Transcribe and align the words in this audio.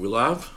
we 0.00 0.08
live? 0.08 0.50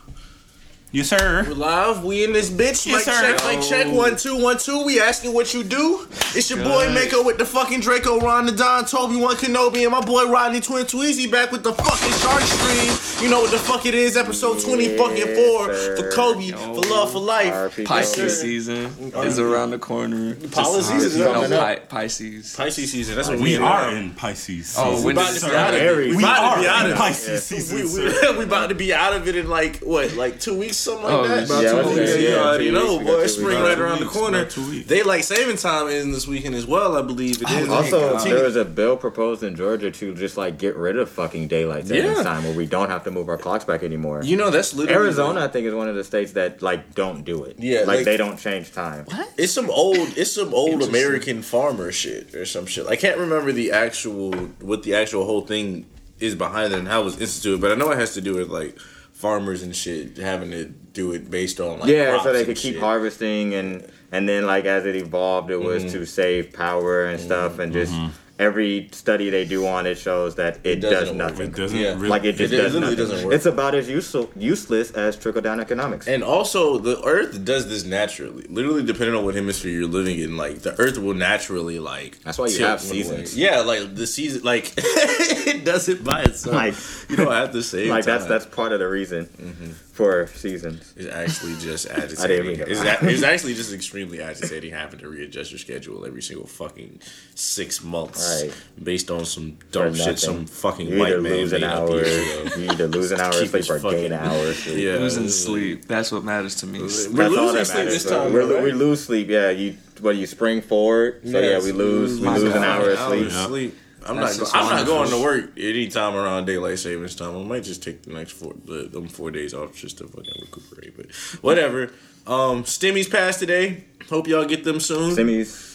Yes, 0.94 1.10
sir. 1.10 1.44
We 1.48 1.56
live. 1.56 2.04
We 2.04 2.24
in 2.24 2.34
this 2.34 2.52
bitch. 2.52 2.86
Yes, 2.86 3.08
like 3.08 3.16
sir. 3.16 3.32
check, 3.32 3.44
like 3.46 3.62
check. 3.64 3.88
Oh. 3.88 3.96
One 3.96 4.16
two 4.16 4.38
one 4.38 4.60
two. 4.60 4.84
We 4.84 5.02
asking 5.02 5.34
what 5.34 5.52
you 5.52 5.64
do. 5.64 6.08
It's 6.36 6.52
your 6.52 6.64
boy 6.64 6.88
Mako 6.94 7.24
with 7.24 7.40
the 7.40 7.46
fucking 7.46 7.80
Draco, 7.80 8.20
Ron, 8.20 8.46
the 8.46 8.52
Don, 8.52 8.86
Toby, 8.86 9.16
One 9.16 9.36
Kenobi, 9.36 9.82
and 9.82 9.92
my 9.92 10.02
boy 10.02 10.30
Rodney 10.30 10.62
Twin 10.62 10.86
Tweezy 10.86 11.32
back 11.32 11.52
with 11.52 11.64
the 11.64 11.74
fucking 11.74 12.12
Shark 12.20 12.42
Stream. 12.44 13.24
You 13.24 13.32
know 13.32 13.42
what 13.42 13.50
the 13.50 13.58
fuck 13.58 13.88
it 13.88 13.96
is? 13.96 14.16
Episode 14.16 14.62
twenty 14.62 14.96
fucking 14.96 15.34
four 15.36 15.74
for 15.74 16.12
Kobe, 16.12 16.52
for 16.52 16.60
oh, 16.60 16.90
love, 16.92 17.12
for 17.12 17.20
life. 17.20 17.84
Pisces 17.86 18.40
season 18.40 18.86
is 19.16 19.40
around 19.40 19.72
the 19.72 19.80
corner. 19.80 20.36
Pisces 20.36 20.90
Just- 20.90 20.92
season 20.92 21.20
you 21.22 21.26
know, 21.26 21.34
coming 21.34 21.54
up. 21.54 21.60
Pi- 21.60 21.76
Pisces. 22.02 22.56
Pisces 22.56 22.92
season. 22.92 23.16
That's 23.16 23.30
uh, 23.30 23.32
what 23.32 23.42
We 23.42 23.56
in 23.56 23.64
are 23.64 23.96
in 23.96 24.12
Pisces. 24.12 24.76
Oh, 24.78 24.92
season. 24.92 25.06
when 25.06 25.16
about 25.18 25.34
does 25.34 25.42
to 25.42 25.50
be 25.50 25.56
out 25.56 25.74
of 25.74 25.82
it. 25.82 26.10
we, 26.12 26.18
we 26.18 26.24
are 26.24 26.88
in 26.88 26.96
Pisces 26.96 27.44
season. 27.44 27.78
We, 27.80 27.88
sir. 27.88 28.32
we, 28.34 28.38
we 28.38 28.44
about 28.44 28.70
to 28.70 28.76
be 28.76 28.94
out 28.94 29.14
of 29.14 29.28
it 29.28 29.36
in 29.36 29.50
like 29.50 29.78
what, 29.80 30.14
like 30.14 30.40
two 30.40 30.56
weeks, 30.60 30.83
something 30.84 31.04
like 31.06 31.14
Oh, 31.14 31.28
that. 31.28 31.46
about 31.46 31.64
Yeah, 31.64 31.82
two 31.82 31.90
weeks. 32.00 32.12
say, 32.12 32.24
Yeah, 32.24 32.30
you 32.30 32.36
already 32.38 32.72
know, 32.72 32.98
weeks. 32.98 33.10
Boy. 33.12 33.22
It's 33.22 33.34
spring 33.34 33.62
right 33.62 33.76
Two 33.76 33.82
around 33.84 34.00
the 34.02 34.06
corner. 34.06 34.46
two 34.46 34.70
weeks. 34.70 34.88
They 34.88 35.04
like 35.04 35.24
saving 35.24 35.58
time 35.58 35.88
in 35.90 36.12
this 36.12 36.28
weekend 36.28 36.56
as 36.56 36.66
well. 36.66 36.96
I 36.98 37.02
believe 37.02 37.42
it 37.42 37.50
is. 37.52 37.70
Also, 37.70 38.12
Continue. 38.12 38.36
there 38.36 38.46
was 38.46 38.56
a 38.56 38.66
bill 38.66 38.98
proposed 38.98 39.44
in 39.44 39.56
Georgia 39.56 39.92
to 39.92 40.14
just 40.16 40.38
like 40.38 40.58
get 40.58 40.76
rid 40.76 40.98
of 40.98 41.10
fucking 41.10 41.48
daylight 41.48 41.88
savings 41.88 42.18
Yeah. 42.18 42.24
time, 42.24 42.44
where 42.44 42.54
we 42.54 42.66
don't 42.66 42.90
have 42.90 43.04
to 43.06 43.12
move 43.12 43.30
our 43.30 43.38
clocks 43.38 43.66
back 43.66 43.84
anymore. 43.84 44.22
you 44.24 44.38
know 44.38 44.50
that's 44.50 44.74
literally 44.74 45.04
Arizona, 45.06 45.46
I 45.46 45.48
think, 45.48 45.66
is 45.68 45.74
one 45.74 45.88
of 45.90 45.96
the 45.96 46.04
states 46.04 46.34
that 46.34 46.62
like 46.62 46.94
don't 46.96 47.24
do 47.24 47.44
it. 47.44 47.56
Yeah, 47.60 47.80
like, 47.80 47.88
like- 47.88 48.06
they 48.06 48.18
don't 48.18 48.38
change 48.38 48.72
time. 48.74 49.06
What? 49.06 49.30
It's 49.38 49.54
some 49.54 49.70
old, 49.70 49.98
it's 50.18 50.32
some 50.34 50.54
old 50.64 50.84
American 50.84 51.42
farmer 51.42 51.92
shit 51.92 52.34
or 52.36 52.46
some 52.46 52.66
shit. 52.66 52.86
I 52.88 52.96
can't 52.96 53.18
remember 53.18 53.52
the 53.52 53.72
actual 53.72 54.32
what 54.62 54.84
the 54.84 54.96
actual 54.96 55.26
whole 55.26 55.42
thing 55.42 55.86
is 56.20 56.36
behind 56.36 56.72
it 56.74 56.80
and 56.80 56.88
how 56.88 57.02
it 57.02 57.06
was 57.06 57.20
instituted, 57.20 57.60
but 57.60 57.72
I 57.72 57.76
know 57.76 57.92
it 57.92 57.98
has 57.98 58.14
to 58.14 58.22
do 58.22 58.36
with 58.36 58.50
like 58.50 58.78
farmers 59.24 59.64
and 59.64 59.74
shit 59.74 60.18
having 60.18 60.52
to 60.52 60.66
do 60.66 61.14
it 61.14 61.32
based 61.32 61.60
on 61.62 61.80
like 61.80 61.90
yeah, 61.90 62.22
so 62.22 62.34
they 62.34 62.44
could 62.46 62.58
keep 62.58 62.74
shit. 62.74 62.84
harvesting 62.84 63.54
and 63.54 63.70
and 64.12 64.28
then 64.28 64.46
like 64.46 64.66
as 64.66 64.86
it 64.86 64.96
evolved, 64.98 65.50
it 65.50 65.58
was 65.62 65.84
Mm-hmm. 65.84 65.94
to 66.00 66.06
save 66.06 66.52
power 66.54 67.06
and 67.06 67.20
stuff, 67.20 67.58
and 67.60 67.72
just 67.74 67.94
every 68.40 68.90
study 68.92 69.30
they 69.30 69.46
do 69.46 69.66
on 69.68 69.86
it 69.86 69.96
shows 69.96 70.36
that 70.36 70.58
it, 70.64 70.78
doesn't 70.78 70.92
does 71.00 71.08
work. 71.10 71.18
nothing. 71.18 71.48
It 71.50 71.56
doesn't 71.56 71.78
Yeah. 71.78 71.94
really. 71.94 72.08
Like 72.10 72.24
it 72.24 72.34
just 72.36 72.52
It 72.54 72.58
does 72.58 72.74
literally 72.74 72.96
nothing. 72.96 73.10
doesn't 73.12 73.26
work. 73.28 73.36
It's 73.36 73.46
about 73.46 73.76
as 73.76 73.88
useful 73.88 74.32
useless 74.36 74.92
as 74.92 75.16
trickle 75.16 75.42
down 75.42 75.60
economics. 75.60 76.08
And 76.08 76.24
also, 76.24 76.78
the 76.80 77.02
Earth 77.06 77.46
does 77.46 77.70
this 77.70 77.84
naturally. 77.86 78.46
Literally, 78.50 78.84
depending 78.84 79.16
on 79.16 79.24
what 79.24 79.36
hemisphere 79.36 79.72
you're 79.72 79.88
living 79.88 80.20
in, 80.20 80.36
like 80.36 80.64
the 80.64 80.74
Earth 80.82 80.98
will 80.98 81.14
naturally 81.14 81.78
like. 81.80 82.20
That's 82.24 82.38
why 82.40 82.48
you 82.48 82.58
tilt 82.58 82.70
have 82.70 82.80
one 82.82 82.90
way. 82.90 82.96
seasons. 83.04 83.38
Yeah, 83.38 83.60
like 83.62 83.94
the 83.96 84.08
season, 84.08 84.42
like 84.44 84.74
it 84.78 85.64
does 85.64 85.88
it 85.88 86.04
by 86.04 86.24
itself. 86.24 86.56
Like- 86.56 87.10
you 87.10 87.18
don't 87.18 87.32
have 87.32 87.52
to 87.52 87.62
say. 87.62 87.90
like 87.90 88.04
that's 88.06 88.24
time. 88.24 88.30
that's 88.30 88.46
part 88.48 88.72
of 88.72 88.80
the 88.80 88.88
reason 88.88 89.26
mm-hmm. 89.26 89.72
For 89.94 90.26
seasons. 90.28 90.92
It's 90.98 91.08
actually 91.14 91.54
just 91.58 91.88
I 91.92 92.00
didn't 92.02 92.12
agitating. 92.20 92.48
mean 92.48 92.58
to 92.58 92.70
It's, 92.72 92.80
laugh. 92.84 93.02
a- 93.04 93.10
it's 93.10 93.22
actually 93.24 93.54
just 93.54 93.72
extremely 93.72 94.22
agitating 94.22 94.72
having 94.74 95.00
to 95.02 95.08
readjust 95.08 95.52
your 95.52 95.60
schedule 95.60 96.04
every 96.06 96.22
single 96.24 96.48
fucking 96.48 97.00
six 97.36 97.84
months 97.84 98.42
Right. 98.44 98.52
based 98.84 99.12
on 99.12 99.24
some 99.26 99.58
dumb 99.72 99.94
shit 99.94 100.18
some 100.20 100.48
fucking 100.48 100.88
You 100.88 101.00
white 101.00 101.14
either 101.14 101.22
man 101.22 101.32
lose 101.34 101.54
an 101.54 101.62
made 101.62 101.68
up 101.68 101.90
hour, 101.90 101.96
years 102.04 102.58
you 102.58 102.70
either 102.72 102.88
lose 102.88 103.12
an 103.12 103.22
hour 103.22 103.30
of 103.30 103.36
sleep 103.36 103.52
his 103.54 103.70
or 103.70 103.80
gain 103.80 104.12
an 104.12 104.20
fucking- 104.20 104.36
hour 104.36 104.48
of 104.50 104.56
sleep. 104.56 104.78
Yeah, 104.80 104.92
Losing 104.98 105.30
sleep. 105.30 105.86
That's 105.86 106.12
what 106.12 106.24
matters 106.24 106.56
to 106.56 106.66
me. 106.66 106.80
We're 106.80 106.88
That's 106.88 107.12
all 107.14 107.28
losing 107.30 107.54
that 107.56 107.66
sleep 107.66 107.78
matters. 107.86 108.04
this 108.04 108.12
time. 108.12 108.34
We're, 108.34 108.52
right? 108.56 108.64
We 108.64 108.72
lose 108.72 109.04
sleep. 109.06 109.28
Yeah, 109.30 109.52
you 109.52 109.78
what 110.02 110.16
you 110.16 110.26
spring 110.26 110.62
forward. 110.62 111.22
So 111.24 111.40
yeah, 111.40 111.50
Yes, 111.52 111.64
we 111.66 111.72
lose 111.72 112.20
we 112.20 112.28
lose 112.28 112.44
lose 112.44 112.52
an 112.56 112.58
an 112.58 112.64
hour 112.64 112.90
of 112.90 112.98
sleep. 113.00 113.26
of 113.28 113.32
sleep. 113.32 113.78
I'm 114.06 114.18
That's 114.18 114.38
not. 114.38 114.44
just 114.44 114.56
I'm 114.56 114.70
not 114.70 114.86
going 114.86 115.10
to 115.10 115.22
work 115.22 115.52
anytime 115.58 116.16
around 116.16 116.46
daylight 116.46 116.80
savings 116.80 117.16
time. 117.16 117.38
I 117.38 117.44
might 117.44 117.64
just 117.64 117.82
take 117.84 118.04
the 118.04 118.12
next 118.14 118.32
four, 118.34 118.54
the, 118.66 118.84
them 118.84 119.08
four 119.08 119.32
days 119.32 119.54
off 119.54 119.76
just 119.76 119.98
to 120.00 120.08
fucking 120.08 120.34
recuperate. 120.42 120.96
But 120.98 121.12
whatever. 121.42 121.92
Um, 122.26 122.64
Stimmy's 122.64 123.08
passed 123.08 123.40
today. 123.40 123.86
Hope 124.10 124.28
y'all 124.28 124.46
get 124.46 124.64
them 124.64 124.80
soon. 124.80 125.14
Simmy's. 125.14 125.73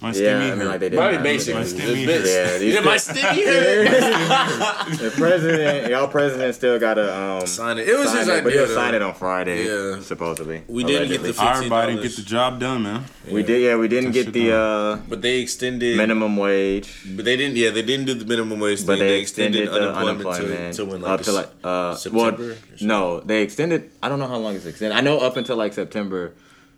My 0.00 0.12
Yeah, 0.12 0.36
I 0.36 0.40
mean 0.50 0.58
hurt. 0.58 0.66
like 0.68 0.80
they 0.80 0.88
did. 0.90 0.96
Probably 0.98 1.18
basically. 1.18 1.54
My 1.54 1.60
It's 1.62 1.72
stimmy 1.72 2.04
bits. 2.06 2.28
Yeah, 2.34 2.58
these 2.58 2.74
Yeah, 2.74 2.80
my 2.80 2.96
stimmy 2.96 3.44
hurt. 3.46 4.98
the 4.98 5.10
president, 5.16 5.90
y'all 5.90 6.06
president 6.08 6.54
still 6.54 6.78
gotta 6.78 7.14
um 7.16 7.46
Sign 7.46 7.78
it. 7.78 7.88
It 7.88 7.98
was 7.98 8.12
his 8.12 8.28
it, 8.28 8.44
but 8.44 8.52
he'll 8.52 8.66
sign 8.66 8.94
it 8.94 9.00
on 9.02 9.14
Friday. 9.14 9.64
Yeah. 9.64 10.00
supposedly. 10.02 10.62
We 10.68 10.84
didn't 10.84 11.08
get 11.08 11.22
the 11.22 11.28
Allegedly. 11.30 11.48
Everybody 11.56 11.96
$15. 11.96 12.02
get 12.02 12.16
the 12.16 12.22
job 12.22 12.60
done, 12.60 12.82
man. 12.82 13.04
We 13.30 13.42
did. 13.42 13.62
Yeah, 13.62 13.76
we 13.76 13.88
didn't 13.88 14.12
That 14.12 14.24
get 14.24 14.32
the 14.34 14.52
uh 14.54 14.96
But 15.08 15.22
they 15.22 15.40
extended 15.40 15.96
minimum 15.96 16.36
wage. 16.36 16.92
But 17.16 17.24
they 17.24 17.36
didn't. 17.36 17.56
Yeah, 17.56 17.70
they 17.70 17.82
didn't 17.82 18.04
do 18.06 18.14
the 18.14 18.26
minimum 18.26 18.60
wage 18.60 18.84
But 18.84 18.98
thing. 18.98 19.06
they 19.08 19.18
extended, 19.20 19.68
the 19.68 19.94
unemployment, 19.94 20.26
unemployment 20.26 20.74
to, 20.76 20.84
to 20.84 20.90
when, 20.90 21.00
like, 21.00 21.12
up 21.20 21.22
to 21.22 21.32
like 21.32 21.48
uh 21.64 21.94
September 21.94 22.46
well 22.48 22.56
no 22.82 23.20
they 23.20 23.42
extended 23.42 23.90
I 24.02 24.08
don't 24.10 24.18
know 24.18 24.28
how 24.28 24.36
long 24.36 24.54
it's 24.56 24.66
extended 24.66 24.94
I 24.94 25.00
know 25.00 25.18
up 25.18 25.36
until 25.38 25.56
like 25.56 25.72
September 25.72 26.34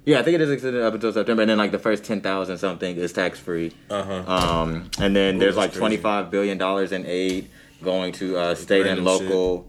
yeah 0.09 0.19
I 0.21 0.23
think 0.23 0.35
it 0.37 0.41
is 0.41 0.51
extended 0.51 0.83
up 0.83 0.95
until 0.95 1.13
September 1.13 1.43
and 1.43 1.51
then 1.51 1.59
like 1.59 1.71
the 1.71 1.79
first 1.79 2.03
ten 2.05 2.21
thousand 2.21 2.59
something 2.59 2.97
is 2.97 3.13
tax 3.13 3.39
free 3.39 3.73
Uh 3.91 4.03
huh. 4.03 4.33
um 4.61 4.91
and 4.99 5.15
then 5.15 5.39
there's 5.39 5.57
like 5.57 5.73
twenty 5.73 5.97
five 5.99 6.31
billion 6.31 6.57
dollars 6.59 6.93
in 6.93 7.05
aid 7.07 7.49
going 7.83 8.13
to 8.21 8.37
uh 8.37 8.55
state 8.55 8.87
and 8.87 8.97
Random 9.05 9.19
shit. 9.19 9.29
local 9.29 9.67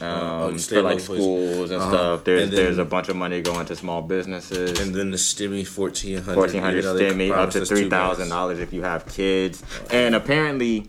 um 0.00 0.08
oh, 0.54 0.58
for 0.58 0.82
like 0.82 1.00
schools 1.00 1.70
and 1.70 1.80
Uh-huh. 1.80 1.90
stuff 1.90 2.24
there's 2.24 2.42
And 2.44 2.52
then- 2.52 2.64
there's 2.64 2.78
a 2.78 2.84
bunch 2.84 3.08
of 3.08 3.16
money 3.16 3.40
going 3.42 3.66
to 3.66 3.76
small 3.76 4.02
businesses 4.02 4.78
And 4.80 4.94
then 4.94 5.10
the 5.10 5.16
stimmy 5.16 5.66
fourteen 5.66 6.18
hundred. 6.22 6.34
fourteen 6.34 6.62
hundred 6.62 6.84
stimmy 6.84 7.30
up 7.30 7.50
to 7.50 7.64
three 7.64 7.88
thousand 7.88 8.28
dollars 8.30 8.58
if 8.58 8.72
you 8.72 8.82
have 8.82 9.06
kids 9.06 9.62
and 9.90 10.14
apparently 10.14 10.88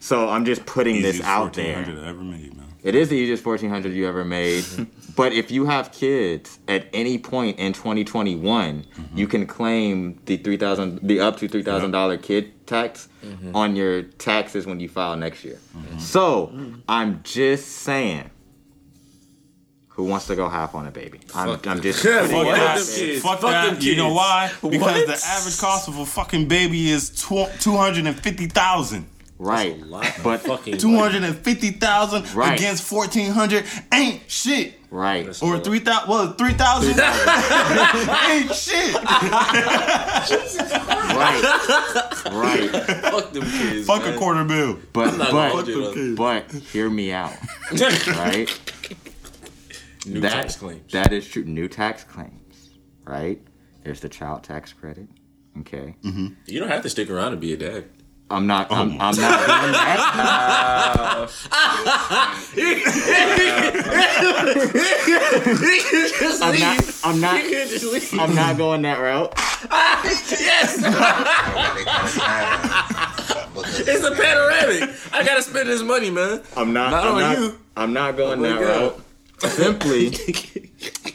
so 0.00 0.28
I'm 0.30 0.44
just 0.46 0.64
putting 0.66 1.02
this 1.02 1.20
out 1.22 1.52
there 1.52 1.78
ever 2.10 2.22
made, 2.22 2.56
man. 2.56 2.59
It 2.82 2.94
is 2.94 3.08
the 3.08 3.16
easiest 3.16 3.42
fourteen 3.42 3.70
hundred 3.70 3.92
you 3.92 4.06
ever 4.08 4.24
made. 4.24 4.64
Mm-hmm. 4.64 5.12
but 5.16 5.32
if 5.32 5.50
you 5.50 5.66
have 5.66 5.92
kids 5.92 6.58
at 6.68 6.86
any 6.92 7.18
point 7.18 7.58
in 7.58 7.72
twenty 7.72 8.04
twenty 8.04 8.36
one, 8.36 8.84
mm-hmm. 8.84 9.18
you 9.18 9.26
can 9.26 9.46
claim 9.46 10.20
the 10.24 10.36
three 10.36 10.56
thousand, 10.56 11.00
the 11.02 11.20
up 11.20 11.36
to 11.38 11.48
three 11.48 11.62
thousand 11.62 11.90
dollar 11.90 12.16
kid 12.16 12.66
tax 12.66 13.08
mm-hmm. 13.24 13.54
on 13.54 13.76
your 13.76 14.02
taxes 14.02 14.66
when 14.66 14.80
you 14.80 14.88
file 14.88 15.16
next 15.16 15.44
year. 15.44 15.58
So 15.98 16.52
I'm 16.88 17.20
just 17.22 17.68
saying. 17.68 18.30
Who 19.94 20.04
wants 20.06 20.28
to 20.28 20.36
go 20.36 20.48
half 20.48 20.74
on 20.74 20.86
a 20.86 20.90
baby? 20.90 21.20
I'm, 21.34 21.50
I'm 21.50 21.58
them. 21.60 21.80
just 21.82 22.02
Fuck 22.02 22.30
putting 22.30 22.46
it 22.46 22.56
them 22.56 22.76
kids. 22.76 22.96
there. 22.96 23.20
Fuck, 23.20 23.40
Fuck 23.40 23.50
that. 23.50 23.74
them 23.74 23.82
You 23.82 23.96
know 23.96 24.14
why? 24.14 24.50
Because 24.62 24.80
What? 24.80 25.06
the 25.06 25.22
average 25.26 25.58
cost 25.58 25.88
of 25.88 25.98
a 25.98 26.06
fucking 26.06 26.48
baby 26.48 26.88
is 26.88 27.10
tw- 27.10 27.52
250000 27.60 29.04
Right, 29.42 29.80
But 29.90 30.20
but 30.22 30.40
fucking 30.42 30.76
250000 30.76 32.34
Right. 32.34 32.58
against 32.60 32.92
1400 32.92 33.64
ain't 33.90 34.20
shit. 34.30 34.74
right, 34.90 35.26
Or 35.42 35.58
3000 35.58 36.08
well, 36.10 36.32
3000 36.34 36.90
ain't 38.30 38.54
shit. 38.54 38.94
Jesus 40.28 40.58
Christ. 40.68 42.26
Right, 42.26 42.70
right. 42.70 42.70
fuck 43.10 43.32
them 43.32 43.42
kids. 43.44 43.86
Fuck 43.86 44.02
man. 44.02 44.14
a 44.14 44.18
quarter 44.18 44.44
bill. 44.44 44.78
But 44.92 45.16
but 45.16 45.66
but 46.16 46.52
hear 46.52 46.90
me 46.90 47.10
out, 47.12 47.32
right? 48.08 48.46
New 50.04 50.20
that, 50.20 50.32
tax 50.32 50.56
claims. 50.56 50.92
That 50.92 51.14
is 51.14 51.26
true. 51.26 51.44
New 51.44 51.66
tax 51.68 52.04
claims, 52.04 52.70
right? 53.06 53.40
There's 53.84 54.00
the 54.00 54.08
child 54.10 54.42
tax 54.44 54.74
credit. 54.74 55.08
Okay. 55.60 55.96
Mm-hmm. 56.04 56.26
You 56.46 56.60
don't 56.60 56.68
have 56.68 56.82
to 56.82 56.90
stick 56.90 57.08
around 57.08 57.30
to 57.32 57.36
be 57.38 57.54
a 57.54 57.56
dad. 57.56 57.84
I'm 58.30 58.46
not. 58.46 58.68
Oh 58.70 58.76
I'm, 58.76 58.92
I'm 58.92 59.16
not 59.16 59.16
doing 59.16 59.72
that. 59.72 61.30
I'm 66.42 66.58
not. 66.58 67.00
I'm 67.04 67.20
not. 67.20 67.40
I'm 68.20 68.34
not 68.34 68.56
going 68.56 68.82
that 68.82 68.98
route. 68.98 69.32
yes. 70.40 70.80
It's 73.82 74.04
a 74.04 74.10
panoramic. 74.12 74.90
I 75.12 75.24
gotta 75.24 75.42
spend 75.42 75.68
this 75.68 75.82
money, 75.82 76.10
man. 76.10 76.40
I'm 76.56 76.72
not. 76.72 76.90
Not 76.90 77.04
I'm 77.04 77.14
on 77.14 77.20
not, 77.20 77.38
you. 77.38 77.58
I'm 77.76 77.92
not 77.92 78.16
going 78.16 78.40
Oh 78.40 78.42
that 78.42 78.60
God. 78.60 78.92
route. 79.42 79.52
Simply, 79.52 80.14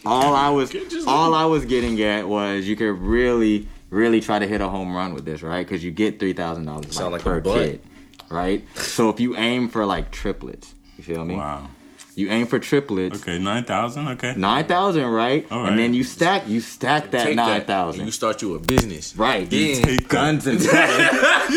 all 0.06 0.34
I 0.36 0.50
was 0.50 0.76
all 1.08 1.34
I 1.34 1.46
was 1.46 1.66
getting 1.66 2.02
at 2.02 2.28
was 2.28 2.68
you 2.68 2.76
could 2.76 3.00
really, 3.00 3.68
really 3.90 4.22
try 4.22 4.40
to 4.40 4.48
hit 4.48 4.62
a 4.62 4.68
home 4.68 4.96
run 4.96 5.14
with 5.14 5.26
this, 5.26 5.42
right? 5.42 5.66
Because 5.66 5.84
you 5.84 5.92
get 5.92 6.20
three 6.20 6.34
thousand 6.34 6.66
dollars 6.66 6.98
per 7.24 7.42
kid, 7.42 7.82
right? 8.30 8.64
So 8.76 9.10
if 9.10 9.20
you 9.20 9.36
aim 9.36 9.70
for 9.70 9.86
like 9.86 10.12
triplets, 10.12 10.74
you 10.98 11.04
feel 11.04 11.24
me? 11.26 11.36
Wow. 11.36 11.70
You 12.16 12.30
aim 12.30 12.48
for 12.48 12.60
triplets. 12.60 13.22
Okay, 13.22 13.40
9000 13.40 14.08
Okay. 14.08 14.34
Nine 14.38 14.66
thousand, 14.66 15.06
right? 15.06 15.46
All 15.52 15.66
And 15.66 15.78
then 15.78 15.94
you 15.94 16.04
stack, 16.06 16.48
you 16.48 16.62
stack 16.62 17.12
that 17.12 17.26
Take 17.26 17.36
nine 17.36 17.48
that, 17.48 17.58
and 17.58 17.68
thousand, 17.68 18.06
You 18.06 18.12
start 18.12 18.42
you 18.42 18.56
a 18.56 18.60
business. 18.60 19.16
right? 19.18 19.52
Yeah. 19.52 19.82
Take 19.82 20.08
Guns 20.08 20.48
and 20.48 20.60
butter. 20.64 21.52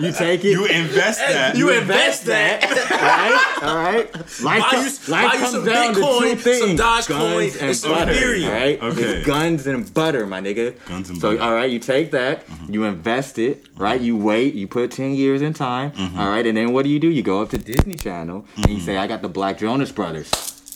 you 0.00 0.12
take 0.12 0.44
it. 0.44 0.50
You 0.50 0.66
invest 0.66 1.18
that. 1.20 1.56
You 1.56 1.70
invest 1.70 2.26
that. 2.26 2.62
right? 2.62 3.68
All 3.68 3.76
right. 3.76 4.14
Life, 4.14 4.42
Buy 4.42 4.70
you- 4.72 4.82
life 4.84 5.08
buy 5.08 5.22
you 5.34 5.38
comes 5.40 5.52
some 5.52 5.64
down 5.64 5.94
to 5.94 6.00
Bitcoin, 6.00 6.20
two 6.20 6.36
things: 6.36 6.60
some 6.60 6.76
Dogecoin, 6.76 7.08
guns 7.08 7.54
and 7.56 7.62
and 7.62 7.76
some 7.76 7.90
butter. 7.90 8.12
Ethereum. 8.12 8.46
All 8.46 8.52
right. 8.52 8.82
Okay. 8.82 9.02
It's 9.02 9.26
guns 9.26 9.66
and 9.66 9.94
butter, 9.94 10.26
my 10.26 10.40
nigga. 10.40 10.84
Guns 10.86 11.10
and 11.10 11.18
so, 11.20 11.30
butter. 11.32 11.42
all 11.42 11.54
right, 11.54 11.70
you 11.70 11.78
take 11.80 12.12
that, 12.12 12.46
mm-hmm. 12.46 12.72
you 12.72 12.84
invest 12.84 13.38
it, 13.38 13.66
right? 13.76 14.00
You 14.00 14.16
wait, 14.16 14.54
you 14.54 14.68
put 14.68 14.90
ten 14.92 15.14
years 15.14 15.42
in 15.42 15.52
time, 15.52 15.90
mm-hmm. 15.92 16.18
all 16.18 16.28
right, 16.28 16.46
and 16.46 16.56
then 16.56 16.72
what 16.72 16.84
do 16.84 16.90
you 16.90 17.00
do? 17.00 17.08
You 17.08 17.22
go 17.22 17.42
up 17.42 17.50
to 17.50 17.58
Disney 17.58 17.94
Channel 17.94 18.44
and 18.56 18.66
you 18.68 18.76
mm-hmm. 18.76 18.84
say, 18.86 18.96
"I 18.96 19.06
got 19.06 19.22
the 19.22 19.28
Black 19.28 19.47
Jonas 19.54 19.92
Brothers." 19.92 20.30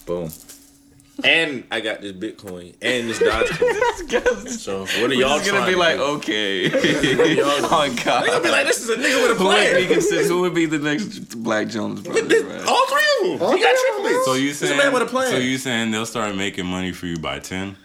Boom. 0.06 0.30
and 1.24 1.62
I 1.70 1.80
got 1.80 2.00
this 2.00 2.12
Bitcoin 2.12 2.74
and 2.80 3.08
this 3.10 3.18
Dogecoin. 3.20 4.48
So 4.48 4.80
what 4.80 5.10
are 5.10 5.14
y'all 5.14 5.38
He's 5.38 5.50
gonna 5.50 5.66
be 5.66 5.74
like, 5.74 5.98
do? 5.98 6.02
okay. 6.04 6.64
y'all 7.36 7.44
oh 7.46 7.96
God. 8.04 8.24
They'll 8.26 8.42
be 8.42 8.48
like, 8.50 8.66
this 8.66 8.80
is 8.82 8.88
a 8.88 8.96
nigga 8.96 9.22
with 9.22 9.32
a 9.32 9.34
who 9.34 9.46
would, 9.48 9.76
be 9.76 9.86
plan. 9.86 10.24
who 10.24 10.40
would 10.40 10.54
be 10.54 10.66
the 10.66 10.78
next 10.78 11.34
Black 11.42 11.68
Jones 11.68 12.00
brother? 12.00 12.22
This- 12.22 12.42
Right? 12.42 12.66
All 12.66 12.86
three 12.86 13.32
of 13.34 13.38
them. 13.40 13.56
He 13.56 13.62
got 13.62 13.76
triplets. 13.76 14.24
So 14.24 14.34
you 14.34 14.46
He's 14.48 14.62
a 14.62 14.66
saying? 14.68 14.78
man 14.78 14.92
with 14.92 15.02
a 15.02 15.06
plan. 15.06 15.30
So 15.30 15.36
you 15.36 15.58
saying 15.58 15.90
they'll 15.90 16.06
start 16.06 16.34
making 16.34 16.66
money 16.66 16.92
for 16.92 17.06
you 17.06 17.18
by 17.18 17.38
ten? 17.40 17.76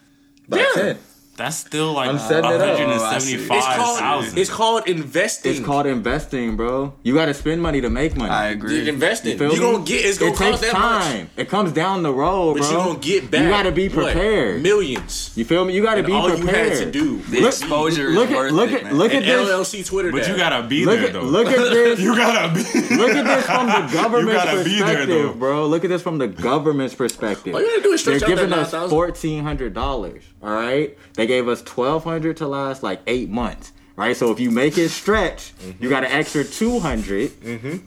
That's 0.48 0.78
Yeah. 0.78 0.84
it. 0.84 0.98
That's 1.38 1.56
still 1.58 1.94
like 1.94 2.10
I'm 2.10 2.18
setting 2.20 2.50
it 2.50 2.60
up. 2.60 2.62
Oh, 2.62 2.66
hundred 2.66 2.82
and 2.84 2.92
it's 2.92 3.66
called 3.78 4.00
thousand. 4.00 4.38
it's 4.40 4.50
called 4.50 4.88
investing. 4.90 5.52
It's 5.56 5.66
called 5.66 5.86
investing, 5.86 6.56
bro. 6.58 6.94
You 7.04 7.14
got 7.14 7.28
to 7.28 7.34
spend 7.36 7.62
money 7.62 7.80
to 7.82 7.90
make 7.92 8.16
money. 8.18 8.32
I 8.32 8.48
agree. 8.50 8.90
investing. 8.90 9.34
You 9.34 9.38
feel 9.38 9.54
You 9.54 9.60
me? 9.62 9.72
gonna 9.72 9.86
get 9.86 10.06
it's 10.06 10.18
gonna 10.18 10.32
it 10.32 10.36
cost 10.38 10.64
takes 10.64 10.74
that 10.74 10.80
much. 10.80 11.04
time. 11.04 11.30
It 11.38 11.48
comes 11.50 11.72
down 11.74 12.02
the 12.04 12.12
road, 12.12 12.56
But 12.58 12.62
bro. 12.64 12.70
you 12.72 12.78
gonna 12.78 13.00
get 13.00 13.30
back. 13.32 13.44
You 13.44 13.50
got 13.50 13.64
to 13.64 13.72
be 13.72 13.88
what? 13.88 14.06
prepared. 14.14 14.64
Millions. 14.64 15.32
You 15.36 15.46
feel 15.46 15.64
me? 15.64 15.74
You 15.76 15.84
got 15.84 15.92
to 15.96 15.98
And 16.00 16.08
be 16.08 16.14
all 16.14 16.28
prepared. 16.28 16.70
you 16.70 16.76
had 16.80 16.86
to 16.86 16.92
do. 16.92 17.18
The 17.30 17.46
exposure 17.46 18.10
look 18.10 18.30
is 18.30 18.34
at 18.34 18.38
worth 18.38 18.52
look 18.54 18.72
it, 18.72 18.76
at 18.78 18.84
man. 18.86 18.98
look 18.98 19.14
at 19.14 19.24
And 19.24 19.26
this. 19.26 19.50
LLC 19.50 19.86
Twitter. 19.86 20.12
But 20.12 20.28
you 20.28 20.36
gotta 20.36 20.68
be 20.68 20.86
Look 20.86 21.00
there 21.00 21.08
at 21.10 21.14
though. 21.14 21.22
look 21.22 21.48
at 21.48 21.58
this. 21.72 22.00
you 22.02 22.16
gotta 22.16 22.54
be. 22.56 22.96
Look 22.96 23.12
at 23.12 23.26
this 23.26 23.46
from 23.46 23.68
the 23.68 23.90
government's 23.94 24.44
gotta 24.44 24.64
be 24.64 24.78
there, 24.80 24.86
perspective, 24.88 25.08
though. 25.10 25.34
bro. 25.34 25.68
Look 25.68 25.84
at 25.84 25.90
this 25.90 26.02
from 26.02 26.18
the 26.18 26.28
government's 26.28 26.96
perspective. 26.96 27.54
All 27.54 27.62
you 27.62 27.68
gotta 27.68 27.84
do 27.84 27.92
is 27.94 28.04
They're 28.04 28.18
stretch 28.18 28.32
out 28.32 28.36
that 28.38 28.42
giving 28.48 28.54
us 28.60 28.72
9,000. 28.74 28.90
fourteen 28.90 29.44
hundred 29.44 29.74
dollars. 29.76 30.24
All 30.42 30.50
right, 30.50 30.98
they 31.14 31.27
gave 31.28 31.48
us 31.48 31.62
twelve 31.62 32.04
hundred 32.04 32.38
to 32.38 32.48
last 32.48 32.82
like 32.84 33.02
eight 33.08 33.30
months. 33.30 33.72
Right, 33.96 34.16
so 34.16 34.32
if 34.32 34.40
you 34.40 34.52
make 34.52 34.78
it 34.78 34.90
stretch, 34.90 35.54
Mm-hmm. 35.58 35.84
you 35.84 35.90
got 35.90 36.04
an 36.04 36.12
extra 36.12 36.44
two 36.44 36.80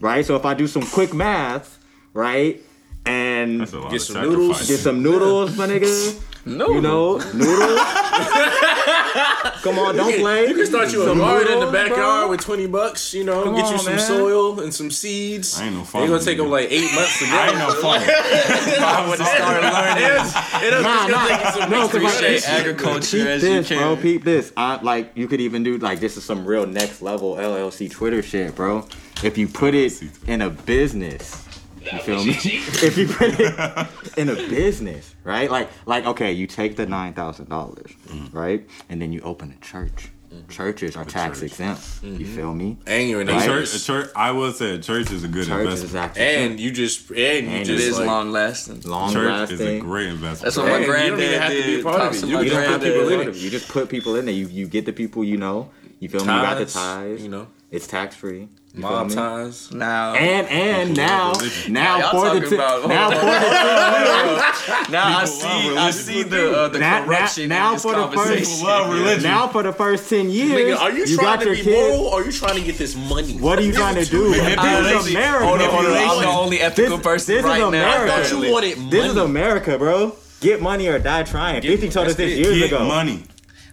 Right, 0.00 0.24
so 0.26 0.34
if 0.36 0.44
I 0.44 0.54
do 0.54 0.66
some 0.66 0.82
quick 0.82 1.14
math, 1.14 1.78
right, 2.14 2.60
and 3.06 3.60
That's 3.60 3.72
a 3.72 3.88
Get 3.90 4.00
some 4.02 4.22
noodles. 4.22 4.66
get 4.68 4.78
some 4.80 5.02
noodles, 5.02 5.56
my 5.56 5.66
nigga. 5.68 6.20
No. 6.46 6.68
You 6.70 6.80
know, 6.80 7.18
noodles. 7.34 7.80
Come 9.62 9.78
on, 9.78 9.94
don't 9.96 10.18
play. 10.18 10.48
You 10.48 10.54
can 10.54 10.66
start 10.66 10.90
you 10.92 11.02
a 11.02 11.06
Some 11.06 11.18
garden 11.18 11.52
in 11.52 11.60
the 11.60 11.66
backyard 11.70 12.22
bro. 12.22 12.30
with 12.30 12.40
twenty 12.40 12.66
bucks. 12.66 13.12
You 13.12 13.24
know, 13.24 13.44
Come 13.44 13.54
get 13.56 13.66
you 13.66 13.74
on, 13.74 13.78
some 13.78 13.96
man. 13.96 14.06
soil 14.06 14.60
and 14.60 14.72
some 14.72 14.90
seeds. 14.90 15.60
I 15.60 15.66
ain't 15.66 15.74
no 15.76 15.84
fun. 15.84 16.02
They 16.02 16.06
farmer, 16.08 16.18
gonna 16.18 16.24
take 16.24 16.38
them 16.38 16.50
like 16.50 16.68
eight 16.70 16.94
months 16.94 17.18
to 17.18 17.24
get. 17.26 17.34
I 17.34 17.48
ain't 17.50 17.58
no 17.58 17.72
farmer. 17.74 18.06
I 18.08 19.06
was 19.08 19.18
start 19.20 19.62
learning. 19.62 20.66
It'll 20.66 20.82
Nah, 20.82 21.04
it's 21.04 21.12
gonna 21.12 21.12
nah. 21.12 21.26
take 21.28 21.44
you 21.44 21.60
some 21.60 21.70
No, 21.70 21.80
weeks 21.80 21.92
to 21.92 22.00
'cause 22.00 22.04
like, 22.04 22.14
appreciate 22.14 22.38
Appreciate 22.38 22.58
agriculture 22.58 23.16
Peep 23.18 23.26
as 23.26 23.42
this, 23.42 23.70
you 23.70 23.76
bro. 23.76 23.94
can. 23.94 24.02
Peep 24.02 24.24
this. 24.24 24.52
I 24.56 24.80
like 24.82 25.12
you 25.14 25.28
could 25.28 25.40
even 25.40 25.62
do 25.62 25.76
like 25.78 26.00
this 26.00 26.16
is 26.16 26.24
some 26.24 26.44
real 26.46 26.66
next 26.66 27.02
level 27.02 27.36
LLC 27.36 27.90
Twitter 27.90 28.22
shit, 28.22 28.54
bro. 28.54 28.86
If 29.22 29.36
you 29.36 29.46
put 29.48 29.74
it 29.74 30.02
in 30.26 30.40
a 30.40 30.48
business, 30.48 31.44
you 31.92 31.98
feel 32.00 32.24
me? 32.24 32.32
if 32.40 32.96
you 32.98 33.06
put 33.08 33.38
it 33.38 34.18
in 34.18 34.28
a 34.28 34.34
business, 34.34 35.14
right? 35.24 35.50
Like, 35.50 35.70
like 35.86 36.06
okay, 36.06 36.32
you 36.32 36.46
take 36.46 36.76
the 36.76 36.86
nine 36.86 37.14
thousand 37.14 37.48
dollars, 37.48 37.90
mm-hmm. 38.08 38.36
right, 38.36 38.66
and 38.88 39.00
then 39.00 39.12
you 39.12 39.20
open 39.22 39.56
a 39.56 39.64
church. 39.64 40.10
Mm-hmm. 40.32 40.48
Churches 40.48 40.96
are 40.96 41.04
tax 41.04 41.40
church. 41.40 41.50
exempt. 41.50 41.82
You 42.04 42.10
mm-hmm. 42.12 42.36
feel 42.36 42.54
me? 42.54 42.78
And 42.86 43.08
you're 43.08 43.20
in 43.20 43.28
A 43.28 43.32
Right. 43.32 43.44
church, 43.46 43.74
a 43.74 43.84
church. 43.84 44.10
I 44.14 44.30
will 44.30 44.52
say 44.52 44.76
a 44.76 44.78
church 44.78 45.10
is 45.10 45.24
a 45.24 45.28
good 45.28 45.48
Church 45.48 45.66
is 45.66 45.82
investment. 45.82 45.96
actually 45.96 46.22
and 46.22 46.60
you 46.60 46.70
just 46.70 47.10
and 47.10 47.18
you 47.18 47.24
And 47.34 47.62
It 47.62 47.64
just 47.64 47.84
is 47.84 47.98
like, 47.98 48.06
long 48.06 48.30
lasting. 48.30 48.80
long 48.82 49.12
Church 49.12 49.50
is 49.50 49.60
a 49.60 49.80
great 49.80 50.06
investment. 50.06 50.42
That's 50.42 50.56
what 50.56 50.68
And 50.68 50.72
my 50.72 50.80
you 50.82 50.86
don't 50.86 51.06
even 51.06 51.16
granddad 51.18 51.40
have 51.42 51.50
to 51.50 51.56
be 51.56 51.60
a 51.60 51.76
did. 51.76 51.84
part 51.84 52.00
of 52.00 52.14
it. 52.14 52.26
You 52.28 52.36
my 52.36 52.44
can 52.44 52.48
just 52.48 52.68
put 52.68 52.80
people 52.80 53.08
in 53.08 53.34
You 53.34 53.50
just 53.50 53.68
put 53.68 53.88
people 53.88 54.14
in 54.14 54.24
there. 54.26 54.34
You 54.34 54.46
you 54.46 54.68
get 54.68 54.86
the 54.86 54.92
people 54.92 55.24
you 55.24 55.36
know. 55.36 55.70
You 55.98 56.08
feel 56.08 56.24
me? 56.24 56.32
You 56.32 56.42
got 56.42 56.58
the 56.58 56.66
ties. 56.66 57.22
You 57.22 57.28
know, 57.28 57.48
It's 57.72 57.88
tax 57.88 58.14
free. 58.14 58.48
Mob 58.74 59.10
ties. 59.10 59.72
Now, 59.72 60.14
And 60.14 60.46
and 60.48 60.96
now 60.96 61.32
religion. 61.32 61.72
now 61.72 62.10
for 62.12 62.38
the 62.38 62.48
t- 62.48 62.54
about- 62.54 62.88
now 62.88 63.10
for 63.10 63.16
the 63.26 64.90
now 64.92 65.18
I 65.18 65.24
see, 65.24 65.76
I 65.76 65.90
see 65.90 66.22
the 66.22 66.52
uh, 66.56 66.68
the 66.68 66.78
Now- 66.78 67.00
now- 67.00 67.04
corruption 67.06 67.48
now 67.48 67.68
in 67.68 67.74
this 67.74 67.82
for 67.82 67.94
the 67.94 68.08
first- 68.16 68.62
love 68.62 68.92
religion. 68.92 69.22
now 69.24 69.48
for 69.48 69.62
the 69.62 69.72
first 69.72 70.08
ten 70.08 70.30
years. 70.30 70.52
Nigga, 70.52 70.78
are 70.80 70.92
you, 70.92 71.04
you 71.04 71.16
trying 71.16 71.26
got 71.38 71.40
to 71.40 71.46
your 71.46 71.54
be 71.56 71.62
kids. 71.62 71.76
moral 71.96 72.06
or 72.06 72.20
are 72.20 72.24
you 72.24 72.32
trying 72.32 72.54
to 72.56 72.62
get 72.62 72.78
this 72.78 72.94
money? 72.96 73.32
What 73.38 73.58
are 73.58 73.62
you 73.62 73.72
trying 73.72 73.96
to 73.96 74.04
do? 74.04 74.30
This 74.30 75.06
is 75.06 75.10
America. 75.14 75.46
Hold 75.46 75.60
on, 75.62 75.70
hold 75.70 75.86
on. 75.86 75.92
I'm 75.96 76.22
the 76.22 76.28
only 76.28 76.60
ethical 76.60 76.96
This- 76.98 77.04
person 77.04 77.34
this 77.34 77.44
is 77.44 77.48
right 77.48 77.58
now. 77.60 77.68
America. 77.68 78.14
I 78.14 78.22
thought 78.22 78.30
you 78.46 78.52
wanted 78.52 78.78
money. 78.78 78.90
This 78.90 79.10
is 79.10 79.16
America, 79.16 79.78
bro. 79.78 80.14
Get 80.40 80.62
money 80.62 80.86
or 80.88 80.98
die 80.98 81.22
trying. 81.24 81.60
Fifty 81.62 81.88
told 81.90 82.06
us 82.08 82.14
that's 82.14 82.30
this 82.30 82.32
it. 82.32 82.38
years 82.38 82.58
Get 82.58 82.66
ago. 82.72 82.84
money. 82.86 83.24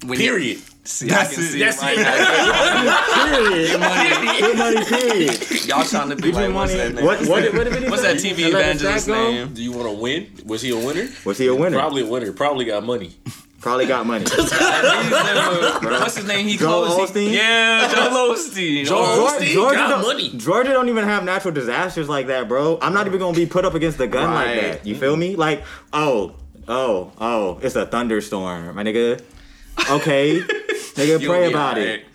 Period. 0.07 0.61
See, 0.87 1.07
That's 1.07 1.31
I 1.31 1.33
can 1.35 1.43
it. 1.43 1.47
see 1.47 1.59
That's 1.59 1.77
it 1.77 1.85
right 1.85 1.97
it. 1.97 2.01
now. 2.01 3.37
Period. 3.37 3.67
Get 3.67 3.79
money. 3.79 4.39
Get 4.39 4.57
money. 4.57 4.85
Period. 4.85 5.65
Y'all 5.65 5.83
trying 5.83 6.09
to 6.09 6.15
be 6.15 6.31
like, 6.31 6.53
what's 6.53 6.73
that 6.73 6.93
name? 6.95 7.03
What 7.05 7.19
what 7.27 7.53
what 7.53 7.63
did 7.65 7.83
he 7.83 7.89
What's 7.89 8.03
that 8.03 8.15
TV 8.15 8.45
And 8.45 8.53
evangelist 8.55 9.05
sack 9.05 9.13
go? 9.15 9.31
name? 9.31 9.53
Do 9.53 9.61
you 9.61 9.71
want 9.73 9.87
to 9.87 9.91
win? 9.91 10.31
Was 10.45 10.61
he 10.61 10.69
a 10.71 10.77
winner? 10.77 11.09
Was 11.25 11.37
he 11.37 11.47
a 11.47 11.53
winner? 11.55 11.77
Probably 11.77 12.03
a 12.03 12.05
winner. 12.05 12.31
Probably 12.31 12.63
got 12.65 12.83
money. 12.85 13.13
Probably 13.59 13.85
got 13.85 14.05
money. 14.05 14.23
What's 14.29 16.15
his 16.15 16.25
name? 16.27 16.47
He 16.47 16.57
Joel 16.57 16.85
closed. 16.85 17.13
Osteen? 17.13 17.33
Yeah, 17.33 17.91
Joel 17.93 18.35
Osteen. 18.35 18.85
Joel 18.85 18.99
Oh, 19.05 19.37
Osteen? 19.39 19.53
Georgia 19.53 19.75
got 19.77 19.89
don't, 19.89 20.01
money. 20.03 20.29
Georgia 20.37 20.69
don't 20.71 20.89
even 20.89 21.03
have 21.03 21.23
natural 21.25 21.53
disasters 21.53 22.07
like 22.07 22.27
that, 22.27 22.47
bro. 22.47 22.77
I'm 22.81 22.93
not 22.93 23.07
even 23.07 23.19
gonna 23.19 23.35
be 23.35 23.45
put 23.45 23.65
up 23.65 23.73
against 23.73 23.97
the 23.97 24.07
gun 24.07 24.33
like 24.33 24.61
that. 24.61 24.85
You 24.85 24.95
feel 24.95 25.15
me? 25.17 25.35
Like, 25.35 25.63
oh, 25.91 26.35
oh, 26.67 27.11
oh, 27.19 27.59
it's 27.61 27.75
a 27.75 27.85
thunderstorm, 27.85 28.73
my 28.75 28.83
nigga. 28.83 29.21
Okay, 29.89 30.39
nigga, 30.39 31.07
You'll 31.21 31.29
pray 31.31 31.49
about 31.49 31.77
alright. 31.77 31.87
it. 31.99 32.05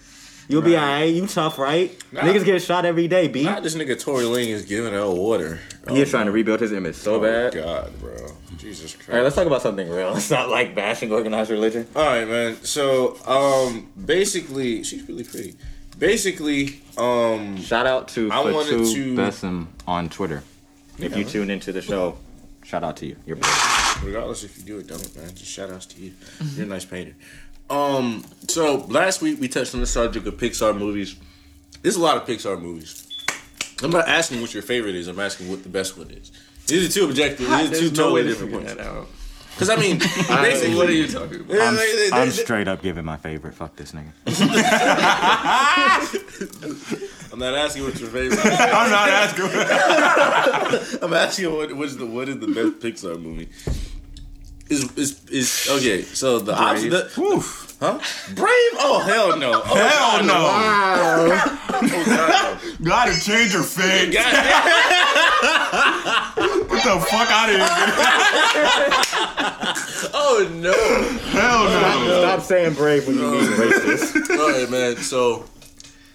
You'll 0.49 0.63
be 0.63 0.77
alright. 0.77 1.13
You 1.15 1.27
tough, 1.27 1.59
right? 1.59 1.97
Niggas 2.13 2.45
get 2.45 2.61
shot 2.61 2.85
every 2.85 3.09
day, 3.09 3.29
B. 3.29 3.45
Not 3.45 3.63
this 3.63 3.75
nigga 3.75 3.99
Tory 3.99 4.25
Lane 4.25 4.49
is 4.51 4.65
giving 4.67 4.95
out 4.95 5.17
water. 5.17 5.61
He 5.89 6.01
is 6.01 6.11
trying 6.11 6.27
to 6.27 6.33
rebuild 6.33 6.61
his 6.61 6.73
image 6.73 6.97
so 6.97 7.15
Oh 7.15 7.21
bad. 7.21 7.55
God, 7.55 7.99
bro. 8.01 8.17
Jesus 8.59 8.95
Christ. 8.95 9.09
All 9.11 9.17
right, 9.17 9.23
let's 9.25 9.35
talk 9.37 9.47
about 9.47 9.63
something 9.63 9.89
real. 9.89 10.15
It's 10.17 10.31
not 10.31 10.51
like 10.51 10.75
bashing 10.75 11.11
organized 11.13 11.51
religion. 11.51 11.87
All 11.97 12.05
right, 12.05 12.29
man. 12.29 12.57
So, 12.63 13.17
um, 13.27 13.91
basically, 14.05 14.83
she's 14.85 15.09
really 15.09 15.25
pretty. 15.25 15.55
Basically, 15.99 16.81
um, 16.99 17.57
Shout 17.63 17.87
out 17.87 18.09
to 18.09 18.31
I 18.31 18.41
wanted 18.41 18.79
Fatu 18.81 18.95
to- 18.95 19.15
Bessim 19.17 19.67
on 19.87 20.09
Twitter. 20.09 20.43
If 20.99 21.17
you 21.17 21.25
tune 21.25 21.49
into 21.51 21.73
the 21.73 21.81
show, 21.81 22.19
shout 22.65 22.85
out 22.85 22.97
to 22.99 23.07
you. 23.07 23.17
You're 23.25 23.37
regardless 24.03 24.45
if 24.45 24.59
you 24.59 24.65
do 24.65 24.79
or 24.81 24.83
don't, 24.83 25.17
man, 25.17 25.29
just 25.35 25.51
shout 25.51 25.71
outs 25.71 25.87
to 25.87 26.01
you. 26.01 26.13
You're 26.55 26.67
a 26.67 26.69
nice 26.69 26.85
painter. 26.85 27.15
Um, 27.73 28.23
so 28.49 28.85
last 28.89 29.23
week 29.23 29.41
we 29.41 29.49
touched 29.49 29.75
on 29.75 29.81
the 29.81 29.87
subject 29.87 30.27
of 30.27 30.35
Pixar 30.35 30.77
movies. 30.79 31.17
There's 31.81 31.97
a 31.97 32.01
lot 32.01 32.17
of 32.19 32.27
Pixar 32.27 32.61
movies. 32.61 33.09
I'm 33.83 33.91
not 33.91 34.07
asking 34.09 34.41
what 34.43 34.53
your 34.55 34.63
favorite 34.63 34.95
is. 34.95 35.09
I'm 35.09 35.19
asking 35.19 35.49
what 35.49 35.63
the 35.63 35.69
best 35.71 35.97
one 35.97 36.11
is. 36.11 36.31
These 36.67 36.89
are 36.89 36.93
two 37.01 37.07
objective. 37.09 37.49
These 37.49 37.51
are 37.51 37.65
two 37.65 37.71
There's 37.89 37.99
no 37.99 38.13
way 38.13 38.23
totally 38.23 38.23
to 38.23 38.29
different 38.29 38.53
figure 38.53 38.67
points. 38.67 38.75
that 38.75 38.87
out. 38.87 39.07
Because 39.55 39.71
I 39.71 39.77
mean, 39.77 39.99
basically, 39.99 40.75
What 40.77 40.89
are 40.89 40.93
you 40.93 41.09
talking 41.09 41.41
about? 41.41 41.61
I'm, 41.61 41.77
they- 41.77 42.09
they- 42.11 42.17
I'm 42.17 42.29
they- 42.29 42.35
straight 42.35 42.69
up 42.69 42.83
giving 42.83 43.05
my 43.05 43.17
favorite. 43.17 43.55
Fuck 43.55 43.75
this 43.77 43.93
nigga. 43.93 44.13
I'm 47.33 47.39
not 47.39 47.55
asking 47.55 47.85
what 47.85 47.99
your 47.99 48.11
favorite. 48.11 48.39
I'm 48.45 48.91
not 48.91 49.09
asking. 49.09 49.47
I'm 51.03 51.13
asking 51.15 51.53
what 51.55 51.73
what 51.75 51.87
is 51.89 51.97
the 51.97 52.07
what 52.07 52.29
is 52.29 52.39
the 52.39 52.47
best 52.49 52.81
Pixar 52.81 53.19
movie? 53.21 53.49
Is 54.73 54.89
is 54.97 55.21
is 55.29 55.69
okay? 55.71 56.01
So 56.01 56.39
the 56.39 56.59
option, 56.59 56.89
the, 56.89 57.05
Oof. 57.21 57.77
huh? 57.79 57.99
Brave? 58.35 58.73
Oh 58.81 59.01
hell 59.05 59.37
no! 59.37 59.61
Oh, 59.63 59.75
Hell 59.75 59.77
God, 59.77 60.25
no. 60.27 60.33
Wow. 60.33 61.27
Oh, 61.69 61.81
God, 61.83 62.07
no. 62.09 62.57
Gotta 62.91 63.13
change 63.21 63.53
your 63.53 63.65
face. 63.65 64.15
God, 64.15 64.33
Get 66.71 66.85
the 66.85 67.01
fuck 67.05 67.31
out 67.31 67.51
of 67.51 67.57
here. 67.57 67.69
oh 70.15 70.49
no! 70.55 70.73
Hell 71.39 71.67
oh, 71.69 72.05
no. 72.07 72.21
Stop 72.23 72.41
saying 72.41 72.73
brave 72.73 73.07
when 73.07 73.19
you 73.19 73.31
mean 73.31 73.45
oh. 73.45 73.59
racist. 73.59 74.31
All 74.39 74.53
right, 74.53 74.71
man. 74.71 74.97
So, 74.97 75.45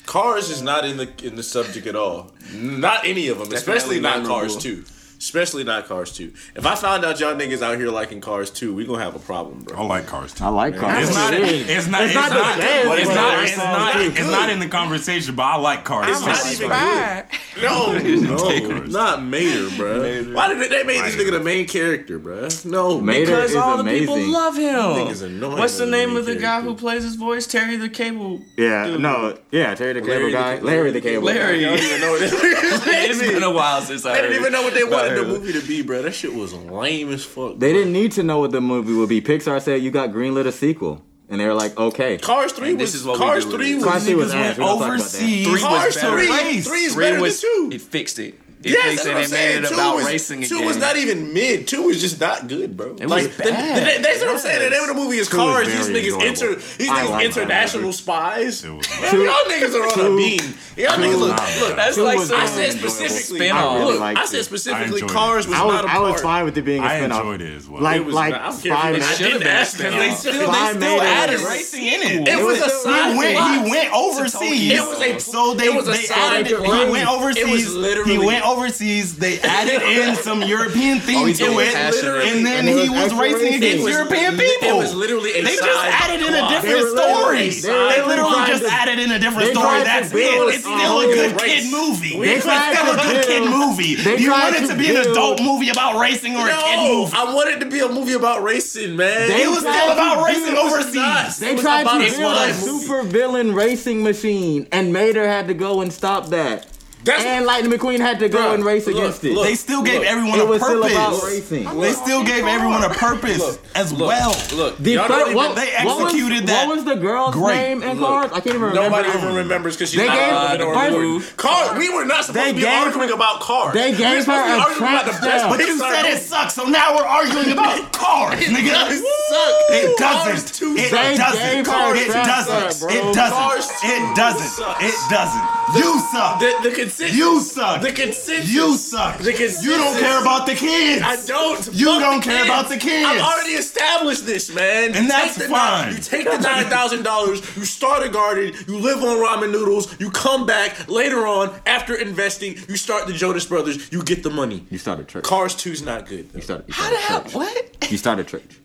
Cars 0.07 0.49
is 0.49 0.63
not 0.63 0.83
in 0.83 0.97
the 0.97 1.07
in 1.23 1.35
the 1.35 1.43
subject 1.43 1.85
at 1.85 1.95
all. 1.95 2.31
Not 2.55 3.05
any 3.05 3.27
of 3.27 3.37
them, 3.37 3.53
especially 3.53 3.99
not 3.99 4.23
memorable. 4.23 4.35
Cars 4.35 4.57
Two. 4.57 4.83
Especially 5.19 5.63
not 5.63 5.87
Cars 5.87 6.11
Two. 6.11 6.31
If 6.55 6.65
I 6.65 6.75
found 6.75 7.03
out 7.03 7.19
y'all 7.19 7.33
niggas 7.35 7.61
out 7.63 7.77
here 7.77 7.89
liking 7.89 8.21
Cars 8.21 8.51
Two, 8.51 8.75
we 8.75 8.85
gonna 8.85 9.03
have 9.03 9.15
a 9.15 9.19
problem, 9.19 9.61
bro. 9.61 9.77
I 9.77 9.81
like 9.83 10.05
cars 10.05 10.33
too. 10.33 10.43
I 10.43 10.49
like 10.49 10.77
cars. 10.77 11.07
It's 11.09 11.15
not. 11.17 11.33
It's 11.33 11.87
not. 11.87 12.01
It's 12.03 12.13
It's 12.13 12.15
not. 12.15 12.31
not 12.31 12.57
the 12.57 12.61
same, 12.61 12.91
It's 12.99 13.15
not. 13.15 13.43
it's 13.43 13.51
It's 13.51 13.57
not. 13.57 13.95
It's 13.95 14.19
not 14.31 14.49
in 14.51 14.59
the 14.59 14.67
conversation. 14.67 15.35
But 15.35 15.43
I 15.43 15.55
like 15.57 15.83
cars. 15.85 16.07
It's 16.09 16.21
not 16.21 16.45
even 16.53 16.69
good. 16.69 17.25
No, 17.61 17.97
no, 17.97 18.83
not 18.85 19.23
Mater, 19.23 19.67
bro. 19.77 20.23
Why 20.33 20.47
did 20.49 20.59
they, 20.59 20.67
they 20.67 20.83
made 20.83 21.03
this 21.03 21.15
nigga 21.15 21.31
the 21.31 21.39
main 21.39 21.67
character, 21.67 22.19
bro? 22.19 22.47
No, 22.65 23.01
Mater 23.01 23.25
Because 23.25 23.49
is 23.51 23.55
all 23.55 23.77
the 23.77 23.81
amazing. 23.81 24.07
people 24.07 24.31
love 24.31 24.55
him. 24.55 24.75
Annoying 25.23 25.57
What's 25.57 25.77
the 25.77 25.85
name 25.85 26.09
main 26.09 26.17
of 26.17 26.25
the 26.25 26.35
guy 26.35 26.61
who 26.61 26.75
plays 26.75 27.03
his 27.03 27.15
voice? 27.15 27.47
Terry 27.47 27.75
the 27.77 27.89
Cable. 27.89 28.41
Yeah, 28.57 28.85
Dude. 28.87 29.01
no, 29.01 29.37
yeah, 29.51 29.73
Terry 29.75 29.93
the 29.93 30.01
Cable 30.01 30.11
Larry 30.13 30.31
guy, 30.31 30.55
Cable- 30.55 30.67
Larry 30.67 30.91
the 30.91 31.01
Cable, 31.01 31.23
Larry. 31.23 31.65
I 31.65 31.69
don't 31.75 31.79
even 31.79 32.01
know 32.01 32.11
what 32.11 32.21
it 32.23 33.09
It's 33.09 33.19
been 33.21 33.43
a 33.43 33.51
while 33.51 33.81
since 33.81 34.05
I 34.05 34.15
They 34.15 34.21
didn't 34.21 34.37
even 34.39 34.51
know 34.51 34.61
what 34.61 34.73
they 34.73 34.83
wanted 34.83 35.15
the 35.17 35.23
movie 35.25 35.53
to 35.53 35.61
be, 35.67 35.81
bro. 35.81 36.01
That 36.01 36.13
shit 36.13 36.33
was 36.33 36.53
lame 36.53 37.11
as 37.11 37.25
fuck. 37.25 37.57
They 37.59 37.73
didn't 37.73 37.93
need 37.93 38.11
to 38.13 38.23
know 38.23 38.39
what 38.39 38.51
the 38.51 38.61
movie 38.61 38.93
would 38.93 39.09
be. 39.09 39.21
Pixar 39.21 39.61
said 39.61 39.81
you 39.81 39.91
got 39.91 40.09
greenlit 40.11 40.45
a 40.45 40.51
sequel, 40.51 41.03
and 41.29 41.39
they 41.41 41.45
were 41.45 41.53
like, 41.53 41.77
okay. 41.77 42.17
Cars 42.17 42.51
three 42.53 42.69
And 42.71 42.79
was 42.79 42.91
this 42.93 43.01
is 43.01 43.05
what 43.07 43.19
we 43.19 43.25
Cars 43.25 43.45
do 43.45 43.51
three 43.57 43.71
it. 43.73 43.75
was 43.75 43.83
Cars 43.85 44.03
three 44.05 44.15
was 44.15 44.33
Niggas 44.33 44.35
ass. 44.35 44.57
We 44.57 44.63
don't 44.63 44.67
talk 44.67 44.77
about 44.77 44.87
that. 44.87 44.93
overseas. 44.93 45.43
Three 45.45 45.53
was 45.53 45.61
Cars 45.63 45.95
better. 45.95 46.17
three. 46.17 46.61
Three 46.61 46.83
is 46.85 46.93
Three 46.93 47.05
better 47.05 47.21
was 47.21 47.41
than 47.41 47.51
two. 47.69 47.75
it 47.75 47.81
fixed 47.81 48.19
it. 48.19 48.39
If 48.63 48.71
Yes, 48.73 48.83
they 48.83 48.89
that's 48.89 49.03
say 49.03 49.13
what 49.13 49.17
I'm 49.21 49.27
saying. 49.27 49.61
made 49.61 49.65
it 49.65 49.69
Two 49.69 49.73
about 49.75 49.95
was, 49.97 50.05
racing 50.05 50.41
Two 50.43 50.61
was 50.63 50.77
not 50.77 50.97
even 50.97 51.31
mid. 51.33 51.67
Two 51.67 51.83
was 51.83 52.01
just 52.01 52.19
not 52.19 52.47
good, 52.47 52.75
bro. 52.75 52.95
It 52.99 53.07
like, 53.07 53.27
was 53.27 53.37
the- 53.37 53.43
bad. 53.43 53.99
the- 53.99 54.01
that's 54.01 54.19
what 54.21 54.29
I'm 54.31 54.39
saying. 54.39 54.63
The 54.63 54.69
name 54.71 54.81
of 54.81 54.87
the 54.87 54.93
movie 54.95 55.17
is 55.17 55.29
Two 55.29 55.37
was 55.37 55.45
Cars. 55.45 55.67
These 55.67 55.89
niggas 55.89 56.03
enjoyable. 56.19 56.21
enter. 56.23 56.55
These 56.55 56.89
niggas 56.89 57.09
like 57.11 57.25
international 57.25 57.93
spies. 57.93 58.63
It 58.65 58.67
y'all 58.69 58.81
niggas 58.81 59.75
are 59.75 59.99
on 60.05 60.13
a 60.13 60.17
beam. 60.17 60.55
Y'all 60.75 60.89
niggas 60.97 61.19
look. 61.19 61.37
Look, 61.59 61.75
That's 61.75 61.97
like 61.97 62.17
was 62.17 62.31
I 62.31 62.45
said 62.47 62.73
specifically. 62.73 63.49
I 63.49 63.77
really 63.77 63.93
look, 63.99 64.01
I 64.17 64.25
said 64.25 64.43
specifically, 64.45 65.01
enjoyed 65.01 65.11
Cars 65.11 65.45
it. 65.45 65.49
was 65.49 65.57
I 65.59 65.63
was 65.65 65.73
not 65.75 65.85
a 65.85 65.89
I 65.91 65.99
was 65.99 66.21
fine 66.21 66.45
with 66.45 66.57
it 66.57 66.61
being 66.63 66.83
a 66.83 66.85
I 66.85 66.89
spinoff. 66.99 67.11
I 67.11 67.17
enjoyed 67.19 67.41
it 67.41 67.55
as 67.57 67.67
well. 67.69 67.81
Like 67.81 67.97
It 68.01 68.05
was 68.05 68.15
like 68.15 68.33
I 68.33 68.37
don't 68.49 68.61
care 68.61 68.73
if 68.73 68.79
Spy 68.79 68.89
it 68.89 68.91
was- 68.93 68.99
Master- 69.01 69.23
I 69.25 69.27
didn't 69.29 69.47
ask 69.47 69.77
them. 69.77 69.93
They 69.93 70.11
still, 70.11 70.33
they 70.33 70.45
still 70.45 70.79
made 70.79 70.95
it. 70.97 71.01
added 71.03 71.39
racing 71.41 71.83
racing. 71.83 71.85
in 71.85 72.27
it. 72.27 72.27
It 72.27 72.43
was 72.45 72.59
a 72.61 72.69
side 72.69 73.17
went, 73.17 73.65
he 73.65 73.71
went 73.71 73.93
overseas. 73.93 74.71
It 74.71 74.81
was 74.81 74.99
a- 75.01 75.19
so 75.19 75.53
they, 75.53 75.65
it 75.67 75.75
was 75.75 75.87
a 75.87 75.91
they 75.91 75.97
side 76.03 76.47
he 76.47 76.53
went 76.55 77.07
overseas. 77.07 77.43
It 77.43 77.49
was 77.51 77.73
literally- 77.75 78.11
he 78.11 78.17
went 78.17 78.45
overseas. 78.45 78.56
They 78.61 79.39
added 79.41 79.81
in 79.83 80.15
some 80.15 80.41
European 80.41 80.97
oh, 80.97 81.01
theme 81.01 81.27
he's 81.27 81.37
to 81.39 81.59
it, 81.59 81.73
passionate 81.73 82.25
and 82.25 82.45
then 82.45 82.67
And 82.67 82.79
he 82.79 82.89
was 82.89 83.13
was 83.13 83.13
racing 83.13 83.41
racing. 83.41 83.53
against 83.57 83.83
was 83.85 83.93
European 83.93 84.37
people. 84.37 84.69
it 84.69 84.75
was 84.77 84.93
literally 84.95 85.31
a 85.39 85.43
They 85.43 85.55
just 85.55 85.85
added 85.85 86.21
in 86.25 86.33
a 86.33 86.49
different 86.49 86.63
They 86.63 86.73
were 86.73 86.89
literally- 86.89 87.51
story. 87.51 87.77
they 87.89 87.95
They 87.95 88.01
literally 88.07 88.45
just 88.47 88.63
added 88.65 88.99
in 88.99 89.11
a 89.11 89.19
different 89.19 89.51
story. 89.51 89.83
That's 89.83 90.11
it. 90.11 90.17
It's 90.17 90.63
still 90.65 90.99
a 90.99 91.05
good 91.05 91.37
kid 91.39 91.71
movie. 91.71 92.15
It's 92.17 92.43
still 92.43 92.93
a 92.93 92.97
good 92.97 93.25
kid 93.25 93.43
movie. 93.49 93.95
Do 93.95 94.11
you 94.21 94.29
tried 94.29 94.53
want 94.53 94.55
it 94.55 94.61
to 94.61 94.67
to 94.73 94.75
be 94.77 94.89
an 94.89 94.97
adult 94.97 95.41
movie 95.41 95.69
about 95.69 95.99
racing 95.99 96.35
or 96.35 96.47
a 96.47 96.51
kid 96.51 96.75
No, 96.77 97.01
movie? 97.05 97.13
I 97.15 97.33
wanted 97.33 97.59
to 97.59 97.65
be 97.67 97.79
a 97.79 97.89
movie 97.89 98.13
about 98.13 98.41
racing, 98.43 98.95
man. 98.95 99.29
It 99.31 99.47
was 99.49 99.59
still 99.59 99.91
about 99.91 100.25
racing 100.25 100.57
overseas. 100.57 101.37
They 101.39 101.55
tried 101.55 101.83
to 101.83 101.97
a 102.07 102.17
build 102.17 102.37
a 102.37 102.53
super 102.53 103.03
villain 103.03 103.53
racing 103.53 104.03
machine, 104.03 104.67
and 104.71 104.91
Mater 104.91 105.27
had 105.27 105.47
to 105.47 105.53
go 105.53 105.81
and 105.81 105.91
stop 105.93 106.27
that. 106.29 106.65
That's- 107.03 107.25
and 107.25 107.45
Lightning 107.45 107.71
McQueen 107.71 107.99
had 108.01 108.19
to 108.19 108.27
go 108.27 108.39
Bruh, 108.39 108.53
and 108.55 108.65
race 108.65 108.85
look, 108.85 108.97
against 108.97 109.23
it. 109.23 109.33
look. 109.33 109.45
They 109.45 109.55
still 109.55 109.81
gave 109.81 110.01
everyone 110.03 110.39
a 110.41 110.45
was 110.45 110.61
still 110.61 110.81
purpose. 110.81 110.91
about 110.91 111.23
racing. 111.23 111.79
They 111.79 111.93
still 111.93 112.23
gave 112.23 112.45
everyone 112.45 112.83
a 112.83 112.89
purpose 112.89 113.39
Look, 113.39 113.59
as 113.75 113.93
look, 113.93 114.09
well. 114.09 114.35
Look, 114.53 114.77
The 114.77 114.91
y'all 114.91 115.07
fir- 115.07 115.19
don't 115.19 115.21
even- 115.31 115.33
they 115.33 115.37
what, 115.37 115.85
what 115.85 115.97
was- 116.03 116.13
executed 116.13 116.47
that 116.47 116.67
What 116.67 116.75
was 116.75 116.85
the 116.85 116.95
girl's 116.95 117.33
great. 117.33 117.55
name 117.55 117.83
in 117.83 117.99
Look, 118.01 118.09
Cars? 118.09 118.31
I 118.33 118.39
can't 118.41 118.47
even 118.47 118.61
remember. 118.61 118.81
Nobody 118.89 119.09
even 119.17 119.35
remembers 119.35 119.75
because 119.77 119.91
she's 119.91 119.99
They 120.01 120.07
not 120.07 120.17
gave- 120.17 120.31
relevant 120.31 120.61
or 120.61 120.73
first- 120.73 120.85
important. 120.87 121.37
Cars. 121.37 121.77
We 121.77 121.89
were 121.89 122.05
not 122.05 122.25
supposed 122.25 122.45
They 122.45 122.49
to 122.49 122.55
be 122.55 122.61
gave 122.61 122.73
arguing 122.83 123.11
about 123.11 123.39
cars. 123.39 123.73
they 123.73 123.91
gave 123.93 123.99
were 123.99 124.21
supposed 124.21 124.27
her 124.27 124.55
a 124.55 124.59
arguing 124.59 124.89
about 124.91 125.05
the 125.05 125.11
best. 125.27 125.49
But 125.49 125.59
you 125.59 125.79
said 125.79 126.05
it 126.05 126.21
sucks, 126.27 126.55
so 126.55 126.63
now 126.65 126.95
we're 126.95 127.05
arguing 127.07 127.51
about 127.51 127.91
cars, 127.93 128.41
It 128.41 128.49
nigga. 128.49 128.69
does 128.73 128.99
suck. 128.99 129.55
It 129.69 129.97
Cars 129.97 130.43
doesn't. 130.43 130.77
It 130.77 130.91
doesn't. 130.91 131.39
gave 131.39 131.65
her 131.67 131.71
Cars, 131.71 131.99
a 131.99 132.03
it 132.03 132.07
doesn't. 132.11 132.91
It 132.91 133.15
doesn't. 133.15 133.71
It 133.83 134.15
doesn't. 134.15 134.65
It 134.81 134.95
doesn't. 135.09 135.56
You 135.75 135.99
suck. 136.11 136.39
The, 136.39 136.55
the 136.63 136.71
consensus. 136.75 137.15
You 137.17 137.41
suck. 137.41 137.81
The 137.81 137.91
consensus. 137.91 138.49
You 138.53 138.77
suck. 138.77 139.17
The 139.17 139.31
consensus. 139.33 139.65
You 139.65 139.71
don't 139.77 139.99
care 139.99 140.21
about 140.21 140.45
the 140.45 140.55
kids. 140.55 141.01
I 141.05 141.17
don't. 141.25 141.73
You 141.73 141.85
don't 141.99 142.21
care 142.21 142.37
kids. 142.37 142.45
about 142.45 142.69
the 142.69 142.77
kids. 142.77 143.05
I've 143.05 143.21
already 143.21 143.51
established 143.53 144.25
this, 144.25 144.53
man. 144.53 144.93
And 144.95 145.03
You 145.03 145.07
that's 145.09 145.35
take 145.37 145.47
the 145.47 145.53
fine. 145.53 145.93
You 145.95 145.99
take 145.99 146.23
the 146.25 146.37
nine 146.39 146.65
thousand 146.65 147.03
dollars, 147.03 147.41
you 147.57 147.65
start 147.65 148.05
a 148.05 148.09
garden, 148.09 148.53
you 148.67 148.77
live 148.77 149.03
on 149.03 149.17
ramen 149.17 149.51
noodles, 149.51 149.99
you 149.99 150.09
come 150.09 150.45
back 150.45 150.87
later 150.87 151.27
on 151.27 151.53
after 151.65 151.95
investing, 151.95 152.55
you 152.69 152.77
start 152.77 153.05
the 153.07 153.13
Jonas 153.13 153.45
Brothers, 153.45 153.91
you 153.91 154.03
get 154.03 154.23
the 154.23 154.29
money. 154.29 154.65
You 154.69 154.77
started 154.77 155.07
church. 155.09 155.23
Cars 155.25 155.53
two's 155.55 155.81
not 155.81 156.05
good. 156.07 156.25
You 156.27 156.31
Though. 156.33 156.39
started. 156.39 156.67
You 156.69 156.73
How 156.75 156.89
the 156.89 156.97
started 156.97 157.01
hell? 157.07 157.23
church. 157.23 157.33
What? 157.35 157.91
You 157.91 157.97
started 157.97 158.27
church. 158.27 158.59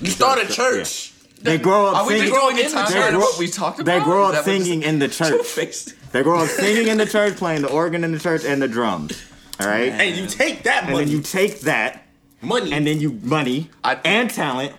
You 0.00 0.06
start 0.10 0.38
a 0.38 0.46
church. 0.52 1.12
They 1.42 1.58
grow 1.58 1.86
up 1.88 1.96
Are 1.96 2.06
we 2.06 2.14
singing. 2.18 2.28
just 2.28 2.40
going 2.40 2.58
in 2.58 2.66
in 2.66 2.72
the 2.72 2.84
church. 2.92 3.10
to 3.12 3.18
what 3.18 3.38
we 3.38 3.48
talked 3.48 3.80
about? 3.80 3.98
They 3.98 4.04
grow 4.04 4.24
up 4.26 4.32
that 4.32 4.38
what 4.38 4.44
this- 4.46 4.64
singing 4.64 4.82
in 4.82 4.98
the 4.98 5.06
Your 5.06 5.14
church. 5.44 5.94
Face. 6.12 6.20
They 6.20 6.22
grow 6.22 6.38
up 6.40 6.48
singing 6.48 6.88
in 6.88 6.98
the 6.98 7.06
church, 7.06 7.36
playing 7.36 7.62
the 7.62 7.70
organ 7.70 8.04
in 8.04 8.12
the 8.12 8.18
church 8.18 8.44
and 8.44 8.60
the 8.62 8.68
drums. 8.68 9.20
All 9.60 9.66
right. 9.66 9.92
And 9.92 10.16
you 10.16 10.26
take 10.26 10.62
that 10.64 10.84
And 10.84 10.92
money, 10.92 11.04
then 11.06 11.14
you 11.16 11.22
take 11.22 11.60
that 11.60 12.04
money, 12.40 12.72
and 12.72 12.86
then 12.86 13.00
you 13.00 13.12
money 13.22 13.70
I- 13.84 13.98
and 14.04 14.30
talent 14.30 14.72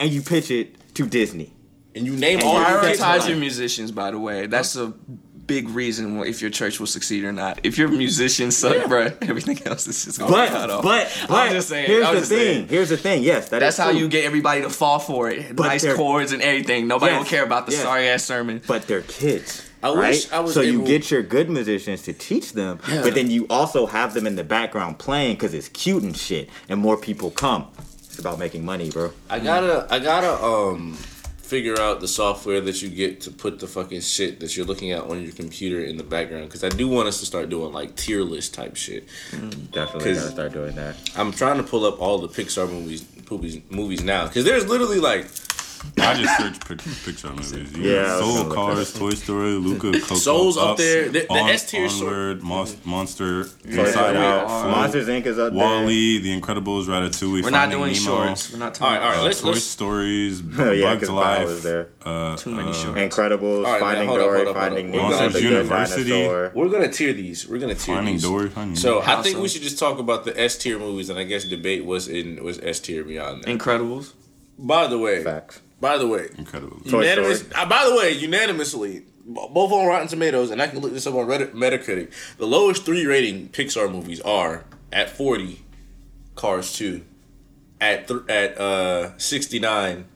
and 0.00 0.10
you 0.10 0.22
pitch 0.22 0.50
it 0.50 0.94
to 0.94 1.06
Disney. 1.06 1.52
and 1.94 2.06
you 2.06 2.14
name 2.14 2.38
And 2.38 2.46
all 2.46 2.54
you 2.60 2.60
your 2.68 2.80
kids. 2.82 3.00
Prioritize 3.00 3.28
your 3.28 3.38
musicians, 3.38 3.90
by 3.90 4.10
the 4.12 4.18
way. 4.18 4.46
That's 4.46 4.76
a 4.76 4.92
big 5.46 5.68
reason 5.70 6.20
if 6.24 6.40
your 6.42 6.50
church 6.50 6.78
will 6.78 6.86
succeed 6.86 7.24
or 7.24 7.32
not. 7.32 7.58
If 7.64 7.78
your 7.78 7.88
musicians 7.88 8.56
suck, 8.56 8.86
bro, 8.86 9.04
everything 9.22 9.58
else 9.66 9.88
is 9.88 10.04
just 10.04 10.18
going 10.20 10.30
But 10.30 10.50
cut 10.50 10.70
off. 10.70 10.82
but 10.84 11.10
but 11.26 11.34
I'm 11.48 11.52
just 11.52 11.68
saying. 11.70 11.86
here's 11.86 12.06
I'm 12.06 12.14
the 12.14 12.20
just 12.20 12.30
thing. 12.30 12.38
saying. 12.38 12.68
Here's 12.68 12.88
the 12.90 12.96
thing. 12.98 13.22
Yes, 13.24 13.48
that 13.48 13.60
That's 13.60 13.76
is 13.78 13.82
how 13.82 13.90
true. 13.90 13.98
you 14.00 14.08
get 14.08 14.24
everybody 14.26 14.60
to 14.62 14.70
fall 14.70 14.98
for 15.00 15.28
it. 15.30 15.56
But 15.56 15.66
nice 15.68 15.82
they're- 15.82 15.96
chords 15.96 16.30
and 16.32 16.42
everything. 16.42 16.86
Nobody 16.86 17.12
Yes, 17.14 17.22
will 17.24 17.28
care 17.30 17.42
about 17.44 17.66
the 17.66 17.72
yes. 17.72 17.82
sorry 17.82 18.06
ass 18.08 18.22
sermon. 18.24 18.60
But 18.66 18.86
they're 18.86 19.00
kids. 19.02 19.67
I 19.82 19.92
right? 19.94 20.10
wish 20.10 20.32
I 20.32 20.40
was 20.40 20.54
so 20.54 20.60
you 20.60 20.84
get 20.84 21.10
your 21.10 21.22
good 21.22 21.48
musicians 21.48 22.02
to 22.02 22.12
teach 22.12 22.52
them, 22.52 22.80
Yeah. 22.88 23.02
but 23.02 23.14
then 23.14 23.30
you 23.30 23.46
also 23.48 23.86
have 23.86 24.14
them 24.14 24.26
in 24.26 24.36
the 24.36 24.44
background 24.44 24.98
playing 24.98 25.34
because 25.36 25.54
it's 25.54 25.68
cute 25.68 26.02
and 26.02 26.16
shit, 26.16 26.48
and 26.68 26.80
more 26.80 26.96
people 26.96 27.30
come. 27.30 27.66
It's 28.04 28.18
about 28.18 28.38
making 28.38 28.64
money, 28.64 28.90
bro. 28.90 29.12
I 29.30 29.38
gotta, 29.38 29.86
I 29.90 29.98
gotta, 30.00 30.32
um, 30.42 30.96
figure 31.38 31.80
out 31.80 32.00
the 32.00 32.08
software 32.08 32.60
that 32.60 32.82
you 32.82 32.88
get 32.90 33.22
to 33.22 33.30
put 33.30 33.58
the 33.58 33.66
fucking 33.66 34.02
shit 34.02 34.38
that 34.40 34.54
you're 34.54 34.66
looking 34.66 34.90
at 34.90 35.00
on 35.04 35.22
your 35.22 35.32
computer 35.32 35.80
in 35.82 35.96
the 35.96 36.02
background 36.02 36.44
because 36.44 36.62
I 36.62 36.68
do 36.68 36.86
want 36.88 37.08
us 37.08 37.20
to 37.20 37.26
start 37.26 37.48
doing 37.48 37.72
like 37.72 37.96
tier 37.96 38.20
list 38.22 38.52
type 38.52 38.76
shit. 38.76 39.08
Definitely 39.72 40.12
'Cause- 40.12 40.18
gotta 40.24 40.30
start 40.30 40.52
doing 40.52 40.74
that. 40.74 40.96
I'm 41.16 41.32
trying 41.32 41.56
to 41.56 41.62
pull 41.62 41.86
up 41.86 42.02
all 42.02 42.18
the 42.18 42.28
Pixar 42.28 42.70
movies, 42.70 43.02
movies, 43.30 43.60
movies 43.70 44.02
now 44.02 44.26
because 44.26 44.44
there's 44.44 44.66
literally 44.66 44.98
like 45.00 45.26
I 45.98 46.14
just 46.14 46.36
searched 46.38 46.66
pic- 46.68 46.78
Pixar 46.78 47.30
movies. 47.30 47.76
You 47.76 47.82
Yeah, 47.90 48.00
I 48.00 48.04
got 48.04 48.20
was 48.20 48.34
Soul, 48.34 48.42
gonna 48.44 48.54
Cars, 48.54 48.92
that 48.92 48.98
Toy 48.98 49.10
Story, 49.10 49.50
Luca, 49.52 49.92
Coco, 50.00 50.14
Soul's 50.14 50.56
up 50.56 50.76
there. 50.76 51.08
The- 51.08 51.20
the 51.20 51.28
On- 51.30 51.50
S 51.50 51.70
tier 51.70 51.88
sort- 51.88 52.12
Onward, 52.12 52.42
Mos- 52.42 52.76
Monster, 52.84 53.44
Toy 53.44 53.50
Inside 53.64 53.90
Story, 53.92 54.16
Out, 54.16 54.46
Wall- 54.46 54.62
Flow, 54.62 54.70
Monsters 54.70 55.08
Inc. 55.08 55.26
is 55.26 55.38
up 55.38 55.52
there. 55.52 55.58
WALL-E, 55.62 56.18
The 56.18 56.40
Incredibles, 56.40 56.84
Ratatouille, 56.86 57.42
We're 57.42 57.50
not 57.50 57.70
doing 57.70 57.92
Nemo, 57.92 58.04
shorts. 58.04 58.52
We're 58.52 58.58
not 58.58 58.74
talking 58.74 58.96
right, 58.96 59.02
all 59.04 59.10
right. 59.12 59.18
uh, 59.20 59.24
Let's 59.24 59.40
Toy 59.40 59.48
let's 59.50 59.64
Stories, 59.64 60.42
Oh, 60.58 60.70
yeah, 60.72 60.94
Bugs 60.94 61.00
'cause 61.00 61.08
Bio 61.08 61.16
Life, 61.16 61.46
was 61.48 61.62
there. 61.62 61.88
uh, 62.04 62.36
Too 62.36 62.50
many 62.50 62.70
uh, 62.70 62.72
shorts. 62.72 62.98
Incredibles, 63.00 63.56
All 63.66 63.72
right, 63.72 63.80
Finding 63.80 64.08
hold 64.08 64.20
Dory, 64.20 64.46
up, 64.46 64.54
Finding. 64.54 64.90
Nemo, 64.90 65.02
Monsters 65.04 65.32
The 65.34 65.40
Good 65.40 65.50
University. 65.52 66.10
Dinosaur. 66.10 66.52
we're 66.54 66.68
gonna 66.68 66.88
tier 66.92 67.12
these. 67.12 67.46
We're 67.48 67.58
gonna 67.58 67.74
tier 67.74 67.94
Finding 67.96 68.14
these. 68.14 68.22
Dory, 68.22 68.48
Finding 68.48 68.76
So 68.76 69.00
I 69.02 69.22
think 69.22 69.38
we 69.38 69.48
should 69.48 69.62
just 69.62 69.78
talk 69.78 69.98
about 69.98 70.24
the 70.24 70.38
S 70.40 70.56
tier 70.56 70.78
movies, 70.78 71.10
and 71.10 71.18
I 71.18 71.24
guess 71.24 71.44
debate 71.44 71.84
was 71.84 72.08
in 72.08 72.42
was 72.42 72.58
S 72.62 72.80
tier 72.80 73.04
beyond 73.04 73.44
that. 73.44 73.48
Incredibles. 73.58 74.12
By 74.58 74.86
the 74.88 74.98
way, 74.98 75.22
Facts. 75.22 75.60
By 75.80 75.98
the 75.98 76.06
way, 76.06 76.28
Incredible. 76.36 76.80
Toy 76.88 77.02
unanimous. 77.02 77.40
Story. 77.40 77.54
Uh, 77.54 77.66
by 77.68 77.84
the 77.88 77.94
way, 77.96 78.12
unanimously, 78.12 79.04
both 79.24 79.72
on 79.72 79.86
Rotten 79.86 80.08
Tomatoes, 80.08 80.50
and 80.50 80.60
I 80.60 80.66
can 80.68 80.80
look 80.80 80.92
this 80.92 81.06
up 81.06 81.14
on 81.14 81.26
Reddit, 81.26 81.52
Metacritic. 81.52 82.12
The 82.38 82.46
lowest 82.46 82.84
three 82.84 83.06
rating 83.06 83.48
Pixar 83.50 83.90
movies 83.90 84.20
are 84.22 84.64
at 84.92 85.10
forty, 85.10 85.64
Cars 86.34 86.72
two, 86.72 87.02
at 87.80 88.08
th- 88.08 88.22
at 88.28 88.58
uh 88.58 89.16
sixty 89.18 89.58
nine, 89.58 90.06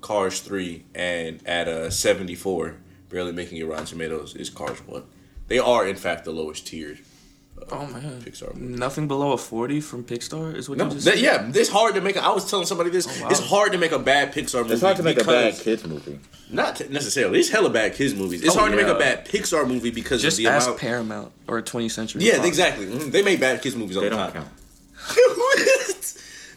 Cars 0.00 0.40
three, 0.40 0.84
and 0.94 1.46
at 1.46 1.68
uh 1.68 1.90
seventy 1.90 2.34
four, 2.34 2.76
barely 3.08 3.32
making 3.32 3.58
it 3.58 3.64
Rotten 3.66 3.86
Tomatoes 3.86 4.34
is 4.34 4.50
Cars 4.50 4.78
one. 4.86 5.04
They 5.48 5.58
are 5.58 5.86
in 5.86 5.96
fact 5.96 6.24
the 6.24 6.32
lowest 6.32 6.66
tiered 6.66 7.00
Oh 7.70 7.86
man. 7.86 8.20
Pixar 8.24 8.54
movie. 8.54 8.76
Nothing 8.76 9.06
below 9.08 9.32
a 9.32 9.38
40 9.38 9.80
from 9.80 10.04
Pixar 10.04 10.54
is 10.56 10.68
what 10.68 10.78
No, 10.78 10.84
you 10.86 10.90
just 10.92 11.04
that- 11.04 11.14
said? 11.14 11.20
yeah, 11.22 11.50
it's 11.54 11.68
hard 11.68 11.94
to 11.94 12.00
make. 12.00 12.16
A, 12.16 12.22
I 12.24 12.30
was 12.32 12.48
telling 12.50 12.66
somebody 12.66 12.90
this. 12.90 13.06
Oh, 13.08 13.22
wow. 13.22 13.28
It's 13.30 13.40
hard 13.40 13.72
to 13.72 13.78
make 13.78 13.92
a 13.92 13.98
bad 13.98 14.32
Pixar 14.32 14.62
movie. 14.62 14.72
It's 14.74 14.82
hard 14.82 14.96
to 14.96 15.02
make 15.02 15.20
a 15.20 15.24
bad 15.24 15.54
kids 15.54 15.86
movie. 15.86 16.18
Not 16.50 16.76
t- 16.76 16.88
necessarily. 16.88 17.38
It's 17.40 17.48
hella 17.50 17.70
bad 17.70 17.94
kids 17.94 18.14
movies. 18.14 18.42
It's 18.42 18.56
Oh, 18.56 18.58
hard 18.60 18.72
to 18.72 18.76
make 18.76 18.86
a 18.86 18.94
bad 18.98 19.26
Pixar 19.26 19.66
movie 19.66 19.90
because 19.90 20.20
Just 20.22 20.38
of 20.38 20.44
the 20.44 20.50
ask 20.50 20.66
amount. 20.66 20.80
Paramount 20.80 21.32
or 21.46 21.62
20th 21.62 21.92
Century. 21.92 22.22
yeah, 22.24 22.34
Fox. 22.36 22.48
exactly. 22.48 22.86
Mhm. 22.86 23.10
They 23.12 23.22
make 23.22 23.38
bad 23.40 23.62
kids 23.62 23.76
movies 23.76 23.96
all 23.96 24.02
They 24.02 24.08
the 24.10 24.16
don't 24.16 24.32
time. 24.32 24.48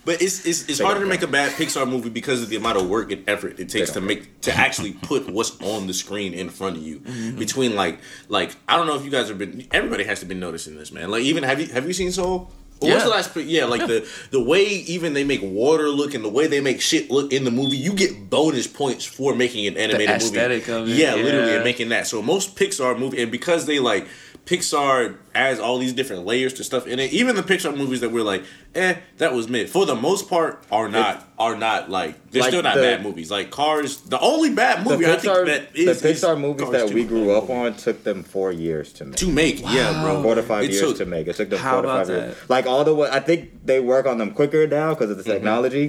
but 0.05 0.21
it's 0.21 0.45
it's, 0.45 0.69
it's 0.69 0.79
harder 0.79 1.01
to 1.01 1.05
make 1.05 1.21
a 1.23 1.27
bad 1.27 1.51
Pixar 1.53 1.89
movie 1.89 2.09
because 2.09 2.41
of 2.41 2.49
the 2.49 2.55
amount 2.55 2.77
of 2.77 2.87
work 2.87 3.11
and 3.11 3.27
effort 3.27 3.59
it 3.59 3.69
takes 3.69 3.91
to 3.91 4.01
make 4.01 4.41
to 4.41 4.53
actually 4.53 4.93
put 4.93 5.29
what's 5.29 5.59
on 5.61 5.87
the 5.87 5.93
screen 5.93 6.33
in 6.33 6.49
front 6.49 6.77
of 6.77 6.83
you. 6.83 6.99
Mm-hmm. 6.99 7.39
Between 7.39 7.75
like 7.75 7.99
like 8.29 8.55
I 8.67 8.77
don't 8.77 8.87
know 8.87 8.95
if 8.95 9.03
you 9.03 9.11
guys 9.11 9.27
have 9.29 9.37
been. 9.37 9.67
Everybody 9.71 10.03
has 10.05 10.19
to 10.21 10.25
be 10.25 10.35
noticing 10.35 10.75
this, 10.77 10.91
man. 10.91 11.09
Like 11.11 11.23
even 11.23 11.43
have 11.43 11.59
you 11.59 11.67
have 11.67 11.85
you 11.87 11.93
seen 11.93 12.11
Soul? 12.11 12.51
Or 12.81 12.89
What's 12.89 12.99
Yeah. 12.99 13.03
the 13.05 13.09
last? 13.09 13.35
Yeah, 13.37 13.65
like 13.65 13.87
the 13.87 14.05
the 14.31 14.43
way 14.43 14.63
even 14.65 15.13
they 15.13 15.23
make 15.23 15.39
water 15.41 15.87
look 15.89 16.13
and 16.13 16.23
the 16.25 16.29
way 16.29 16.47
they 16.47 16.59
make 16.59 16.81
shit 16.81 17.09
look 17.09 17.31
in 17.31 17.45
the 17.45 17.51
movie, 17.51 17.77
you 17.77 17.93
get 17.93 18.29
bonus 18.29 18.67
points 18.67 19.05
for 19.05 19.33
making 19.33 19.65
an 19.65 19.77
animated 19.77 20.09
movie. 20.09 20.25
aesthetic 20.25 20.67
of 20.67 20.89
it, 20.89 20.95
yeah, 20.97 21.15
literally, 21.15 21.55
and 21.55 21.63
making 21.63 21.89
that. 21.89 22.05
So 22.05 22.21
most 22.21 22.57
Pixar 22.57 22.99
movie, 22.99 23.21
and 23.21 23.31
because 23.31 23.65
they 23.65 23.79
like 23.79 24.07
Pixar 24.45 25.15
adds 25.33 25.59
all 25.59 25.79
these 25.79 25.91
different 25.93 26.25
layers 26.25 26.53
to 26.53 26.63
stuff 26.63 26.85
in 26.87 26.99
it. 26.99 27.11
Even 27.11 27.35
the 27.35 27.41
Pixar 27.43 27.75
movies 27.75 27.99
that 28.01 28.09
we're 28.11 28.23
like, 28.23 28.43
eh, 28.75 28.95
that 29.17 29.33
was 29.33 29.49
mid. 29.49 29.69
For 29.69 29.85
the 29.87 29.95
most 29.95 30.29
part, 30.29 30.63
are 30.71 30.87
not 30.87 31.27
are 31.37 31.57
not 31.57 31.89
like 31.89 32.29
they're 32.31 32.43
Like 32.43 32.51
still 32.51 32.61
not 32.63 32.75
the- 32.75 32.81
bad 32.81 33.03
movies. 33.03 33.31
Like 33.31 33.49
Cars, 33.49 33.97
the 34.01 34.19
only 34.19 34.51
bad 34.53 34.85
The 34.85 34.91
movie 34.91 35.05
I 35.07 35.15
think 35.17 35.33
Pixar, 35.33 35.45
that 35.47 35.73
the 35.73 35.79
is 35.89 36.03
is 36.03 36.21
Pixar 36.23 36.39
movies 36.39 36.61
Cars 36.69 36.71
that 36.85 36.93
we 36.93 37.03
grew 37.03 37.31
up 37.31 37.49
on 37.49 37.73
took 37.73 38.03
them 38.03 38.23
four 38.23 38.51
years 38.51 38.93
to 38.93 39.05
make. 39.05 39.15
to 39.17 39.27
make. 39.27 39.61
Yeah, 39.61 40.03
bro. 40.03 40.21
Four 40.21 40.35
to 40.35 40.43
five 40.43 40.65
It 40.65 40.71
years 40.71 40.81
took- 40.81 40.97
to 40.97 41.05
make. 41.05 41.27
It 41.27 41.35
took 41.35 41.49
them 41.49 41.59
How 41.59 41.73
four 41.73 41.81
to 41.81 41.87
about 41.89 42.07
five 42.07 42.15
years. 42.15 42.35
Like 42.47 42.67
all 42.67 42.83
the 42.83 42.93
way, 42.93 43.09
I 43.11 43.19
think 43.19 43.65
they 43.65 43.79
work 43.79 44.05
on 44.05 44.19
them 44.19 44.29
quicker 44.31 44.67
now 44.67 44.93
because 44.93 45.09
of 45.09 45.17
the 45.17 45.23
Mm-hmm. 45.23 45.31
technology. 45.31 45.87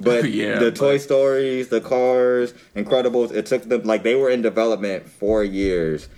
But 0.00 0.30
Yeah, 0.30 0.60
the 0.60 0.66
but- 0.66 0.76
Toy 0.76 0.98
Stories, 0.98 1.68
the 1.68 1.80
Cars, 1.80 2.54
Incredibles, 2.76 3.32
it 3.34 3.46
took 3.46 3.64
them 3.64 3.82
like 3.82 4.04
they 4.04 4.14
were 4.14 4.30
in 4.30 4.42
development 4.42 5.08
four 5.08 5.42
years, 5.42 6.08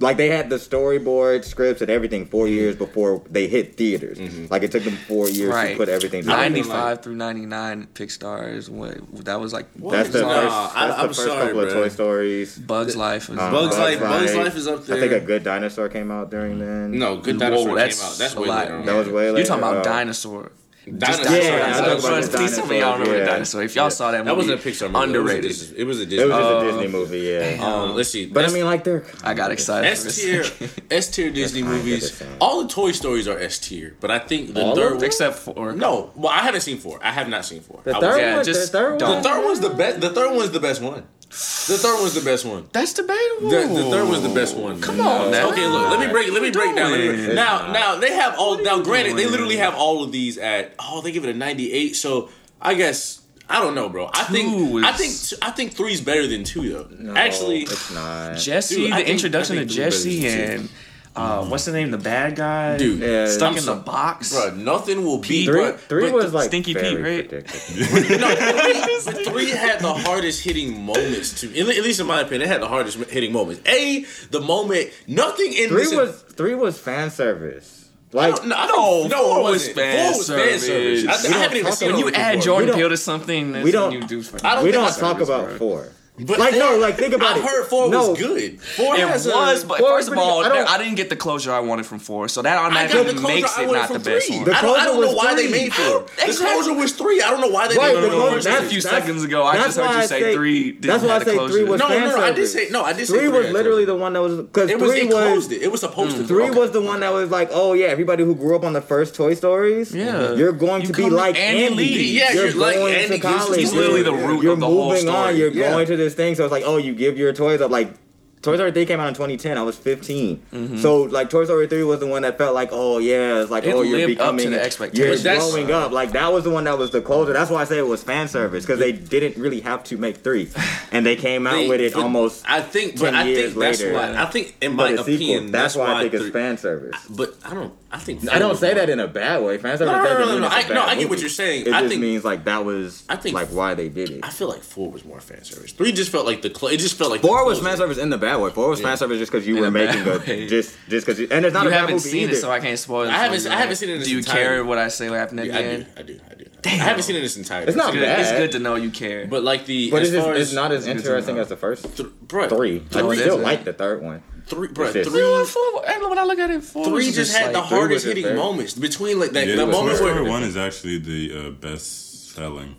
Like 0.00 0.16
they 0.16 0.28
had 0.28 0.50
the 0.50 0.56
storyboard, 0.56 1.44
scripts, 1.44 1.80
and 1.82 1.90
everything 1.90 2.26
four 2.26 2.46
years 2.48 2.76
before 2.76 3.22
they 3.30 3.46
hit 3.48 3.76
theaters. 3.76 4.18
Like 4.50 4.62
it 4.62 4.70
took 4.72 4.82
them 4.84 4.96
four 4.96 5.28
years 5.28 5.52
Right. 5.54 5.72
to 5.72 5.76
put 5.76 5.88
everything 5.88 6.22
together. 6.22 6.38
I 6.38 6.42
don't 6.44 6.52
Ninety 6.52 6.58
even 6.60 6.70
five 6.72 6.84
like- 6.96 7.02
through 7.02 7.14
ninety 7.16 7.46
nine 7.46 7.88
Pixar 7.94 8.54
is 8.54 8.68
what 8.70 8.96
that 9.24 9.40
was 9.40 9.52
like. 9.52 9.66
That's 9.76 10.10
the 10.10 10.22
Nah, 10.22 10.28
first, 10.28 10.76
I- 10.76 10.86
that's 10.86 10.96
the 10.96 11.02
I'm 11.02 11.08
first 11.08 11.22
sorry, 11.24 11.46
couple 11.46 11.60
of. 11.60 11.72
Toy 11.72 11.88
Stories. 11.88 12.58
Bugs 12.58 12.96
Life. 12.96 13.28
Was 13.28 13.38
Um, 13.38 13.52
Bugs 13.52 13.68
Bugs 13.76 13.78
Life, 13.78 14.00
Bugs 14.00 14.34
Life. 14.34 14.44
Life 14.44 14.56
is 14.56 14.66
up 14.68 14.84
there. 14.86 14.96
I 14.96 15.00
think 15.00 15.12
a 15.12 15.20
good 15.20 15.44
dinosaur 15.44 15.88
came 15.88 16.10
out 16.10 16.30
during 16.30 16.58
then. 16.58 16.98
no, 16.98 17.16
Good 17.16 17.38
Dinosaur 17.38 17.74
that's 17.76 17.98
came 18.00 18.08
out. 18.10 18.18
That's 18.18 18.34
a 18.34 18.40
way 18.40 18.48
lot. 18.48 18.64
later. 18.64 18.76
on. 18.76 18.86
that 18.86 18.94
was 18.96 19.08
way 19.08 19.26
later. 19.30 19.38
You're 19.38 19.46
talking 19.46 19.62
about 19.64 19.76
uh, 19.78 19.82
dinosaur. 19.82 20.52
Dinosaur. 20.96 21.24
Dinosaur. 21.24 21.42
Yeah, 21.42 21.58
Dinosaur. 21.58 21.76
I'm 21.76 22.00
talking 22.00 22.08
about 22.08 22.30
Please 22.40 22.50
the 22.50 22.56
tell 22.56 22.66
me 22.66 22.78
y'all 22.80 22.98
remember 22.98 23.18
yeah. 23.18 23.24
Dinosaur. 23.26 23.62
If 23.62 23.74
y'all 23.76 23.84
Yeah. 23.84 23.88
saw 23.90 24.10
that 24.12 24.18
movie, 24.18 24.28
That 24.28 24.36
wasn't 24.36 24.60
a 24.60 24.68
Pixar 24.68 24.90
movie. 24.92 25.04
Underrated. 25.04 25.44
It 25.44 25.48
was 25.50 25.60
a 25.60 25.66
Disney, 25.66 25.78
it 25.82 25.86
was 25.86 26.00
a 26.00 26.06
Disney. 26.06 26.22
It 26.24 26.28
was 26.28 26.34
Uh, 26.44 26.58
a 26.58 26.64
Disney 26.72 26.86
movie, 26.88 27.18
yeah. 27.20 27.66
um, 27.66 27.94
let's 27.94 28.08
see. 28.10 28.26
but 28.26 28.44
I 28.44 28.46
S- 28.48 28.52
mean, 28.54 28.64
like 28.64 28.84
they're 28.84 29.04
I 29.22 29.34
got 29.34 29.50
excited. 29.52 29.88
S 29.90 30.16
tier, 30.16 30.44
S 30.90 31.08
tier 31.14 31.30
Disney 31.30 31.62
movies. 31.62 32.22
All 32.40 32.62
the 32.62 32.68
Toy 32.68 32.92
Stories 32.92 33.26
are 33.28 33.38
S 33.38 33.58
tier, 33.58 33.96
but 34.00 34.10
I 34.10 34.18
think 34.18 34.54
the 34.54 34.62
All 34.62 34.72
of 34.72 34.78
third 34.78 34.94
them? 35.00 35.04
except 35.04 35.38
for 35.38 35.72
No, 35.72 36.10
well, 36.16 36.32
I 36.32 36.38
haven't 36.38 36.62
seen 36.62 36.78
four. 36.78 36.98
I 37.02 37.10
have 37.12 37.28
not 37.28 37.44
seen 37.44 37.60
four. 37.60 37.80
the 37.84 37.92
third 37.94 38.02
was- 38.02 38.16
yeah, 38.18 38.42
just 38.42 38.72
the 38.72 38.78
third 38.78 39.00
one. 39.02 39.22
The 39.22 39.28
third 39.28 39.44
one's 39.44 39.60
the 39.60 39.70
best. 39.70 40.00
The 40.00 40.10
third 40.10 40.34
one's 40.34 40.50
the 40.50 40.60
best 40.60 40.80
one. 40.82 41.04
The 41.30 41.76
third 41.78 42.00
one's 42.00 42.14
the 42.14 42.22
best 42.22 42.44
one. 42.46 42.68
That's 42.72 42.94
debatable. 42.94 43.50
The, 43.50 43.60
the 43.68 43.90
third 43.90 44.08
one's 44.08 44.22
the 44.22 44.30
best 44.34 44.56
one. 44.56 44.80
Come 44.80 45.00
on, 45.00 45.30
now. 45.30 45.50
Okay, 45.50 45.66
look. 45.66 45.90
Let 45.90 46.00
me 46.00 46.06
break. 46.10 46.32
Let 46.32 46.40
me 46.42 46.50
break 46.50 46.74
down. 46.74 46.90
Let 46.90 47.00
me 47.00 47.06
break- 47.08 47.20
doing? 47.20 47.34
Now, 47.36 47.70
now 47.70 47.96
they 47.96 48.12
have 48.14 48.38
all. 48.38 48.62
Now, 48.62 48.76
you 48.76 48.84
granted, 48.84 49.16
they 49.16 49.26
literally 49.26 49.56
have 49.56 49.74
all 49.74 50.02
of 50.02 50.10
these 50.10 50.38
at. 50.38 50.74
Oh, 50.78 51.02
they 51.02 51.12
give 51.12 51.24
it 51.24 51.30
a 51.34 51.38
ninety-eight. 51.38 51.94
So 51.96 52.30
I 52.62 52.72
guess 52.74 53.20
I 53.48 53.60
don't 53.60 53.74
know, 53.74 53.88
bro. 53.90 54.10
I 54.14 54.24
think. 54.24 54.48
Two 54.48 54.82
I 54.84 54.92
think. 54.92 55.42
I 55.42 55.50
think 55.50 55.72
three's 55.74 56.00
better 56.00 56.26
than 56.26 56.44
two, 56.44 56.70
though. 56.72 56.88
No, 56.98 57.14
Actually, 57.14 57.60
it's 57.62 57.92
not. 57.92 58.38
Jessie, 58.38 58.76
Dude, 58.76 58.92
the 58.92 58.96
think- 58.96 59.08
introduction 59.08 59.58
I 59.58 59.60
to 59.60 59.66
Jessie 59.66 60.26
and. 60.26 60.62
too. 60.62 60.74
And 61.18 61.32
uh, 61.32 61.44
what's 61.50 61.64
the 61.64 61.72
name? 61.72 61.90
The 61.90 61.98
bad 61.98 62.36
guy, 62.36 62.76
dude. 62.78 63.00
Yeah, 63.00 63.26
stuck 63.26 63.50
I'm 63.52 63.56
in 63.56 63.62
so- 63.62 63.74
the 63.74 63.80
box. 63.80 64.32
Bro, 64.32 64.54
nothing 64.56 65.04
will 65.04 65.18
beat. 65.18 65.46
Three, 65.46 65.54
bro, 65.60 65.76
three 65.76 66.02
but 66.10 66.12
was 66.14 66.32
like 66.34 66.48
Stinky 66.48 66.74
Pete, 66.74 67.00
right? 67.00 67.30
No, 67.32 67.40
three, 69.10 69.24
three 69.24 69.50
had 69.50 69.80
the 69.80 69.92
hardest 69.92 70.42
hitting 70.42 70.82
moments 70.84 71.40
to, 71.40 71.58
at 71.58 71.66
least 71.66 72.00
in 72.00 72.06
my 72.06 72.20
opinion, 72.20 72.42
it 72.42 72.48
had 72.48 72.62
the 72.62 72.68
hardest 72.68 72.98
hitting 73.10 73.32
moments. 73.32 73.60
A, 73.68 74.04
the 74.30 74.40
moment, 74.40 74.90
nothing 75.06 75.52
in 75.52 75.68
Three 75.68 75.84
this. 75.84 75.94
was 75.94 76.22
three 76.34 76.54
was 76.54 76.78
fan 76.78 77.10
service. 77.10 77.88
Like 78.12 78.42
no, 78.44 78.56
I 78.56 78.66
No, 78.66 78.72
don't, 78.72 79.08
no, 79.10 79.18
four 79.18 79.38
it 79.38 79.42
was 79.42 79.50
wasn't. 79.52 79.76
fan 79.76 79.96
Four 80.12 80.18
was 80.18 80.26
service. 80.26 80.66
service. 80.66 81.04
I, 81.04 81.06
We 81.06 81.08
I 81.08 81.22
don't 81.32 81.42
haven't 81.42 81.56
even 81.58 81.72
seen 81.72 81.92
when 81.92 81.98
you 82.00 82.10
add 82.12 82.32
before. 82.36 82.44
Jordan 82.44 82.74
Peele 82.74 82.88
to 82.88 82.96
something, 82.96 83.52
that's 83.52 83.64
we 83.64 83.70
don't- 83.70 83.92
you 83.92 84.00
do. 84.06 84.22
I 84.42 84.54
don't 84.54 84.64
we 84.64 84.70
don't 84.72 84.84
talk 84.88 84.94
service, 85.18 85.28
about 85.28 85.48
bro. 85.48 85.58
four. 85.58 85.92
But 86.26 86.38
Like, 86.38 86.54
no, 86.56 86.76
like, 86.78 86.96
think 86.98 87.14
about 87.14 87.36
I 87.36 87.38
it. 87.38 87.44
heard 87.44 87.66
four 87.66 87.88
No. 87.88 88.10
was 88.10 88.18
good. 88.18 88.60
Four 88.60 88.94
It 88.96 89.00
has 89.00 89.26
was, 89.26 89.62
a, 89.64 89.66
but 89.66 89.78
Four 89.78 89.88
first 89.90 90.08
of 90.10 90.18
all, 90.18 90.44
I 90.44 90.64
I 90.64 90.78
didn't 90.78 90.96
get 90.96 91.08
the 91.10 91.16
closure 91.16 91.52
I 91.52 91.60
wanted 91.60 91.86
from 91.86 91.98
four, 91.98 92.28
so 92.28 92.42
that 92.42 92.58
I 92.58 92.68
got 92.70 92.76
automatically 92.92 93.22
makes 93.22 93.58
it 93.58 93.70
not 93.70 93.88
the 93.92 93.98
best 93.98 94.26
three. 94.26 94.36
one. 94.36 94.44
The 94.46 94.56
I 94.56 94.62
don't, 94.62 94.78
I 94.80 94.84
don't 94.84 95.00
know 95.00 95.06
was 95.08 95.16
why 95.16 95.34
they 95.34 95.48
made 95.48 95.72
four. 95.72 96.06
The 96.26 96.32
closure 96.34 96.74
was 96.74 96.92
three. 96.92 97.22
I 97.22 97.30
don't 97.30 97.40
know 97.40 97.48
why 97.48 97.68
they 97.68 97.76
Right, 97.76 97.94
made 97.94 98.04
the 98.04 98.10
four. 98.10 98.20
closure- 98.30 98.40
Just 98.50 98.62
a 98.64 98.66
few 98.68 98.80
that's- 98.82 99.02
seconds 99.04 99.24
ago, 99.24 99.44
I 99.44 99.56
just 99.56 99.78
heard 99.78 99.94
you 99.94 100.02
say 100.06 100.20
say- 100.20 100.34
three. 100.34 100.72
That's 100.72 101.02
why 101.04 101.16
I 101.16 101.24
say 101.24 101.36
three 101.46 101.64
was 101.64 101.80
No, 101.80 101.88
no, 101.88 101.98
no. 101.98 102.20
I 102.20 102.32
did 102.32 102.46
say 102.48 102.68
no. 102.70 102.82
I 102.84 102.92
did 102.92 103.06
say 103.06 103.18
Three 103.18 103.28
was 103.28 103.50
literally 103.50 103.84
the 103.84 103.94
one 103.96 104.12
that 104.14 104.22
was 104.22 104.36
because 104.36 104.70
It 104.70 104.78
was. 104.78 104.90
three 104.92 105.04
was 105.04 105.14
closed 105.14 105.52
it. 105.52 105.62
It 105.62 105.70
was 105.72 105.80
supposed 105.80 106.16
to. 106.16 106.22
Mm, 106.22 106.28
three 106.28 106.50
was 106.50 106.70
the 106.72 106.80
one 106.80 107.00
that 107.00 107.12
was 107.12 107.30
like, 107.30 107.50
oh 107.52 107.72
yeah, 107.74 107.86
everybody 107.86 108.24
who 108.24 108.34
grew 108.34 108.56
up 108.56 108.64
on 108.64 108.72
the 108.72 108.80
first 108.80 109.14
Toy 109.14 109.34
Stories, 109.34 109.94
Yeah. 109.94 110.32
you're 110.34 110.52
going 110.52 110.82
to 110.82 110.92
be 110.92 111.08
like 111.10 111.36
Andy 111.38 111.64
Andy. 111.66 111.76
Lee. 111.76 112.18
Yeah, 112.18 112.32
you're, 112.32 112.46
you're 112.48 112.54
like 112.56 112.76
going 112.76 112.94
Andy 112.94 113.08
to 113.16 113.18
gives- 113.18 113.44
college. 113.44 113.60
he's 113.60 113.72
literally 113.72 114.02
the 114.02 114.12
root 114.12 114.44
of 114.46 114.60
the 114.60 114.66
whole 114.66 114.94
story. 114.96 115.02
You're 115.02 115.04
moving 115.04 115.08
on. 115.14 115.36
You're 115.36 115.50
going 115.50 115.86
to 115.86 115.96
this 115.96 116.07
thing. 116.14 116.34
So 116.34 116.44
it's 116.44 116.52
like, 116.52 116.64
oh, 116.66 116.76
you 116.76 116.94
give 116.94 117.16
your 117.18 117.32
toys 117.32 117.60
up. 117.60 117.70
Like 117.70 117.92
Toy 118.40 118.54
Story 118.54 118.70
3 118.70 118.86
came 118.86 119.00
out 119.00 119.08
in 119.08 119.14
2010. 119.14 119.58
I 119.58 119.62
was 119.62 119.76
15. 119.76 120.36
Mm-hmm. 120.52 120.76
So 120.78 121.02
like 121.02 121.28
Toy 121.28 121.44
Story 121.44 121.66
3 121.66 121.82
was 121.82 121.98
the 121.98 122.06
one 122.06 122.22
that 122.22 122.38
felt 122.38 122.54
like, 122.54 122.68
oh 122.70 122.98
yeah, 122.98 123.40
it's 123.40 123.50
like, 123.50 123.64
It 123.64 123.74
oh, 123.74 123.82
you're 123.82 123.98
lived 124.06 124.20
up 124.20 124.30
to 124.30 124.36
becoming, 124.36 124.50
the 124.52 124.90
you're. 124.94 125.16
That's- 125.16 125.50
growing 125.52 125.72
up. 125.72 125.90
Like 125.90 126.12
that 126.12 126.32
was 126.32 126.44
the 126.44 126.50
one 126.50 126.62
that 126.64 126.78
was 126.78 126.92
the 126.92 127.00
closer. 127.00 127.32
That's 127.32 127.50
why 127.50 127.62
I 127.62 127.64
say 127.64 127.78
it 127.78 127.86
was 127.86 128.04
fan 128.04 128.28
service 128.28 128.64
because 128.64 128.78
they 128.78 128.92
didn't 128.92 129.42
really 129.42 129.60
have 129.62 129.82
to 129.84 129.96
make 129.98 130.18
three, 130.18 130.48
and 130.92 131.04
they 131.04 131.16
came 131.16 131.48
out 131.48 131.54
They- 131.54 131.68
with 131.68 131.80
it 131.80 131.94
but 131.94 132.02
almost. 132.04 132.44
I 132.48 132.60
think, 132.60 133.00
but 133.00 133.12
I 133.12 133.24
years 133.24 133.54
think 133.54 133.58
that's 133.60 133.80
later. 133.80 133.94
why. 133.94 134.22
I 134.22 134.26
think, 134.26 134.54
in 134.60 134.76
my 134.76 134.90
a 134.90 134.98
sequel. 134.98 135.14
opinion, 135.14 135.50
That's, 135.50 135.74
why 135.74 135.94
I 135.94 136.00
think 136.02 136.12
three- 136.12 136.20
it's 136.26 136.30
fan 136.32 136.58
service. 136.58 136.94
But 137.10 137.34
I 137.44 137.54
don't. 137.54 137.74
I 137.90 137.96
think. 137.98 138.30
I 138.30 138.38
don't 138.38 138.56
say 138.56 138.74
that 138.74 138.90
in 138.90 139.00
a 139.00 139.08
bad 139.08 139.42
way. 139.42 139.56
Fan 139.56 139.78
service 139.78 139.90
No, 139.90 139.98
no, 139.98 140.04
doesn't 140.04 140.18
no, 140.20 140.32
no, 140.34 140.38
no. 140.40 140.46
it's 140.48 140.54
a 140.54 140.58
I- 140.58 140.62
bad 140.68 140.74
no, 140.74 140.82
I 140.82 140.94
get 140.96 141.08
what 141.08 141.20
you're 141.20 141.30
saying. 141.30 141.62
It 141.66 141.72
I 141.72 141.80
just 141.80 141.88
think- 141.88 142.02
means 142.02 142.22
like 142.22 142.44
that 142.44 142.64
was 142.66 143.02
I 143.08 143.16
think- 143.16 143.34
like 143.34 143.48
why 143.48 143.72
they 143.72 143.88
did 143.88 144.10
it. 144.10 144.20
I 144.22 144.28
feel 144.28 144.48
like 144.48 144.62
four 144.62 144.90
was 144.90 145.06
more 145.06 145.20
fan 145.20 145.42
service. 145.42 145.72
Three 145.72 145.92
just 145.92 146.10
felt 146.12 146.26
like 146.26 146.42
the. 146.42 146.52
Cl- 146.54 146.70
it 146.72 146.76
just 146.80 146.96
felt 146.98 147.10
like 147.10 147.22
Four 147.22 147.46
was 147.46 147.58
closer. 147.60 147.70
fan 147.70 147.76
service 147.78 147.96
in 147.98 148.10
the 148.10 148.18
bad 148.18 148.36
way. 148.40 148.50
Four 148.50 148.68
was 148.68 148.80
Yeah. 148.80 148.88
fan 148.88 148.96
service 148.98 149.18
just 149.18 149.32
because 149.32 149.46
you 149.46 149.56
In 149.56 149.62
were 149.62 149.70
making 149.70 150.04
bad 150.04 150.16
a 150.16 150.18
way. 150.18 150.46
just 150.48 150.74
just 150.90 151.06
because 151.06 151.18
and 151.30 151.46
it's 151.46 151.54
not 151.54 151.62
You 151.62 151.68
a 151.68 151.72
bad 151.72 151.80
haven't 151.80 152.00
seen 152.00 152.24
either. 152.24 152.32
it, 152.34 152.36
so 152.42 152.50
I 152.50 152.60
can't 152.60 152.78
spoil 152.78 153.04
it. 153.04 153.08
I 153.08 153.12
haven't- 153.16 153.46
I 153.46 153.56
haven't 153.56 153.76
seen 153.76 153.88
it 153.88 154.04
Do 154.04 154.10
you 154.10 154.18
entirety. 154.18 154.42
care 154.44 154.64
what 154.66 154.76
I 154.76 154.88
say? 154.88 155.08
What 155.08 155.18
happened 155.18 155.40
at 155.40 155.46
Yeah, 155.46 155.52
the 155.52 155.58
I 155.58 155.62
do. 155.62 155.68
end? 155.70 155.86
I 155.96 156.02
do. 156.02 156.20
I 156.30 156.34
do. 156.34 156.44
I 156.66 156.68
haven't 156.68 157.04
seen 157.04 157.16
it 157.16 157.20
in 157.20 157.24
entire. 157.24 157.38
entirety. 157.62 157.68
It's 157.68 157.76
not 157.78 157.92
Good- 157.94 158.02
bad. 158.02 158.20
It's 158.20 158.32
good 158.32 158.52
to 158.52 158.58
know 158.58 158.74
you 158.74 158.90
care. 158.90 159.26
But 159.26 159.44
like 159.44 159.64
the 159.64 159.90
but 159.90 160.02
as 160.02 160.12
it's, 160.12 160.22
far 160.22 160.34
as 160.34 160.42
it's 160.48 160.52
not 160.54 160.72
as 160.72 160.84
good 160.84 160.96
interesting 160.96 161.38
as 161.38 161.48
the 161.48 161.56
first 161.56 161.96
th- 161.96 162.08
bruh, 162.26 162.50
three. 162.50 162.82
I 162.94 163.14
still 163.16 163.38
like 163.38 163.64
the 163.64 163.72
third 163.72 164.02
one. 164.02 164.22
Three, 164.48 164.68
bruh, 164.68 164.86
It's 164.86 164.94
just- 164.94 165.10
three. 165.10 165.20
Four- 165.22 165.44
four- 165.44 165.88
and 165.88 166.08
when 166.08 166.18
I 166.18 166.24
look 166.24 166.38
at 166.38 166.50
it, 166.50 166.62
four 166.64 166.84
Three 166.86 167.06
was 167.06 167.14
just 167.14 167.36
had 167.36 167.54
the 167.54 167.58
like, 167.60 167.68
Three 167.68 167.78
hardest 167.78 168.04
hitting 168.06 168.24
very- 168.24 168.36
moments 168.36 168.74
between 168.74 169.18
like 169.20 169.32
that 169.32 169.46
Yeah, 169.46 169.56
the 169.56 169.64
Toy 169.66 169.70
moment 169.72 169.96
Story 169.96 170.12
where 170.14 170.24
One 170.24 170.42
is 170.42 170.56
actually 170.56 170.98
the 170.98 171.32
uh, 171.46 171.50
best 171.50 172.34
selling 172.34 172.76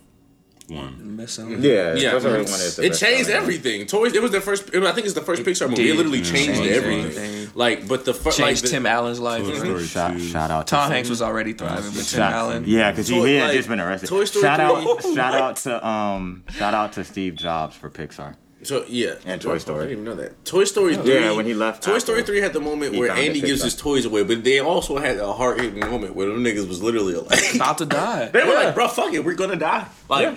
one. 0.68 1.16
mess 1.16 1.38
up. 1.38 1.48
Yeah, 1.48 1.94
Yeah, 1.94 2.12
Toy 2.12 2.18
Story 2.20 2.34
one 2.42 2.44
is 2.44 2.76
the 2.76 2.84
it 2.84 2.94
changed 2.94 3.28
everything. 3.28 3.86
Toys. 3.86 4.14
It 4.14 4.22
was 4.22 4.30
the 4.30 4.40
first. 4.40 4.72
I 4.74 4.92
think 4.92 5.04
it's 5.06 5.14
the 5.14 5.20
first 5.20 5.42
Pixar 5.42 5.68
movie. 5.68 5.82
It, 5.82 5.86
did. 5.86 5.96
literally 5.96 6.18
Yeah. 6.18 6.24
changed 6.24 6.60
Changed 6.60 6.72
everything. 6.72 7.06
everything. 7.06 7.50
Like, 7.56 7.88
but 7.88 8.04
the 8.04 8.14
first, 8.14 8.38
like 8.38 8.48
Changed 8.50 8.64
the, 8.64 8.68
Tim 8.68 8.86
Allen's 8.86 9.18
life. 9.18 9.42
Toy 9.42 9.54
Story 9.58 9.84
Shout, 9.84 10.12
two. 10.12 10.20
shout 10.20 10.50
out 10.52 10.66
to 10.68 10.70
Tom 10.70 10.90
Hanks 10.92 11.08
was 11.08 11.20
already 11.22 11.52
thriving, 11.54 11.90
but 11.92 12.04
Tim 12.04 12.20
Allen. 12.22 12.64
Yeah, 12.66 12.92
because 12.92 13.08
he, 13.08 13.16
he 13.20 13.34
had 13.34 13.48
like, 13.48 13.56
just 13.56 13.68
been 13.68 13.80
arrested. 13.80 14.08
Toy 14.08 14.24
Story 14.24 14.42
shout 14.44 14.58
3. 14.58 14.90
out, 15.10 15.14
shout 15.14 15.34
out 15.34 15.56
to 15.56 15.86
um, 15.88 16.44
shout 16.56 16.74
out 16.74 16.92
to 16.92 17.04
Steve 17.04 17.34
Jobs 17.34 17.74
for 17.74 17.90
Pixar. 17.90 18.36
So 18.62 18.84
yeah, 18.88 19.14
And 19.24 19.40
Toy 19.40 19.58
Story. 19.58 19.78
I 19.78 19.88
didn't 19.88 19.92
even 19.92 20.04
know 20.04 20.14
that. 20.16 20.44
Toy 20.44 20.64
Story 20.64 20.94
three. 20.96 21.14
Yeah, 21.20 21.32
when 21.32 21.46
he 21.46 21.54
left 21.54 21.82
Toy 21.82 21.92
Apple, 21.92 22.00
Story 22.00 22.22
three 22.22 22.40
had 22.40 22.52
the 22.52 22.60
moment 22.60 22.94
where 22.94 23.08
founded 23.08 23.26
Andy 23.28 23.40
gives 23.40 23.60
Pixar. 23.62 23.64
his 23.64 23.76
toys 23.76 24.04
away, 24.04 24.22
but 24.22 24.44
they 24.44 24.60
also 24.60 24.98
had 24.98 25.16
a 25.16 25.32
heart 25.32 25.60
hitting 25.60 25.80
moment 25.80 26.14
where 26.14 26.26
them 26.28 26.44
niggas 26.44 26.68
was 26.68 26.82
literally 26.82 27.14
like, 27.14 27.54
About 27.54 27.78
to 27.78 27.86
die. 27.86 28.26
they 28.32 28.42
were 28.44 28.48
Yeah. 28.52 28.64
like, 28.64 28.74
bro, 28.74 28.88
fuck 28.88 29.12
it, 29.14 29.24
we're 29.24 29.34
gonna 29.34 29.56
die. 29.56 29.86
Like 30.10 30.36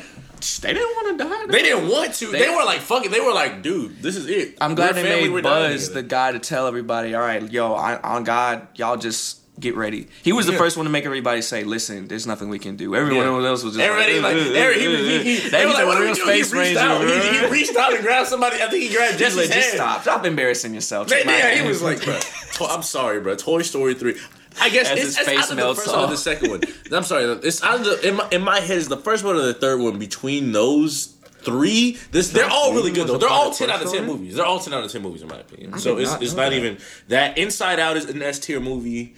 They 0.62 0.74
didn't 0.74 0.90
want 0.96 1.18
to 1.20 1.24
die. 1.26 1.46
they 1.48 1.62
didn't 1.64 1.90
want 1.90 2.14
to. 2.16 2.28
They, 2.28 2.40
They- 2.40 2.50
were 2.56 2.64
like, 2.64 2.80
fuck 2.80 3.06
it. 3.06 3.12
They 3.12 3.20
were 3.22 3.34
like, 3.34 3.62
dude, 3.62 4.02
this 4.02 4.16
is 4.16 4.28
it. 4.28 4.58
I'm 4.62 4.76
glad 4.76 4.96
We're 4.96 5.04
they 5.04 5.10
family, 5.10 5.30
made 5.30 5.44
Buzz 5.44 5.92
the 5.92 6.04
guy 6.04 6.32
to 6.32 6.40
tell 6.40 6.68
everybody, 6.68 7.14
all 7.16 7.22
right, 7.22 7.50
yo, 7.52 7.74
I, 7.74 8.00
on 8.02 8.24
God, 8.24 8.68
y'all 8.76 8.98
just 8.98 9.40
get 9.60 9.76
ready. 9.76 10.08
He 10.24 10.32
was 10.34 10.46
the 10.48 10.54
Yeah. 10.54 10.58
first 10.58 10.78
one 10.78 10.86
to 10.86 10.92
make 10.92 11.06
everybody 11.06 11.42
say, 11.42 11.64
listen, 11.64 12.08
there's 12.08 12.26
nothing 12.26 12.50
we 12.50 12.58
can 12.60 12.76
do. 12.76 12.96
Everyone 12.96 13.26
Yeah. 13.44 13.48
else 13.50 13.64
was 13.64 13.76
just 13.76 13.86
Everybody 13.86 14.20
like, 14.20 14.36
like, 14.36 14.76
he, 14.76 14.80
he, 14.82 15.24
he, 15.38 15.50
They 15.50 15.50
they 15.50 15.66
were 15.66 15.68
was 15.68 15.76
like, 15.76 15.86
like, 15.86 15.88
what 15.88 15.98
are 15.98 16.06
we 16.08 16.14
doing? 16.14 16.28
He 16.36 16.42
reached 16.42 16.78
out. 16.78 17.02
He, 17.08 17.38
he 17.40 17.46
reached 17.52 17.76
out 17.76 17.94
and 17.94 18.04
grabbed 18.04 18.28
somebody. 18.30 18.56
I 18.62 18.68
think 18.70 18.84
he 18.84 18.90
grabbed 18.94 19.12
like, 19.20 19.20
just 19.20 19.52
hand. 19.54 19.64
stop. 19.76 20.02
Stop 20.02 20.26
embarrassing 20.26 20.74
yourself. 20.74 21.08
They, 21.08 21.24
my 21.24 21.38
yeah, 21.38 21.62
he 21.62 21.68
was 21.68 21.82
like, 21.82 22.04
bro, 22.04 22.20
oh, 22.62 22.76
I'm 22.76 22.82
sorry, 22.84 23.20
bro. 23.20 23.36
Toy 23.36 23.62
Story 23.62 23.94
three. 23.94 24.20
I 24.62 24.70
guess 24.70 24.88
As 24.90 24.98
it's, 25.00 25.02
his 25.02 25.18
it's 25.20 25.28
face 25.28 25.48
the 25.50 25.56
melts 25.56 25.80
first 25.80 25.92
one 25.92 26.00
or 26.00 26.04
off. 26.06 26.10
the 26.12 26.18
second 26.18 26.50
one. 26.52 26.62
I'm 26.92 27.04
sorry. 27.04 27.24
It's 27.26 27.62
either 27.64 27.98
in 28.08 28.16
my 28.16 28.28
in 28.32 28.42
my 28.44 28.60
head 28.60 28.78
is 28.78 28.88
the 28.88 28.98
first 28.98 29.24
one 29.24 29.36
or 29.36 29.42
the 29.42 29.54
third 29.54 29.80
one. 29.80 29.98
Between 29.98 30.52
those 30.52 31.16
three, 31.42 31.98
this 32.12 32.30
they're 32.32 32.50
all 32.50 32.72
really 32.74 32.92
good 32.92 33.08
though. 33.08 33.18
They're 33.18 33.30
all 33.30 33.52
ten 33.52 33.70
out 33.72 33.82
of 33.82 33.92
ten 33.92 34.06
movies. 34.06 34.36
They're 34.36 34.46
all 34.46 34.60
ten 34.60 34.74
out 34.74 34.84
of 34.84 34.92
ten 34.92 35.02
movies 35.02 35.22
in 35.24 35.28
my 35.28 35.38
opinion. 35.40 35.78
So 35.80 35.98
it's 35.98 36.14
it's 36.22 36.34
not 36.36 36.54
even 36.54 36.78
that. 37.08 37.38
Inside 37.38 37.80
Out 37.80 37.98
is 37.98 38.06
an 38.06 38.22
S 38.22 38.40
tier 38.40 38.60
movie. 38.60 39.16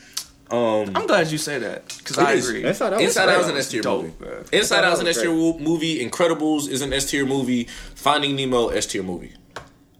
Um, 0.51 0.91
I'm 0.95 1.07
glad 1.07 1.27
you 1.31 1.37
say 1.39 1.57
that 1.59 1.87
because 1.97 2.17
I 2.19 2.33
is. 2.33 2.47
agree. 2.47 2.63
Inside 2.65 2.93
Out 2.93 2.99
was 2.99 3.03
Inside 3.05 3.29
Out 3.29 3.41
is 3.41 3.47
an. 3.47 3.57
S 3.57 3.69
tier 3.69 3.83
movie. 3.83 4.09
bro. 4.17 4.43
Inside 4.53 4.83
Out 4.83 4.93
is 4.93 4.99
an 4.99 5.07
S 5.07 5.21
tier 5.21 5.31
movie. 5.33 6.07
Incredibles 6.07 6.69
is 6.69 6.81
an 6.81 6.93
S 6.93 7.09
tier 7.09 7.25
movie. 7.25 7.63
Finding 7.95 8.35
Nemo 8.35 8.67
S 8.69 8.85
tier 8.85 9.01
movie. 9.03 9.33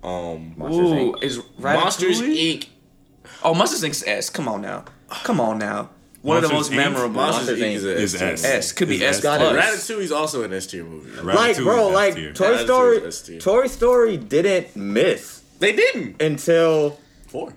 Um, 0.04 0.54
Monsters, 0.56 0.92
Ooh, 0.92 1.14
Inc. 1.14 1.24
is 1.24 1.42
Monsters 1.58 2.22
Inc. 2.22 2.68
Oh, 3.44 3.56
Monsters 3.56 3.84
Inc. 3.84 3.96
's 3.96 4.04
S. 4.06 4.30
Come 4.30 4.48
on 4.48 4.62
now. 4.62 4.86
Come 5.24 5.40
on 5.42 5.58
now. 5.58 5.90
One 6.22 6.38
of 6.38 6.44
the 6.44 6.54
most 6.54 6.72
Inc. 6.72 6.76
memorable. 6.78 7.10
Monsters 7.16 7.60
Monsters, 7.60 7.62
Inc. 7.62 7.74
is 7.76 7.84
an 7.84 7.98
Is 7.98 8.14
S 8.16 8.20
tier. 8.22 8.30
S. 8.30 8.44
S 8.46 8.72
could 8.72 8.88
be 8.90 9.04
S 9.04 9.16
S 9.16 9.22
plus. 9.22 9.40
Ratatouille 9.90 10.02
is 10.02 10.12
also 10.12 10.44
an 10.44 10.54
S 10.54 10.68
tier 10.68 10.84
movie. 10.84 11.10
Like, 11.22 11.58
bro, 11.58 11.88
like 11.88 12.12
S 12.12 12.16
tier. 12.18 12.34
Toy 12.34 12.64
Story. 12.64 12.98
is 12.98 13.04
S 13.16 13.22
tier. 13.24 13.40
Toy 13.40 13.66
Story 13.68 14.18
didn't 14.18 14.76
miss 14.76 15.42
They 15.60 15.74
didn't. 15.76 16.22
until 16.22 17.00
Four. 17.28 17.54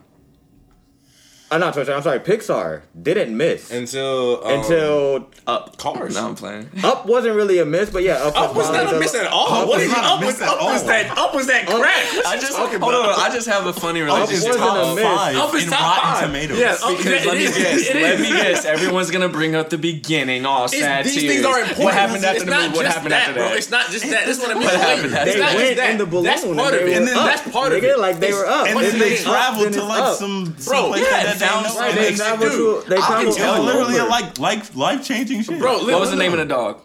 Uh, 1.50 1.56
not 1.56 1.72
Toy 1.72 1.82
Story. 1.82 1.96
I'm 1.96 2.02
sorry. 2.02 2.20
Pixar 2.20 2.82
didn't 3.00 3.34
miss 3.34 3.70
until 3.70 4.44
um, 4.44 4.60
until 4.60 5.30
Up. 5.46 5.78
Cars. 5.78 6.14
No, 6.14 6.28
I'm 6.28 6.34
playing. 6.34 6.68
Up 6.84 7.06
wasn't 7.06 7.36
really 7.36 7.58
a 7.58 7.64
miss, 7.64 7.88
but 7.88 8.02
yeah, 8.02 8.16
Up, 8.16 8.36
Up 8.36 8.54
was 8.54 8.70
not 8.70 8.92
a 8.92 8.98
miss 8.98 9.14
at 9.14 9.28
all. 9.28 9.62
Up 9.62 9.66
what 9.68 9.76
was 9.78 9.82
is 9.86 9.90
not 9.92 10.04
a 10.04 10.08
up 10.08 10.20
was 10.20 10.40
up 10.42 10.60
was 10.62 10.84
that 10.84 11.16
up 11.16 11.34
was 11.34 11.46
that 11.46 11.66
Up- 11.68 11.80
crack? 11.80 12.04
I 12.26 12.36
just 12.38 12.52
talking 12.54 12.78
hold 12.80 12.94
on. 12.94 13.14
I 13.18 13.30
just 13.32 13.48
have 13.48 13.64
a 13.64 13.72
funny 13.72 14.02
Up 14.02 14.08
relationship. 14.28 14.60
wasn't 14.60 14.76
a 14.76 14.94
miss. 14.94 15.04
five 15.04 15.36
Up 15.36 15.54
is 15.54 15.64
in 15.64 15.70
top 15.70 15.80
Rotten 15.80 16.12
five. 16.12 16.26
Tomatoes. 16.26 16.58
Yeah, 16.58 16.72
up- 16.84 16.96
Because 16.98 17.24
let 17.26 17.36
me 17.38 17.44
is. 17.44 17.56
guess. 17.56 17.88
It 17.88 17.96
Let 17.96 18.20
me 18.20 18.28
guess. 18.28 18.64
Everyone's 18.66 19.10
gonna 19.10 19.28
bring 19.30 19.54
up 19.54 19.70
the 19.70 19.78
beginning. 19.78 20.44
All 20.44 20.66
It's- 20.66 20.78
sad 20.82 21.06
these 21.06 21.14
tears. 21.14 21.32
things 21.32 21.46
are 21.46 21.60
important. 21.60 21.78
What 21.84 21.94
happened 21.94 22.24
after 22.26 22.44
the 22.44 22.50
movie? 22.54 22.76
What 22.76 22.86
happened 22.86 23.14
after 23.14 23.32
that? 23.32 23.56
It's 23.56 23.70
not 23.70 23.90
just 23.90 24.04
that. 24.10 24.26
That's 24.26 24.38
what 24.38 24.50
I 24.50 24.54
mean. 24.54 24.64
What 24.64 24.74
happened 24.76 25.14
after 25.14 25.30
it's 25.30 25.38
They 25.38 25.56
went 25.56 25.78
in 25.92 25.96
the 25.98 26.04
balloon 26.06 26.24
That's 26.24 26.44
and 26.44 26.58
part 26.58 26.74
of 26.74 26.80
it. 26.82 27.04
That's 27.06 27.48
part 27.50 27.72
of 27.72 27.82
it. 27.82 27.98
like 27.98 28.20
they 28.20 28.32
were 28.34 28.44
up. 28.46 28.66
And 28.66 28.78
then 28.78 28.98
they 28.98 29.16
traveled 29.16 29.72
to 29.72 29.82
like 29.84 30.14
some, 30.18 30.54
Bro, 30.66 30.96
yeah, 30.96 31.36
that 31.40 31.62
it 31.62 31.64
they 31.64 31.64
sounds 31.64 31.74
know. 31.74 31.80
Right, 31.80 31.94
They 31.94 32.10
they 32.10 32.16
should 32.16 32.40
do. 32.40 32.82
to 32.82 32.88
they 32.90 32.96
I 32.96 33.24
can 33.24 33.34
tell 33.34 33.54
It 33.54 33.58
was 33.58 33.58
you. 33.58 33.64
literally 33.72 33.96
a 33.98 34.00
over. 34.02 34.10
like 34.10 34.38
life 34.38 34.76
life 34.76 35.04
changing 35.06 35.42
shit. 35.42 35.58
Bro, 35.58 35.84
What 35.84 36.00
was 36.00 36.10
the 36.10 36.16
name 36.16 36.32
of 36.32 36.38
the 36.38 36.44
dog? 36.44 36.82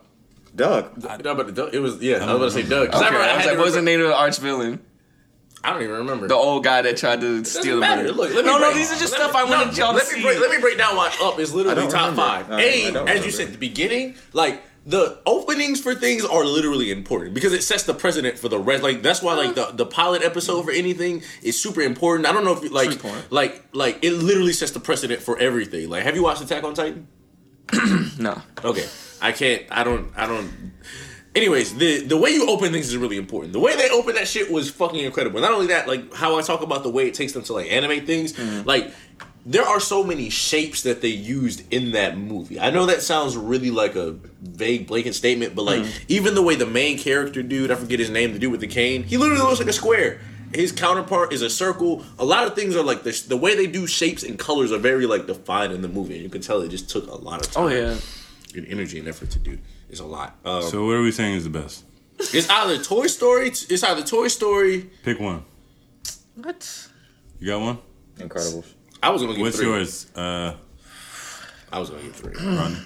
Doug. 0.56 1.24
No, 1.24 1.36
but 1.36 1.56
the- 1.56 1.68
it 1.68 1.80
was 1.80 1.98
yeah. 2.02 2.18
I 2.18 2.34
was 2.34 2.36
about 2.36 2.46
to 2.46 2.52
say 2.52 2.62
Doug. 2.70 2.92
'Cause 2.92 3.02
I 3.02 3.06
remember 3.08 3.28
I 3.28 3.32
I 3.34 3.38
was 3.38 3.46
like, 3.46 3.54
to 3.56 3.58
what 3.60 3.66
was 3.66 3.74
the 3.76 3.82
name 3.82 4.02
of 4.02 4.08
the 4.08 4.16
arch 4.16 4.38
villain? 4.38 4.80
I 5.66 5.72
don't 5.72 5.82
even 5.82 5.96
remember. 5.96 6.28
The 6.28 6.36
old 6.36 6.64
guy 6.64 6.82
that 6.82 6.98
tried 6.98 7.22
to 7.22 7.44
steal 7.46 7.76
the 7.76 7.82
matter. 7.82 8.12
Look, 8.12 8.34
let 8.34 8.44
me 8.44 8.52
no, 8.52 8.58
no, 8.60 8.74
these 8.74 8.92
are 8.92 9.00
just 9.00 9.14
stuff 9.14 9.34
me- 9.34 9.40
I 9.40 9.44
wanted 9.46 9.68
no, 9.78 9.84
y'all 9.86 9.92
to 9.92 9.98
let 9.98 10.06
see. 10.08 10.18
me 10.18 10.24
break, 10.24 10.40
let 10.42 10.52
me 10.52 10.58
break 10.60 10.78
down 10.78 10.96
why 10.98 11.10
Up 11.22 11.40
is 11.40 11.54
literally 11.54 11.84
I 11.84 11.86
top 11.88 11.94
remember. 12.12 12.22
five. 12.22 12.52
I- 12.52 12.56
I 12.56 12.62
A, 12.62 12.92
don't 12.92 13.08
as 13.08 13.16
you 13.26 13.32
remember. 13.32 13.32
said, 13.32 13.54
the 13.54 13.58
beginning, 13.58 14.16
like 14.34 14.62
the 14.86 15.20
openings 15.26 15.80
for 15.80 15.96
things 15.96 16.26
are 16.26 16.44
literally 16.44 16.92
important 16.92 17.34
because 17.34 17.54
it 17.54 17.64
sets 17.64 17.84
the 17.84 17.94
precedent 17.94 18.38
for 18.38 18.50
the 18.50 18.60
rest. 18.60 18.84
Like 18.84 19.02
that's 19.02 19.22
why, 19.22 19.36
like 19.36 19.56
the 19.56 19.72
the 19.74 19.86
pilot 19.86 20.24
episode 20.24 20.64
for 20.64 20.72
anything 20.72 21.24
is 21.42 21.62
super 21.62 21.82
important. 21.82 22.28
I 22.28 22.34
don't 22.34 22.44
know 22.44 22.54
if 22.54 22.64
you, 22.64 22.70
like 22.70 23.00
like 23.32 23.64
like 23.74 24.04
it 24.04 24.12
literally 24.12 24.54
sets 24.54 24.72
the 24.72 24.82
precedent 24.82 25.22
for 25.22 25.38
everything. 25.38 25.90
Like, 25.90 26.04
have 26.04 26.16
you 26.16 26.24
watched 26.24 26.42
Attack 26.42 26.64
on 26.64 26.74
Titan? 26.74 27.08
No. 28.20 28.40
Okay, 28.64 28.88
I 29.22 29.32
can't. 29.32 29.64
I 29.72 29.84
don't. 29.84 30.12
I 30.16 30.28
don't. 30.28 30.74
Anyways, 31.36 31.76
the 31.76 32.02
the 32.06 32.16
way 32.16 32.30
you 32.30 32.48
open 32.48 32.72
things 32.72 32.88
is 32.88 32.96
really 32.98 33.18
important. 33.18 33.54
The 33.54 33.60
way 33.60 33.76
they 33.76 33.90
open 33.90 34.16
that 34.16 34.28
shit 34.28 34.52
was 34.52 34.70
fucking 34.70 35.00
incredible. 35.00 35.42
Not 35.42 35.52
only 35.52 35.68
that, 35.68 35.88
like 35.88 36.14
how 36.14 36.38
I 36.38 36.44
talk 36.44 36.62
about 36.62 36.84
the 36.84 36.90
way 36.90 37.08
it 37.08 37.16
takes 37.16 37.34
them 37.34 37.42
to 37.44 37.54
like 37.54 37.72
animate 37.72 38.06
things, 38.06 38.34
mm-hmm. 38.34 38.68
like 38.68 38.94
there 39.46 39.64
are 39.66 39.80
so 39.80 40.04
many 40.04 40.30
shapes 40.30 40.84
that 40.84 41.02
they 41.02 41.10
used 41.10 41.64
in 41.74 41.92
that 41.92 42.18
movie. 42.18 42.60
I 42.60 42.70
know 42.70 42.86
that 42.86 43.02
sounds 43.02 43.36
really 43.36 43.72
like 43.72 43.96
a 43.96 44.16
vague 44.42 44.88
blanket 44.88 45.16
statement, 45.16 45.54
but 45.56 45.64
like 45.64 45.86
even 46.08 46.34
the 46.36 46.42
way 46.42 46.56
the 46.56 46.66
main 46.66 46.98
character 46.98 47.44
dude, 47.44 47.70
I 47.72 47.76
forget 47.76 48.00
his 48.00 48.10
name, 48.10 48.34
the 48.34 48.40
dude 48.40 48.52
with 48.52 48.62
the 48.62 48.68
cane, 48.68 49.04
he 49.04 49.18
literally 49.18 49.42
looks 49.44 49.60
like 49.60 49.68
a 49.68 49.74
square. 49.74 50.22
His 50.54 50.72
counterpart 50.72 51.34
is 51.34 51.42
a 51.42 51.50
circle. 51.50 52.04
A 52.20 52.24
lot 52.26 52.46
of 52.46 52.54
things 52.56 52.76
are 52.76 52.84
like 52.84 53.02
the, 53.04 53.12
the 53.28 53.36
way 53.38 53.56
they 53.56 53.66
do 53.68 53.88
shapes 53.88 54.22
and 54.24 54.38
colors 54.38 54.72
are 54.72 54.78
very 54.78 55.06
like 55.08 55.26
defined 55.28 55.74
in 55.74 55.82
the 55.82 55.88
movie, 55.88 56.14
and 56.14 56.24
you 56.24 56.30
can 56.30 56.42
tell 56.42 56.62
it 56.62 56.70
just 56.70 56.90
took 56.90 57.08
a 57.08 57.16
lot 57.16 57.42
of 57.46 57.52
time 57.52 57.64
Oh 57.64 57.68
yeah. 57.70 57.98
and 58.56 58.68
energy 58.68 59.00
and 59.00 59.08
effort 59.08 59.32
to 59.32 59.40
do. 59.40 59.58
It's 59.90 60.00
a 60.00 60.06
lot. 60.06 60.38
Um, 60.46 60.62
So 60.64 60.86
what 60.86 60.94
are 60.96 61.02
we 61.02 61.12
saying 61.12 61.36
is 61.36 61.44
the 61.44 61.50
best? 61.50 61.84
it's 62.20 62.48
either 62.50 62.78
Toy 62.82 63.08
Story. 63.08 63.48
It's 63.48 63.84
either 63.84 64.04
Toy 64.04 64.28
Story. 64.28 64.90
Pick 65.04 65.20
one. 65.20 65.44
What? 66.36 66.88
You 67.40 67.48
got 67.48 67.62
one? 67.62 67.78
Incredibles. 68.18 68.66
I 69.04 69.10
was 69.10 69.22
gonna 69.22 69.34
give 69.34 69.42
What's 69.42 69.58
three. 69.58 69.68
yours? 69.68 70.08
Uh, 70.16 70.56
I 71.72 71.80
was 71.80 71.90
gonna 71.90 72.02
give 72.04 72.16
three. 72.16 72.34
Ron. 72.58 72.86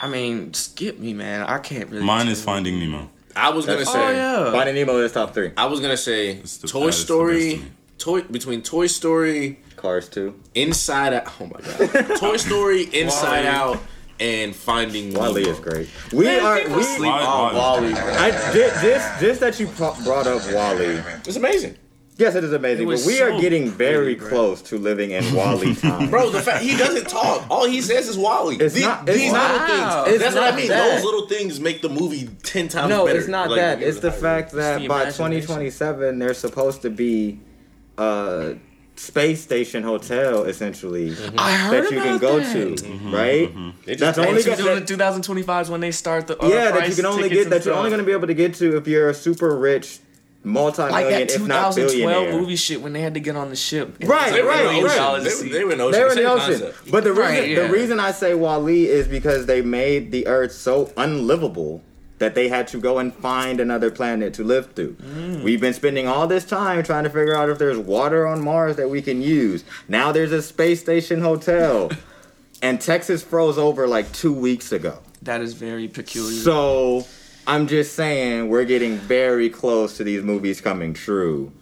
I 0.00 0.08
mean, 0.08 0.52
skip 0.54 0.98
me, 0.98 1.14
man. 1.14 1.42
I 1.42 1.58
can't 1.58 1.88
really. 1.90 2.04
Mine 2.04 2.28
is 2.28 2.42
Finding 2.44 2.78
Nemo. 2.78 3.10
I 3.34 3.50
was 3.50 3.64
gonna 3.66 3.78
That's- 3.78 3.92
say. 3.94 4.06
Oh 4.06 4.10
yeah. 4.44 4.52
Finding 4.52 4.74
Nemo 4.74 4.98
is 4.98 5.12
top 5.12 5.32
three. 5.34 5.52
I 5.56 5.66
was 5.66 5.80
gonna 5.80 5.96
say 5.96 6.32
It's 6.36 6.58
the- 6.58 6.68
Toy 6.68 6.80
that 6.82 6.88
is 6.88 6.96
the 6.98 7.02
Story. 7.04 7.50
to 7.52 7.56
me. 7.58 7.64
Toy 7.98 8.20
between 8.22 8.60
Toy 8.62 8.86
Story, 8.88 9.58
Cars 9.76 10.08
two. 10.08 10.38
Inside 10.54 11.14
Out. 11.14 11.32
Oh 11.40 11.46
my 11.46 11.60
god. 11.60 12.16
Toy 12.18 12.36
Story, 12.36 12.82
Inside 12.92 13.46
Out, 13.46 13.78
and 14.20 14.54
Finding 14.54 15.14
WALL-E 15.14 15.42
Nemo. 15.42 15.52
is 15.54 15.60
great. 15.60 15.88
We 16.12 16.28
are 16.38 16.56
we. 16.76 16.82
sleep 16.82 17.10
WALL-E- 17.10 17.24
on 17.26 17.54
WALL-E. 17.54 17.92
WALL-E, 17.92 17.94
bro. 17.94 18.12
I 18.14 18.30
just, 18.52 18.82
just 18.82 19.20
just 19.20 19.40
that 19.40 19.58
you 19.60 19.66
pro- 19.68 19.94
brought 20.04 20.26
up 20.26 20.42
WALL-E. 20.52 21.00
It's 21.26 21.36
amazing, 21.36 21.76
Yes, 22.18 22.34
it 22.34 22.44
is 22.44 22.52
amazing, 22.54 22.84
It 22.84 22.86
but 22.86 22.90
was 22.92 23.06
we 23.06 23.20
are 23.20 23.38
getting 23.40 23.68
very 23.68 24.14
pretty, 24.14 24.20
bro. 24.20 24.28
close 24.30 24.62
to 24.62 24.78
living 24.78 25.10
in 25.10 25.34
WALL-E 25.34 25.74
time. 25.82 26.08
bro. 26.08 26.30
The 26.30 26.40
fact 26.40 26.62
he 26.64 26.74
doesn't 26.74 27.08
talk, 27.08 27.44
all 27.50 27.66
he 27.68 27.82
says 27.82 28.08
is 28.08 28.16
WALL-E. 28.16 28.56
It's 28.58 28.74
The- 28.74 28.80
not- 28.80 29.06
it's 29.06 29.18
these 29.18 29.32
not- 29.32 29.52
little 29.52 29.66
things. 29.66 30.14
It's 30.14 30.22
That's 30.24 30.34
what 30.34 30.54
I 30.54 30.56
mean. 30.56 30.68
that. 30.68 30.94
Those 30.94 31.04
little 31.04 31.26
things 31.28 31.60
make 31.60 31.82
the 31.82 31.90
movie 31.90 32.30
ten 32.42 32.68
times 32.68 32.88
better. 32.88 32.88
no, 32.88 33.04
better. 33.06 33.18
it's 33.18 33.28
not 33.28 33.50
Like, 33.50 33.56
that. 33.60 33.82
It's 33.82 33.98
the 34.00 34.10
fact 34.12 34.52
that 34.52 34.80
the 34.80 34.88
by 34.88 35.02
imagination. 35.02 35.46
2027 35.48 36.18
there's 36.18 36.38
supposed 36.38 36.80
to 36.82 36.90
be 36.90 37.38
a 37.98 38.54
space 38.98 39.42
station 39.42 39.82
hotel 39.82 40.44
essentially 40.44 41.14
I 41.36 41.52
heard 41.52 41.84
that 41.84 41.90
you 41.92 42.00
can 42.00 42.16
go 42.16 42.40
that. 42.40 42.52
to, 42.54 42.82
Mm-hmm. 42.82 43.14
right? 43.14 43.52
They 43.84 43.92
just 43.92 44.00
That's 44.16 44.18
only 44.26 44.40
it 44.40 44.46
got 44.46 44.56
to 44.56 44.62
that, 44.64 44.86
2025 44.88 45.66
is 45.66 45.70
when 45.70 45.80
they 45.82 45.90
start 45.90 46.26
the 46.28 46.42
uh, 46.42 46.48
yeah 46.48 46.70
that 46.70 46.88
you 46.88 46.94
can 46.94 47.04
only 47.04 47.28
tickets 47.28 47.42
get 47.44 47.50
that 47.50 47.64
you're 47.66 47.74
only 47.74 47.90
going 47.90 48.00
to 48.00 48.06
be 48.06 48.12
able 48.12 48.26
to 48.26 48.32
get 48.34 48.54
to 48.54 48.74
if 48.78 48.88
you're 48.88 49.10
a 49.10 49.14
super 49.14 49.54
rich 49.54 49.98
multi-million 50.46 50.92
like 50.92 51.10
that 51.28 51.34
if 51.34 51.46
not 51.46 51.74
2012 51.74 51.74
billionaire. 51.74 52.40
movie 52.40 52.56
shit 52.56 52.80
when 52.80 52.92
they 52.92 53.00
had 53.02 53.14
to 53.14 53.20
get 53.20 53.36
on 53.36 53.50
the 53.50 53.56
ship. 53.56 53.96
Right, 54.04 54.32
it 54.32 54.32
was 54.32 54.32
like 54.32 54.32
They 54.32 54.42
were 54.42 54.50
in 54.52 54.54
right, 54.54 54.62
the 54.64 54.72
million 54.72 54.84
right. 54.86 55.22
They, 55.24 55.48
they 55.48 55.64
were 55.64 55.72
in 55.72 55.78
the 55.78 55.84
ocean. 55.84 55.92
They're 56.00 56.10
in 56.10 56.16
the 56.16 56.30
ocean. 56.30 56.60
concept. 56.60 56.90
But 56.90 57.04
the 57.04 57.12
reason 57.12 57.24
Right, 57.34 57.48
yeah. 57.50 57.62
the 57.66 57.68
reason 57.72 58.00
I 58.00 58.12
say 58.12 58.34
WALL-E 58.34 58.86
is 58.86 59.08
because 59.08 59.46
they 59.46 59.60
made 59.60 60.12
the 60.12 60.26
Earth 60.26 60.52
so 60.52 60.92
unlivable 60.96 61.82
that 62.18 62.34
they 62.34 62.48
had 62.48 62.66
to 62.68 62.78
go 62.80 62.98
and 62.98 63.12
find 63.14 63.60
another 63.60 63.90
planet 63.90 64.32
to 64.34 64.42
live 64.44 64.72
through. 64.72 64.94
Mm. 64.94 65.42
We've 65.42 65.60
been 65.60 65.74
spending 65.74 66.08
all 66.08 66.26
this 66.26 66.44
time 66.46 66.82
trying 66.82 67.04
to 67.04 67.10
figure 67.10 67.34
out 67.36 67.50
if 67.50 67.58
there's 67.58 67.76
water 67.76 68.26
on 68.26 68.42
Mars 68.42 68.76
that 68.76 68.88
we 68.88 69.02
can 69.02 69.20
use. 69.20 69.64
Now 69.88 70.12
there's 70.12 70.32
a 70.32 70.40
space 70.40 70.80
station 70.80 71.20
hotel. 71.20 71.90
and 72.62 72.80
Texas 72.80 73.22
froze 73.22 73.58
over 73.58 73.86
like 73.86 74.10
2 74.12 74.32
weeks 74.32 74.72
ago. 74.72 75.00
That 75.22 75.40
is 75.42 75.52
very 75.54 75.88
peculiar. 75.88 76.40
So 76.40 77.06
I'm 77.46 77.66
just 77.68 77.94
saying 77.94 78.48
we're 78.48 78.64
getting 78.64 78.96
very 78.96 79.48
close 79.50 79.96
to 79.98 80.04
these 80.04 80.22
movies 80.22 80.60
coming 80.60 80.94
true. 80.94 81.52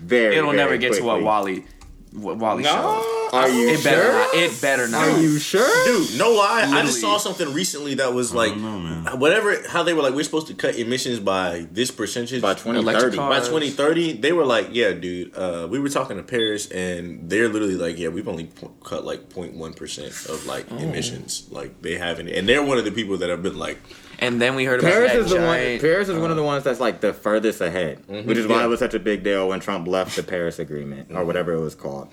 Very 0.00 0.36
It'll 0.36 0.52
never 0.52 0.70
very 0.70 0.78
get 0.78 0.94
to 0.94 1.02
what. 1.04 1.22
WALL-E, 1.22 1.64
what 2.12 2.38
WALL-E 2.38 2.62
No. 2.62 2.70
showed. 2.70 3.16
Are 3.32 3.48
you 3.48 3.68
It 3.68 3.84
better 3.84 4.02
sure? 4.02 4.12
not. 4.12 4.34
It 4.34 4.60
better 4.60 4.88
not. 4.88 5.08
Are 5.08 5.20
you 5.20 5.38
sure? 5.38 5.84
Dude, 5.84 6.18
no 6.18 6.32
lie. 6.32 6.62
I 6.68 6.82
just 6.82 7.00
saw 7.00 7.16
something 7.18 7.52
recently 7.54 7.94
that 7.94 8.12
was 8.12 8.34
like, 8.34 8.50
don't 8.50 8.62
know, 8.62 8.78
man. 8.80 9.20
whatever, 9.20 9.56
how 9.68 9.84
they 9.84 9.94
were 9.94 10.02
like, 10.02 10.14
we're 10.14 10.24
supposed 10.24 10.48
to 10.48 10.54
cut 10.54 10.74
emissions 10.76 11.20
by 11.20 11.68
this 11.70 11.92
percentage. 11.92 12.42
By 12.42 12.54
2030. 12.54 13.16
By 13.18 13.38
2030, 13.38 14.14
they 14.14 14.32
were 14.32 14.44
like, 14.44 14.70
yeah, 14.72 14.90
dude, 14.94 15.36
uh, 15.36 15.68
we 15.70 15.78
were 15.78 15.88
talking 15.90 16.16
to 16.16 16.24
Paris 16.24 16.68
and 16.72 17.30
they're 17.30 17.48
literally 17.48 17.76
like, 17.76 17.96
yeah, 17.98 18.08
we've 18.08 18.26
only 18.26 18.46
po- 18.46 18.72
cut 18.82 19.04
like 19.04 19.28
0.1% 19.28 20.28
of 20.28 20.44
like 20.46 20.66
Oh. 20.72 20.78
emissions. 20.78 21.46
Like, 21.52 21.82
they 21.82 21.96
haven't. 21.98 22.28
And 22.30 22.48
they're 22.48 22.64
one 22.64 22.78
of 22.78 22.84
the 22.84 22.90
people 22.90 23.16
that 23.18 23.28
have 23.30 23.44
been 23.44 23.56
like, 23.58 23.78
And 24.20 24.40
then 24.40 24.54
we 24.54 24.64
heard 24.64 24.80
about 24.80 24.92
Paris 24.92 25.12
that 25.12 25.18
is 25.20 25.30
the 25.30 25.36
one. 25.36 25.78
Paris 25.80 26.08
is 26.08 26.18
one 26.18 26.30
of 26.30 26.36
the 26.36 26.42
uh, 26.42 26.46
ones 26.46 26.64
that's 26.64 26.80
like 26.80 27.00
the 27.00 27.12
furthest 27.12 27.60
ahead, 27.60 28.06
mm-hmm. 28.06 28.28
which 28.28 28.38
is 28.38 28.46
why 28.46 28.56
Yeah. 28.58 28.64
it 28.64 28.68
was 28.68 28.78
such 28.78 28.94
a 28.94 28.98
big 28.98 29.22
deal 29.22 29.48
when 29.48 29.60
Trump 29.60 29.88
left 29.88 30.14
the 30.16 30.22
Paris 30.22 30.58
Agreement 30.58 31.10
or 31.10 31.14
mm-hmm. 31.16 31.26
whatever 31.26 31.52
it 31.54 31.60
was 31.60 31.74
called, 31.74 32.08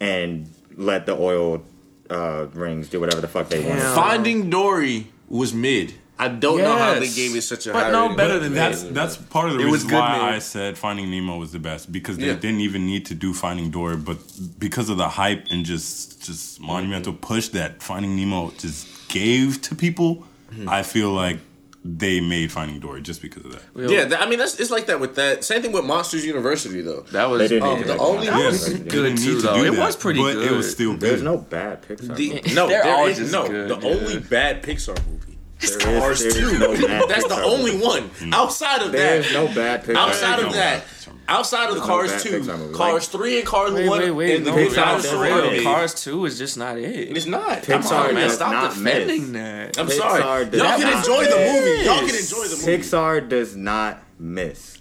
and 0.00 0.48
let 0.76 1.06
the 1.06 1.12
oil 1.16 1.62
uh, 2.08 2.46
rings 2.54 2.88
do 2.88 2.98
whatever 2.98 3.20
the 3.20 3.28
fuck 3.28 3.48
they 3.48 3.62
want. 3.68 3.80
Finding 3.80 4.50
Dory 4.50 5.08
was 5.28 5.52
mid. 5.54 5.94
I 6.18 6.28
don't 6.28 6.58
know 6.58 6.76
how 6.76 6.94
they 7.00 7.08
gave 7.08 7.34
it 7.34 7.40
such 7.42 7.66
a 7.66 7.72
But 7.72 7.84
high 7.84 7.90
no, 7.92 8.02
rating. 8.02 8.16
better 8.18 8.38
than 8.38 8.52
that's 8.52 8.82
that. 8.82 8.92
that's 8.92 9.16
part 9.16 9.48
of 9.48 9.54
the 9.54 9.60
It 9.62 9.64
reason 9.64 9.86
was 9.88 9.94
why 9.94 10.18
man. 10.18 10.34
I 10.34 10.38
said 10.38 10.76
Finding 10.76 11.10
Nemo 11.10 11.38
was 11.38 11.52
the 11.52 11.58
best 11.58 11.90
because 11.90 12.18
they 12.18 12.26
Yeah. 12.26 12.34
didn't 12.34 12.60
even 12.60 12.84
need 12.84 13.06
to 13.06 13.14
do 13.14 13.32
Finding 13.32 13.70
Dory, 13.70 13.96
but 13.96 14.18
because 14.58 14.90
of 14.90 14.98
the 14.98 15.08
hype 15.08 15.46
and 15.50 15.64
just 15.64 16.22
just 16.22 16.60
monumental 16.60 17.14
push 17.14 17.48
that 17.48 17.82
Finding 17.82 18.16
Nemo 18.16 18.52
just 18.58 18.86
gave 19.08 19.62
to 19.62 19.74
people, 19.74 20.26
mm-hmm. 20.52 20.68
I 20.68 20.82
feel 20.82 21.10
like 21.10 21.38
they 21.82 22.20
made 22.20 22.52
Finding 22.52 22.78
Dory 22.78 23.00
just 23.00 23.22
because 23.22 23.42
of 23.44 23.52
that. 23.52 23.90
Yeah, 23.90 24.04
that, 24.04 24.20
I 24.20 24.26
mean 24.28 24.38
that's 24.38 24.60
it's 24.60 24.70
like 24.70 24.86
that 24.86 25.00
with 25.00 25.14
that. 25.14 25.44
Same 25.44 25.62
thing 25.62 25.72
with 25.72 25.84
Monsters 25.84 26.26
University 26.26 26.82
though. 26.82 27.00
That 27.12 27.30
was 27.30 27.48
They 27.48 27.58
um, 27.58 27.76
need 27.78 27.84
the 27.86 27.92
make 27.94 28.00
only- 28.00 28.28
one. 28.28 28.38
That 28.38 28.46
was 28.46 28.66
they 28.72 28.78
good 28.80 29.16
too, 29.16 29.24
need 29.34 29.40
to 29.40 29.42
though. 29.46 29.54
do 29.54 29.64
It 29.64 29.70
that, 29.76 29.80
was 29.86 29.96
pretty 29.96 30.20
good. 30.20 30.36
but 30.36 30.44
it 30.44 30.50
was 30.56 30.70
still 30.70 30.92
good. 30.92 31.00
There's 31.00 31.22
no 31.22 31.38
bad 31.38 31.82
Pixar. 31.82 32.14
The, 32.16 32.54
no, 32.54 32.68
They're 32.68 32.82
there 32.82 32.94
all 32.94 33.06
no. 33.08 33.48
good, 33.48 33.70
the 33.70 33.76
dude. 33.76 33.84
only 33.84 34.18
bad 34.18 34.62
Pixar 34.62 34.96
movie. 35.06 35.19
There 35.60 35.70
is- 35.70 35.76
Cars 36.00 36.18
there 36.20 36.28
is 36.28 36.34
two. 36.36 36.58
no 36.58 36.74
That's 37.06 37.26
the 37.26 37.42
only 37.42 37.76
one. 37.76 38.04
Hmm. 38.04 38.32
Outside 38.34 38.82
of 38.82 38.92
There's 38.92 39.26
that, 39.32 39.34
no 39.34 39.54
bad 39.54 39.84
Pixar. 39.84 39.94
outside 39.96 40.38
of 40.40 40.52
bad 40.52 40.82
that, 40.82 40.84
outside 41.28 41.68
of 41.68 41.74
the 41.76 41.80
Cars 41.82 42.22
two, 42.22 42.72
Cars 42.74 43.08
three, 43.08 43.38
and 43.38 43.46
Cars 43.46 43.72
Wait, 43.72 43.88
one, 43.88 44.00
wait, 44.00 44.10
wait. 44.10 44.36
and 44.36 44.46
the 44.46 44.50
No, 44.52 44.56
Pixar 44.56 44.74
Cars, 44.74 45.12
real. 45.12 45.62
Cars 45.62 45.94
2 46.02 46.24
is 46.26 46.38
just 46.38 46.56
not 46.56 46.78
it. 46.78 47.16
It's 47.16 47.26
not. 47.26 47.62
Pixar 47.62 47.82
Come 47.82 47.86
on, 48.08 48.14
man. 48.14 48.30
Stop 48.30 48.52
not 48.52 48.74
defending 48.74 49.32
miss. 49.32 49.76
that. 49.76 49.78
I'm 49.78 49.86
Pixar 49.86 49.98
sorry. 50.20 50.44
does 50.46 50.60
Y'all 50.60 50.78
can 50.78 50.80
not 50.90 50.96
enjoy 51.06 51.24
the 51.24 51.36
movie. 51.36 51.84
Y'all 51.84 51.98
can 51.98 52.16
enjoy 52.16 52.44
the 52.44 52.56
movie. 52.56 52.76
Pixar 52.78 53.28
does 53.28 53.54
not 53.56 54.02
miss. 54.18 54.79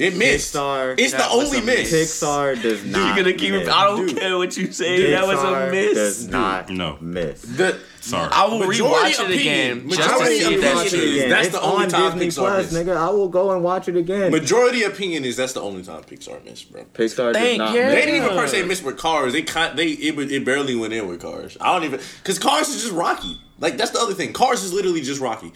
It 0.00 0.16
missed. 0.16 0.54
Pixar, 0.54 0.94
it's 0.98 1.12
the 1.12 1.28
only 1.28 1.60
miss. 1.60 1.92
Pixar 1.92 2.60
does 2.62 2.84
not. 2.84 3.06
You're 3.06 3.24
gonna 3.24 3.36
keep. 3.36 3.52
Miss. 3.52 3.68
I 3.68 3.84
don't 3.84 4.06
Dude. 4.06 4.18
care 4.18 4.38
what 4.38 4.56
you 4.56 4.72
say. 4.72 4.98
Pixar 4.98 5.10
that 5.10 5.26
was 5.26 5.42
a 5.42 5.70
miss. 5.70 5.94
Does 5.94 6.28
not. 6.28 6.66
Dude. 6.68 6.78
No 6.78 6.96
miss. 7.00 7.42
The, 7.42 7.78
Sorry. 8.00 8.30
I 8.32 8.46
will 8.46 8.60
rewatch 8.60 9.22
it 9.22 9.30
again. 9.30 9.86
Majority 9.86 10.38
opinion 10.42 10.74
is 10.86 10.94
again. 10.94 11.28
that's 11.28 11.48
it's 11.48 11.56
the 11.56 11.62
only 11.62 11.86
time 11.88 12.18
Disney 12.18 12.42
Pixar 12.42 12.56
missed. 12.56 12.72
nigga. 12.72 12.96
I 12.96 13.10
will 13.10 13.28
go 13.28 13.50
and 13.50 13.62
watch 13.62 13.88
it 13.88 13.96
again. 13.96 14.30
Majority 14.30 14.84
opinion 14.84 15.26
is 15.26 15.36
that's 15.36 15.52
the 15.52 15.60
only 15.60 15.82
time 15.82 16.02
Pixar 16.04 16.42
missed, 16.44 16.72
bro. 16.72 16.84
Pixar 16.94 17.34
Thank 17.34 17.50
did 17.52 17.58
not. 17.58 17.74
Yeah. 17.74 17.90
They 17.90 18.06
didn't 18.06 18.24
even 18.24 18.30
per 18.30 18.46
se 18.46 18.64
miss 18.64 18.82
with 18.82 18.96
Cars. 18.96 19.34
They 19.34 19.42
kind. 19.42 19.78
they 19.78 19.88
it, 19.88 20.18
it 20.32 20.44
barely 20.46 20.74
went 20.76 20.94
in 20.94 21.06
with 21.08 21.20
Cars. 21.20 21.58
I 21.60 21.74
don't 21.74 21.84
even 21.84 22.00
because 22.22 22.38
Cars 22.38 22.68
is 22.68 22.82
just 22.82 22.94
Rocky. 22.94 23.38
Like 23.58 23.76
that's 23.76 23.90
the 23.90 24.00
other 24.00 24.14
thing. 24.14 24.32
Cars 24.32 24.62
is 24.62 24.72
literally 24.72 25.02
just 25.02 25.20
Rocky. 25.20 25.52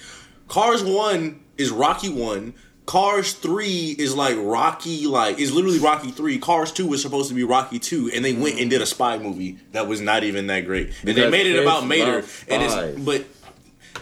Cars 0.48 0.84
one 0.84 1.40
is 1.56 1.70
Rocky 1.70 2.10
one. 2.10 2.54
Cars 2.86 3.32
three 3.32 3.96
is 3.98 4.14
like 4.14 4.36
Rocky, 4.38 5.06
like 5.06 5.38
is 5.38 5.52
literally 5.52 5.78
Rocky 5.78 6.10
three. 6.10 6.38
Cars 6.38 6.70
two 6.70 6.86
was 6.86 7.00
supposed 7.00 7.28
to 7.30 7.34
be 7.34 7.42
Rocky 7.42 7.78
two, 7.78 8.10
and 8.14 8.24
they 8.24 8.34
went 8.34 8.60
and 8.60 8.68
did 8.68 8.82
a 8.82 8.86
spy 8.86 9.18
movie 9.18 9.58
that 9.72 9.88
was 9.88 10.00
not 10.00 10.22
even 10.22 10.48
that 10.48 10.66
great. 10.66 10.92
And 11.02 11.16
they 11.16 11.30
made 11.30 11.46
it 11.46 11.60
about 11.60 11.86
Mater, 11.86 12.24
and 12.48 12.62
it's 12.62 13.00
but 13.00 13.24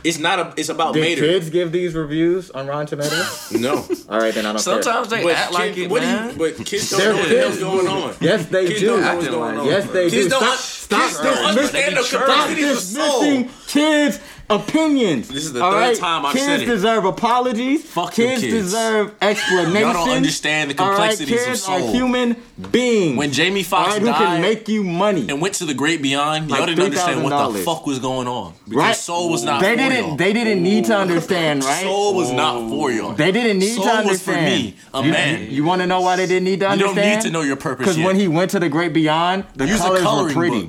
it's 0.05 0.19
not 0.19 0.39
a. 0.39 0.55
It's 0.57 0.69
about 0.69 0.95
Did 0.95 1.03
Mater. 1.03 1.21
Kids 1.21 1.51
give 1.51 1.71
these 1.71 1.95
reviews 1.95 2.51
on 2.51 2.67
Ron 2.67 2.87
Tomatoes. 2.87 3.53
no. 3.53 3.87
All 4.09 4.19
right, 4.19 4.35
then 4.35 4.47
I 4.47 4.53
don't. 4.53 4.59
Sometimes 4.59 5.09
care. 5.09 5.19
they 5.19 5.25
but 5.25 5.37
act 5.37 5.51
kid, 5.51 5.55
like 5.55 5.79
it, 5.79 5.91
what 5.91 6.03
man. 6.03 6.31
You, 6.31 6.39
but 6.39 6.67
kids 6.67 6.91
don't 6.91 7.17
know 7.17 7.47
what's 7.47 7.59
going 7.59 7.87
on. 7.87 8.15
Yes, 8.21 8.47
they 8.47 8.67
kids 8.67 8.81
do. 8.81 8.87
Don't 8.87 9.01
know 9.01 9.17
what's 9.17 9.29
going 9.29 9.59
on. 9.59 9.67
Yes, 9.67 9.91
they 9.91 10.11
kids 10.11 10.25
do. 10.25 10.31
Don't, 10.31 10.59
stop. 10.59 11.01
Kids 11.01 11.15
stop. 11.15 11.25
Don't 11.25 11.45
understand 11.45 11.97
the 11.97 12.03
complexity 12.03 12.63
of 12.65 12.79
soul. 12.79 13.45
Kids 13.69 14.21
opinions. 14.53 15.29
This 15.29 15.45
is 15.45 15.53
the 15.53 15.61
third 15.61 15.73
right? 15.73 15.97
time 15.97 16.27
I've 16.27 16.33
kids 16.33 16.45
said 16.45 16.61
it. 16.61 16.65
Kids 16.65 16.83
deserve 16.83 17.05
apologies. 17.05 17.85
Fuck 17.85 18.13
kids, 18.13 18.41
kids. 18.41 18.53
deserve 18.53 19.15
explanations. 19.21 19.75
Y'all 19.81 19.93
don't 19.93 20.17
understand 20.17 20.71
the 20.71 20.75
complexities 20.75 21.37
right? 21.37 21.47
kids 21.47 21.61
of 21.61 21.65
soul. 21.65 21.77
Kids 21.79 21.89
are 21.89 21.93
human 21.93 22.37
beings. 22.71 23.19
When 23.19 23.33
Jamie 23.33 23.63
Foxx 23.63 23.95
right, 23.95 24.05
died, 24.05 24.15
who 24.15 24.25
can 24.25 24.41
make 24.41 24.69
you 24.69 24.85
money 24.85 25.27
and 25.29 25.41
went 25.41 25.55
to 25.57 25.65
the 25.65 25.75
great 25.75 26.03
beyond, 26.03 26.51
like 26.51 26.59
y'all 26.59 26.67
didn't 26.67 26.85
understand 26.85 27.25
what 27.25 27.53
the 27.53 27.59
fuck 27.61 27.87
was 27.87 27.99
going 27.99 28.29
on. 28.29 28.55
Because 28.65 28.77
right? 28.77 28.97
soul 28.97 29.31
was 29.31 29.45
not. 29.45 29.61
They 29.61 29.77
didn't. 29.77 30.07
Y'all. 30.07 30.17
They 30.17 30.33
didn't 30.33 30.63
need 30.63 30.87
to 30.87 30.97
understand. 30.97 31.65
Right? 31.65 31.83
soul 31.83 32.15
was 32.15 32.31
not 32.33 32.69
for 32.69 32.91
y'all. 32.91 33.13
They 33.15 33.33
didn't 33.33 33.59
need 33.59 33.77
soul 33.77 33.85
to 33.85 33.91
understand. 33.91 34.19
Soul 34.19 34.35
was 34.35 34.47
for 34.49 34.65
me, 34.65 34.77
a 34.95 35.05
you, 35.05 35.13
man. 35.13 35.41
You, 35.43 35.47
you 35.49 35.65
want 35.65 35.81
to 35.83 35.87
know 35.87 36.01
why 36.01 36.17
they 36.17 36.27
didn't 36.27 36.45
need 36.45 36.61
to 36.61 36.69
understand? 36.69 36.97
You 36.97 37.03
don't 37.03 37.17
need 37.17 37.23
to 37.23 37.31
know 37.31 37.43
your 37.43 37.57
purpose. 37.57 37.87
Because 37.87 38.05
when 38.05 38.17
he 38.17 38.29
went 38.29 38.51
to 38.53 38.61
the 38.61 38.69
great 38.69 38.93
beyond, 38.93 39.45
the 39.55 39.67
Use 39.67 39.81
colors 39.81 40.05
were 40.05 40.33
pretty. 40.33 40.67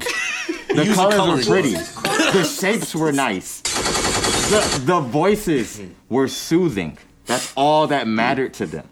the 0.73 0.91
colors 0.95 1.47
were 1.47 1.53
pretty. 1.53 1.73
The 1.73 2.43
shapes 2.43 2.95
were 2.95 3.11
nice 3.11 3.62
the, 4.49 4.82
the 4.86 4.99
voices 4.99 5.82
were 6.10 6.27
soothing. 6.27 6.97
That's 7.25 7.53
all 7.56 7.88
that 7.88 8.08
mattered 8.08 8.53
to 8.56 8.65
them, 8.65 8.88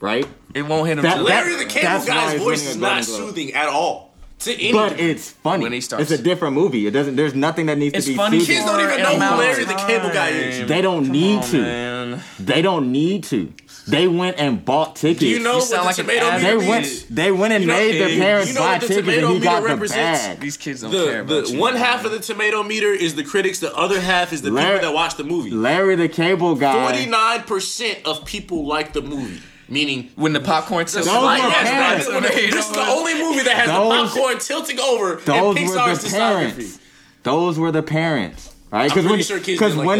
right? 0.00 0.26
It 0.54 0.62
won't 0.62 0.86
hit 0.88 0.98
him. 0.98 1.02
That- 1.02 1.22
Larry 1.22 1.56
the 1.56 1.64
Cable 1.64 1.82
that's 1.88 2.06
Guy's 2.06 2.40
voice 2.40 2.64
is 2.66 2.76
not 2.76 3.04
soothing 3.04 3.52
at 3.54 3.68
all 3.68 4.14
to 4.40 4.52
any. 4.54 4.72
But 4.72 4.90
degree. 4.90 5.10
it's 5.10 5.30
funny. 5.30 5.64
When 5.64 5.72
he 5.72 5.80
starts. 5.80 6.10
It's 6.10 6.20
a 6.20 6.22
different 6.22 6.54
movie. 6.54 6.86
It 6.86 6.92
doesn't. 6.92 7.16
There's 7.16 7.34
nothing 7.34 7.66
that 7.66 7.76
needs 7.78 7.94
It's 7.96 8.06
to 8.06 8.12
be 8.12 8.16
funny. 8.16 8.38
soothing. 8.40 8.54
Kids 8.56 8.66
don't 8.66 8.80
even 8.80 9.02
know 9.02 9.14
who 9.32 9.38
Larry 9.38 9.64
the 9.64 9.74
Cable 9.74 10.10
Guy 10.10 10.28
is. 10.30 10.68
They 10.68 10.80
don't 10.80 11.08
need 11.10 11.42
to. 11.44 11.60
Man. 11.60 12.20
They 12.38 12.62
don't 12.62 12.92
need 12.92 13.24
to. 13.24 13.52
They 13.86 14.08
went 14.08 14.38
and 14.38 14.64
bought 14.64 14.96
tickets. 14.96 15.20
Do 15.20 15.28
you 15.28 15.40
know 15.40 15.54
you 15.54 15.58
what 15.58 15.70
the 15.70 15.82
like 15.82 15.96
tomato 15.96 16.30
meter 16.38 16.60
they 16.60 16.68
went, 16.68 17.06
they 17.10 17.32
went 17.32 17.52
and 17.52 17.64
you 17.64 17.68
know, 17.68 17.76
made 17.76 18.00
their 18.00 18.18
parents 18.18 18.48
you 18.48 18.54
know 18.54 18.60
buy 18.60 18.78
the 18.78 18.86
tickets 18.86 19.08
and 19.08 19.28
he 19.28 19.40
got 19.40 19.62
the 19.62 19.86
bag. 19.88 20.40
These 20.40 20.56
kids 20.56 20.80
don't 20.80 20.90
the, 20.90 21.04
care 21.04 21.20
about 21.20 21.46
the, 21.48 21.58
One 21.58 21.76
half 21.76 22.04
of 22.04 22.12
the 22.12 22.18
tomato 22.18 22.62
meter 22.62 22.92
is 22.92 23.14
the 23.14 23.24
critics. 23.24 23.58
The 23.58 23.74
other 23.76 24.00
half 24.00 24.32
is 24.32 24.40
the 24.40 24.50
Larry, 24.50 24.78
people 24.78 24.90
that 24.90 24.94
watch 24.94 25.16
the 25.16 25.24
movie. 25.24 25.50
Larry 25.50 25.96
the 25.96 26.08
Cable 26.08 26.54
Guy. 26.54 26.90
Forty 26.90 27.06
nine 27.10 27.42
percent 27.42 28.00
of 28.06 28.24
people 28.24 28.66
like 28.66 28.94
the 28.94 29.02
movie. 29.02 29.42
Meaning 29.68 30.10
when 30.16 30.32
the 30.32 30.40
popcorn 30.40 30.86
tilts 30.86 31.08
over. 31.08 31.36
Yes, 31.36 32.06
this 32.06 32.66
is 32.66 32.72
the 32.72 32.80
only 32.80 33.14
movie 33.14 33.42
that 33.42 33.56
has 33.56 33.66
those, 33.68 34.12
the 34.14 34.20
popcorn 34.20 34.38
tilting 34.38 34.80
over 34.80 35.16
those 35.16 35.56
in 35.56 35.64
Pixar's 35.64 36.02
were 36.04 36.08
the 36.08 36.16
parents. 36.16 36.78
Those 37.22 37.58
were 37.58 37.72
the 37.72 37.82
parents, 37.82 38.54
right? 38.70 38.88
Because 38.88 39.06
when, 39.06 39.22
sure 39.22 39.38
like 39.38 39.48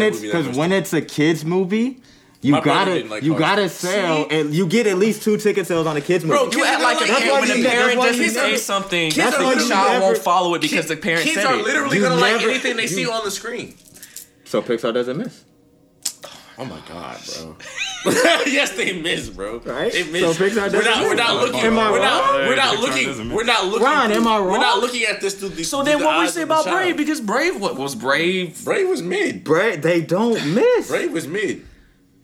it's 0.01 0.21
because 0.21 0.57
when 0.57 0.71
it's 0.71 0.93
a 0.93 1.01
kids 1.01 1.43
movie 1.43 1.99
you 2.45 2.61
gotta, 2.61 3.03
like 3.05 3.23
you 3.23 3.35
gotta 3.35 3.67
sell, 3.69 4.27
and 4.29 4.53
you 4.53 4.67
get 4.67 4.85
at 4.85 4.99
least 4.99 5.23
two 5.23 5.37
ticket 5.37 5.65
sales 5.65 5.87
on 5.87 5.97
a 5.97 6.01
kids 6.01 6.23
movie. 6.23 6.37
Bro, 6.37 6.51
you 6.51 6.63
act 6.63 6.83
like, 6.83 7.01
like 7.01 7.09
a 7.09 7.15
kid 7.15 7.31
when 7.31 7.65
a 7.65 7.67
parent 7.67 8.01
doesn't 8.01 8.29
say 8.29 8.57
something, 8.57 9.11
that's 9.15 9.35
the 9.35 9.43
child 9.43 9.93
never, 9.93 10.05
won't 10.05 10.17
follow 10.19 10.53
it 10.53 10.61
because 10.61 10.87
the 10.87 10.95
parent 10.95 11.23
kids 11.23 11.43
are 11.43 11.55
literally 11.55 11.99
gonna 11.99 12.15
like 12.15 12.43
anything 12.43 12.75
they 12.77 12.83
you, 12.83 12.87
see 12.87 13.07
on 13.07 13.25
the 13.25 13.31
screen. 13.31 13.73
So 14.43 14.61
Pixar 14.61 14.93
doesn't 14.93 15.17
miss. 15.17 15.43
Oh 16.59 16.65
my 16.65 16.79
god, 16.87 17.19
bro. 17.25 17.55
yes, 18.45 18.77
they 18.77 19.01
miss, 19.01 19.29
bro. 19.29 19.57
Right? 19.59 19.91
They 19.91 20.03
miss. 20.03 20.37
So 20.37 20.45
Pixar 20.45 20.71
we're 20.71 20.83
not, 20.83 21.01
we're 21.01 21.15
not 21.15 21.35
looking. 21.37 21.61
Am 21.61 21.79
I 21.79 21.91
we're 21.91 21.99
not, 21.99 22.31
wrong? 22.31 22.47
We're 22.47 22.55
not, 22.55 22.77
we're 22.77 22.87
not 22.87 22.95
looking. 22.95 23.33
We're 23.33 23.43
not 23.43 23.65
looking. 23.65 23.83
Ron, 23.83 24.09
through, 24.09 24.17
am 24.17 24.27
I 24.27 24.37
wrong? 24.37 24.51
We're 24.51 24.59
not 24.59 24.79
looking 24.81 25.03
at 25.05 25.19
this 25.19 25.33
through 25.33 25.49
the. 25.49 25.63
So 25.63 25.81
then, 25.81 26.03
what 26.03 26.19
we 26.19 26.27
say 26.27 26.43
about 26.43 26.65
Brave? 26.65 26.95
Because 26.95 27.21
Brave, 27.21 27.59
what 27.59 27.75
was 27.75 27.95
Brave? 27.95 28.63
Brave 28.63 28.87
was 28.87 29.01
mid. 29.01 29.43
Brave, 29.43 29.81
they 29.81 30.01
don't 30.01 30.53
miss. 30.53 30.89
Brave 30.89 31.11
was 31.11 31.27
mid. 31.27 31.65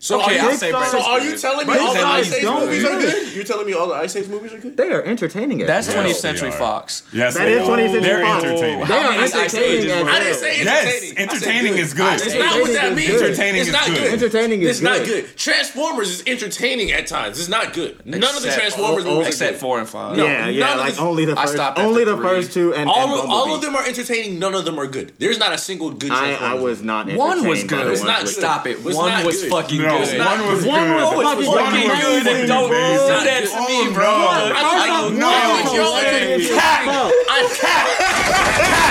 So 0.02 0.20
okay, 0.20 0.36
are 0.40 0.50
you, 0.50 0.56
so 0.58 1.00
are 1.00 1.20
you 1.20 1.38
telling 1.38 1.64
me 1.64 1.78
all 1.78 1.94
the 1.94 2.00
Ice 2.00 2.32
Age 2.32 2.42
movies 2.42 2.84
are 2.84 2.98
good? 2.98 3.36
You're 3.36 3.44
telling 3.44 3.66
me 3.66 3.72
all 3.72 3.86
the 3.86 3.94
Ice 3.94 4.16
Age 4.16 4.26
movies 4.26 4.52
are 4.52 4.58
good? 4.58 4.76
They 4.76 4.90
are 4.90 5.00
entertaining. 5.00 5.60
It. 5.60 5.68
That's 5.68 5.86
20th 5.86 6.14
Century 6.14 6.50
Fox. 6.50 7.04
Yes, 7.12 7.34
that 7.36 7.46
is 7.46 7.62
20th 7.68 7.92
Century 7.92 8.24
Fox. 8.24 8.42
They're 8.42 8.50
entertaining. 8.50 8.88
They 8.88 8.94
are 8.94 9.12
entertaining. 9.12 10.08
I 10.08 10.18
didn't 10.18 10.34
say 10.38 10.60
entertaining. 10.60 10.66
Yes, 10.66 11.18
entertaining 11.18 11.74
is 11.78 11.94
good. 11.94 12.14
It's 12.20 12.34
not 12.34 12.60
what 12.60 12.72
that 12.72 12.96
means. 12.96 13.10
Entertaining 13.10 13.60
is 13.60 13.70
good. 13.70 14.12
Entertaining 14.12 14.62
is 14.62 14.64
good. 14.64 14.70
It's 14.70 14.82
not 14.82 15.06
good. 15.06 15.36
Transformers 15.36 16.10
is 16.10 16.22
entertaining 16.26 16.90
at 16.90 17.06
times. 17.06 17.38
It's 17.38 17.48
not 17.48 17.72
good. 17.72 18.04
None 18.04 18.24
of 18.24 18.42
the 18.42 18.50
Transformers 18.50 19.04
movies 19.04 19.28
except 19.28 19.58
four 19.58 19.78
and 19.78 19.88
five. 19.88 20.18
Yeah, 20.18 20.48
yeah. 20.48 20.74
Like 20.74 21.00
only 21.00 21.26
the 21.26 21.36
first. 21.36 21.78
Only 21.78 22.02
the 22.02 22.16
first 22.16 22.52
two 22.52 22.74
and 22.74 22.90
all 22.90 23.54
of 23.54 23.62
them 23.62 23.76
are 23.76 23.86
entertaining. 23.86 24.40
None 24.40 24.56
of 24.56 24.64
them 24.64 24.80
are 24.80 24.88
good. 24.88 25.12
There's 25.20 25.38
not 25.38 25.52
a 25.52 25.58
single 25.58 25.92
good. 25.92 26.10
I 26.10 26.54
was 26.54 26.82
not. 26.82 27.06
One 27.12 27.46
was 27.46 27.62
good. 27.62 27.86
It's 27.92 28.02
not. 28.02 28.26
Stop 28.26 28.66
it. 28.66 28.82
One 28.82 29.24
was 29.24 29.44
fucking 29.46 29.91
no, 29.92 30.04
good. 30.04 30.18
Not, 30.18 30.38
one 30.38 30.48
was 30.48 30.64
one 30.64 30.88
good. 30.88 30.96
Was 30.96 31.36
fucking 31.36 31.48
one 31.48 31.72
was 31.72 32.00
good. 32.00 32.24
good. 32.24 32.46
Don't 32.46 32.68
do 32.68 32.76
that 32.76 33.44
to 33.44 33.60
me, 33.68 33.78
oh, 33.88 33.92
bro. 33.92 34.12
One, 34.12 34.52
I, 34.52 34.62
I, 34.62 34.88
I, 34.88 35.10
no, 35.10 35.18
no, 35.18 35.72
no, 35.72 35.92
no, 38.72 38.81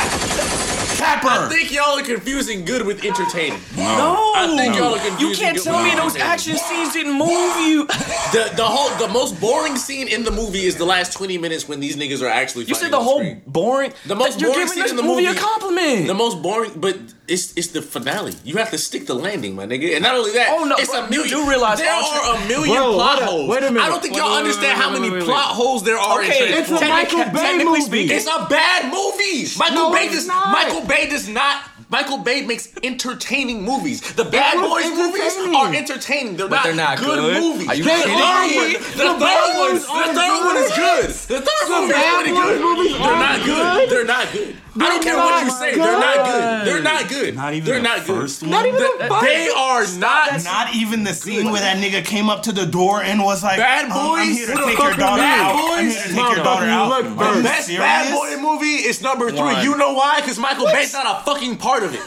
Capper. 1.01 1.27
I 1.27 1.49
think 1.49 1.71
y'all 1.71 1.97
are 1.97 2.03
confusing 2.03 2.63
good 2.63 2.85
with 2.85 3.03
entertaining. 3.03 3.59
No, 3.75 4.33
I 4.35 4.53
think 4.55 4.75
y'all 4.75 4.93
are 4.93 4.99
confusing. 4.99 5.29
You 5.29 5.35
can't 5.35 5.57
good 5.57 5.63
tell 5.63 5.83
with 5.83 5.93
me 5.93 5.99
those 5.99 6.15
action 6.15 6.57
scenes 6.57 6.93
didn't 6.93 7.17
move 7.17 7.57
you. 7.57 7.87
the 8.33 8.53
the 8.55 8.63
whole 8.63 8.95
the 8.97 9.11
most 9.11 9.41
boring 9.41 9.77
scene 9.77 10.07
in 10.07 10.23
the 10.23 10.29
movie 10.29 10.65
is 10.65 10.77
the 10.77 10.85
last 10.85 11.13
twenty 11.13 11.39
minutes 11.39 11.67
when 11.67 11.79
these 11.79 11.95
niggas 11.95 12.21
are 12.21 12.29
actually. 12.29 12.65
You 12.65 12.75
said 12.75 12.91
the, 12.91 12.99
whole 13.01 13.17
screen. 13.17 13.41
boring. 13.47 13.93
The 14.05 14.15
most 14.15 14.39
you're 14.39 14.51
boring 14.51 14.67
scene 14.67 14.89
in 14.89 14.95
the 14.95 15.01
movie, 15.01 15.25
movie 15.25 15.37
a 15.37 15.41
compliment. 15.41 16.05
The 16.05 16.13
most 16.13 16.41
boring, 16.43 16.73
but 16.75 16.97
it's 17.27 17.57
it's 17.57 17.69
the 17.69 17.81
finale. 17.81 18.35
You 18.43 18.57
have 18.57 18.69
to 18.71 18.77
stick 18.77 19.07
the 19.07 19.15
landing, 19.15 19.55
my 19.55 19.65
nigga. 19.65 19.95
And 19.95 20.03
not 20.03 20.15
only 20.15 20.33
that, 20.33 20.49
oh 20.51 20.65
no, 20.65 20.75
it's 20.77 20.91
bro, 20.91 21.05
a 21.05 21.09
million. 21.09 21.29
You 21.29 21.43
do 21.43 21.49
realize 21.49 21.79
there 21.79 21.91
are 21.91 22.35
a 22.35 22.47
million 22.47 22.75
bro, 22.75 22.93
plot 22.93 23.23
holes. 23.23 23.49
Wait 23.49 23.63
a 23.63 23.71
minute. 23.71 23.81
I 23.81 23.89
don't 23.89 24.01
think 24.01 24.13
wait, 24.13 24.19
y'all 24.21 24.31
wait, 24.33 24.39
understand 24.39 24.77
wait, 24.77 24.83
how 24.83 24.91
many 24.91 25.25
plot 25.25 25.55
holes 25.55 25.83
there 25.83 25.97
are. 25.97 26.21
Okay, 26.21 26.51
in 26.51 26.59
it's 26.59 26.69
a 26.69 26.79
Michael 26.87 27.25
Bay 27.31 27.63
movie. 27.63 27.81
Speaking, 27.81 28.17
it's 28.17 28.27
a 28.27 28.45
bad 28.49 28.91
movie. 28.91 29.47
Michael 29.57 29.89
no, 29.89 29.91
Bay 29.91 30.09
does. 30.09 30.27
Michael 30.27 30.85
Bay 30.85 31.00
Bay 31.01 31.09
does 31.09 31.27
not. 31.27 31.63
Michael 31.89 32.19
Bay 32.19 32.45
makes 32.45 32.69
entertaining 32.83 33.63
movies. 33.63 34.01
The 34.13 34.23
Bad 34.23 34.55
Boys 34.61 34.85
movies 34.95 35.35
are 35.55 35.73
entertaining. 35.73 36.37
They're, 36.37 36.47
not, 36.47 36.63
they're 36.63 36.75
not 36.75 36.99
good, 36.99 37.19
good. 37.19 37.41
movies. 37.41 37.67
Are 37.67 37.75
you 37.75 37.83
the 37.83 37.89
kidding 37.89 38.15
me? 38.15 38.77
The, 38.77 38.79
the 38.79 39.17
third 39.17 39.57
one, 39.57 39.73
the 39.75 40.13
third 40.13 40.45
one 40.45 40.57
is 40.57 40.71
good. 40.75 41.09
The 41.09 41.41
third 41.41 41.69
one 41.69 41.83
is 41.83 41.89
really 41.89 42.31
good. 42.31 42.61
Movies 42.61 42.91
they're 42.93 42.99
not 42.99 43.45
good. 43.45 43.45
good. 43.45 43.89
They're 43.89 44.05
not 44.05 44.31
good. 44.31 44.55
I 44.73 44.79
don't 44.87 45.03
care 45.03 45.17
what 45.17 45.43
you 45.43 45.51
say. 45.51 45.75
They're 45.75 45.99
not 45.99 46.25
good. 46.25 46.67
They're 46.67 46.81
not 46.83 47.09
good. 47.09 47.35
Not 47.35 47.53
even 47.53 47.65
They're 47.65 47.75
the 47.75 47.81
not 47.83 48.05
good. 48.05 48.21
first 48.21 48.41
one. 48.41 48.51
Not 48.51 48.65
even 48.65 48.79
the 48.79 48.95
The- 49.09 49.19
they 49.21 49.49
are 49.49 49.85
not. 49.97 50.43
Not 50.43 50.75
even 50.75 51.03
the 51.03 51.13
scene 51.13 51.51
where 51.51 51.59
that 51.61 51.77
nigga 51.77 52.05
came 52.05 52.29
up 52.29 52.43
to 52.43 52.51
the 52.51 52.65
door 52.65 53.03
and 53.03 53.21
was 53.23 53.43
like, 53.43 53.57
Bad 53.57 53.89
boys, 53.89 53.97
I'm 53.97 54.31
here 54.31 54.47
to 54.47 54.53
take 54.65 54.77
your 54.79 54.93
daughter 54.93 55.01
out." 55.01 55.17
Bad 55.17 55.41
out. 55.41 55.55
I'm 55.55 55.85
Boys? 55.85 55.93
here 55.95 56.03
to 56.03 56.07
take 56.09 56.35
your 56.35 56.43
daughter 56.43 56.65
out. 56.65 57.03
The 57.03 57.43
best 57.43 57.67
bad 57.69 58.13
boy 58.13 58.37
movie 58.41 58.65
is 58.87 59.01
number 59.01 59.29
three. 59.29 59.39
One. 59.39 59.63
You 59.63 59.75
know 59.77 59.93
why? 59.93 60.21
Because 60.21 60.39
Michael 60.39 60.65
Bay's 60.67 60.93
not 60.93 61.19
a 61.21 61.23
fucking 61.25 61.57
part 61.57 61.83
of 61.83 61.93
it. 61.93 62.01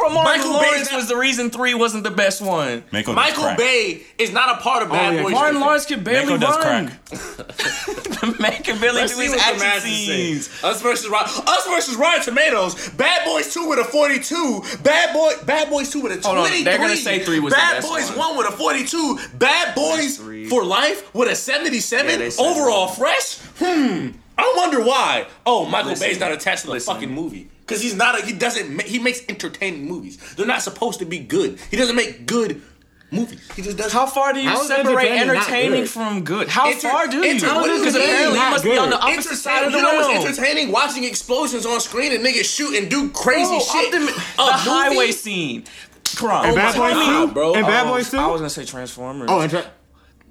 From 0.00 0.14
Michael 0.14 0.52
Lawrence 0.52 0.90
not, 0.90 0.96
was 0.96 1.08
the 1.08 1.16
reason 1.16 1.50
three 1.50 1.74
wasn't 1.74 2.04
the 2.04 2.10
best 2.10 2.40
one. 2.40 2.82
Michael, 2.90 3.12
Michael 3.12 3.54
Bay 3.56 4.02
is 4.16 4.32
not 4.32 4.58
a 4.58 4.62
part 4.62 4.82
of 4.82 4.88
oh, 4.88 4.94
Bad 4.94 5.14
yeah. 5.14 5.22
Boys. 5.22 5.32
Martin 5.32 5.60
Lawrence 5.60 5.84
can 5.84 6.02
barely 6.02 6.38
Michael 6.38 6.58
run. 6.58 6.86
the 7.10 8.36
man 8.40 8.62
can 8.62 8.80
barely 8.80 9.02
Let's 9.02 9.14
do 9.14 9.20
his 9.20 9.34
action 9.34 9.80
scenes. 9.82 10.64
Us 10.64 10.80
versus 10.80 11.12
Us 11.12 11.66
versus 11.66 11.96
Rotten 11.96 12.24
Tomatoes. 12.24 12.88
Bad 12.90 13.26
Boys 13.26 13.52
two 13.52 13.68
with 13.68 13.78
a 13.78 13.84
forty 13.84 14.18
two. 14.18 14.62
Bad 14.82 15.12
Boy 15.12 15.32
Bad 15.44 15.68
Boys 15.68 15.90
two 15.90 16.00
with 16.00 16.12
a 16.12 16.20
twenty 16.22 16.48
three. 16.48 16.64
They're 16.64 16.78
gonna 16.78 16.96
say 16.96 17.18
three 17.22 17.40
was 17.40 17.52
Bad 17.52 17.82
Boys 17.82 18.08
one. 18.10 18.18
one. 18.18 18.38
with 18.38 18.48
a 18.48 18.52
forty 18.52 18.86
two. 18.86 19.18
Bad 19.34 19.74
Boys 19.74 20.16
for 20.48 20.64
life 20.64 21.14
with 21.14 21.30
a 21.30 21.36
seventy 21.36 21.80
seven. 21.80 22.20
Yeah, 22.20 22.30
overall 22.38 22.88
fresh. 22.88 23.38
Hmm. 23.58 24.12
I 24.38 24.54
wonder 24.56 24.82
why. 24.82 25.26
Oh, 25.44 25.66
Michael 25.66 25.90
listen, 25.90 26.08
Bay's 26.08 26.18
not 26.18 26.32
attached 26.32 26.62
to 26.62 26.68
the 26.68 26.72
listen. 26.74 26.94
fucking 26.94 27.10
movie 27.10 27.50
because 27.70 27.82
he's 27.82 27.94
not. 27.94 28.20
A, 28.20 28.26
he 28.26 28.32
doesn't. 28.32 28.74
ma- 28.76 28.82
He 28.82 28.98
makes 28.98 29.22
entertaining 29.28 29.86
movies. 29.86 30.18
They're 30.34 30.46
not 30.46 30.62
supposed 30.62 30.98
to 30.98 31.04
be 31.06 31.18
good. 31.20 31.58
He 31.70 31.76
doesn't 31.76 31.96
make 31.96 32.26
good 32.26 32.60
movies. 33.12 33.40
He 33.56 33.62
just 33.62 33.76
does. 33.76 33.92
How 33.92 34.06
far 34.06 34.32
do 34.32 34.40
you 34.40 34.48
How 34.48 34.60
is 34.62 34.66
separate 34.68 34.88
entertaining 35.06 35.30
entertaining 35.30 35.80
good? 35.82 35.90
from 35.90 36.24
good? 36.24 36.48
How 36.48 36.68
Enter- 36.68 36.80
far 36.88 37.06
do 37.06 37.16
you? 37.18 37.24
enter- 37.24 37.46
what 37.54 37.70
is 37.70 37.80
Because 37.80 37.94
entertaining 37.96 38.14
apparently 38.16 38.38
you 38.38 38.44
not 38.44 38.50
must 38.52 38.64
be 38.64 38.76
on 38.78 38.90
the 38.90 38.96
good? 38.96 39.04
opposite 39.14 39.36
side 39.36 39.64
of 39.66 39.72
the 39.72 39.78
you 39.78 39.82
know 39.84 39.98
realm. 39.98 40.14
what's 40.18 40.38
entertaining? 40.38 40.72
Watching 40.72 41.04
explosions 41.04 41.64
on 41.66 41.80
screen 41.80 42.12
and 42.12 42.24
niggas 42.24 42.44
shoot 42.54 42.74
and 42.76 42.90
do 42.90 43.10
crazy 43.10 43.48
Bro, 43.50 43.60
shit. 43.60 43.86
optimi- 43.94 44.06
A 44.06 44.10
the 44.10 44.12
movie? 44.12 44.70
highway 44.70 45.10
scene. 45.12 45.64
Kron. 46.16 46.44
Oh 46.44 46.48
and 46.48 46.56
Bad 46.56 46.74
Oh 46.74 46.78
my 46.78 46.88
Boys 46.92 46.94
God, 47.06 47.26
2? 47.28 47.32
bro. 47.34 47.54
And 47.54 47.66
Bad 47.66 47.86
Oh, 47.86 47.90
Boys 47.90 48.10
2? 48.10 48.18
I 48.18 48.26
was 48.26 48.40
gonna 48.40 48.50
say 48.50 48.64
Transformers. 48.64 49.28
Oh, 49.30 49.40
and 49.40 49.50
tra- 49.50 49.70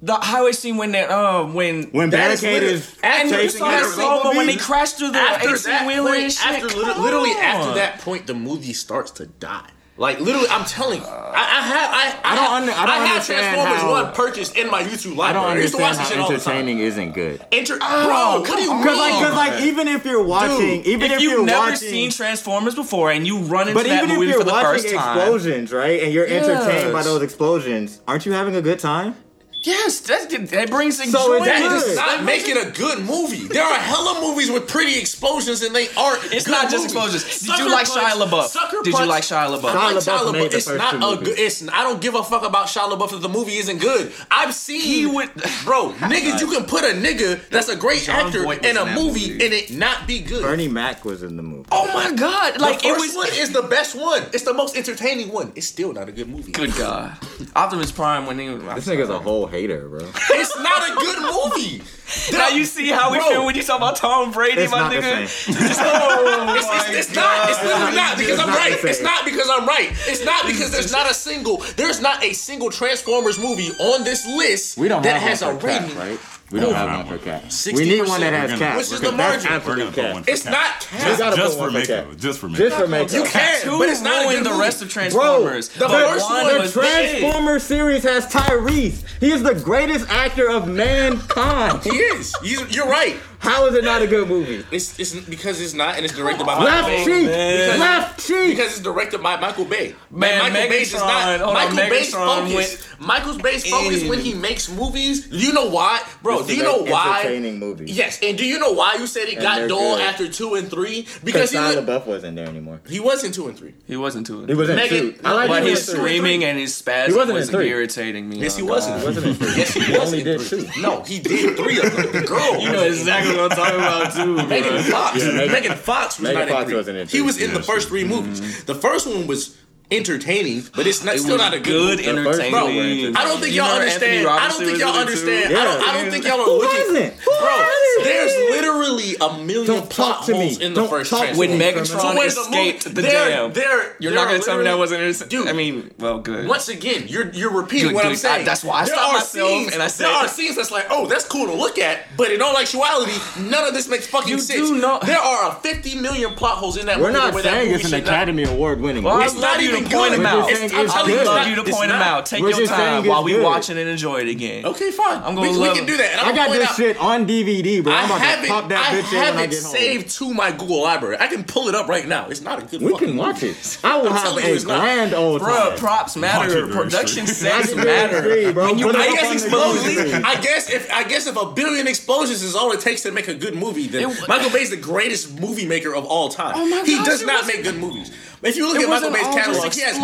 the 0.02 0.14
highway 0.14 0.52
scene 0.52 0.76
when 0.76 0.92
that 0.92 1.10
uh 1.10 1.44
when 1.44 1.84
when 1.92 2.10
That 2.10 2.30
is 2.30 2.40
Barricade 2.40 2.62
is 2.62 2.96
and 3.02 3.28
you 3.30 3.36
chasing 3.36 3.58
saw 3.58 3.68
the 3.70 3.74
after 3.76 3.88
slow 3.90 4.04
mo 4.24 4.30
when 4.30 4.46
they 4.46 4.52
Bumblebee. 4.54 4.58
crashed 4.58 4.96
through 4.98 5.10
the 5.12 5.18
after 5.18 5.48
eighteen 5.50 5.62
that 5.64 5.86
wheeler 5.86 6.10
and 6.14 6.20
point, 6.22 6.32
shit. 6.32 6.46
after 6.46 6.66
lit- 6.68 6.86
Come 6.94 7.02
literally 7.02 7.30
on. 7.30 7.36
after 7.44 7.74
that 7.74 7.98
point, 8.00 8.26
the 8.26 8.34
movie 8.34 8.72
starts 8.72 9.10
to 9.12 9.26
die. 9.26 9.68
Like 9.98 10.18
literally, 10.18 10.48
I'm 10.48 10.64
telling 10.64 11.00
you, 11.02 11.06
I, 11.06 11.10
I 11.34 11.60
have 11.60 11.90
I, 11.92 12.30
I, 12.30 12.32
I 12.32 12.34
don't 12.34 12.44
have, 12.44 12.52
under- 12.62 12.72
I 12.72 12.86
don't 12.86 13.06
have 13.08 13.26
Transformers 13.26 13.80
how- 13.82 13.90
One 13.90 14.12
purchased 14.14 14.56
in 14.56 14.70
my 14.70 14.82
YouTube 14.82 15.14
library. 15.14 15.28
I 15.28 15.32
don't 15.34 15.42
library. 15.42 15.58
I 15.58 15.62
used 15.62 15.74
to 15.74 15.80
watch 15.82 15.96
understand 15.98 16.00
this 16.00 16.16
how 16.16 16.22
all 16.22 16.28
the 16.30 16.38
time. 16.38 16.54
entertaining 16.56 16.78
isn't 16.78 17.12
good. 17.12 17.46
Enter, 17.52 17.76
bro, 17.76 18.40
what 18.40 18.46
do 18.56 18.62
you 18.62 18.70
mean? 18.72 18.80
Because 18.80 18.96
like, 18.96 19.12
cause 19.12 19.34
like, 19.36 19.62
even 19.64 19.88
if 19.88 20.06
you're 20.06 20.24
watching, 20.24 20.84
even 20.86 21.10
if 21.10 21.16
if, 21.18 21.20
you've 21.20 21.32
you're 21.32 21.44
never 21.44 21.58
watching, 21.72 21.76
seen 21.90 22.10
Transformers 22.10 22.74
before 22.74 23.10
and 23.10 23.26
you 23.26 23.40
run 23.40 23.68
into 23.68 23.74
but 23.74 23.84
that 23.86 23.98
even 24.04 24.10
if 24.12 24.16
movie 24.16 24.30
you're 24.30 24.38
for 24.38 24.44
the 24.44 24.50
watching 24.52 24.82
first 24.84 24.94
time, 24.94 25.18
explosions, 25.18 25.70
right, 25.70 26.02
and 26.02 26.14
you're 26.14 26.26
entertained 26.26 26.94
by 26.94 27.02
those 27.02 27.20
explosions, 27.22 28.00
aren't 28.08 28.24
you 28.24 28.32
having 28.32 28.56
a 28.56 28.62
good 28.62 28.78
time? 28.78 29.16
Yes, 29.62 30.00
that, 30.00 30.30
that 30.30 30.70
brings 30.70 30.96
So 30.96 31.04
enjoyment. 31.04 31.42
is 31.42 31.46
that 31.46 31.68
good. 31.68 31.86
does 31.86 31.96
not 31.96 32.24
make 32.24 32.48
it 32.48 32.56
a 32.56 32.70
good 32.70 33.04
movie. 33.04 33.46
There 33.46 33.62
are 33.62 33.78
hella 33.78 34.20
movies 34.20 34.50
with 34.50 34.66
pretty 34.66 34.98
explosions 34.98 35.62
and 35.62 35.74
they 35.74 35.88
aren't. 35.96 36.24
It's 36.32 36.46
good 36.46 36.52
not 36.52 36.70
just 36.70 36.94
movies. 36.94 37.14
explosions. 37.14 37.24
Did 37.24 37.32
Sucker 37.50 37.62
you 37.64 37.70
like 37.72 37.86
Punch- 37.86 38.04
Shia 38.14 38.26
LaBeouf? 38.26 38.44
Sucker 38.48 38.76
Did 38.82 38.94
you 38.94 39.06
like 39.06 39.22
Shia 39.22 39.46
LaBeouf? 39.60 39.64
I 39.74 39.92
like 39.92 39.96
Shia 39.96 40.16
Shia 40.16 40.18
LaBeouf 40.18 40.32
made 40.32 40.40
LaBeouf. 40.42 40.50
the 40.50 40.56
It's 40.56 40.66
first 40.66 40.78
not 40.78 40.90
two 40.92 41.20
a 41.20 41.24
good. 41.24 41.38
It's 41.38 41.68
I 41.68 41.82
don't 41.82 42.00
give 42.00 42.14
a 42.14 42.22
fuck 42.24 42.42
about 42.44 42.66
Shia 42.68 42.90
LaBeouf 42.90 43.12
if 43.12 43.20
the 43.20 43.28
movie 43.28 43.56
isn't 43.58 43.78
good. 43.78 44.12
I've 44.30 44.54
seen 44.54 44.80
He 44.80 45.04
would- 45.06 45.30
bro, 45.64 45.90
niggas. 45.98 46.40
You 46.40 46.46
can 46.46 46.64
put 46.64 46.84
a 46.84 46.94
nigga 46.94 47.46
that's 47.50 47.68
a 47.68 47.76
great 47.76 48.00
Jon 48.02 48.26
actor 48.28 48.42
Voight 48.44 48.64
in 48.64 48.78
a 48.78 48.84
in 48.84 48.94
movie 48.94 49.28
movie. 49.30 49.44
and 49.44 49.52
it 49.52 49.70
not 49.72 50.06
be 50.06 50.20
good. 50.20 50.42
Bernie 50.42 50.68
Mac 50.68 51.04
was 51.04 51.22
in 51.22 51.36
the 51.36 51.42
movie. 51.42 51.68
Oh 51.70 51.86
my 51.92 52.12
god! 52.12 52.58
Like 52.60 52.80
the 52.80 52.88
Like 52.88 52.98
first 52.98 53.14
it 53.14 53.16
was. 53.16 53.16
one 53.16 53.28
is 53.38 53.52
the 53.52 53.62
best 53.62 53.94
one. 53.94 54.22
It's 54.32 54.44
the 54.44 54.54
most 54.54 54.74
entertaining 54.76 55.30
one. 55.30 55.52
It's 55.54 55.66
still 55.66 55.92
not 55.92 56.08
a 56.08 56.12
good 56.12 56.28
movie. 56.30 56.52
Good 56.52 56.74
God, 56.76 57.16
Optimus 57.56 57.92
Prime 57.92 58.24
when 58.26 58.38
he. 58.38 58.46
This 58.48 58.86
nigga's 58.88 59.10
a 59.10 59.18
whole 59.18 59.49
hater, 59.50 59.88
bro. 59.88 60.00
It's 60.30 60.58
not 60.58 60.90
a 60.90 60.94
good 60.94 61.18
movie. 61.22 61.82
Now 62.32 62.48
you 62.48 62.64
see 62.64 62.88
how 62.90 63.12
we 63.12 63.18
Bro. 63.18 63.28
feel 63.28 63.46
when 63.46 63.54
you 63.54 63.62
talk 63.62 63.76
about 63.76 63.94
Tom 63.94 64.32
Brady, 64.32 64.62
It's 64.62 64.72
my 64.72 64.80
not 64.80 64.90
the 64.90 64.96
nigga. 64.96 65.28
same. 65.28 65.54
oh 65.78 66.54
It's, 66.58 66.88
it's, 66.88 67.06
it's 67.06 67.14
not. 67.14 67.48
It's 67.48 67.62
literally 67.62 67.84
God. 67.84 67.94
not 67.94 68.18
because 68.18 68.38
I'm 68.40 68.48
not 68.48 68.58
right. 68.58 68.84
It's 68.84 69.00
not 69.00 69.24
because 69.24 69.48
I'm 69.48 69.64
right. 69.64 69.90
It's 70.08 70.24
not 70.24 70.44
because 70.44 70.72
there's 70.72 70.90
not 70.90 71.08
a 71.08 71.14
single. 71.14 71.58
There's 71.76 72.00
not 72.00 72.24
a 72.24 72.32
single 72.32 72.68
Transformers 72.68 73.38
movie 73.38 73.70
on 73.78 74.02
this 74.02 74.26
list 74.26 74.76
We 74.76 74.88
don't 74.88 75.02
that 75.04 75.20
have 75.20 75.28
has 75.38 75.42
a 75.42 75.54
rating. 75.54 75.90
cap, 75.90 75.96
right? 75.98 76.18
We 76.50 76.58
don't 76.58 76.74
have 76.74 77.06
one 77.06 77.18
for 77.18 77.24
cap. 77.24 77.44
We 77.66 77.84
need 77.84 78.06
one 78.08 78.20
that 78.22 78.32
has 78.32 78.50
Which 78.50 78.58
cap. 78.58 78.78
is 78.80 78.90
the 78.90 78.96
because 78.98 79.16
that's 79.16 79.44
margin. 79.44 79.50
We're 79.50 79.56
absolute 79.56 79.94
gonna 79.94 80.14
cap. 80.14 80.24
It's 80.28 80.44
not 80.44 80.88
We 80.92 80.98
cap. 80.98 81.18
gotta 81.18 81.36
Just 81.36 81.58
put 81.58 81.66
for 81.70 81.72
one 81.72 81.84
for 81.86 81.92
Mako. 81.94 82.14
Just 82.14 82.38
for 82.40 82.48
Mako. 82.48 82.62
Just 82.64 82.76
for 82.76 82.88
Mako. 82.88 83.12
You 83.16 83.24
can, 83.24 83.60
Two 83.62 83.78
but 83.78 83.88
it's 83.88 84.00
not 84.02 84.24
a 84.24 84.28
ruined 84.28 84.46
the 84.46 84.50
movie. 84.50 84.60
rest 84.62 84.82
of 84.82 84.88
Transformers. 84.90 85.68
the 85.68 85.78
but 85.86 85.90
first 85.90 86.24
one 86.28 86.44
one- 86.46 86.58
was 86.58 86.74
The 86.74 86.80
big. 86.80 87.20
Transformers 87.20 87.62
series 87.62 88.02
has 88.02 88.26
Tyrese. 88.26 89.04
He 89.20 89.30
is 89.30 89.42
the 89.44 89.54
greatest 89.54 90.08
actor 90.10 90.50
of 90.50 90.66
mankind. 90.66 91.82
He 91.84 91.90
is. 91.90 92.34
He's, 92.42 92.74
you're 92.74 92.88
right. 92.88 93.16
How 93.40 93.64
is 93.66 93.74
it 93.74 93.84
not 93.84 94.02
a 94.02 94.06
good 94.06 94.28
movie? 94.28 94.64
It's, 94.70 94.98
it's 95.00 95.14
because 95.18 95.60
it's 95.62 95.72
not, 95.72 95.96
and 95.96 96.04
it's 96.04 96.14
directed 96.14 96.44
by 96.46 96.56
Michael 96.58 96.64
Left 96.66 96.86
Bay. 96.88 97.04
cheek, 97.04 97.26
man. 97.26 97.80
left 97.80 98.26
cheek. 98.26 98.50
Because 98.50 98.72
it's 98.72 98.80
directed 98.80 99.22
by 99.22 99.40
Michael 99.40 99.64
Bay. 99.64 99.94
Man, 100.10 100.38
Michael 100.52 100.68
Bay's 100.68 100.92
is 100.92 101.00
Megatron- 101.00 101.06
not. 101.06 101.40
hold 101.40 101.42
on, 101.42 101.54
Michael 101.74 101.90
Bay's 101.90 102.12
Megatron 102.14 102.48
focus. 102.52 102.86
Michael 103.00 103.38
Bay's 103.38 103.70
focus 103.70 104.02
in- 104.02 104.08
when 104.10 104.18
he 104.20 104.34
makes 104.34 104.68
movies. 104.68 105.26
Do 105.26 105.38
you 105.38 105.54
know 105.54 105.70
why, 105.70 106.02
bro? 106.22 106.40
It's 106.40 106.48
do 106.48 106.56
you 106.56 106.62
know 106.62 106.82
make 106.82 106.92
why? 106.92 107.20
Entertaining 107.20 107.58
movies. 107.58 107.96
Yes, 107.96 108.18
and 108.22 108.36
do 108.36 108.44
you 108.44 108.58
know 108.58 108.72
why 108.72 108.96
you 108.98 109.06
said 109.06 109.28
it 109.28 109.34
And 109.34 109.42
got 109.42 109.56
they're 109.60 109.68
dull 109.68 109.96
good. 109.96 110.02
after 110.04 110.28
two 110.28 110.54
and 110.56 110.68
three? 110.70 111.02
Because 111.02 111.22
Because 111.24 111.50
he, 111.52 111.56
Shia 111.56 111.76
was, 111.76 111.84
LaBeouf 111.86 112.06
wasn't 112.06 112.36
there 112.36 112.46
anymore. 112.46 112.80
he 112.88 113.00
was 113.00 113.24
in 113.24 113.32
two 113.32 113.48
and 113.48 113.56
three. 113.58 113.72
He 113.86 113.96
wasn't 113.96 114.26
to 114.26 114.44
He 114.44 114.52
it. 114.52 114.56
was 114.56 114.68
in 114.68 114.76
Megan- 114.76 115.14
two. 115.14 115.20
I 115.24 115.32
like 115.32 115.48
But 115.48 115.58
him 115.62 115.64
in 115.64 115.70
his 115.70 115.86
three. 115.86 115.96
screaming 115.98 116.44
and 116.44 116.58
his 116.58 116.74
spasm 116.74 117.12
He 117.12 117.16
wasn't 117.16 117.38
in 117.38 117.40
was 117.40 117.50
three. 117.50 117.70
irritating 117.70 118.28
me. 118.28 118.36
Yes, 118.36 118.56
he 118.56 118.62
Oh, 118.62 118.66
was 118.66 118.84
God. 118.86 118.94
in 118.96 119.00
He 119.00 119.06
wasn't 119.06 119.26
in 119.28 119.34
three. 119.34 119.56
Yes, 119.56 119.72
he 119.72 119.80
He 119.80 119.92
was 119.92 120.00
only 120.06 120.18
in 120.18 120.24
did 120.26 120.40
three. 120.42 120.66
two. 120.66 120.80
No, 120.82 121.02
he 121.04 121.18
did 121.20 121.56
three 121.56 121.78
of 121.78 121.96
them. 121.96 122.12
The 122.12 122.20
girl. 122.26 122.60
You 122.60 122.70
know 122.72 122.82
exactly 122.84 123.29
I'm 123.38 123.50
talking 123.50 123.78
about 123.78 124.14
too. 124.14 124.46
Megan. 124.48 124.82
Fox. 124.82 125.18
Yeah, 125.18 125.32
Megan- 125.32 125.52
Megan 125.52 125.76
Fox 125.76 126.18
was 126.18 126.24
Megan 126.34 126.48
Fox 126.48 126.72
wasn't 126.72 126.98
in 126.98 127.08
He 127.08 127.20
was 127.22 127.40
in 127.40 127.52
the 127.54 127.62
first 127.62 127.88
three 127.88 128.04
movies. 128.04 128.40
Mm-hmm. 128.40 128.66
The 128.66 128.74
first 128.74 129.06
one 129.06 129.26
was 129.26 129.56
entertaining, 129.90 130.62
but 130.74 130.86
it's 130.86 131.02
not 131.04 131.16
It 131.16 131.20
still 131.20 131.36
not 131.36 131.52
a 131.54 131.58
good, 131.60 131.98
good, 131.98 131.98
movie. 131.98 132.02
The 132.02 132.10
entertaining. 132.46 133.04
one. 133.14 133.16
I 133.16 133.24
don't 133.24 133.40
think 133.40 133.54
You 133.54 133.62
y'all 133.62 133.72
understand. 133.72 134.26
Anthony 134.26 134.26
I 134.28 134.48
don't 134.48 134.58
think 134.64 134.78
y'all 134.78 134.88
in 134.88 134.94
it, 134.94 134.94
too. 134.94 135.00
understand. 135.00 135.56
I 135.56 135.64
don't. 135.64 135.88
I 135.88 135.92
don't 136.02 136.10
think 136.10 136.24
y'all 136.24 136.40
are 136.40 136.44
Who 136.44 136.58
looking. 136.60 136.94
wasn't? 136.94 137.14
Who 137.14 137.30
Bro, 137.30 137.56
wasn't? 137.56 138.04
there's 138.04 138.50
literally 138.50 139.16
a 139.20 139.38
million 139.44 139.66
Don't 139.66 139.90
plot 139.90 140.16
talk 140.18 140.26
to 140.26 140.32
me. 140.32 140.38
holes 140.38 140.58
in 140.60 140.74
the 140.74 140.80
Don't 140.80 140.90
first 140.90 141.10
talk 141.10 141.28
to 141.28 141.36
When. 141.38 141.50
Megatron 141.58 141.86
So 141.86 142.06
when 142.06 142.16
the 142.16 142.22
escaped 142.24 142.94
the 142.94 143.02
dam. 143.02 143.52
they're- 143.52 143.96
You're 143.98 144.12
they're 144.12 144.20
not 144.20 144.28
gonna 144.30 144.38
tell 144.42 144.56
me 144.58 144.64
that 144.64 144.78
wasn't. 144.78 145.28
Dude. 145.28 145.48
I 145.48 145.52
mean, 145.52 145.90
well, 145.98 146.18
good. 146.20 146.46
Once 146.46 146.68
again, 146.68 147.04
you're 147.08 147.30
you're 147.30 147.50
repeating 147.52 147.88
Good, 147.88 147.94
what 147.96 148.06
I'm 148.06 148.16
saying. 148.16 148.42
I- 148.42 148.44
that's 148.44 148.64
why 148.64 148.80
I 148.80 148.84
there 148.84 148.94
stopped 148.94 149.12
myself 149.14 149.48
scenes, 149.50 149.72
and 149.74 149.82
I 149.82 149.86
said- 149.88 150.06
there 150.06 150.12
are 150.14 150.28
scenes 150.28 150.56
that's 150.56 150.70
like, 150.70 150.86
oh, 150.90 151.06
that's 151.06 151.24
cool 151.24 151.46
to 151.46 151.54
look 151.54 151.78
at, 151.78 152.16
but 152.16 152.30
in 152.30 152.40
all 152.40 152.56
actuality, 152.56 153.12
none 153.40 153.64
of 153.64 153.74
this 153.74 153.88
makes 153.88 154.06
fucking 154.06 154.38
sense. 154.40 154.70
there 154.70 155.18
are 155.18 155.58
50 155.62 155.96
million 155.96 156.34
plot 156.34 156.58
holes 156.58 156.76
in 156.76 156.86
that 156.86 156.98
We're 157.00 157.08
movie. 157.12 157.18
not 157.32 157.42
saying 157.42 157.74
it's 157.74 157.84
an 157.86 157.94
Academy 157.94 158.44
Award 158.44 158.80
winning 158.80 159.02
Well, 159.02 159.14
movie. 159.14 159.24
I 159.24 159.26
It's 159.26 159.34
love 159.34 159.42
not 159.42 159.60
you 159.80 159.86
even 159.86 159.90
to 159.90 159.96
point 159.96 160.10
good. 160.10 160.18
them 160.20 160.26
out. 160.26 160.44
We're 160.44 160.50
just 160.50 160.60
saying 160.60 160.72
I'm 160.80 160.86
telling 160.88 161.10
you, 161.10 161.16
good. 161.18 161.26
love 161.26 161.46
you 161.48 161.54
to 161.56 161.60
it's 161.62 161.70
point 161.76 161.88
them 161.90 161.98
not. 161.98 162.06
out. 162.08 162.26
Take 162.26 162.42
We're 162.42 162.50
your 162.50 162.66
time 162.66 163.06
while 163.06 163.24
we 163.24 163.32
good. 163.32 163.42
watching 163.44 163.78
and 163.78 163.88
enjoy 163.88 164.20
it 164.20 164.28
again. 164.28 164.64
Okay, 164.66 164.90
fine. 164.90 165.22
I'm 165.22 165.34
gonna 165.34 165.50
we, 165.52 165.58
we 165.58 165.74
can 165.74 165.86
do 165.86 165.96
that. 165.96 166.10
And 166.12 166.20
I 166.20 166.32
got 166.34 166.50
this 166.50 166.68
out, 166.68 166.76
shit 166.76 166.96
on 166.98 167.26
DVD, 167.26 167.82
bro. 167.82 167.92
I 167.92 167.98
I'm 168.00 168.04
about 168.06 168.20
have 168.20 168.42
to 168.42 168.48
pop 168.48 168.68
that 168.68 168.92
bitch 168.94 169.12
in 169.12 169.18
when 169.20 169.36
I 169.38 169.46
get 169.46 169.62
home. 169.62 169.72
saved 169.72 170.10
to 170.18 170.34
my 170.34 170.52
Google 170.52 170.82
library. 170.82 171.16
I 171.20 171.26
can 171.26 171.44
pull 171.44 171.68
it 171.68 171.74
up 171.74 171.88
right 171.88 172.06
now. 172.06 172.28
It's 172.28 172.40
not 172.40 172.62
a 172.62 172.66
good. 172.66 172.82
We 172.82 172.96
can 172.96 173.16
watch 173.16 173.42
it. 173.42 173.78
I 173.84 173.96
will 174.00 174.12
have 174.12 174.36
a 174.36 174.52
it's 174.54 174.64
not. 174.64 174.80
grand 174.80 175.14
old 175.14 175.42
Bruh, 175.42 175.70
time. 175.70 175.78
props 175.78 176.16
matter. 176.16 176.66
Production 176.68 177.26
soon. 177.26 177.34
sets 177.34 177.68
Watch 177.74 177.78
it 177.78 177.82
very 177.84 178.44
matter. 178.52 178.60
When 178.60 178.78
you 178.78 178.86
Put 178.86 178.94
it 178.96 179.00
I 179.00 179.12
guess 179.12 179.32
explosions. 179.44 180.24
I 180.24 180.40
guess 180.40 180.70
if 180.70 180.90
I 180.92 181.04
guess 181.04 181.26
if 181.26 181.36
a 181.36 181.46
billion 181.52 181.86
explosions 181.86 182.42
is 182.42 182.54
all 182.54 182.72
it 182.72 182.80
takes 182.80 183.02
to 183.02 183.12
make 183.12 183.28
a 183.28 183.34
good 183.34 183.54
movie, 183.54 183.86
then 183.86 184.10
It- 184.10 184.28
Michael 184.28 184.54
is 184.56 184.70
the 184.70 184.76
greatest 184.76 185.40
movie 185.40 185.66
maker 185.66 185.94
of 185.94 186.04
all 186.04 186.28
time. 186.28 186.52
Oh 186.56 186.66
my 186.66 186.82
he 186.84 186.96
gosh, 186.96 187.06
does 187.06 187.24
not 187.24 187.46
make 187.46 187.62
good 187.62 187.76
movies. 187.78 188.10
If 188.42 188.56
you 188.56 188.66
look 188.66 188.78
at 188.82 188.88
Michael 188.88 189.10
Bay's 189.10 189.24
all 189.26 189.34
just 189.34 189.46
catalog, 189.46 189.69
he 189.74 189.82
has. 189.82 189.98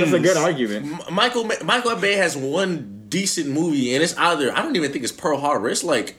That's 0.00 0.12
a 0.12 0.18
good 0.20 0.36
argument. 0.36 1.10
Michael 1.10 1.44
Ma- 1.44 1.54
Michael 1.64 1.96
Bay 1.96 2.14
has 2.14 2.36
one 2.36 3.04
decent 3.08 3.48
movie, 3.48 3.94
and 3.94 4.02
it's 4.02 4.16
either 4.16 4.52
I 4.56 4.62
don't 4.62 4.76
even 4.76 4.92
think 4.92 5.04
it's 5.04 5.12
Pearl 5.12 5.38
Harbor. 5.38 5.68
It's 5.68 5.84
like. 5.84 6.16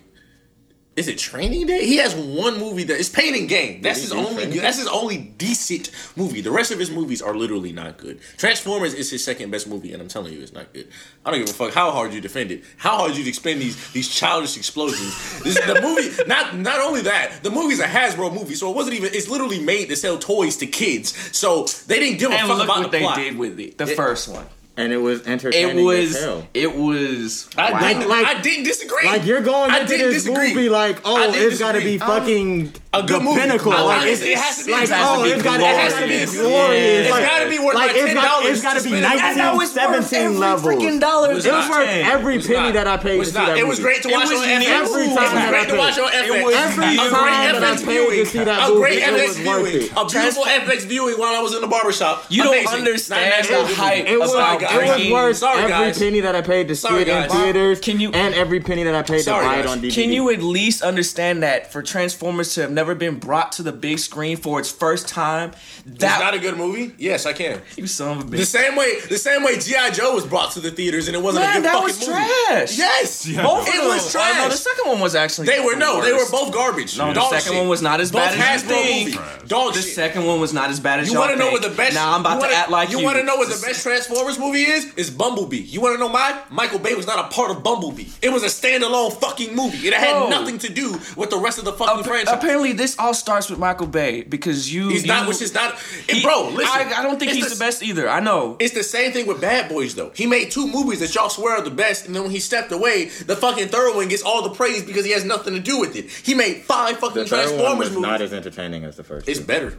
Is 0.98 1.08
it 1.08 1.18
Training 1.18 1.68
Day? 1.68 1.86
He 1.86 1.96
has 1.98 2.14
one 2.14 2.60
movie 2.60 2.84
that 2.84 3.00
is 3.00 3.08
Pain 3.08 3.34
and 3.34 3.48
Gain. 3.48 3.82
That's 3.82 4.02
his 4.02 4.12
only. 4.12 4.34
Training 4.44 4.58
That's 4.62 4.78
his 4.78 4.88
only 4.90 5.18
decent 5.20 5.90
movie. 6.18 6.42
The 6.42 6.52
rest 6.52 6.70
of 6.72 6.80
his 6.80 6.92
movies 6.92 7.22
are 7.22 7.34
literally 7.34 7.72
not 7.72 7.98
good. 7.98 8.20
Transformers 8.38 8.94
is 8.94 9.10
his 9.10 9.24
second 9.24 9.52
best 9.52 9.68
movie, 9.70 9.94
and 9.94 10.02
I'm 10.02 10.10
telling 10.10 10.34
you, 10.34 10.42
it's 10.42 10.52
not 10.52 10.74
good. 10.74 10.90
I 11.26 11.32
don't 11.32 11.40
give 11.40 11.50
a 11.50 11.54
fuck 11.54 11.74
how 11.74 11.92
hard 11.92 12.14
you 12.14 12.20
defend 12.20 12.52
it, 12.52 12.66
how 12.76 12.98
hard 12.98 13.16
you 13.16 13.26
expend 13.26 13.62
these 13.62 13.92
these 13.94 14.10
childish 14.10 14.58
explosions. 14.58 15.42
This 15.44 15.56
the 15.66 15.80
movie. 15.82 16.12
Not 16.28 16.58
not 16.58 16.82
only 16.82 17.02
that, 17.04 17.42
the 17.42 17.52
movie's 17.52 17.80
a 17.80 17.86
Hasbro 17.88 18.34
movie, 18.34 18.56
so 18.56 18.70
it 18.70 18.76
wasn't 18.76 18.98
even. 18.98 19.14
It's 19.14 19.30
literally 19.30 19.62
made 19.64 19.88
to 19.90 19.96
sell 19.96 20.18
toys 20.18 20.58
to 20.58 20.68
kids. 20.68 21.16
So 21.38 21.64
they 21.88 22.00
didn't 22.00 22.20
give 22.20 22.32
a 22.32 22.36
And 22.36 22.48
fuck 22.50 22.58
look 22.58 22.66
about 22.66 22.80
what 22.82 22.92
the 22.92 22.98
they 22.98 23.04
plot. 23.04 23.16
did 23.16 23.38
with 23.38 23.58
it. 23.62 23.78
The 23.78 23.90
It- 23.90 23.96
first 23.96 24.28
one. 24.28 24.46
And 24.78 24.94
it 24.94 24.98
was 24.98 25.22
It 25.22 25.28
entertaining 25.28 25.86
was. 25.86 26.16
as 26.16 26.24
hell. 26.24 26.48
It 26.54 26.76
was. 26.76 27.50
I, 27.58 27.72
wow. 27.74 27.80
didn't, 27.80 28.08
Like- 28.10 28.26
I 28.26 28.42
didn't 28.42 28.64
disagree. 28.64 29.06
Like 29.06 29.26
you're 29.26 29.42
going 29.42 29.70
I 29.70 29.82
into 29.82 29.98
didn't 29.98 30.12
this 30.14 30.24
disagree. 30.24 30.54
movie 30.54 30.70
like, 30.70 31.02
oh, 31.06 31.32
it's 31.34 31.60
got 31.60 31.74
to 31.74 31.80
be 31.80 31.98
disagree. 31.98 31.98
fucking 32.08 32.68
um, 32.68 32.74
A 32.94 33.02
good 33.04 33.22
the 33.22 33.24
movie. 33.24 33.40
pinnacle. 33.40 33.72
I 33.72 33.82
like 33.88 33.98
like 34.04 34.08
it's, 34.12 34.22
it. 34.22 34.36
It 34.36 34.38
has 34.38 34.58
to 34.60 34.66
be- 34.66 34.72
like 34.74 34.84
it 34.84 34.90
has 34.92 35.08
to 35.08 35.16
oh, 35.16 35.24
be 35.24 35.30
it's 35.32 35.44
got 35.44 35.60
glorious. 35.60 35.80
it 35.80 35.80
has 35.80 35.94
to 35.96 36.08
be 36.12 36.14
It's 36.28 36.36
glorious. 36.36 37.08
It's 37.08 37.10
like, 37.10 37.24
gotta 37.24 37.48
be 37.50 37.60
worth 37.60 37.76
like 37.76 37.96
my 37.96 38.00
it's 38.04 38.14
got 38.14 38.44
$10 38.44 38.52
it's 38.52 38.62
got 38.62 38.74
to 38.76 38.84
be 38.84 38.90
to 38.92 38.98
spend 39.00 39.06
it. 39.06 39.22
And 39.24 39.40
that 39.40 39.56
19, 39.56 39.58
was 39.58 39.70
worth 39.72 40.04
17 40.12 40.20
every 40.20 40.38
levels. 40.38 40.68
freaking 40.68 41.00
dollar. 41.00 41.32
It 41.32 41.36
was 41.40 41.46
worth 41.48 41.88
every 41.88 42.34
It 42.36 42.38
was 42.44 42.48
penny 42.48 42.60
not. 42.60 42.74
that 42.76 42.88
I 42.92 42.98
paid 42.98 43.12
to 43.16 43.18
was 43.24 43.32
see 43.32 43.40
not. 43.40 43.48
that 43.48 43.58
It 43.58 43.68
was 43.68 43.80
movie. 43.80 43.88
great 43.96 44.02
to 44.04 44.10
It 44.10 44.12
watch 44.12 44.28
was 44.28 44.40
on 44.44 44.44
new. 44.44 44.68
FX. 44.68 44.76
Every 44.76 45.04
It 45.08 45.08
time 45.08 45.24
was 45.24 45.32
that 45.32 45.50
great 45.56 45.62
I 45.62 45.66
to 45.72 45.78
watch 45.80 45.98
on 46.04 46.10
paid. 46.12 46.20
FX. 46.20 46.36
It 46.36 46.44
was 46.44 46.56
Every 46.56 46.86
new. 46.92 46.92
a 46.92 47.10
time 47.16 47.54
that 47.56 47.64
I 47.64 47.76
paid 47.80 48.10
to 48.12 48.26
see 48.28 48.44
that 48.44 48.60
A 48.60 48.68
movie, 48.68 48.82
great 48.82 48.98
it 49.00 49.04
FX 49.08 49.24
was 49.24 49.38
worth 49.48 49.68
viewing. 49.72 49.84
it. 49.88 49.92
A 49.96 50.04
beautiful 50.12 50.44
FX 50.44 50.80
viewing 50.84 51.16
while 51.16 51.32
I 51.34 51.40
was 51.40 51.56
in 51.56 51.62
the 51.62 51.72
barbershop. 51.72 52.26
You 52.28 52.44
don't 52.44 52.60
Amazing. 52.60 52.76
understand 52.92 53.24
Not 53.24 53.32
the 53.32 53.52
National 53.56 53.68
Good 53.72 53.78
hype 53.80 53.98
Movie. 54.04 54.12
It 54.12 54.20
was, 54.20 54.34
about 54.36 54.62
it 54.68 54.68
was 54.68 55.12
worth 55.16 55.38
Sorry, 55.40 55.72
every 55.72 55.94
penny 55.96 56.20
that 56.28 56.36
I 56.36 56.42
paid 56.42 56.68
to 56.68 56.76
see 56.76 56.82
Sorry, 56.92 57.04
it 57.04 57.08
in 57.08 57.16
guys. 57.24 57.32
theaters. 57.32 57.80
Can 57.80 58.02
you- 58.04 58.12
and 58.12 58.36
every 58.36 58.60
penny 58.60 58.84
that 58.84 58.96
I 58.96 59.02
paid 59.02 59.24
to 59.24 59.32
buy 59.32 59.60
it 59.60 59.64
guys. 59.64 59.72
on 59.72 59.80
DVD. 59.80 59.96
Can 59.96 60.12
you 60.12 60.30
at 60.32 60.44
least 60.44 60.82
understand 60.84 61.42
that 61.44 61.72
for 61.72 61.82
Transformers 61.82 62.54
to 62.56 62.62
have 62.62 62.72
never 62.82 62.96
been 62.96 63.20
brought 63.20 63.52
to 63.52 63.62
the 63.62 63.72
big 63.72 64.00
screen 64.00 64.36
for 64.36 64.60
its 64.60 64.72
first 64.72 65.08
time. 65.08 65.52
That's 65.86 66.20
not 66.20 66.34
a 66.34 66.40
good 66.40 66.58
movie. 66.58 66.96
Yes, 66.98 67.28
I 67.28 67.34
can. 67.34 67.62
You 67.78 67.86
son 67.86 68.18
of 68.18 68.24
a 68.24 68.28
bitch. 68.28 68.38
The 68.38 68.46
same 68.46 68.76
way, 68.76 69.00
the 69.02 69.20
same 69.20 69.44
way 69.44 69.60
GI 69.60 69.92
Joe 69.94 70.16
was 70.16 70.26
brought 70.26 70.52
to 70.54 70.60
the 70.60 70.72
theaters 70.72 71.08
and 71.08 71.16
it 71.16 71.22
wasn't 71.22 71.46
Man, 71.46 71.52
a 71.52 71.60
good 71.60 71.66
that 71.66 71.74
fucking 71.74 71.86
was 71.86 72.00
movie. 72.00 72.12
trash. 72.48 72.78
Yes, 72.80 73.28
yeah. 73.28 73.44
both 73.44 73.68
it 73.68 73.88
was 73.88 74.12
trash. 74.12 74.34
Oh, 74.36 74.44
no, 74.46 74.50
the 74.50 74.58
second 74.58 74.88
one 74.90 75.00
was 75.00 75.14
actually 75.14 75.46
they 75.46 75.60
were 75.60 75.74
the 75.74 75.80
no, 75.80 75.98
worst. 75.98 76.08
they 76.08 76.14
were 76.14 76.30
both 76.32 76.52
garbage. 76.52 76.98
No, 76.98 77.14
the 77.14 77.22
second 77.30 77.52
shit. 77.52 77.60
one 77.62 77.68
was 77.70 77.84
not 77.84 78.02
as 78.02 78.12
both 78.12 78.22
bad 78.36 78.56
as 78.56 78.64
you 78.64 78.70
think. 78.70 79.16
Movies. 79.16 79.48
Dog 79.48 79.74
the 79.76 79.82
shit. 79.82 79.94
second 79.94 80.26
one 80.26 80.40
was 80.40 80.54
not 80.54 80.72
as 80.72 80.80
bad 80.80 81.02
as 81.02 81.12
you 81.12 81.20
want 81.20 81.34
to 81.34 81.38
know 81.38 81.52
what 81.52 81.62
the 81.62 81.70
best. 81.70 81.94
Now 81.94 82.16
I'm 82.16 82.22
about 82.22 82.40
wanna, 82.40 82.52
to 82.52 82.58
act 82.58 82.72
like 82.72 82.90
you. 82.90 82.98
You 82.98 83.06
want 83.06 83.18
to 83.20 83.24
know 83.24 83.36
what 83.36 83.48
the 83.48 83.62
best 83.64 83.84
Transformers 83.84 84.40
movie 84.40 84.64
is? 84.64 84.92
Is 84.96 85.12
Bumblebee. 85.12 85.58
You 85.58 85.82
want 85.82 85.94
to 85.94 86.00
know 86.00 86.10
mine? 86.10 86.36
Michael 86.50 86.80
Bay 86.80 86.96
was 86.96 87.06
not 87.06 87.20
a 87.20 87.36
part 87.36 87.52
of 87.52 87.62
Bumblebee. 87.62 88.08
It 88.24 88.30
was 88.30 88.42
a 88.42 88.48
standalone 88.48 89.14
fucking 89.14 89.56
movie. 89.56 89.88
It 89.88 89.94
had 89.94 90.30
nothing 90.32 90.58
to 90.58 90.74
do 90.74 90.94
with 91.16 91.30
the 91.30 91.38
rest 91.38 91.60
of 91.60 91.66
the 91.66 91.74
fucking 91.74 92.00
App- 92.00 92.06
franchise. 92.06 92.34
Apparently 92.34 92.71
this 92.74 92.98
all 92.98 93.14
starts 93.14 93.50
with 93.50 93.60
Michael 93.60 93.88
Bay 93.88 94.24
because 94.24 94.74
you. 94.74 94.90
He's 94.90 95.04
you, 95.04 95.08
not, 95.08 95.28
which 95.28 95.42
is 95.42 95.54
not. 95.54 95.78
He, 96.10 96.22
bro, 96.22 96.50
listen. 96.50 96.68
I, 96.68 97.00
I 97.00 97.04
don't 97.04 97.20
think 97.20 97.32
he's 97.32 97.50
the, 97.50 97.56
the, 97.56 97.60
best 97.60 97.84
either. 97.84 98.10
I 98.10 98.20
know. 98.20 98.58
It's 98.60 98.74
the 98.74 98.84
same 98.84 99.12
thing 99.12 99.28
with 99.28 99.42
Bad 99.42 99.70
Boys, 99.70 99.96
though. 99.96 100.12
He 100.16 100.26
made 100.26 100.52
two 100.52 100.68
movies 100.68 101.00
that 101.00 101.14
y'all 101.16 101.30
swear 101.30 101.58
are 101.58 101.62
the 101.62 101.72
best, 101.72 102.06
and 102.06 102.16
then 102.16 102.24
when 102.24 102.32
he 102.32 102.40
stepped 102.40 102.72
away, 102.72 103.06
the 103.06 103.36
fucking 103.36 103.70
third 103.70 103.96
one 103.96 104.08
gets 104.08 104.24
all 104.24 104.42
the 104.42 104.56
praise 104.56 104.84
because 104.84 105.06
he 105.06 105.12
has 105.12 105.26
nothing 105.26 105.54
to 105.54 105.60
do 105.60 105.80
with 105.80 105.96
it. 105.96 106.10
He 106.10 106.34
made 106.34 106.62
five 106.64 106.98
fucking 107.00 107.24
the 107.24 107.26
Transformers 107.26 107.90
movies. 107.90 108.02
not 108.02 108.22
as 108.22 108.34
entertaining 108.34 108.84
as 108.84 108.98
the 108.98 109.04
first 109.04 109.28
It's 109.28 109.40
two. 109.40 109.46
better. 109.46 109.78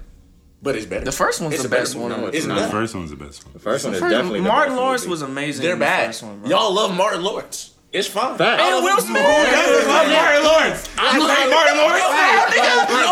But 0.63 0.77
it's 0.77 0.87
better. 0.87 1.05
The 1.05 1.13
first 1.13 1.41
one's 1.41 1.55
it's 1.55 1.65
the 1.65 1.69
best 1.69 1.97
one. 1.97 2.11
No, 2.11 2.27
it's 2.29 2.47
not. 2.47 2.61
The 2.61 2.69
first 2.69 2.95
one's 2.95 3.11
the 3.11 3.17
best 3.17 3.45
one. 3.45 3.53
The 3.53 3.59
first 3.59 3.85
one 3.85 3.95
is 3.95 4.01
definitely 4.01 4.43
Martin 4.43 4.77
Lawrence 4.77 5.03
movie. 5.03 5.11
was 5.11 5.23
amazing. 5.23 5.65
They're 5.65 5.77
bad. 5.77 6.15
The 6.15 6.27
one, 6.27 6.47
Y'all 6.47 6.73
love 6.73 6.97
Martin 6.97 7.23
Lawrence. 7.23 7.72
It's 7.93 8.09
fine. 8.09 8.39
Fact. 8.39 8.57
And 8.63 8.83
Will 8.83 9.01
Smith. 9.01 9.21
Who 9.21 9.53
doesn't 9.53 9.89
love 9.89 10.09
Martin 10.09 10.45
Lawrence? 10.45 10.89
You 11.13 11.29
hate 11.29 11.51
Martin 11.53 11.77
Lawrence? 11.77 12.01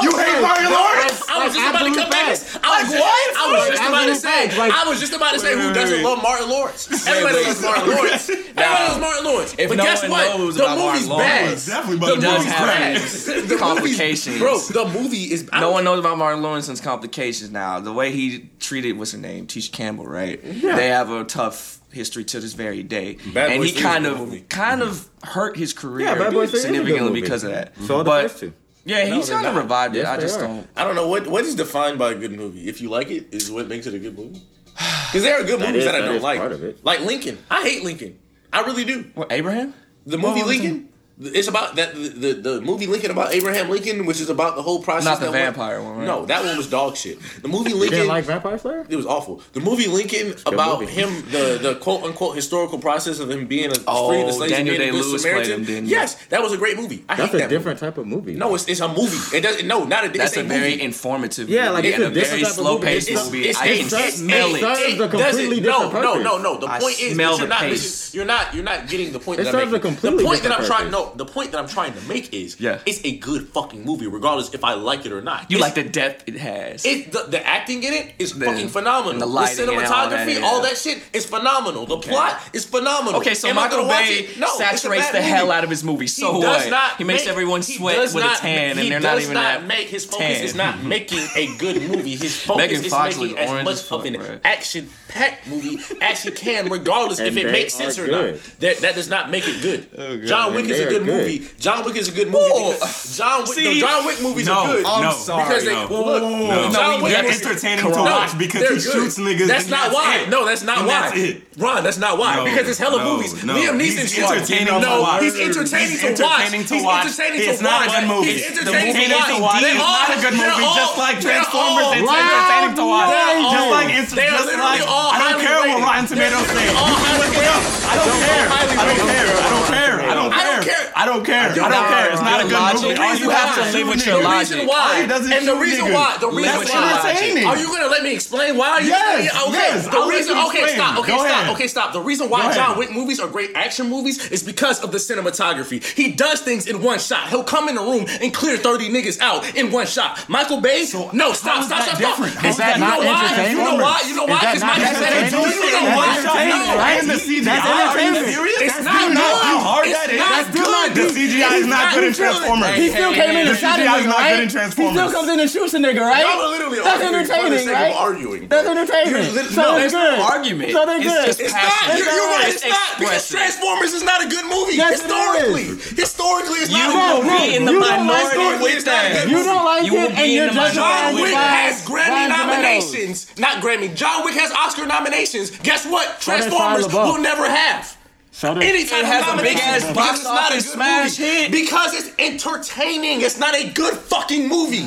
You 0.01 0.13
hate 0.17 0.41
Martin 0.41 0.73
Lawrence? 0.73 1.21
I 1.29 1.45
was 1.45 1.55
just 1.55 1.69
about 1.69 1.85
to 1.85 1.95
come 2.01 2.09
back. 2.11 2.29
I 2.65 2.83
was, 2.83 2.93
what? 2.93 3.37
I 3.37 3.53
was 3.53 3.69
just 3.69 3.83
about 3.83 4.07
to 4.07 4.15
say. 4.15 4.71
I 4.73 4.85
was 4.89 5.01
just 5.01 5.13
about 5.13 5.33
to 5.35 5.39
say 5.39 5.53
who 5.53 5.73
doesn't 5.75 6.03
love 6.03 6.23
Martin 6.23 6.49
Lawrence? 6.49 6.89
Everybody 7.07 7.45
loves 7.45 7.61
Martin 7.61 7.89
Lawrence. 7.89 8.29
Everybody 8.31 8.57
loves 8.57 9.01
Martin 9.01 9.25
Lawrence. 9.25 9.55
But 9.55 9.77
guess 9.77 10.09
what? 10.09 10.57
The 10.57 10.77
movie's 10.77 11.09
bad. 11.09 11.59
Definitely, 11.59 11.99
but 11.99 12.21
the 12.21 12.27
movie's 12.27 13.51
bad. 13.51 13.59
Complications, 13.59 14.39
bro. 14.39 14.59
The 14.59 14.87
movie 14.99 15.31
is. 15.33 15.51
No 15.53 15.73
one 15.73 15.85
knows 15.85 15.99
about 15.99 16.17
Martin 16.17 16.43
Lawrence 16.43 16.67
since 16.67 16.81
Complications. 16.81 17.51
Now 17.51 17.81
the 17.81 17.93
way 17.93 18.13
he 18.13 18.49
treated 18.59 18.97
what's 18.97 19.13
her 19.13 19.19
name, 19.19 19.47
Tisha 19.47 19.73
Campbell, 19.73 20.07
right? 20.07 20.41
They 20.43 20.89
have 20.89 21.11
a 21.11 21.25
tough 21.25 21.80
history 21.93 22.25
to 22.25 22.41
this 22.41 22.53
very 22.53 22.83
day. 22.83 23.19
Bad 23.35 23.51
and 23.51 23.61
Boys 23.61 23.75
he 23.75 23.81
kind 23.81 24.07
of 24.07 24.19
kind 24.49 24.83
mm-hmm. 24.83 24.91
of 24.91 25.09
hurt 25.23 25.57
his 25.57 25.73
career 25.73 26.07
yeah, 26.07 26.47
significantly 26.47 27.21
because 27.21 27.45
of 27.45 27.53
that. 27.53 27.77
So 27.79 28.05
but, 28.05 28.43
yeah, 28.85 29.09
no, 29.09 29.17
he's 29.17 29.31
kind 29.31 29.47
of 29.47 29.57
revived 29.57 29.97
it. 29.97 30.01
Yes, 30.01 30.09
I 30.09 30.21
just 30.21 30.39
are. 30.41 30.47
don't. 30.47 30.67
I 30.77 30.85
don't 30.85 30.95
know 30.95 31.09
what 31.09 31.27
what 31.27 31.45
is 31.45 31.55
defined 31.55 31.99
by 31.99 32.13
a 32.13 32.15
good 32.15 32.33
movie. 32.33 32.69
If 32.69 32.81
you 32.81 32.89
like 32.89 33.11
it, 33.11 33.33
is 33.33 33.51
what 33.51 33.69
makes 33.69 33.87
it 33.87 33.95
a 33.95 33.99
good 33.99 34.17
movie. 34.17 34.43
Because 35.11 35.25
there 35.25 35.41
are 35.41 35.45
good 35.45 35.59
movies 35.59 35.85
that, 35.87 35.97
I 35.97 36.03
that 36.03 36.07
don't 36.07 36.23
like. 36.23 36.85
Like 36.85 37.01
Lincoln, 37.01 37.39
I 37.51 37.63
hate 37.63 37.83
Lincoln. 37.83 38.17
I 38.53 38.63
really 38.63 38.85
do. 38.85 39.11
What 39.15 39.33
Abraham? 39.33 39.75
The 40.07 40.19
movie 40.19 40.41
well, 40.41 40.49
Lincoln. 40.49 40.89
It's 41.23 41.49
about 41.49 41.77
that 41.77 41.95
the, 41.95 42.09
the, 42.09 42.33
the 42.35 42.61
movie 42.63 42.87
Lincoln 42.87 43.11
about 43.11 43.35
Abraham 43.35 43.69
Lincoln, 43.69 44.07
which 44.07 44.21
is 44.21 44.31
about 44.31 44.57
the 44.57 44.63
whole 44.63 44.83
process. 44.83 45.05
Not 45.05 45.21
the 45.21 45.31
vampire 45.31 45.83
one. 45.83 45.99
Right? 45.99 46.07
No, 46.07 46.25
that 46.25 46.43
one 46.45 46.57
was 46.57 46.67
dog 46.67 46.97
shit. 46.97 47.19
The 47.43 47.49
movie 47.49 47.75
Lincoln. 47.75 47.91
didn't 47.99 48.09
like 48.09 48.25
Vampire 48.25 48.57
Slayer? 48.57 48.87
It 48.89 48.97
was 48.97 49.05
awful. 49.05 49.43
The 49.53 49.61
movie 49.61 49.87
Lincoln 49.87 50.35
about 50.47 50.81
movie. 50.81 50.93
him, 50.93 51.23
the 51.31 51.59
the 51.61 51.75
quote 51.75 52.05
unquote 52.05 52.37
historical 52.37 52.79
process 52.79 53.21
of 53.21 53.31
him 53.31 53.47
being 53.47 53.71
a 53.71 53.75
oh, 53.87 54.09
free 54.09 54.23
the 54.23 54.33
slaves 54.33 54.53
Daniel 54.53 54.79
Day 54.79 54.91
Lewis 54.91 55.23
Samaritan. 55.23 55.65
Him, 55.65 55.85
yes, 55.85 56.15
that 56.27 56.41
was 56.41 56.53
a 56.53 56.57
great 56.57 56.79
movie. 56.79 57.05
I 57.09 57.17
That's 57.17 57.35
a 57.35 57.39
that 57.39 57.51
different 57.51 57.81
movie. 57.83 57.91
type 57.93 57.99
of 57.99 58.07
movie. 58.07 58.35
No, 58.35 58.55
it's, 58.55 58.67
it's 58.67 58.81
a 58.81 58.89
movie. 58.89 59.37
It 59.37 59.43
doesn't. 59.43 59.67
No, 59.67 59.85
not 59.85 60.07
a. 60.07 60.09
That's 60.09 60.37
a, 60.37 60.41
a 60.41 60.45
very 60.45 60.81
informative. 60.81 61.51
Yeah, 61.51 61.71
movie. 61.71 61.73
like 61.75 61.85
it's 61.85 61.99
a, 61.99 62.07
a 62.07 62.11
very 62.11 62.45
slow 62.45 62.79
paced 62.79 63.13
movie. 63.13 63.49
It's, 63.49 63.61
I 63.61 63.67
It's 63.67 64.17
smell 64.17 64.55
it. 64.55 64.63
It. 64.63 65.63
No, 65.63 65.91
no, 65.91 66.23
no, 66.23 66.39
no. 66.39 66.57
The 66.57 66.67
point 66.67 66.99
is, 67.01 67.17
you're 67.19 67.47
not. 67.47 68.15
You're 68.15 68.25
not. 68.25 68.55
You're 68.55 68.65
not 68.65 68.89
getting 68.89 69.13
the 69.13 69.21
point. 69.21 69.41
It 69.41 69.47
serves 69.49 69.73
a 69.73 69.81
completely. 69.81 70.23
The 70.23 70.25
point 70.25 70.43
that 70.45 70.53
I'm 70.59 70.65
trying. 70.65 70.91
No, 70.91 71.10
the 71.17 71.27
point 71.27 71.53
that 71.53 71.59
I'm 71.59 71.69
trying 71.69 71.93
to 71.95 72.01
make 72.03 72.33
is, 72.33 72.61
yeah. 72.61 72.81
it's 72.87 73.01
a 73.05 73.17
good 73.17 73.49
fucking 73.49 73.85
movie, 73.85 74.07
regardless 74.07 74.53
if 74.55 74.65
I 74.65 74.75
like 74.75 75.07
it 75.07 75.13
or 75.13 75.21
not. 75.21 75.51
You 75.51 75.59
it's, 75.59 75.63
like 75.63 75.75
the 75.75 75.85
depth 75.85 76.29
it 76.29 76.37
has. 76.37 76.85
It 76.85 77.13
the, 77.13 77.25
the 77.29 77.47
acting 77.47 77.83
in 77.83 77.93
it 77.93 78.15
is 78.19 78.35
the, 78.35 78.47
fucking 78.47 78.69
phenomenal. 78.69 79.21
The, 79.21 79.27
the 79.27 79.47
cinematography, 79.47 79.91
all 79.93 80.11
that, 80.11 80.29
yeah. 80.29 80.41
all 80.45 80.63
that, 80.63 80.77
shit 80.77 81.03
is 81.13 81.27
phenomenal. 81.27 81.87
The 81.87 81.97
okay. 81.97 82.11
plot 82.11 82.51
is 82.53 82.65
phenomenal. 82.65 83.21
Okay, 83.21 83.35
so 83.35 83.49
Am 83.49 83.57
Michael 83.57 83.87
Bay 83.87 84.29
no, 84.39 84.49
saturates 84.57 85.11
the 85.11 85.19
movie. 85.19 85.29
hell 85.29 85.51
out 85.51 85.65
of 85.65 85.71
his 85.71 85.85
movie. 85.85 86.07
So 86.07 86.35
he 86.35 86.41
does 86.41 86.65
what? 86.65 86.71
Not 86.71 86.97
he 86.97 87.05
makes 87.05 87.25
make, 87.25 87.31
everyone 87.31 87.63
sweat 87.63 87.99
with 87.99 88.15
not, 88.15 88.39
a 88.39 88.41
tan, 88.41 88.79
and 88.79 88.91
they're 88.91 89.01
not 89.01 89.21
even 89.21 89.35
not 89.35 89.61
that 89.61 89.67
make 89.67 89.89
his 89.89 90.05
focus 90.05 90.39
tan. 90.39 90.45
is 90.45 90.55
not 90.55 90.83
making 90.85 91.27
a 91.37 91.57
good 91.59 91.83
movie. 91.83 92.17
His 92.17 92.41
focus 92.41 92.59
Megan 92.59 92.85
is 92.85 92.91
Fox 92.91 93.19
making 93.19 93.39
as 93.39 93.65
much 93.65 93.91
of 93.91 94.05
an 94.05 94.41
action-packed 94.45 95.47
movie 95.49 95.79
as 96.01 96.23
he 96.23 96.31
can, 96.31 96.69
regardless 96.69 97.19
if 97.21 97.37
it 97.37 97.47
makes 97.47 97.75
sense 97.75 97.99
or 97.99 98.07
not. 98.07 98.35
That 98.61 98.95
does 98.95 99.09
not 99.09 99.31
make 99.31 99.45
it 99.47 99.63
good. 99.63 100.27
John 100.27 100.55
Wick 100.55 100.67
is 100.67 100.81
a 100.81 100.87
good 100.87 101.00
good, 101.01 101.07
good, 101.07 101.41
movie. 101.41 101.49
John 101.59 101.85
Wick 101.85 101.97
is 101.97 102.09
a 102.09 102.13
good 102.13 102.31
movie. 102.31 102.79
John 103.17 103.41
Wick, 103.43 103.55
See, 103.55 103.81
John 103.81 104.07
Wick 104.07 104.23
movies 104.23 104.47
no, 104.47 104.55
are 104.55 104.67
good. 104.67 104.83
No, 104.85 104.91
I'm 104.91 105.13
sorry, 105.13 105.45
because 105.45 105.65
they 105.65 105.75
no. 105.75 105.89
look. 105.91 106.23
No, 106.23 106.71
John 106.73 107.03
Wick 107.03 107.13
they're 107.13 107.27
entertaining 107.27 107.85
to 107.85 107.99
watch 107.99 108.39
because 108.39 108.69
he 108.69 108.91
shoots 108.91 109.19
niggas. 109.19 109.47
That's 109.47 109.69
not 109.69 109.93
why. 109.93 110.27
No, 110.29 110.45
that's 110.45 110.63
not 110.63 110.87
why. 110.87 111.41
Ron, 111.59 111.83
that's 111.85 111.99
not 111.99 112.19
why. 112.19 112.45
Because 112.45 112.69
it's 112.69 112.79
hella 112.79 113.05
movies. 113.05 113.35
Liam 113.35 113.77
Neeson 113.81 114.09
shoots. 114.09 114.31
Entertaining 114.31 114.81
no, 114.81 115.05
he's 115.21 115.39
entertaining 115.39 115.99
to 115.99 116.13
watch. 116.13 116.63
He's 116.63 116.65
entertaining 116.65 116.65
to 116.67 116.83
watch. 116.83 117.07
It's 117.07 117.61
not 117.61 117.87
a 117.87 117.91
good 117.91 118.09
movie. 118.09 118.33
He's 118.33 118.47
entertaining 118.47 119.11
to 119.11 119.43
watch. 119.43 119.63
It's 119.63 119.77
not 119.77 120.09
a 120.09 120.21
good 120.21 120.35
movie. 120.39 120.69
Just 120.77 120.97
like 120.97 121.21
Transformers, 121.21 122.01
it's 122.01 122.09
entertaining 122.09 122.77
to 122.77 122.85
watch. 122.87 123.11
Just 123.11 123.71
like 123.71 123.91
just 123.91 124.17
like 124.17 124.83
I 124.87 125.33
don't 125.33 125.41
care 125.41 125.61
what 125.61 125.83
Rotten 125.83 126.07
Tomatoes 126.07 126.47
say. 126.49 126.69
I 126.71 127.95
don't 127.97 128.21
care. 128.23 128.47
I 128.49 128.65
don't 128.77 129.01
care. 129.05 129.27
I 129.31 129.49
don't 129.51 129.67
care. 129.69 129.97
I 130.01 130.15
don't 130.15 130.65
care. 130.65 130.90
I 130.97 131.07
don't 131.07 131.25
care. 131.25 131.51
I, 131.51 131.55
do 131.55 131.61
not 131.61 131.89
care. 131.89 132.13
It's 132.13 132.23
not 132.23 132.41
a 132.41 132.49
good 132.49 132.83
movie. 132.83 133.01
All 133.01 133.15
you 133.15 133.31
have 133.31 133.55
to 133.55 133.73
live 133.73 133.89
with 133.89 134.07
your 134.07 134.23
logic. 134.23 134.49
The 134.49 134.55
reason 134.57 134.69
why, 134.69 135.01
and 135.01 135.49
the 135.49 135.57
reason 135.57 135.93
why, 135.93 136.17
the 136.21 136.29
reason 136.29 136.67
why. 136.69 137.45
Are 137.47 137.59
you 137.59 137.67
gonna 137.67 137.89
let 137.89 138.03
me 138.03 138.15
explain 138.15 138.57
why? 138.57 138.71
Are 138.71 138.83
you 138.83 138.89
yes. 138.89 139.33
Gonna, 139.33 139.49
okay. 139.49 139.59
Yes. 139.59 139.85
The 139.85 139.97
I'll 139.97 140.09
reason. 140.09 140.37
Okay. 140.39 140.75
Stop. 140.75 140.99
Okay. 140.99 141.13
Go 141.13 141.19
stop. 141.19 141.31
Ahead. 141.31 141.55
Okay. 141.55 141.67
Stop. 141.69 141.93
The 141.93 142.01
reason 142.01 142.29
why 142.29 142.53
John 142.55 142.79
Wick 142.79 142.93
movies 142.93 143.21
are 143.21 143.29
great 143.29 143.55
action 143.55 143.89
movies 143.89 144.31
is 144.31 144.43
because 144.43 144.83
of 144.83 144.93
the 144.93 144.99
cinematography. 144.99 145.83
He 145.83 146.13
does 146.13 146.41
things 146.41 146.67
in 146.67 146.83
one 146.83 146.99
shot. 146.99 147.29
He'll 147.29 147.45
come 147.45 147.69
in 147.69 147.75
the 147.75 147.83
room 147.83 148.07
and 148.21 148.33
clear 148.33 148.57
thirty 148.57 148.89
niggas 148.89 149.21
out 149.21 149.55
in 149.57 149.71
one 149.71 149.87
shot. 149.87 150.25
Michael 150.29 150.61
Bay. 150.61 150.85
So 150.85 151.11
no. 151.13 151.33
Stop. 151.33 151.65
Stop. 151.65 151.83
Stop. 151.83 151.97
Stop. 151.99 152.45
Is 152.45 152.57
that 152.57 152.81
not 152.81 153.01
entertainment? 153.03 153.59
You 153.59 153.65
know 153.65 153.83
why? 153.83 154.03
You 154.07 154.17
know 154.17 154.27
why? 154.27 154.41
Because 154.41 154.63
Michael 154.63 155.01
Bay. 155.01 155.27
You 155.27 155.71
know 155.71 155.97
why? 155.97 156.21
No. 156.25 156.33
I 156.81 156.99
am 157.01 157.07
the 157.07 157.15
CGI. 157.15 157.45
That's 157.45 157.67
entertainment. 157.67 158.27
It's 158.61 158.85
not. 158.85 159.13
No. 159.13 159.21
How 159.21 159.59
hard 159.59 159.87
that 159.89 160.11
is. 160.11 160.19
That's 160.21 160.51
good 160.55 160.70
not. 160.71 160.95
The 160.95 161.07
CGI 161.11 161.61
is 161.61 161.67
not 161.67 161.95
good 161.95 162.05
in 162.05 162.13
Transformers. 162.13 162.75
He 162.77 162.89
still 162.89 163.13
came 163.13 163.37
in 163.37 163.49
and 163.49 163.59
shot 163.59 163.79
a 163.79 163.83
nigga, 163.83 164.11
right? 164.11 164.41
He 164.43 164.49
still 164.49 165.11
comes 165.13 165.29
in 165.29 165.41
and 165.41 165.51
shoots 165.51 165.75
a 165.75 165.79
nigga, 165.79 166.01
right? 166.01 166.23
Y'all 166.23 166.41
are 166.41 166.51
literally 166.51 166.79
That's 166.81 167.03
entertaining, 167.03 167.69
right? 167.69 167.95
arguing. 167.95 168.49
That's 168.49 168.69
entertaining. 168.69 169.25
So 169.51 169.75
they're 169.77 169.91
good. 169.91 170.19
argument. 170.21 170.73
So 170.73 170.87
they're 170.87 171.03
good. 171.03 171.29
It's 171.29 171.53
not. 171.53 171.99
You're 171.99 172.07
right. 172.07 172.49
It's 172.49 172.67
not 172.67 172.99
because 172.99 173.29
Transformers 173.29 173.93
is 173.93 174.03
not 174.03 174.25
a 174.25 174.29
good 174.29 174.45
movie 174.47 174.77
historically. 174.81 175.65
Historically, 175.95 176.59
it's 176.61 176.73
not. 176.73 176.91
You 176.91 176.95
will 176.97 177.39
be 177.39 177.57
in 177.57 177.65
the 177.65 177.73
minority 177.73 178.63
with 178.63 178.85
that. 178.85 179.29
You 179.29 179.43
don't 179.45 179.65
like 179.65 179.85
it, 179.87 180.19
and 180.19 180.33
you're 180.33 180.51
justifying 180.51 181.15
John 181.15 181.23
Wick 181.23 181.35
has 181.35 181.85
Grammy 181.87 182.29
nominations. 182.29 183.27
Not 183.39 183.63
Grammy. 183.63 183.95
John 183.95 184.25
Wick 184.25 184.35
has 184.35 184.51
Oscar 184.53 184.87
nominations. 184.87 185.51
Guess 185.59 185.87
what? 185.87 186.21
Transformers 186.21 186.87
will 186.93 187.21
never 187.21 187.49
have. 187.49 187.97
Anytime 188.43 189.01
it 189.01 189.07
has 189.07 189.39
a 189.39 189.43
big 189.43 189.59
ass 189.59 189.93
box 189.95 190.25
office 190.25 190.73
smash 190.73 191.17
hit 191.17 191.51
because 191.51 191.93
it's 191.95 192.15
entertaining. 192.19 193.21
It's 193.23 193.39
not 193.39 193.55
a 193.55 193.71
good 193.73 193.95
fucking 193.95 194.49
movie. 194.49 194.87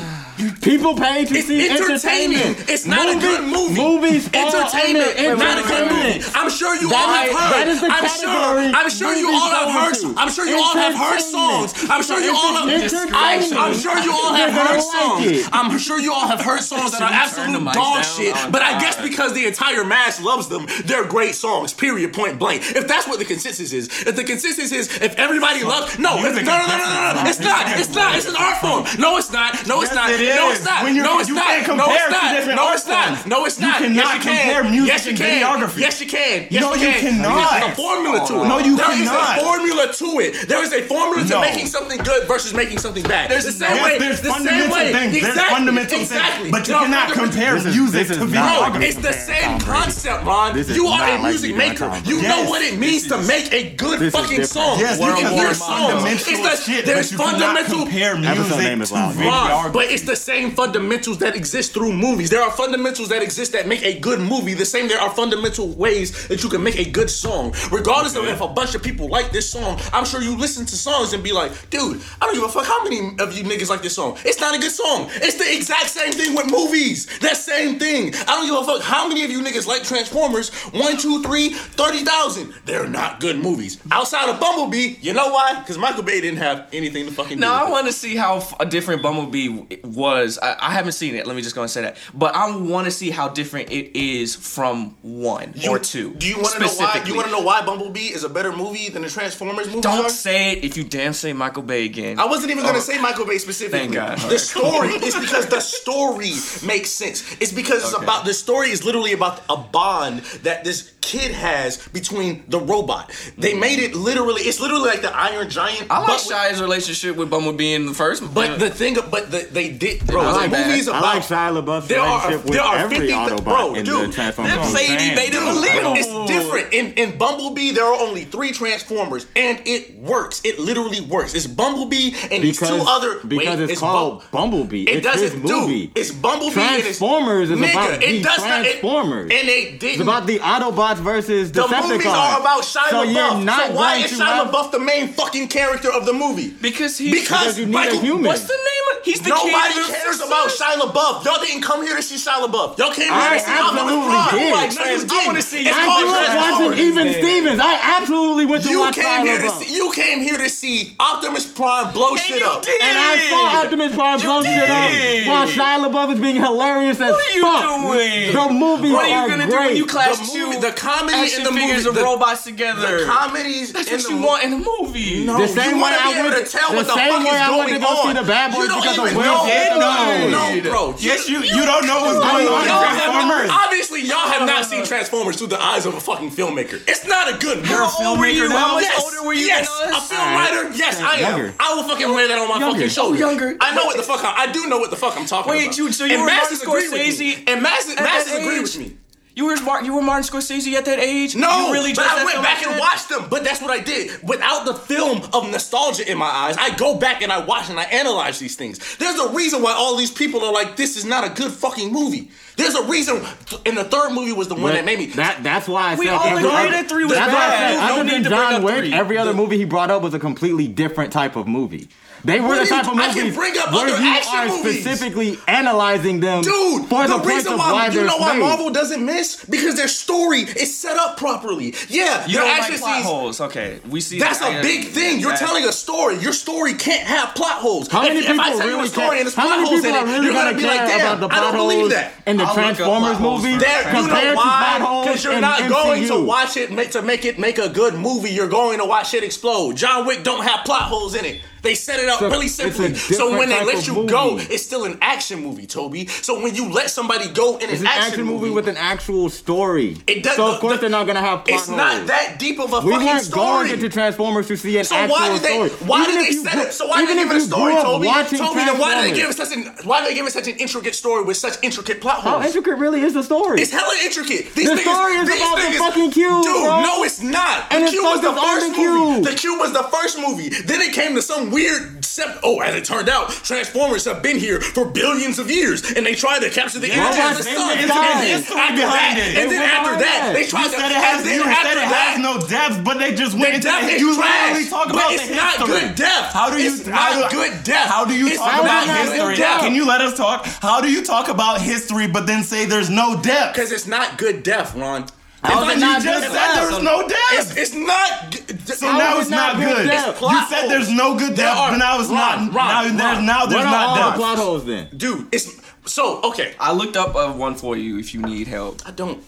People 0.61 0.97
pay 0.97 1.25
to 1.25 1.35
it's 1.37 1.47
see 1.47 1.69
entertainment. 1.69 2.41
entertainment. 2.41 2.69
It's 2.69 2.85
not 2.85 3.05
movie, 3.05 3.17
a 3.17 3.21
good 3.21 3.43
movie. 3.45 3.77
Movies, 3.77 4.25
entertainment, 4.33 5.13
entertainment. 5.13 5.39
not 5.39 5.61
a 5.61 5.67
good 5.69 5.85
movie. 5.93 6.25
I'm 6.33 6.49
sure 6.49 6.73
you 6.73 6.89
that 6.89 7.05
all 7.05 7.13
have 7.13 7.29
heard. 7.29 7.53
That 7.53 7.67
is 7.69 7.79
the 7.81 7.89
I'm 7.93 8.07
sure. 8.09 8.57
I'm 8.73 8.89
sure 8.89 9.13
you 9.13 9.29
all 9.29 9.53
have 9.53 9.69
heard. 9.69 10.17
I'm 10.17 10.31
sure 10.33 10.45
you 10.49 10.57
all 10.57 10.73
have 10.73 10.95
heard 10.97 11.21
songs. 11.21 11.69
I'm 11.85 12.01
sure 12.01 12.17
you 12.19 12.33
all 12.33 12.65
have. 12.65 12.65
I'm 12.65 13.73
sure 13.77 13.97
you 14.01 14.11
all 14.11 14.33
have 14.33 14.53
heard 14.57 14.81
songs. 14.81 15.49
I'm 15.53 15.77
sure 15.77 15.99
you 15.99 16.13
all 16.13 16.27
have 16.27 16.41
heard 16.41 16.61
songs 16.61 16.91
that 16.97 17.01
are 17.01 17.13
absolute 17.13 17.73
dog 17.73 18.03
shit. 18.03 18.33
But 18.49 18.61
I 18.63 18.79
guess 18.81 18.97
because 18.97 19.33
the 19.33 19.45
entire 19.45 19.83
mass 19.83 20.21
loves 20.21 20.47
them, 20.49 20.65
they're 20.85 21.05
great 21.05 21.35
songs. 21.35 21.73
Period. 21.73 22.11
Point 22.13 22.39
blank. 22.39 22.63
If 22.75 22.87
that's 22.87 23.07
what 23.07 23.19
the 23.19 23.25
consensus 23.25 23.71
is, 23.71 23.87
if 24.05 24.15
the 24.15 24.23
consensus 24.23 24.71
is, 24.71 24.89
if 24.97 25.15
everybody 25.17 25.63
loves, 25.63 25.97
no, 25.99 26.17
no, 26.17 26.23
no, 26.23 26.41
no, 26.41 26.41
no, 26.41 27.21
no, 27.21 27.23
it's 27.29 27.39
not. 27.39 27.69
It's 27.77 27.93
not. 27.93 28.15
It's 28.15 28.27
an 28.27 28.35
art 28.35 28.57
form. 28.57 28.85
No, 28.99 29.17
it's 29.17 29.31
not. 29.31 29.67
No, 29.67 29.81
it's 29.81 29.93
not 29.93 30.22
it 30.23 30.35
No, 30.35 30.49
it's 30.51 30.63
not. 30.65 30.83
When 30.83 30.95
you- 30.95 31.03
No, 31.03 31.19
it's 31.19 31.29
you 31.29 31.35
not. 31.35 31.45
can't 31.47 31.67
No, 31.67 31.73
compare 31.85 31.95
it's 31.95 32.05
two 32.05 32.11
not. 32.25 32.35
different 32.35 32.57
No, 32.59 32.73
it's 32.73 32.87
not. 32.87 33.05
forms. 33.07 33.25
No, 33.25 33.45
it's 33.45 33.59
You 33.59 33.67
not. 33.67 33.77
cannot 33.79 33.95
Yes, 33.95 34.13
you 34.13 34.19
can. 34.21 34.37
compare 34.43 34.63
music 34.63 34.87
Yes, 34.93 35.05
you 35.05 35.09
and 35.09 35.17
can. 35.19 35.29
videography. 35.43 35.79
Yes, 35.79 36.01
you 36.01 36.07
can. 36.07 36.47
Yes, 36.49 36.61
No, 36.61 36.73
you 36.73 36.81
you 36.87 36.93
can. 36.93 37.01
cannot. 37.01 37.51
There's 37.51 37.71
a 37.71 37.75
formula 37.75 38.27
to 38.27 38.33
it. 38.43 38.47
No, 38.47 38.57
you 38.59 38.75
There 38.77 38.91
is 38.91 38.97
cannot. 39.09 39.37
a 39.37 39.41
formula 39.41 39.93
to 39.93 40.09
it. 40.19 40.47
There 40.47 40.63
is 40.63 40.73
a 40.73 40.81
formula 40.83 41.23
to 41.27 41.33
No. 41.33 41.41
making 41.41 41.67
something 41.67 41.99
good 42.03 42.27
versus 42.27 42.53
making 42.53 42.79
something 42.79 43.03
bad. 43.03 43.29
There's 43.29 43.45
the 43.45 43.51
same 43.51 43.75
Yes, 43.75 43.83
way. 43.83 43.97
there's 43.99 44.21
the 44.21 44.29
same 44.29 44.45
fundamental 44.45 44.73
way. 44.77 44.93
things. 44.93 45.13
There's 45.13 45.27
Exactly. 45.33 45.55
fundamental 45.55 45.99
exactly. 45.99 46.43
things. 46.43 46.51
But 46.51 46.67
you 46.67 46.73
No, 46.73 46.79
cannot 46.81 47.09
no, 47.09 47.15
no, 47.15 47.21
compare 47.23 47.55
is- 47.57 47.65
music 47.65 48.07
to 48.07 48.13
is 48.13 48.17
video. 48.19 48.41
not 48.41 48.73
Bro, 48.73 48.81
it's 48.81 48.97
the 48.97 49.13
same 49.13 49.59
concept, 49.59 50.25
Ron. 50.25 50.65
You 50.67 50.87
are 50.87 51.07
a 51.15 51.17
music 51.19 51.55
maker. 51.55 51.91
You 52.05 52.21
know 52.21 52.43
what 52.43 52.61
it 52.61 52.77
means 52.77 53.07
to 53.07 53.17
make 53.17 53.51
a 53.53 53.63
good 53.77 54.11
fucking 54.11 54.45
song. 54.45 54.79
Yes, 54.79 54.97
When 54.99 55.09
because 55.15 55.21
you 55.31 55.37
hear 55.37 55.45
there's 55.45 55.57
songs, 55.57 56.03
it's 56.11 56.23
the, 56.25 56.55
shit, 56.71 56.85
there's 56.85 57.11
but 57.11 57.11
you 57.11 57.17
cannot 57.17 57.31
fundamental 57.41 57.79
compare 57.79 58.15
music 58.15 58.87
to 58.87 58.93
loud. 58.93 59.15
Ron, 59.17 59.71
but 59.71 59.85
it's 59.91 60.03
the 60.03 60.12
same 60.15 60.51
fundamentals 60.51 61.17
that 61.19 61.35
exist 61.35 61.73
through 61.73 61.93
movies. 61.93 62.29
There 62.29 62.41
are 62.41 62.51
fundamentals 62.51 63.09
that 63.09 63.21
exist 63.21 63.53
that 63.53 63.67
make 63.67 63.83
a 63.83 63.99
good 63.99 64.19
movie. 64.19 64.53
The 64.53 64.65
same 64.65 64.87
there 64.87 64.99
are 64.99 65.09
fundamental 65.09 65.69
ways 65.69 66.27
that 66.27 66.43
you 66.43 66.49
can 66.49 66.63
make 66.63 66.77
a 66.77 66.89
good 66.89 67.09
song. 67.09 67.53
Regardless 67.71 68.15
of 68.15 68.25
if 68.25 68.41
a 68.41 68.47
bunch 68.47 68.75
of 68.75 68.83
people 68.83 69.09
like 69.09 69.31
this 69.31 69.49
song, 69.49 69.79
I'm 69.91 70.05
sure 70.05 70.21
you 70.21 70.37
listen 70.37 70.65
to 70.65 70.75
songs 70.75 71.13
and 71.13 71.23
be 71.23 71.31
like, 71.31 71.51
dude, 71.69 72.01
I 72.21 72.25
don't 72.25 72.35
give 72.35 72.43
a 72.43 72.49
fuck 72.49 72.65
how 72.65 72.83
many 72.83 72.99
of 73.19 73.37
you 73.37 73.43
niggas 73.43 73.69
like 73.69 73.81
this 73.81 73.95
song. 73.95 74.17
It's 74.25 74.39
not 74.39 74.55
a 74.55 74.59
good 74.59 74.71
song. 74.71 75.09
It's 75.15 75.37
the 75.37 75.55
exact 75.55 75.89
same 75.89 76.11
thing 76.11 76.35
with 76.35 76.51
movies. 76.51 77.07
That 77.19 77.37
same 77.37 77.79
thing. 77.79 78.13
I 78.15 78.25
don't 78.25 78.45
give 78.45 78.55
a 78.55 78.63
fuck 78.63 78.81
how 78.81 79.07
many 79.07 79.23
of 79.23 79.31
you 79.31 79.41
niggas 79.41 79.67
like 79.67 79.83
Transformers. 79.83 80.49
One, 80.71 80.97
two, 80.97 81.21
three, 81.23 81.49
30,000. 81.49 82.53
They're 82.65 82.87
not 82.87 83.19
good 83.19 83.37
movies. 83.39 83.79
Outside 83.91 84.29
of 84.29 84.39
Bumblebee, 84.39 84.97
you 85.01 85.13
know 85.13 85.29
why? 85.29 85.59
Because 85.59 85.77
Michael 85.77 86.03
Bay 86.03 86.21
didn't 86.21 86.39
have 86.39 86.67
anything 86.73 87.05
to 87.05 87.11
fucking 87.11 87.37
do 87.37 87.41
No, 87.41 87.51
with 87.51 87.61
I 87.61 87.69
want 87.71 87.87
to 87.87 87.93
see 87.93 88.15
how 88.15 88.45
a 88.59 88.65
different 88.65 89.01
Bumblebee 89.01 89.77
was. 90.03 90.37
I, 90.41 90.55
I 90.59 90.71
haven't 90.71 90.91
seen 90.91 91.15
it. 91.15 91.25
Let 91.25 91.35
me 91.35 91.41
just 91.41 91.55
go 91.55 91.61
and 91.61 91.71
say 91.71 91.81
that. 91.81 91.97
But 92.13 92.35
I 92.35 92.55
want 92.55 92.85
to 92.85 92.91
see 92.91 93.09
how 93.09 93.29
different 93.29 93.71
it 93.71 93.97
is 93.97 94.35
from 94.35 94.97
one 95.01 95.53
or 95.67 95.79
two. 95.79 96.13
Do 96.15 96.27
you 96.27 96.37
want 96.37 96.53
to 96.55 96.59
know 96.59 96.67
why? 96.67 97.03
You 97.05 97.15
want 97.15 97.27
to 97.27 97.31
know 97.31 97.41
why 97.41 97.65
Bumblebee 97.65 98.11
is 98.17 98.23
a 98.23 98.29
better 98.29 98.51
movie 98.51 98.89
than 98.89 99.03
the 99.03 99.09
Transformers 99.09 99.67
movie? 99.67 99.81
Don't 99.81 100.09
say 100.09 100.53
it 100.53 100.63
if 100.63 100.75
you 100.77 100.83
damn 100.83 101.13
say 101.13 101.31
Michael 101.31 101.63
Bay 101.63 101.85
again. 101.85 102.19
I 102.19 102.25
wasn't 102.25 102.51
even 102.51 102.63
gonna 102.63 102.77
Oh. 102.77 102.81
say 102.81 102.97
Michael 102.99 103.25
Bay 103.25 103.37
specifically. 103.37 103.79
Thank 103.79 103.93
God. 103.93 104.17
The 104.29 104.39
story 104.39 104.89
is 104.89 105.15
because 105.15 105.47
the 105.47 105.61
story 105.61 106.33
makes 106.65 106.89
sense. 106.89 107.23
It's 107.39 107.53
because 107.53 107.83
it's 107.83 107.97
about 108.03 108.25
the 108.25 108.33
story 108.33 108.71
is 108.71 108.83
literally 108.83 109.13
about 109.13 109.41
a 109.49 109.57
bond 109.57 110.19
that 110.43 110.63
this 110.63 110.91
kid 111.03 111.31
has 111.31 111.85
between 111.89 112.43
the 112.47 112.59
robot. 112.59 113.11
They 113.37 113.53
mm. 113.53 113.59
made 113.59 113.79
it 113.79 113.93
literally. 113.95 114.41
It's 114.43 114.59
literally 114.59 114.87
like 114.87 115.01
the 115.01 115.15
Iron 115.15 115.49
Giant. 115.49 115.87
I 115.89 115.99
like 115.99 116.19
Shia's 116.19 116.61
relationship 116.61 117.15
with 117.15 117.29
Bumblebee 117.29 117.73
in 117.73 117.85
the 117.85 117.93
first. 117.93 118.23
But 118.33 118.59
the 118.59 118.69
thing, 118.69 118.97
but 119.11 119.31
the, 119.31 119.47
they 119.51 119.69
did, 119.71 119.92
bro. 119.99 120.21
I 120.21 120.31
like 120.31 120.51
that. 120.51 120.67
movie's 120.67 120.87
I 120.87 120.97
about. 120.99 121.15
like 121.15 121.23
Shia 121.23 121.63
LaBeouf's 121.63 121.87
There 121.87 121.99
are- 122.01 122.19
relationship 122.19 122.43
with 122.45 122.53
there 122.53 122.63
are 122.63 122.77
every 122.77 122.97
50 122.97 123.13
Autobot 123.13 123.43
bro, 123.43 123.73
in 123.75 123.85
dude, 123.85 124.09
the 124.09 124.13
Transformers. 124.13 124.53
them 124.53 124.61
movie. 124.63 124.73
Sadie 124.77 124.97
saying. 124.97 125.15
made 125.15 125.27
it 125.29 125.31
Dude, 125.33 125.43
believable. 125.55 125.93
It's 125.95 126.31
different. 126.31 126.73
In 126.73 126.93
in 126.93 127.17
Bumblebee, 127.17 127.71
there 127.71 127.85
are 127.85 127.99
only 127.99 128.23
three 128.25 128.51
Transformers, 128.51 129.25
and 129.35 129.59
it 129.65 129.95
works. 129.97 130.41
It 130.43 130.59
literally 130.59 131.01
works. 131.01 131.33
It's 131.33 131.47
Bumblebee 131.47 132.13
and 132.31 132.43
these 132.43 132.59
Because, 132.59 132.81
two 132.81 132.87
other. 132.89 133.19
because 133.25 133.59
wait, 133.59 133.69
it's, 133.69 133.79
called 133.79 134.19
Bum- 134.31 134.49
Bumblebee. 134.51 134.83
It 134.83 134.97
it's 134.97 135.05
doesn't 135.05 135.41
his 135.41 135.51
movie. 135.51 135.87
do. 135.87 135.91
It's 135.99 136.11
Bumblebee. 136.11 136.59
and 136.59 136.69
it's- 136.79 136.81
Transformers 136.97 137.49
is 137.51 137.59
Nigga, 137.59 137.71
about 137.71 137.99
the 137.99 138.09
it 138.09 138.23
does 138.23 138.37
not- 138.39 138.61
it- 138.61 138.63
Transformers. 138.81 139.31
and 139.33 139.47
they 139.47 139.63
didn't. 139.77 139.83
It's 139.83 140.01
about 140.01 140.25
the 140.27 140.39
Autobots 140.39 140.97
versus 140.97 141.51
the 141.51 141.63
Decepticons. 141.63 141.89
movies 141.89 142.07
are 142.07 142.39
about 142.39 142.61
Shia 142.63 142.89
so 142.89 142.95
LaBeouf. 143.05 143.13
You're 143.13 143.45
not 143.45 143.67
so 143.67 143.73
why 143.73 143.93
going 143.93 144.05
is 144.05 144.19
Shia 144.19 144.51
LaBeouf 144.51 144.71
the 144.71 144.79
main 144.79 145.07
fucking 145.09 145.47
character 145.47 145.91
of 145.91 146.05
the 146.05 146.13
movie? 146.13 146.53
because 146.61 146.97
he 146.97 147.11
Because, 147.11 147.27
Because 147.29 147.59
you 147.59 147.65
need 147.65 147.75
a 147.75 147.77
Michael, 147.77 147.99
human. 147.99 148.23
What's 148.25 148.41
the 148.43 148.53
name 148.53 148.57
of? 148.57 148.82
He's 149.03 149.19
the 149.19 149.29
Nobody 149.29 149.73
king 149.73 149.83
of 149.83 149.89
cares 149.89 150.17
success. 150.19 150.27
about 150.27 150.47
Shia 150.47 150.79
LaBeouf. 150.79 151.25
Y'all 151.25 151.41
didn't 151.43 151.61
come 151.61 151.83
here 151.85 151.95
to 151.95 152.01
see 152.01 152.15
Shia 152.15 152.45
LaBeouf. 152.47 152.77
Y'all 152.77 152.91
came 152.93 153.11
here 153.11 153.13
I 153.13 153.37
to 153.37 153.43
see 153.43 153.51
Optimus 153.51 153.83
absolutely 153.83 154.07
Prime. 154.07 154.31
did. 154.39 154.53
Like, 154.53 154.71
no, 154.73 154.83
you 154.83 154.95
I 154.95 154.97
didn't. 155.03 155.25
wanna 155.27 155.41
see- 155.41 155.67
It's 155.67 155.77
I 155.77 155.85
called 155.85 156.03
I 156.03 156.03
grew 156.03 156.13
up 156.13 156.69
watching 156.71 156.79
Even 156.87 157.13
Stevens. 157.13 157.59
I 157.59 157.73
absolutely 157.99 158.45
went 158.45 158.63
to 158.63 158.69
You 158.69 158.79
watch 158.79 158.95
came 158.95 159.03
Shia 159.05 159.23
here 159.23 159.37
to 159.39 159.43
LaBeouf. 159.47 159.63
see. 159.63 159.75
You 159.75 159.91
came 159.91 160.19
here 160.21 160.37
to 160.37 160.49
see 160.49 160.95
Optimus 160.99 161.45
Prime 161.45 161.91
blow 161.91 162.15
shit 162.15 162.39
you 162.39 162.45
up. 162.45 162.63
did. 162.63 162.81
And 162.81 162.97
I 162.97 163.29
saw 163.29 163.61
Optimus 163.63 163.93
Prime 163.95 164.19
You 164.19 164.25
blow 164.25 164.43
shit 164.43 164.69
up 164.69 164.89
did. 164.91 165.27
while 165.27 165.47
Shia 165.47 165.77
LaBeouf 165.85 166.13
is 166.13 166.19
being 166.19 166.35
hilarious 166.37 166.99
as 167.01 167.09
fuck. 167.09 167.11
What 167.11 167.29
are 167.29 167.35
you 167.35 167.41
fuck. 167.43 167.63
doing? 167.63 168.33
The 168.33 168.53
movies 168.53 168.93
What 168.93 169.05
are 169.05 169.23
you 169.23 169.29
gonna 169.29 169.45
do 169.45 169.51
great. 169.51 169.67
when 169.67 169.75
you 169.77 169.85
clash 169.85 170.17
The 170.17 170.25
two 170.31 170.45
movie- 170.47 170.59
the 170.59 170.71
comedy 170.71 171.17
action 171.17 171.39
in 171.39 171.43
the 171.43 171.51
figures 171.59 171.85
movie- 171.85 171.99
of 171.99 172.05
robots 172.05 172.43
together? 172.43 172.99
The 172.99 173.05
comedies 173.11 173.73
That's 173.73 173.91
what 173.91 174.03
you 174.09 174.15
mo- 174.17 174.27
want 174.27 174.43
in 174.43 174.53
a 174.53 174.57
movie. 174.57 175.23
No, 175.25 175.37
The 175.39 175.47
same 175.47 175.75
you 175.75 175.81
want 175.81 175.95
to 175.95 176.01
I 176.03 176.13
be 176.13 176.19
able 176.19 176.31
to 176.31 176.45
tell 176.45 176.69
the 176.71 176.75
what 176.77 176.87
the 176.87 176.95
same 176.95 177.11
fuck 177.11 177.19
way 177.23 177.29
is 177.29 177.41
I 177.41 177.49
went 177.49 177.69
going 177.69 177.73
to 177.73 177.85
go 177.85 177.95
see 178.03 178.07
on. 178.09 178.15
the 178.15 178.23
Bad 178.23 178.51
Boys 178.53 178.67
You 178.93 178.97
don't 178.97 179.09
because 179.09 179.17
Will 179.17 179.79
know. 179.79 180.29
No, 180.29 180.29
No. 180.29 180.55
no, 180.55 180.69
bro. 180.69 180.95
Yes, 180.99 181.27
you 181.29 181.39
you 181.41 181.65
don't 181.65 181.85
know 181.87 182.01
what's 182.05 182.19
going 182.19 182.47
on 182.47 182.61
in 182.61 182.67
Y'all 182.69 182.83
Transformers. 182.83 183.49
obviously, 183.51 184.01
y'all 184.01 184.27
have 184.29 184.45
not 184.47 184.65
seen 184.65 184.85
Transformers 184.93 185.37
through 185.37 185.47
the 185.47 185.61
eyes 185.61 185.85
of 185.85 185.93
a 185.95 185.99
fucking 185.99 186.31
filmmaker. 186.31 186.81
It's 186.87 187.05
not 187.07 187.33
a 187.33 187.37
good 187.37 187.57
movie. 187.57 187.69
You're 187.69 187.83
a 187.83 187.87
filmmaker 187.87 188.49
now? 188.49 188.57
How 188.57 188.73
much 188.75 188.83
Yes, 188.83 189.03
older 189.03 189.27
were 189.27 189.33
you 189.33 189.45
yes, 189.47 189.67
than 189.79 189.93
a 189.93 189.97
us? 189.97 190.09
film 190.09 190.27
writer. 190.33 190.71
Yes, 190.77 190.99
I 191.01 191.15
am. 191.15 191.37
Younger. 191.39 191.53
I 191.59 191.73
will 191.75 191.83
fucking 191.83 192.09
wear 192.09 192.27
that 192.27 192.37
on 192.39 192.47
my 192.47 192.59
Younger. 192.59 192.73
fucking 192.75 192.85
oh, 192.85 192.89
shoulder. 192.89 193.15
Oh, 193.17 193.29
younger. 193.29 193.57
I 193.59 193.75
know 193.75 193.85
what 193.85 193.97
the 193.97 194.03
fuck. 194.03 194.23
I, 194.23 194.43
I 194.43 194.51
do 194.51 194.67
know 194.67 194.77
what 194.77 194.89
the 194.89 194.95
fuck 194.97 195.17
I'm 195.17 195.25
talking 195.25 195.51
Wait, 195.51 195.65
about. 195.65 195.77
you- 195.77 195.91
so 195.91 196.05
you 196.05 196.13
and 196.13 196.21
were 196.21 196.27
Masses 196.27 196.65
Martin 196.65 196.85
agree 196.87 196.99
with 197.07 197.19
me. 197.19 197.33
Scorsese 197.35 197.49
And 197.49 197.61
Masses, 197.63 197.95
at 197.95 198.03
Masses 198.03 198.31
that 198.33 198.41
agree 198.41 198.55
age? 198.57 198.61
with 198.61 198.77
me. 198.79 198.97
You 199.35 199.45
were 199.47 199.55
Mar- 199.63 199.83
you 199.83 199.95
were 199.95 200.01
Martin 200.03 200.23
Scorsese 200.29 200.73
at 200.73 200.85
that 200.85 200.99
age? 200.99 201.35
No, 201.35 201.67
you 201.67 201.73
really 201.73 201.93
but 201.93 202.05
I 202.05 202.23
went 202.23 202.37
back 202.43 202.63
and 202.65 202.79
watched 202.79 203.09
them. 203.09 203.25
But 203.31 203.43
that's 203.43 203.61
what 203.61 203.71
I 203.71 203.79
did. 203.79 204.21
Without 204.21 204.65
the 204.65 204.75
film 204.75 205.23
of 205.33 205.49
nostalgia 205.49 206.09
in 206.09 206.19
my 206.19 206.27
eyes, 206.27 206.55
I 206.59 206.75
go 206.75 206.95
back 206.99 207.23
and 207.23 207.31
I 207.31 207.43
watch 207.43 207.67
and 207.69 207.79
I 207.79 207.83
analyze 207.85 208.37
these 208.37 208.55
things. 208.55 208.95
There's 208.97 209.19
a 209.19 209.29
reason 209.33 209.63
why 209.63 209.71
all 209.73 209.95
these 209.97 210.11
people 210.11 210.45
are 210.45 210.53
like, 210.53 210.75
this 210.75 210.95
is 210.97 211.03
not 211.05 211.23
a 211.25 211.29
good 211.33 211.51
fucking 211.51 211.91
movie. 211.91 212.29
There's 212.57 212.75
a 212.75 212.83
reason. 212.83 213.23
And 213.65 213.75
the 213.75 213.85
third 213.85 214.11
movie 214.13 214.33
was 214.33 214.49
the 214.49 214.55
one 214.55 214.73
that 214.73 214.85
made 214.85 214.99
me. 214.99 215.07
That 215.07 215.41
that's 215.41 215.67
why 215.67 215.93
I 215.93 215.95
We 215.95 216.05
said 216.05 216.13
all 216.13 216.25
every 216.27 216.43
agreed 216.43 216.73
that 216.73 216.85
three 216.87 217.05
was 217.05 217.15
that's 217.15 217.33
why 217.33 217.39
I 217.39 217.49
bad. 217.49 217.73
said, 217.73 217.87
No 217.87 217.93
other 217.95 218.03
need 218.03 218.11
than 218.11 218.23
to 218.23 218.29
bring 218.29 218.39
John 218.41 218.53
up 218.53 218.63
Wick, 218.63 218.77
three. 218.77 218.93
every 218.93 219.17
other 219.17 219.33
movie 219.33 219.57
he 219.57 219.65
brought 219.65 219.89
up 219.89 220.03
was 220.03 220.13
a 220.13 220.19
completely 220.19 220.67
different 220.67 221.11
type 221.11 221.35
of 221.35 221.47
movie. 221.47 221.89
They 222.25 222.39
were 222.39 222.47
What 222.47 222.59
the 222.59 222.65
do 222.65 222.75
you- 222.75 222.81
type 222.81 222.91
of 222.91 222.97
I 222.97 223.07
movies 223.07 223.23
can 223.23 223.33
bring 223.35 223.57
up 223.57 223.71
where 223.73 223.87
other 223.93 224.01
you 224.01 224.09
action 224.09 224.33
are 224.39 224.47
movies. 224.47 224.81
specifically 224.81 225.37
analyzing 225.47 226.21
them 226.21 226.41
Dude, 226.41 226.85
for 226.87 227.03
the, 227.05 227.09
the, 227.09 227.19
point 227.19 227.25
reason 227.35 227.53
of 227.53 227.59
why, 227.59 227.71
why 227.73 227.87
you 227.89 228.03
know 228.05 228.17
why 228.17 228.33
made. 228.33 228.39
Marvel 228.39 228.69
doesn't 228.69 229.03
miss 229.05 229.43
because 229.43 229.75
their 229.75 229.89
story 229.89 230.41
is 230.41 230.77
set 230.77 230.97
up 230.97 231.17
properly. 231.17 231.75
Yeah, 231.89 232.25
You 232.25 232.35
their 232.37 232.45
don't 232.45 232.57
like 232.59 232.79
plot 232.79 232.93
scenes- 232.95 233.05
holes. 233.05 233.41
Okay, 233.41 233.79
we 233.89 233.99
see. 233.99 234.19
That's 234.19 234.41
a 234.41 234.61
big 234.61 234.87
thing. 234.87 235.19
You're 235.19 235.31
that- 235.31 235.39
telling 235.39 235.65
a 235.65 235.73
story. 235.73 236.17
Your 236.19 236.31
story 236.33 236.75
can't 236.75 237.05
have 237.05 237.35
plot 237.35 237.57
holes. 237.59 237.89
How 237.89 238.03
many 238.03 238.19
if, 238.19 238.29
if 238.29 238.39
I 238.39 238.43
people 238.45 238.59
tell 238.59 238.67
you 238.69 238.75
really 238.75 238.85
a 238.87 238.91
story 238.91 239.07
care? 239.09 239.17
and 239.17 239.25
there's 239.25 239.35
How 239.35 239.43
plot 239.45 239.57
many 239.57 239.69
holes 239.69 239.81
people 239.81 239.97
in 239.97 240.03
are 240.03 240.07
it, 240.07 240.11
really 240.13 240.25
you're 240.25 240.33
gonna 240.33 240.45
gonna 240.51 240.57
be 240.57 240.63
care 240.63 240.75
like, 240.77 240.87
damn, 240.87 240.99
about 241.01 241.19
the 241.19 241.25
I 241.27 241.39
plot 241.39 241.51
don't 241.51 241.61
believe 241.61 241.79
holes 241.79 241.91
that. 241.93 242.13
in 242.25 242.37
the 242.37 242.43
I'll 242.45 242.53
Transformers 242.53 243.19
movie 243.19 243.53
for 243.55 243.59
There, 243.59 243.79
you 243.79 243.99
compared 243.99 244.23
know 244.23 244.29
to 244.31 244.35
plot 244.35 244.79
why? 244.79 244.85
holes 244.85 245.05
Because 245.07 245.23
you're 245.25 245.41
not 245.41 245.69
going 245.69 246.07
to 246.07 246.19
watch 246.23 246.55
it 246.55 246.71
make, 246.71 246.91
to 246.91 247.01
make 247.01 247.25
it 247.25 247.37
make 247.37 247.57
a 247.57 247.67
good 247.67 247.95
movie. 247.95 248.31
You're 248.31 248.47
going 248.47 248.79
to 248.79 248.85
watch 248.85 249.13
it 249.13 249.23
explode. 249.25 249.75
John 249.75 250.05
Wick 250.05 250.23
don't 250.23 250.43
have 250.45 250.63
plot 250.63 250.83
holes 250.83 251.15
in 251.15 251.25
it. 251.25 251.41
They 251.63 251.75
set 251.75 251.97
it 251.99 252.09
up 252.09 252.12
So 252.19 252.29
really 252.29 252.47
simply. 252.47 252.93
So 252.95 253.37
when 253.37 253.49
they 253.49 253.63
let 253.63 253.85
you 253.87 253.99
of 254.01 254.07
go, 254.07 254.37
it's 254.39 254.63
still 254.63 254.85
an 254.85 254.97
action 255.01 255.41
movie, 255.41 255.65
Toby. 255.65 256.07
So 256.07 256.41
when 256.41 256.55
you 256.55 256.71
let 256.71 256.89
somebody 256.89 257.29
go 257.29 257.57
in 257.57 257.69
It's 257.69 257.81
an 257.81 257.87
an 257.87 257.93
action 257.95 258.25
movie 258.25 258.49
with 258.49 258.67
an 258.67 258.77
actual 258.77 259.29
story. 259.29 259.97
It 260.07 260.23
does- 260.23 260.35
so 260.35 260.47
of 260.53 260.59
course 260.59 260.75
the- 260.75 260.81
they're 260.81 260.89
not 260.89 261.07
gonna 261.07 261.21
have 261.21 261.43
it's 261.47 261.67
not 261.67 262.07
that 262.07 262.37
deep 262.39 262.59
of 262.59 262.71
a 262.73 262.79
We 262.81 262.91
fucking 262.93 263.07
weren't 263.07 263.31
going 263.31 263.65
story. 263.67 263.71
into 263.73 263.89
Transformers 263.89 264.47
to 264.47 264.57
see 264.57 264.77
an 264.77 264.85
So 264.85 264.95
actual 264.95 265.15
why 265.15 265.29
did 265.33 265.41
they? 265.41 265.49
story. 265.53 265.69
Why 265.85 266.03
Even 266.03 266.15
did 266.15 266.25
they 266.27 266.31
set 266.49 266.57
it? 266.67 266.73
So 266.73 266.87
why 266.87 266.97
did 266.97 267.03
even 267.03 267.17
they 267.17 267.23
give 267.23 267.31
it 267.33 267.37
a 267.37 267.41
story, 267.41 267.73
up 267.73 267.83
Toby? 267.83 268.07
Toby, 268.07 268.59
then 268.65 268.77
why 268.79 268.95
did 269.01 269.11
they 269.13 269.17
give 269.17 269.29
us 269.29 269.37
such 269.37 269.51
an? 269.55 269.71
Why 269.83 270.01
did 270.01 270.09
they 270.11 270.15
give 270.15 270.25
us 270.25 270.33
such 270.33 270.47
an 270.47 270.55
intricate 270.57 270.95
story 270.95 271.23
with 271.23 271.37
such 271.37 271.55
intricate 271.61 272.01
plot 272.01 272.21
How 272.21 272.41
intricate 272.41 272.77
really 272.77 273.01
is 273.01 273.13
the 273.13 273.23
story? 273.23 273.61
It's 273.61 273.71
hella 273.71 273.93
intricate. 274.03 274.53
These 274.55 274.69
The 274.69 274.75
niggas, 274.75 274.93
story 274.93 275.13
is 275.17 275.29
about 275.29 275.57
the 275.57 275.77
fucking 275.77 276.11
cube, 276.11 276.43
Dude, 276.43 276.53
bro. 276.63 276.81
no, 276.81 277.03
it's 277.03 277.21
not. 277.21 277.65
And 277.71 277.85
the 277.87 277.91
cube 277.91 278.03
was 278.03 278.21
the 278.21 278.33
first 278.33 278.71
the 278.71 278.77
movie. 278.77 279.21
The 279.29 279.35
cube 279.35 279.59
was 279.59 279.71
the 279.73 279.83
first 279.83 280.19
movie. 280.19 280.49
Then 280.49 280.81
it 280.81 280.93
came 280.93 281.15
to 281.15 281.21
some 281.21 281.51
weird. 281.51 282.02
Sep- 282.13 282.41
oh, 282.43 282.59
as 282.61 282.75
it 282.75 282.85
turned 282.85 283.09
out, 283.09 283.31
Transformers 283.41 284.05
have 284.05 284.21
been 284.21 284.37
here 284.37 284.61
for 284.61 284.85
billions 284.85 285.39
of 285.39 285.49
years, 285.49 285.81
and 285.97 286.05
they 286.05 286.13
tried 286.13 286.41
to 286.45 286.51
capture 286.51 286.77
the 286.77 286.91
energy 286.91 287.17
of 287.17 287.37
the 287.37 287.41
sun. 287.41 287.73
And 287.73 287.89
then 287.89 287.97
after 287.97 288.85
that, 288.85 289.17
and 289.17 289.49
then 289.49 289.61
after 289.65 289.97
that, 289.97 290.29
they 290.31 290.45
tried 290.45 290.69
to. 290.69 290.77
it 290.77 290.93
has, 290.93 291.25
you 291.25 291.41
said 291.41 291.73
it 291.73 291.89
that, 291.89 292.13
has 292.13 292.21
no 292.21 292.37
depth, 292.45 292.83
but 292.85 292.99
they 292.99 293.15
just 293.15 293.33
the 293.33 293.41
went 293.41 293.55
into 293.55 293.65
depth 293.65 293.89
it. 293.89 293.93
is 293.97 294.01
You 294.01 294.15
trash. 294.15 294.29
literally 294.53 294.69
talk 294.69 294.93
about 294.93 295.11
it's 295.11 295.27
the 295.27 295.33
not 295.33 295.57
good 295.65 295.95
depth. 295.95 296.33
How 296.33 296.51
do 296.53 296.61
you? 296.61 296.69
It's 296.69 296.85
not 296.85 297.31
do- 297.31 297.35
good 297.35 297.63
depth. 297.63 297.89
How 297.89 298.05
do 298.05 298.13
you 298.13 298.37
talk 298.37 298.61
about 298.61 298.85
history? 298.85 299.35
Can 299.35 299.73
you 299.73 299.87
let 299.87 300.01
us 300.01 300.15
talk? 300.15 300.45
How 300.45 300.81
do 300.81 300.91
you 300.91 301.03
talk 301.03 301.29
about 301.29 301.61
history, 301.61 302.05
but 302.05 302.27
then 302.27 302.43
say 302.43 302.65
there's 302.65 302.91
no 302.91 303.19
depth? 303.19 303.55
Because 303.55 303.71
it's 303.71 303.87
not 303.87 304.19
good 304.19 304.43
depth, 304.43 304.75
Ron. 304.75 305.07
How 305.43 305.63
If 305.63 305.75
is 305.77 305.83
it 305.83 305.85
I- 305.85 305.87
not 305.87 306.03
you 306.03 306.09
good 306.09 306.21
just 306.21 306.33
depth? 306.33 306.69
There's 306.71 306.83
no 306.83 306.99
It's, 307.01 307.47
depth. 307.47 307.57
it's 307.57 307.73
not. 307.73 308.77
So 308.77 308.87
How 308.87 308.97
now 308.97 309.19
it's 309.19 309.29
not 309.29 309.57
not 309.57 309.65
good 309.65 309.75
good. 309.77 309.87
depth? 309.87 310.09
It's 310.09 310.21
You 310.21 310.41
said 310.49 310.67
there's 310.69 310.89
no 310.89 311.15
good 311.15 311.35
There 311.35 311.47
are- 311.47 311.71
but 311.71 311.77
now 311.77 311.99
it's 311.99 312.09
Ron, 312.09 312.15
not. 312.15 312.53
Ron, 312.53 312.55
now 312.55 312.83
Ron. 312.83 312.97
there's 312.97 313.23
now 313.25 313.45
there's 313.45 313.57
What 313.57 313.67
are 313.67 313.71
not 313.71 313.87
all 313.89 313.95
the 313.95 314.01
depth. 314.03 314.17
plot 314.17 314.37
holes 314.37 314.65
then? 314.65 314.87
dude. 314.95 315.27
It's 315.33 315.49
so 315.85 316.21
okay. 316.21 316.53
I 316.59 316.71
looked 316.71 316.95
up 316.95 317.15
uh, 317.15 317.31
one 317.33 317.55
for 317.55 317.75
you 317.75 317.99
if 317.99 318.13
you 318.13 318.21
need 318.21 318.47
help. 318.47 318.81
I 318.85 318.91
don't. 318.91 319.21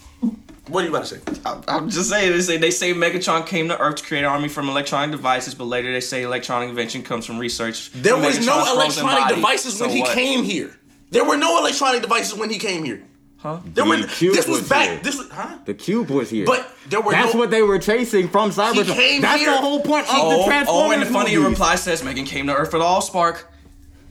What 0.67 0.81
are 0.81 0.87
you 0.87 0.89
about 0.95 1.05
to 1.05 1.15
say? 1.19 1.21
I- 1.45 1.61
I'm 1.67 1.89
just 1.89 2.09
saying. 2.09 2.31
They 2.31 2.41
say 2.41 2.57
they 2.57 2.71
say 2.71 2.93
Megatron 2.93 3.45
came 3.45 3.67
to 3.67 3.77
Earth 3.77 3.97
to 3.97 4.03
create 4.03 4.21
an 4.21 4.27
army 4.27 4.47
from 4.47 4.69
electronic 4.69 5.11
devices, 5.11 5.53
but 5.53 5.65
later 5.65 5.91
they 5.91 5.99
say 6.01 6.23
electronic 6.23 6.69
invention 6.69 7.03
comes 7.03 7.25
from 7.25 7.37
research. 7.39 7.91
There 7.91 8.13
from 8.13 8.23
was 8.23 8.43
no 8.45 8.53
Megatron's 8.53 8.69
frozen 8.69 9.03
electronic 9.03 9.19
body. 9.25 9.35
devices 9.35 9.79
when 9.81 9.89
So 9.89 9.95
he 9.95 10.03
came 10.03 10.43
here. 10.43 10.71
There 11.11 11.23
were 11.25 11.37
no 11.37 11.59
electronic 11.59 12.01
devices 12.01 12.33
when 12.33 12.49
he 12.49 12.57
came 12.57 12.83
here. 12.83 13.03
Huh? 13.45 13.59
There 13.63 13.85
were, 13.85 13.97
this 13.97 14.19
was, 14.19 14.47
was 14.47 14.69
back. 14.69 14.89
Here. 14.89 14.99
This 15.03 15.19
was, 15.19 15.29
huh? 15.29 15.59
The 15.65 15.75
cube 15.75 16.09
was 16.09 16.31
here. 16.31 16.47
But 16.47 16.67
there 16.89 16.99
were. 16.99 17.11
That's 17.11 17.35
no, 17.35 17.41
what 17.41 17.51
they 17.51 17.61
were 17.61 17.77
chasing 17.77 18.27
from 18.27 18.49
Cybertron. 18.49 19.21
That's 19.21 19.39
here. 19.39 19.51
the 19.51 19.57
whole 19.57 19.81
point 19.81 20.07
oh, 20.09 20.31
of 20.31 20.39
the 20.39 20.45
Transformers. 20.45 20.97
Oh, 20.97 21.01
and 21.01 21.13
funny 21.13 21.35
movies. 21.35 21.51
reply 21.51 21.75
says 21.75 22.03
Megan 22.03 22.25
came 22.25 22.47
to 22.47 22.55
Earth 22.55 22.73
at 22.73 22.81
all, 22.81 23.01
Spark. 23.01 23.47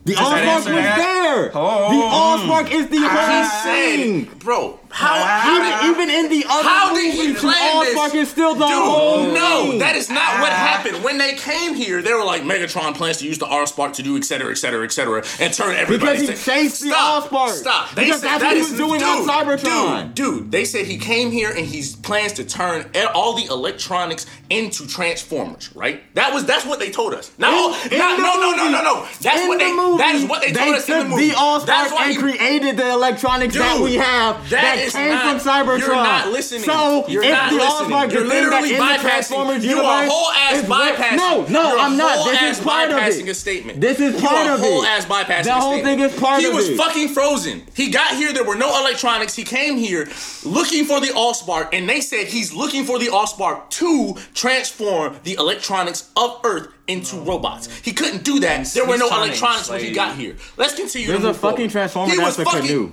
The 0.05 0.13
Allspark 0.13 0.55
was 0.55 0.65
that? 0.67 0.99
there. 0.99 1.51
Oh. 1.53 2.39
The 2.39 2.53
Allspark 2.55 2.71
is 2.71 2.89
the 2.91 2.99
I 2.99 3.51
whole 3.65 3.73
thing, 3.73 4.39
bro. 4.39 4.79
How, 4.95 5.25
how 5.25 5.91
even, 5.91 5.91
even 5.91 6.25
in 6.25 6.31
the 6.31 6.47
other 6.49 6.69
how 6.69 6.95
did 6.95 7.13
he 7.13 7.35
plan 7.35 7.83
this? 7.83 7.95
Fucking 7.95 8.27
still 8.27 8.55
don't 8.55 9.25
Dude, 9.25 9.35
no, 9.35 9.79
that 9.81 9.97
is 9.97 10.09
not 10.09 10.23
ah. 10.23 10.41
what 10.41 10.53
happened. 10.53 11.03
When 11.03 11.19
they 11.19 11.35
came 11.35 11.75
here, 11.75 12.01
they 12.01 12.15
were 12.15 12.25
like 12.25 12.43
Megatron 12.43 12.95
plans 12.95 13.17
to 13.17 13.27
use 13.27 13.39
the 13.39 13.47
Allspark 13.47 13.95
to 13.95 14.05
do 14.05 14.17
etc. 14.17 14.53
etc. 14.53 14.85
etc. 14.85 15.25
and 15.41 15.53
turn 15.53 15.75
everybody. 15.75 16.21
Because 16.21 16.29
he 16.29 16.35
to, 16.37 16.41
chased 16.41 16.83
the 16.83 16.91
Allspark. 16.91 17.55
Stop. 17.55 17.91
They 17.97 18.05
because 18.05 18.21
said, 18.21 18.29
that's 18.29 18.43
that 18.45 18.49
what 18.51 18.57
he 18.57 18.63
was 18.63 18.77
doing 18.77 19.01
dude, 19.01 19.09
on 19.09 19.27
Cybertron. 19.27 20.15
Dude, 20.15 20.15
dude, 20.15 20.53
they 20.53 20.65
said 20.65 20.87
he 20.87 20.97
came 20.97 21.33
here 21.33 21.51
and 21.51 21.67
he 21.67 21.83
plans 22.05 22.35
to 22.35 22.45
turn 22.45 22.89
all 23.15 23.35
the 23.35 23.47
electronics 23.47 24.27
into 24.49 24.87
Transformers. 24.87 25.75
Right? 25.75 26.03
That 26.15 26.33
was 26.33 26.45
that's 26.45 26.65
what 26.65 26.79
they 26.79 26.93
told 26.93 27.15
us. 27.15 27.33
Not, 27.37 27.53
in, 27.53 27.59
all, 27.59 27.75
in 27.91 27.99
no, 27.99 28.17
no, 28.17 28.55
no, 28.55 28.71
no, 28.71 28.83
no. 28.83 29.09
That's 29.21 29.49
what 29.49 29.59
the 29.59 29.65
they. 29.65 29.73
Movie, 29.73 29.99
that 29.99 30.15
is 30.15 30.25
what 30.29 30.43
they 30.43 30.53
told 30.53 30.69
they 30.69 30.77
us 30.77 30.89
in 30.89 30.99
the 30.99 31.05
movie. 31.09 31.31
The 31.31 31.35
Allspark 31.35 31.91
and 31.99 32.19
created 32.19 32.77
the 32.77 32.91
electronics 32.93 33.55
dude, 33.55 33.63
that 33.63 33.81
we 33.81 33.95
have. 33.95 34.39
that, 34.51 34.77
that 34.77 34.84
it's 34.85 34.95
came 34.95 35.11
not, 35.11 35.41
from 35.41 35.53
Cybertron. 35.53 35.79
You're 35.79 35.95
not 35.95 36.29
listening. 36.31 36.63
So 36.63 37.07
you're 37.09 37.23
if 37.23 37.31
not 37.31 37.51
the 37.51 37.57
listening. 37.57 38.11
You're 38.11 38.27
literally 38.27 38.71
bypassing. 38.71 39.63
You 39.63 39.81
are 39.81 40.07
whole 40.07 40.31
ass 40.33 40.63
bypassing. 40.65 41.17
No, 41.17 41.47
no, 41.49 41.71
you're 41.71 41.79
I'm 41.79 41.97
not. 41.97 42.25
This 42.27 42.59
is 42.59 42.65
part 42.65 42.91
of 42.91 42.99
it. 42.99 43.29
A 43.29 43.35
statement. 43.35 43.81
This 43.81 44.01
is 44.01 44.21
part 44.21 44.49
of 44.49 44.61
it. 44.61 44.63
Whole 44.63 44.85
ass 44.85 45.07
bypassing. 45.07 45.45
The 45.45 45.53
whole 45.53 45.83
thing 45.83 46.01
is 46.01 46.19
part 46.19 46.39
of 46.39 46.45
it. 46.45 46.51
He 46.51 46.55
was 46.55 46.77
fucking 46.77 47.09
frozen. 47.09 47.63
He 47.75 47.91
got 47.91 48.15
here. 48.17 48.33
There 48.33 48.45
were 48.45 48.57
no 48.57 48.79
electronics. 48.81 49.35
He 49.35 49.45
came 49.45 49.77
here 49.77 50.09
looking 50.45 50.85
for 50.85 51.01
the 51.01 51.09
Allspark, 51.09 51.71
and 51.73 51.89
they 51.89 52.01
said 52.01 52.27
he's 52.27 52.53
looking 52.55 52.85
for 52.85 52.99
the 52.99 53.07
Allspark 53.07 53.71
to 53.71 54.17
transform 54.35 55.19
the 55.25 55.35
electronics 55.35 56.11
of 56.17 56.41
Earth 56.45 56.69
into 56.87 57.17
robots. 57.17 57.75
He 57.81 57.93
couldn't 57.93 58.25
do 58.25 58.41
that. 58.41 58.67
There 58.67 58.87
were 58.87 58.99
no 58.99 59.09
electronics 59.09 59.71
when 59.71 59.81
he 59.81 59.93
got 59.93 60.17
here. 60.17 60.37
Let's 60.57 60.75
continue. 60.75 61.09
There's 61.09 61.25
a 61.25 61.33
fucking 61.35 61.71
transformer. 61.71 62.13
He 62.13 62.19
was 62.19 62.37
fucking. 62.37 62.67
Canoe. 62.67 62.93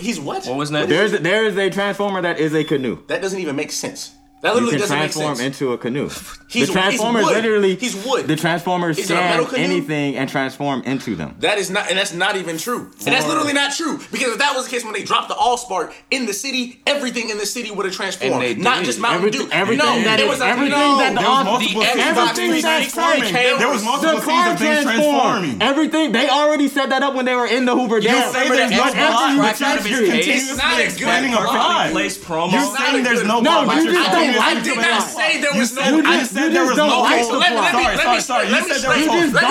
He's 0.00 0.20
what? 0.20 0.46
What 0.46 0.56
was 0.56 0.70
that? 0.70 0.88
There's 0.88 1.12
a, 1.12 1.18
there 1.18 1.44
is 1.44 1.56
a 1.56 1.70
transformer 1.70 2.22
that 2.22 2.38
is 2.38 2.54
a 2.54 2.64
canoe. 2.64 2.98
That 3.06 3.22
doesn't 3.22 3.38
even 3.38 3.56
make 3.56 3.72
sense. 3.72 4.12
That 4.44 4.56
literally 4.56 4.74
you 4.74 4.80
can 4.80 4.88
transform 4.88 5.40
into 5.40 5.72
a 5.72 5.78
canoe. 5.78 6.10
he's, 6.48 6.66
the 6.66 6.74
Transformers 6.74 7.24
he's 7.24 7.32
literally 7.32 7.76
he's 7.76 8.04
wood. 8.04 8.26
The 8.26 8.36
Transformers 8.36 9.06
can 9.06 9.46
anything 9.56 10.16
and 10.16 10.28
transform 10.28 10.82
into 10.82 11.16
them. 11.16 11.34
That 11.38 11.56
is 11.56 11.70
not, 11.70 11.88
and 11.88 11.96
that's 11.96 12.12
not 12.12 12.36
even 12.36 12.58
true. 12.58 12.90
And 13.06 13.14
that's 13.14 13.26
literally 13.26 13.54
not 13.54 13.72
true 13.74 13.96
because 14.12 14.34
if 14.34 14.38
that 14.40 14.54
was 14.54 14.66
the 14.66 14.70
case 14.70 14.84
when 14.84 14.92
they 14.92 15.02
dropped 15.02 15.28
the 15.28 15.34
All 15.34 15.56
Spark 15.56 15.94
in 16.10 16.26
the 16.26 16.34
city, 16.34 16.82
everything 16.86 17.30
in 17.30 17.38
the 17.38 17.46
city 17.46 17.70
would 17.70 17.86
have 17.86 17.94
transformed. 17.94 18.58
Not 18.58 18.84
just 18.84 19.00
Mountain 19.00 19.30
Dew. 19.30 19.48
Everything 19.50 19.86
no, 19.86 20.02
that 20.04 20.20
is 20.20 20.40
everything 20.42 20.72
no, 20.72 20.98
that 20.98 21.14
the 21.14 21.22
multiple 21.22 21.80
the 21.80 22.34
things 22.36 22.60
transforming. 22.60 23.32
There 23.32 23.68
was 23.70 23.82
multiple 23.82 24.20
the 24.20 24.26
car 24.26 24.56
transforming. 24.58 25.62
Everything 25.62 26.12
they 26.12 26.28
already 26.28 26.68
set 26.68 26.90
that 26.90 27.02
up 27.02 27.14
when 27.14 27.24
they 27.24 27.34
were 27.34 27.46
in 27.46 27.64
the 27.64 27.74
Hoover 27.74 27.98
Dam. 27.98 28.14
You 28.14 28.32
say 28.34 28.48
there's 28.50 28.70
no 28.70 28.92
plot. 28.92 29.88
You're 29.88 30.04
continuously 30.04 30.84
expanding 30.84 31.32
a 31.32 31.38
plot. 31.38 31.94
You 31.94 32.10
saying 32.76 33.04
there's 33.04 33.24
no 33.24 33.40
plot. 33.40 33.66
No, 33.68 33.72
you 33.80 33.90
just 33.90 34.12
don't 34.12 34.33
didn't 34.62 35.02
say 35.02 35.40
there 35.40 35.54
was 35.54 35.74
no. 35.74 36.02
I 36.04 36.22
said 36.22 36.52
there 36.52 36.66
was 36.66 36.76
no. 36.76 37.04
Okay, 37.04 37.22
so 37.22 37.38
let 37.38 37.52
me 37.52 38.20
sorry. 38.20 38.48
Let 38.48 38.66
me 38.66 38.74
straight. 38.74 39.06
Let 39.06 39.50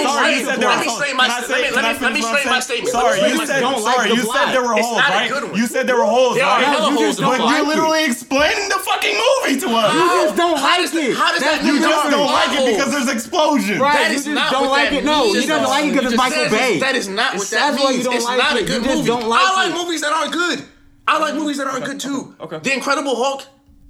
me 0.82 0.90
straight 0.90 1.16
my 1.16 1.30
statement. 1.44 2.02
Let 2.02 2.14
me 2.14 2.22
straight 2.22 2.46
my 2.46 2.60
statement. 2.60 2.90
Sorry, 2.90 3.20
you 3.30 3.46
said 3.46 3.62
sorry. 3.62 4.10
You 4.10 4.24
said 4.24 4.52
there 4.52 4.64
were 4.64 4.76
holes, 4.76 5.00
right? 5.00 5.30
You 5.56 5.68
said 5.68 5.88
there 5.88 5.98
were 5.98 6.06
holes. 6.06 6.36
There 6.36 6.46
are 6.46 6.62
hella 6.62 6.92
holes. 6.92 7.20
But 7.20 7.40
you 7.40 7.68
literally 7.68 8.06
explained 8.06 8.72
the 8.72 8.80
fucking 8.80 9.16
movie 9.16 9.60
to 9.62 9.68
us. 9.72 9.94
You 9.94 10.06
just 10.26 10.36
don't 10.36 10.60
like 10.60 10.94
it. 10.94 11.16
How 11.16 11.32
does 11.32 11.42
that? 11.42 11.64
You 11.64 11.80
just 11.80 12.10
don't 12.10 12.28
like 12.28 12.60
it 12.60 12.76
because 12.76 12.92
there's 12.92 13.10
explosions. 13.10 13.80
Right. 13.80 14.10
You 14.10 14.16
just 14.16 14.26
don't 14.28 14.70
like 14.70 14.92
it. 14.92 15.04
No, 15.04 15.26
you 15.26 15.48
don't 15.48 15.64
like 15.64 15.86
it 15.86 15.94
because 15.94 16.14
it's 16.14 16.18
Michael 16.18 16.50
Bay. 16.50 16.80
That 16.80 16.96
is 16.96 17.08
not 17.08 17.36
what 17.36 17.50
that 17.50 17.76
means. 17.76 18.06
It's 18.06 18.26
not 18.26 18.58
a 18.60 18.64
good 18.64 18.84
movie. 18.84 19.12
I 19.12 19.66
like 19.66 19.74
movies 19.74 20.02
that 20.02 20.14
aren't 20.14 20.34
good. 20.34 20.64
I 21.06 21.20
like 21.20 21.36
movies 21.36 21.58
that 21.58 21.68
aren't 21.68 21.86
good 21.86 22.00
too. 22.00 22.36
Okay. 22.40 22.60
The 22.60 22.74
Incredible 22.74 23.16
Hulk 23.16 23.46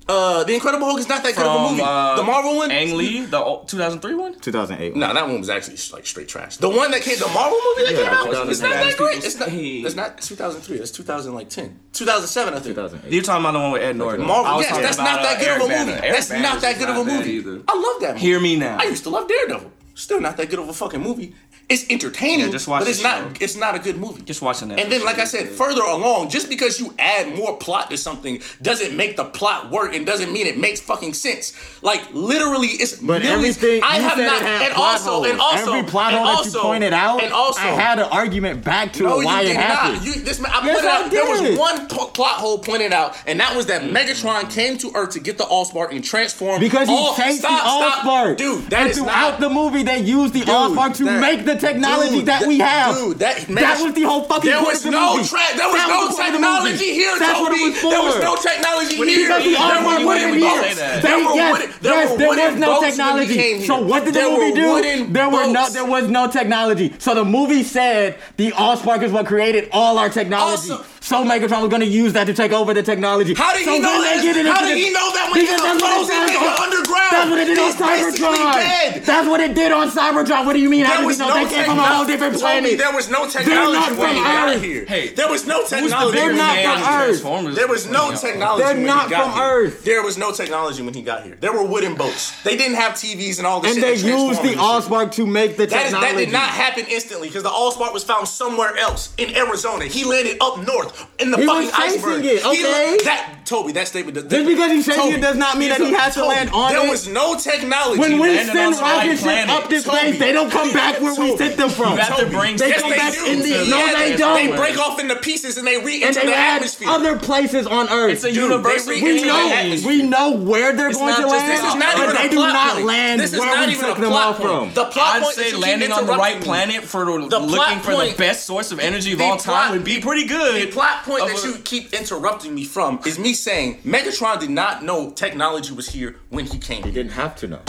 uh, 0.07 0.43
the 0.43 0.53
Incredible 0.53 0.85
Hulk 0.85 0.99
is 0.99 1.07
not 1.07 1.23
that 1.23 1.35
good 1.35 1.45
of 1.45 1.55
a 1.55 1.69
movie. 1.71 1.81
Uh, 1.81 2.15
the 2.17 2.23
Marvel 2.23 2.57
one, 2.57 2.71
Ang 2.71 2.97
Lee, 2.97 3.25
the 3.25 3.39
2003 3.39 4.15
one, 4.15 4.39
2008. 4.39 4.95
No, 4.95 5.13
that 5.13 5.25
one 5.25 5.39
was 5.39 5.49
actually 5.49 5.77
like 5.93 6.05
straight 6.05 6.27
trash. 6.27 6.57
The 6.57 6.69
one 6.69 6.91
that 6.91 7.01
came, 7.01 7.17
the 7.17 7.27
Marvel 7.27 7.57
movie 7.63 7.93
that 7.93 8.01
yeah, 8.01 8.23
came 8.23 8.35
out, 8.35 8.49
it's 8.49 8.59
not 8.59 8.71
that 8.71 8.97
great. 8.97 9.23
It's 9.23 9.39
not. 9.39 9.49
It's 9.49 9.95
not 9.95 10.21
2003. 10.21 10.77
It's 10.77 10.91
2010, 10.91 11.79
2007. 11.93 12.53
I 12.53 12.59
think. 12.59 12.75
2008. 12.75 13.13
You're 13.13 13.23
talking 13.23 13.45
about 13.45 13.51
the 13.53 13.59
one 13.59 13.71
with 13.71 13.81
Ed 13.81 13.95
Norton. 13.95 14.25
Marvel. 14.27 14.61
Yes, 14.61 14.77
that's 14.77 14.97
not 14.97 15.19
uh, 15.19 15.23
that 15.23 15.39
good 15.39 15.61
of 15.61 15.69
a 15.69 15.85
movie. 15.85 15.99
That's 16.01 16.29
not 16.31 16.61
that 16.61 16.77
good 16.77 16.89
of 16.89 16.97
a 16.97 17.05
movie. 17.05 17.63
I 17.67 17.73
love 17.73 18.01
that. 18.01 18.15
Movie. 18.15 18.19
Hear 18.19 18.39
me 18.41 18.57
now. 18.57 18.77
I 18.79 18.83
used 18.83 19.03
to 19.03 19.09
love 19.09 19.27
Daredevil. 19.29 19.71
Still 19.95 20.19
not 20.19 20.37
that 20.37 20.49
good 20.49 20.59
of 20.59 20.67
a 20.67 20.73
fucking 20.73 21.01
movie. 21.01 21.35
It's 21.69 21.89
entertaining, 21.89 22.47
yeah, 22.47 22.51
just 22.51 22.67
watch 22.67 22.81
but 22.81 22.89
it's 22.89 23.01
not. 23.01 23.37
Show. 23.37 23.43
It's 23.43 23.55
not 23.55 23.73
a 23.73 23.79
good 23.79 23.97
movie. 23.97 24.21
Just 24.23 24.41
watching 24.41 24.67
that. 24.67 24.79
And 24.79 24.91
then, 24.91 25.03
like 25.03 25.17
I 25.17 25.23
said, 25.23 25.47
further 25.47 25.81
along, 25.81 26.29
just 26.29 26.49
because 26.49 26.79
you 26.79 26.93
add 26.99 27.35
more 27.35 27.57
plot 27.57 27.89
to 27.89 27.97
something 27.97 28.41
doesn't 28.61 28.95
make 28.95 29.15
the 29.15 29.23
plot 29.23 29.71
work, 29.71 29.95
and 29.95 30.05
doesn't 30.05 30.31
mean 30.31 30.45
it 30.45 30.57
makes 30.57 30.81
fucking 30.81 31.13
sense. 31.13 31.53
Like 31.81 32.13
literally, 32.13 32.67
it's 32.67 32.97
but 32.97 33.21
millions. 33.21 33.57
everything. 33.57 33.81
I 33.81 33.99
have 33.99 34.17
not. 34.17 34.41
And 34.43 34.73
also, 34.73 35.09
holes. 35.11 35.27
and 35.27 35.39
also, 35.39 35.73
every 35.73 35.89
plot 35.89 36.13
hole 36.13 36.43
that 36.43 36.53
you 36.53 36.59
pointed 36.59 36.93
out, 36.93 37.23
and 37.23 37.31
also, 37.31 37.61
I 37.61 37.67
had 37.67 37.97
an 37.97 38.09
argument 38.11 38.63
back 38.63 38.91
to 38.93 39.03
no, 39.03 39.17
why 39.17 39.43
it 39.43 39.55
happened. 39.55 40.05
You, 40.05 40.13
this, 40.15 40.43
I 40.43 40.65
yes, 40.65 40.83
I 40.83 41.03
out, 41.03 41.11
did. 41.11 41.13
There 41.13 41.43
was 41.43 41.57
one 41.57 41.87
plot 41.87 42.39
hole 42.39 42.59
pointed 42.59 42.91
out, 42.91 43.15
and 43.25 43.39
that 43.39 43.55
was 43.55 43.67
that 43.67 43.83
mm-hmm. 43.83 43.95
Megatron 43.95 44.53
came 44.53 44.77
to 44.79 44.91
Earth 44.95 45.11
to 45.11 45.19
get 45.21 45.37
the 45.37 45.45
Allspark 45.45 45.91
and 45.91 46.03
transform 46.03 46.59
because 46.59 46.89
he 46.89 46.93
all, 46.93 47.15
chased 47.15 47.39
stop, 47.39 48.03
the 48.03 48.09
Allspark, 48.09 48.37
dude. 48.37 48.69
That 48.69 48.81
and 48.81 48.89
is 48.89 48.97
throughout 48.97 49.39
not, 49.39 49.39
the 49.39 49.49
movie, 49.49 49.83
they 49.83 49.99
used 49.99 50.33
the 50.33 50.41
Allspark 50.41 50.97
to 50.97 51.05
make 51.19 51.45
the 51.45 51.52
the 51.53 51.59
technology 51.59 52.19
dude, 52.19 52.25
that, 52.25 52.47
we 52.47 52.59
have. 52.59 52.95
Dude, 52.95 53.19
that, 53.19 53.49
man, 53.49 53.63
that 53.63 53.81
was 53.81 53.93
the 53.93 54.03
whole 54.03 54.23
fucking. 54.23 54.49
There 54.49 54.61
was 54.61 54.85
no 54.85 55.21
the 55.21 55.27
track. 55.27 55.55
There 55.55 55.67
was 55.67 55.77
that 55.77 55.89
no 55.89 56.07
was 56.07 56.17
technology 56.17 56.77
the 56.77 56.93
here, 56.93 57.19
That's 57.19 57.39
Toby. 57.39 57.43
What 57.43 57.53
it 57.53 57.63
was 57.63 57.79
for. 57.79 57.91
There 57.91 58.03
was 58.03 58.17
no 58.19 58.35
technology 58.35 58.95
here. 58.95 59.27
Because 59.27 59.43
the 59.43 59.53
there 59.53 59.83
were 59.85 59.99
wooden 60.05 60.39
boats. 60.39 60.75
There 61.01 61.17
were 61.17 61.35
yes, 61.35 61.51
wooden, 61.53 61.69
there 61.81 61.93
yes, 61.93 62.17
there 62.17 62.29
was 62.29 62.59
no 62.59 62.81
technology. 62.81 63.65
So 63.65 63.81
what 63.81 64.05
did 64.05 64.13
the 64.15 64.25
movie 64.27 64.53
do? 64.53 65.13
There 65.13 65.29
were 65.29 65.47
no. 65.47 65.69
There 65.69 65.85
was 65.85 66.09
no 66.09 66.27
technology. 66.27 66.93
So 66.99 67.15
the 67.15 67.25
movie 67.25 67.63
said 67.63 68.17
the 68.37 68.51
Allspark 68.51 69.03
is 69.03 69.11
what 69.11 69.25
created 69.27 69.69
all 69.71 69.97
our 69.97 70.09
technology. 70.09 70.73
So 71.03 71.23
Megatron 71.25 71.61
was 71.61 71.69
gonna 71.69 71.85
use 71.85 72.13
that 72.13 72.25
to 72.27 72.33
take 72.33 72.53
over 72.53 72.73
the 72.73 72.81
technology. 72.81 73.33
How 73.33 73.53
did 73.53 73.65
so 73.65 73.73
he 73.73 73.79
know 73.79 74.01
that? 74.01 74.23
How 74.23 74.65
did 74.65 74.77
he 74.77 74.89
know 74.91 75.11
that 75.11 75.29
when 75.31 75.45
he 75.45 75.51
was 75.51 75.59
frozen 75.59 76.15
in 76.15 76.27
the 76.31 76.61
underground? 76.61 77.12
what 77.33 77.41
it 77.41 77.45
did 77.45 77.59
on 77.59 77.71
Cybertron. 77.73 78.53
Dead. 78.53 79.03
That's 79.03 79.27
what 79.27 79.39
it 79.39 79.55
did 79.55 79.71
on 79.71 79.89
Cybertron. 79.89 80.45
What 80.45 80.53
do 80.53 80.59
you 80.59 80.69
mean? 80.69 80.81
There 80.81 80.91
How 80.91 81.01
do 81.01 81.07
we 81.07 81.17
know 81.17 81.33
they 81.33 81.49
came 81.49 81.65
from 81.65 81.79
a 81.79 81.83
whole 81.83 82.05
different 82.05 82.35
planet? 82.35 82.77
There 82.77 82.93
was 82.93 83.09
no 83.09 83.27
technology 83.27 83.95
when 83.95 84.15
we 84.15 84.21
got 84.21 84.61
here. 84.61 84.85
Hey, 84.85 85.09
there 85.09 85.29
was 85.29 85.47
no 85.47 85.65
technology. 85.65 86.17
They're 86.17 86.33
not 86.33 86.57
from 86.57 86.83
Earth. 86.93 87.55
There 87.55 87.67
was 87.67 87.89
no 87.89 88.15
technology. 88.15 88.63
They're 88.63 88.85
not 88.85 89.09
from 89.09 89.39
Earth. 89.39 89.83
There 89.83 90.03
was 90.03 90.17
no 90.17 90.31
technology 90.31 90.83
when 90.83 90.93
he 90.93 91.01
got 91.01 91.23
here. 91.23 91.35
There 91.35 91.53
were 91.53 91.63
wooden 91.63 91.95
boats. 91.95 92.41
They 92.43 92.55
didn't 92.55 92.75
have 92.75 92.93
TVs 92.93 93.37
and 93.37 93.47
all 93.47 93.61
this. 93.61 93.75
And 93.75 93.83
they 93.83 93.95
used 93.95 94.41
the 94.43 94.53
Allspark 94.53 95.11
to 95.13 95.25
make 95.25 95.57
the 95.57 95.67
technology. 95.67 96.13
That 96.13 96.17
did 96.17 96.31
not 96.31 96.49
happen 96.49 96.85
instantly 96.89 97.27
because 97.29 97.43
the 97.43 97.49
Allspark 97.49 97.93
was 97.93 98.03
found 98.03 98.27
somewhere 98.27 98.75
else 98.77 99.13
in 99.17 99.35
Arizona. 99.35 99.85
He 99.85 100.03
landed 100.03 100.37
up 100.41 100.65
north 100.65 101.07
in 101.19 101.31
the 101.31 101.37
fucking 101.37 101.71
iceberg. 101.73 102.25
It, 102.25 102.45
okay. 102.45 102.97
He, 102.97 103.03
that 103.03 103.42
Toby, 103.53 103.71
that 103.73 103.87
statement 103.87 104.15
does. 104.15 104.25
Just 104.25 104.47
because 104.47 104.71
he's 104.71 104.85
shaking 104.85 105.01
Toby, 105.03 105.15
it 105.17 105.21
does 105.21 105.37
not 105.37 105.59
mean 105.59 105.69
that 105.69 105.79
he 105.79 105.93
has 105.93 106.15
Toby, 106.15 106.25
to 106.25 106.33
land 106.33 106.49
on 106.49 106.73
there 106.73 106.87
it. 106.87 106.89
was 106.89 107.07
no 107.07 107.37
technology. 107.37 107.99
When 107.99 108.17
we 108.17 108.33
send 108.37 108.75
rockets 108.81 109.23
up 109.23 109.69
this 109.69 109.83
Toby, 109.83 109.97
space, 109.97 110.19
they 110.19 110.31
don't 110.31 110.49
come 110.49 110.73
back 110.73 110.99
where 110.99 111.13
we 111.13 111.37
sent 111.37 111.57
them 111.57 111.69
from. 111.69 111.93
You 111.93 111.99
have 111.99 112.17
to 112.17 112.25
bring. 112.25 112.57
They 112.57 112.69
yes, 112.69 112.81
come 112.81 112.89
they 112.89 112.97
back 112.97 113.13
do. 113.13 113.25
in 113.27 113.39
the. 113.39 113.49
Yeah, 113.49 113.69
no, 113.69 113.93
they, 113.93 114.09
they 114.09 114.17
don't. 114.17 114.49
They 114.49 114.57
break 114.57 114.79
off 114.79 114.99
into 114.99 115.15
pieces 115.17 115.57
and 115.57 115.67
they 115.67 115.77
re-enter 115.77 116.21
they 116.21 116.25
the 116.25 116.35
atmosphere. 116.35 116.89
Other 116.89 117.19
places 117.19 117.67
on 117.67 117.89
Earth. 117.89 118.13
It's 118.13 118.23
a 118.23 118.31
universe. 118.31 118.87
We 118.87 119.21
know. 119.21 119.77
We 119.85 120.01
know 120.01 120.31
where 120.31 120.73
they're 120.73 120.89
it's 120.89 120.97
going 120.97 121.13
to 121.13 121.27
land. 121.27 121.51
This 121.51 121.61
is 121.61 121.75
not 121.75 121.97
even 121.97 122.15
They 122.15 122.29
do 122.29 122.35
not 122.37 122.81
land 122.81 123.21
where 123.21 123.67
we 123.67 123.75
took 123.75 123.97
them 123.97 124.13
off 124.13 124.41
from. 124.41 124.73
The 124.73 124.85
plot 124.85 125.21
point. 125.21 125.37
is 125.37 125.57
landing 125.57 125.91
on 125.91 126.07
the 126.07 126.13
right 126.13 126.41
planet 126.41 126.83
for 126.83 127.05
looking 127.05 127.79
for 127.81 127.91
the 127.91 128.15
best 128.17 128.45
source 128.45 128.71
of 128.71 128.79
energy 128.79 129.13
of 129.13 129.21
all 129.21 129.37
time 129.37 129.73
would 129.73 129.83
be 129.83 130.01
pretty 130.01 130.25
good. 130.25 130.69
The 130.69 130.71
plot 130.71 131.03
point 131.03 131.27
that 131.27 131.43
you 131.43 131.59
keep 131.63 131.93
interrupting 131.93 132.55
me 132.55 132.65
from 132.65 132.99
is 133.05 133.19
me 133.19 133.33
saying 133.43 133.81
Megatron 133.81 134.39
did 134.39 134.49
not 134.49 134.83
know 134.83 135.11
technology 135.11 135.73
was 135.73 135.89
here 135.89 136.15
when 136.29 136.45
he 136.45 136.57
came. 136.57 136.83
He 136.83 136.91
didn't 136.91 137.11
have 137.11 137.35
to 137.37 137.47
know. 137.47 137.61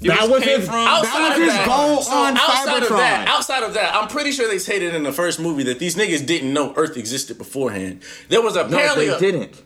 It 0.00 0.08
that 0.08 0.30
was 0.30 0.44
his, 0.44 0.64
from, 0.64 0.84
that 0.84 1.00
was 1.00 1.38
his 1.38 1.52
that. 1.52 1.66
goal 1.66 2.02
so 2.02 2.12
on 2.12 2.36
outside 2.36 2.82
Cybertron. 2.82 2.82
Of 2.82 2.88
that, 2.98 3.28
outside 3.28 3.62
of 3.64 3.74
that, 3.74 3.94
I'm 3.96 4.06
pretty 4.06 4.30
sure 4.30 4.46
they 4.46 4.60
stated 4.60 4.94
in 4.94 5.02
the 5.02 5.12
first 5.12 5.40
movie 5.40 5.64
that 5.64 5.80
these 5.80 5.96
niggas 5.96 6.24
didn't 6.24 6.52
know 6.52 6.72
Earth 6.76 6.96
existed 6.96 7.36
beforehand. 7.36 8.02
There 8.28 8.40
was 8.40 8.54
apparently 8.54 9.08
no, 9.08 9.18
they 9.18 9.26
a, 9.26 9.32
didn't. 9.32 9.60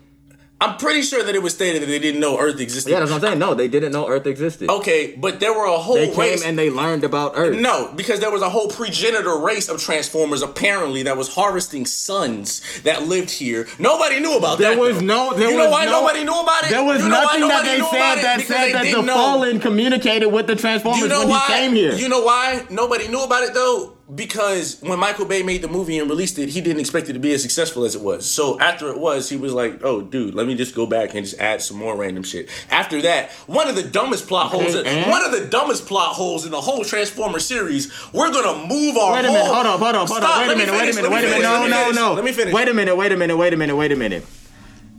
I'm 0.63 0.77
pretty 0.77 1.01
sure 1.01 1.23
that 1.23 1.35
it 1.35 1.41
was 1.43 1.53
stated 1.53 1.81
that 1.81 1.87
they 1.87 1.99
didn't 1.99 2.21
know 2.21 2.39
Earth 2.39 2.59
existed. 2.59 2.91
Yeah, 2.91 2.99
that's 2.99 3.11
what 3.11 3.17
I'm 3.23 3.29
saying. 3.29 3.39
No, 3.39 3.53
they 3.53 3.67
didn't 3.67 3.91
know 3.91 4.07
Earth 4.07 4.25
existed. 4.27 4.69
Okay, 4.69 5.13
but 5.17 5.39
there 5.39 5.53
were 5.53 5.65
a 5.65 5.77
whole 5.77 5.95
They 5.95 6.07
came 6.09 6.17
race. 6.19 6.43
and 6.45 6.57
they 6.57 6.69
learned 6.69 7.03
about 7.03 7.33
Earth. 7.35 7.57
no, 7.59 7.91
because 7.95 8.19
there 8.19 8.31
was 8.31 8.41
a 8.41 8.49
whole 8.49 8.67
progenitor 8.69 9.37
race 9.37 9.67
of 9.69 9.81
Transformers 9.81 10.41
apparently 10.41 11.03
that 11.03 11.17
was 11.17 11.33
harvesting 11.33 11.85
suns 11.85 12.61
that 12.83 13.03
lived 13.03 13.29
here. 13.29 13.67
Nobody 13.79 14.19
knew 14.19 14.37
about 14.37 14.57
There 14.59 14.71
that. 14.75 14.79
was 14.79 14.99
though. 14.99 15.05
no. 15.05 15.33
There 15.33 15.49
you 15.51 15.57
was 15.57 15.65
know 15.65 15.71
why 15.71 15.85
no, 15.85 15.91
nobody 16.01 16.23
knew 16.23 16.39
about 16.39 16.63
it? 16.63 16.69
There 16.69 16.83
was 16.83 17.03
you 17.03 17.09
know 17.09 17.21
nothing 17.21 17.41
that 17.47 17.63
they 17.65 17.79
said 17.79 18.15
that 18.23 18.41
said 18.41 18.71
that 18.73 18.85
the 18.85 19.01
know. 19.01 19.13
Fallen 19.13 19.59
communicated 19.59 20.27
with 20.29 20.47
the 20.47 20.55
Transformers 20.55 21.01
You 21.01 21.07
know 21.09 21.19
when 21.21 21.29
why? 21.29 21.45
he 21.47 21.53
came 21.53 21.75
here. 21.75 21.93
You 21.93 22.09
know 22.09 22.21
why 22.23 22.65
nobody 22.69 23.07
knew 23.07 23.23
about 23.23 23.43
it 23.43 23.53
though? 23.53 23.92
Because 24.13 24.79
when 24.81 24.99
Michael 24.99 25.23
Bay 25.25 25.43
made 25.43 25.61
the 25.61 25.69
movie 25.69 25.97
and 25.97 26.09
released 26.09 26.37
it, 26.37 26.49
he 26.49 26.59
didn't 26.59 26.81
expect 26.81 27.07
it 27.09 27.13
to 27.13 27.19
be 27.19 27.33
as 27.33 27.41
successful 27.41 27.85
as 27.85 27.95
it 27.95 28.01
was. 28.01 28.29
So 28.29 28.59
after 28.59 28.89
it 28.89 28.99
was, 28.99 29.29
he 29.29 29.37
was 29.37 29.53
like, 29.53 29.79
"Oh, 29.81 30.01
dude, 30.01 30.35
let 30.35 30.45
me 30.45 30.55
just 30.55 30.75
go 30.75 30.85
back 30.85 31.15
and 31.15 31.25
just 31.25 31.39
add 31.39 31.61
some 31.61 31.77
more 31.77 31.95
random 31.95 32.23
shit." 32.23 32.49
After 32.69 33.01
that, 33.01 33.31
one 33.47 33.69
of 33.69 33.75
the 33.75 33.83
dumbest 33.83 34.27
plot 34.27 34.51
holes, 34.51 34.75
one 34.75 35.23
of 35.23 35.31
the 35.31 35.47
dumbest 35.49 35.85
plot 35.85 36.15
holes 36.15 36.43
in 36.45 36.51
the 36.51 36.59
whole 36.59 36.83
Transformer 36.83 37.39
series. 37.39 37.93
We're 38.11 38.31
gonna 38.31 38.67
move 38.67 38.97
our 38.97 39.13
Wait 39.13 39.23
a 39.25 39.29
whole. 39.29 39.37
minute. 39.37 39.53
Hold 39.53 39.67
on! 39.67 39.79
Hold 39.79 39.95
on! 39.95 40.07
Hold 40.07 40.09
Stop, 40.09 40.23
up. 40.23 40.47
Wait 40.47 40.53
a 40.53 40.57
minute. 40.57 40.73
Wait 40.73 40.91
a 40.91 40.95
minute. 40.95 41.11
Wait 41.11 41.23
a 41.23 41.27
minute. 41.29 41.41
No. 41.41 41.67
No. 41.67 41.91
No. 41.91 42.13
Let 42.13 42.25
me 42.25 42.33
finish. 42.33 42.53
Wait 42.53 42.67
a 42.67 42.73
minute. 42.73 42.97
Wait 42.97 43.11
a 43.13 43.17
minute. 43.17 43.37
Wait 43.37 43.53
a 43.53 43.57
minute. 43.57 43.75
Wait 43.77 43.91
a 43.93 43.95
minute. 43.95 44.25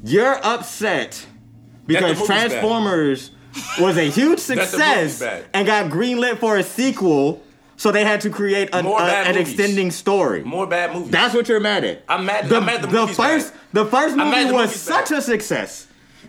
You're 0.03 0.39
upset 0.45 1.27
because 1.87 2.17
movie's 2.17 2.27
bad. 2.29 2.49
Transformers 2.49 3.31
was 3.79 3.99
a 3.99 4.05
huge 4.11 4.39
success 4.39 5.23
and 5.53 5.67
got 5.67 5.91
greenlit 5.91 6.39
for 6.39 6.57
a 6.57 6.63
sequel, 6.63 7.43
so 7.77 7.91
they 7.93 8.05
had 8.05 8.21
to 8.23 8.31
create 8.31 8.69
an, 8.73 8.87
uh, 8.87 8.91
a- 8.91 9.29
an 9.29 9.37
extending 9.37 9.91
story. 9.91 10.43
More 10.45 10.67
bad 10.67 10.95
movies. 10.95 11.11
That's 11.11 11.35
what 11.35 11.49
you're 11.49 11.61
mad 11.61 11.85
at. 11.85 12.03
I'm 12.09 12.25
mad- 12.27 12.49
The, 12.49 12.57
I'm 12.57 12.67
mad 12.67 12.83
the 12.83 12.87
the 12.89 13.07
first, 13.09 13.53
bad. 13.53 13.61
the 13.73 13.87
first 13.87 14.17
movie 14.17 14.45
the 14.45 14.55
was 14.55 14.75
such 14.75 15.11
bad. 15.11 15.19
a 15.19 15.23
success 15.23 15.87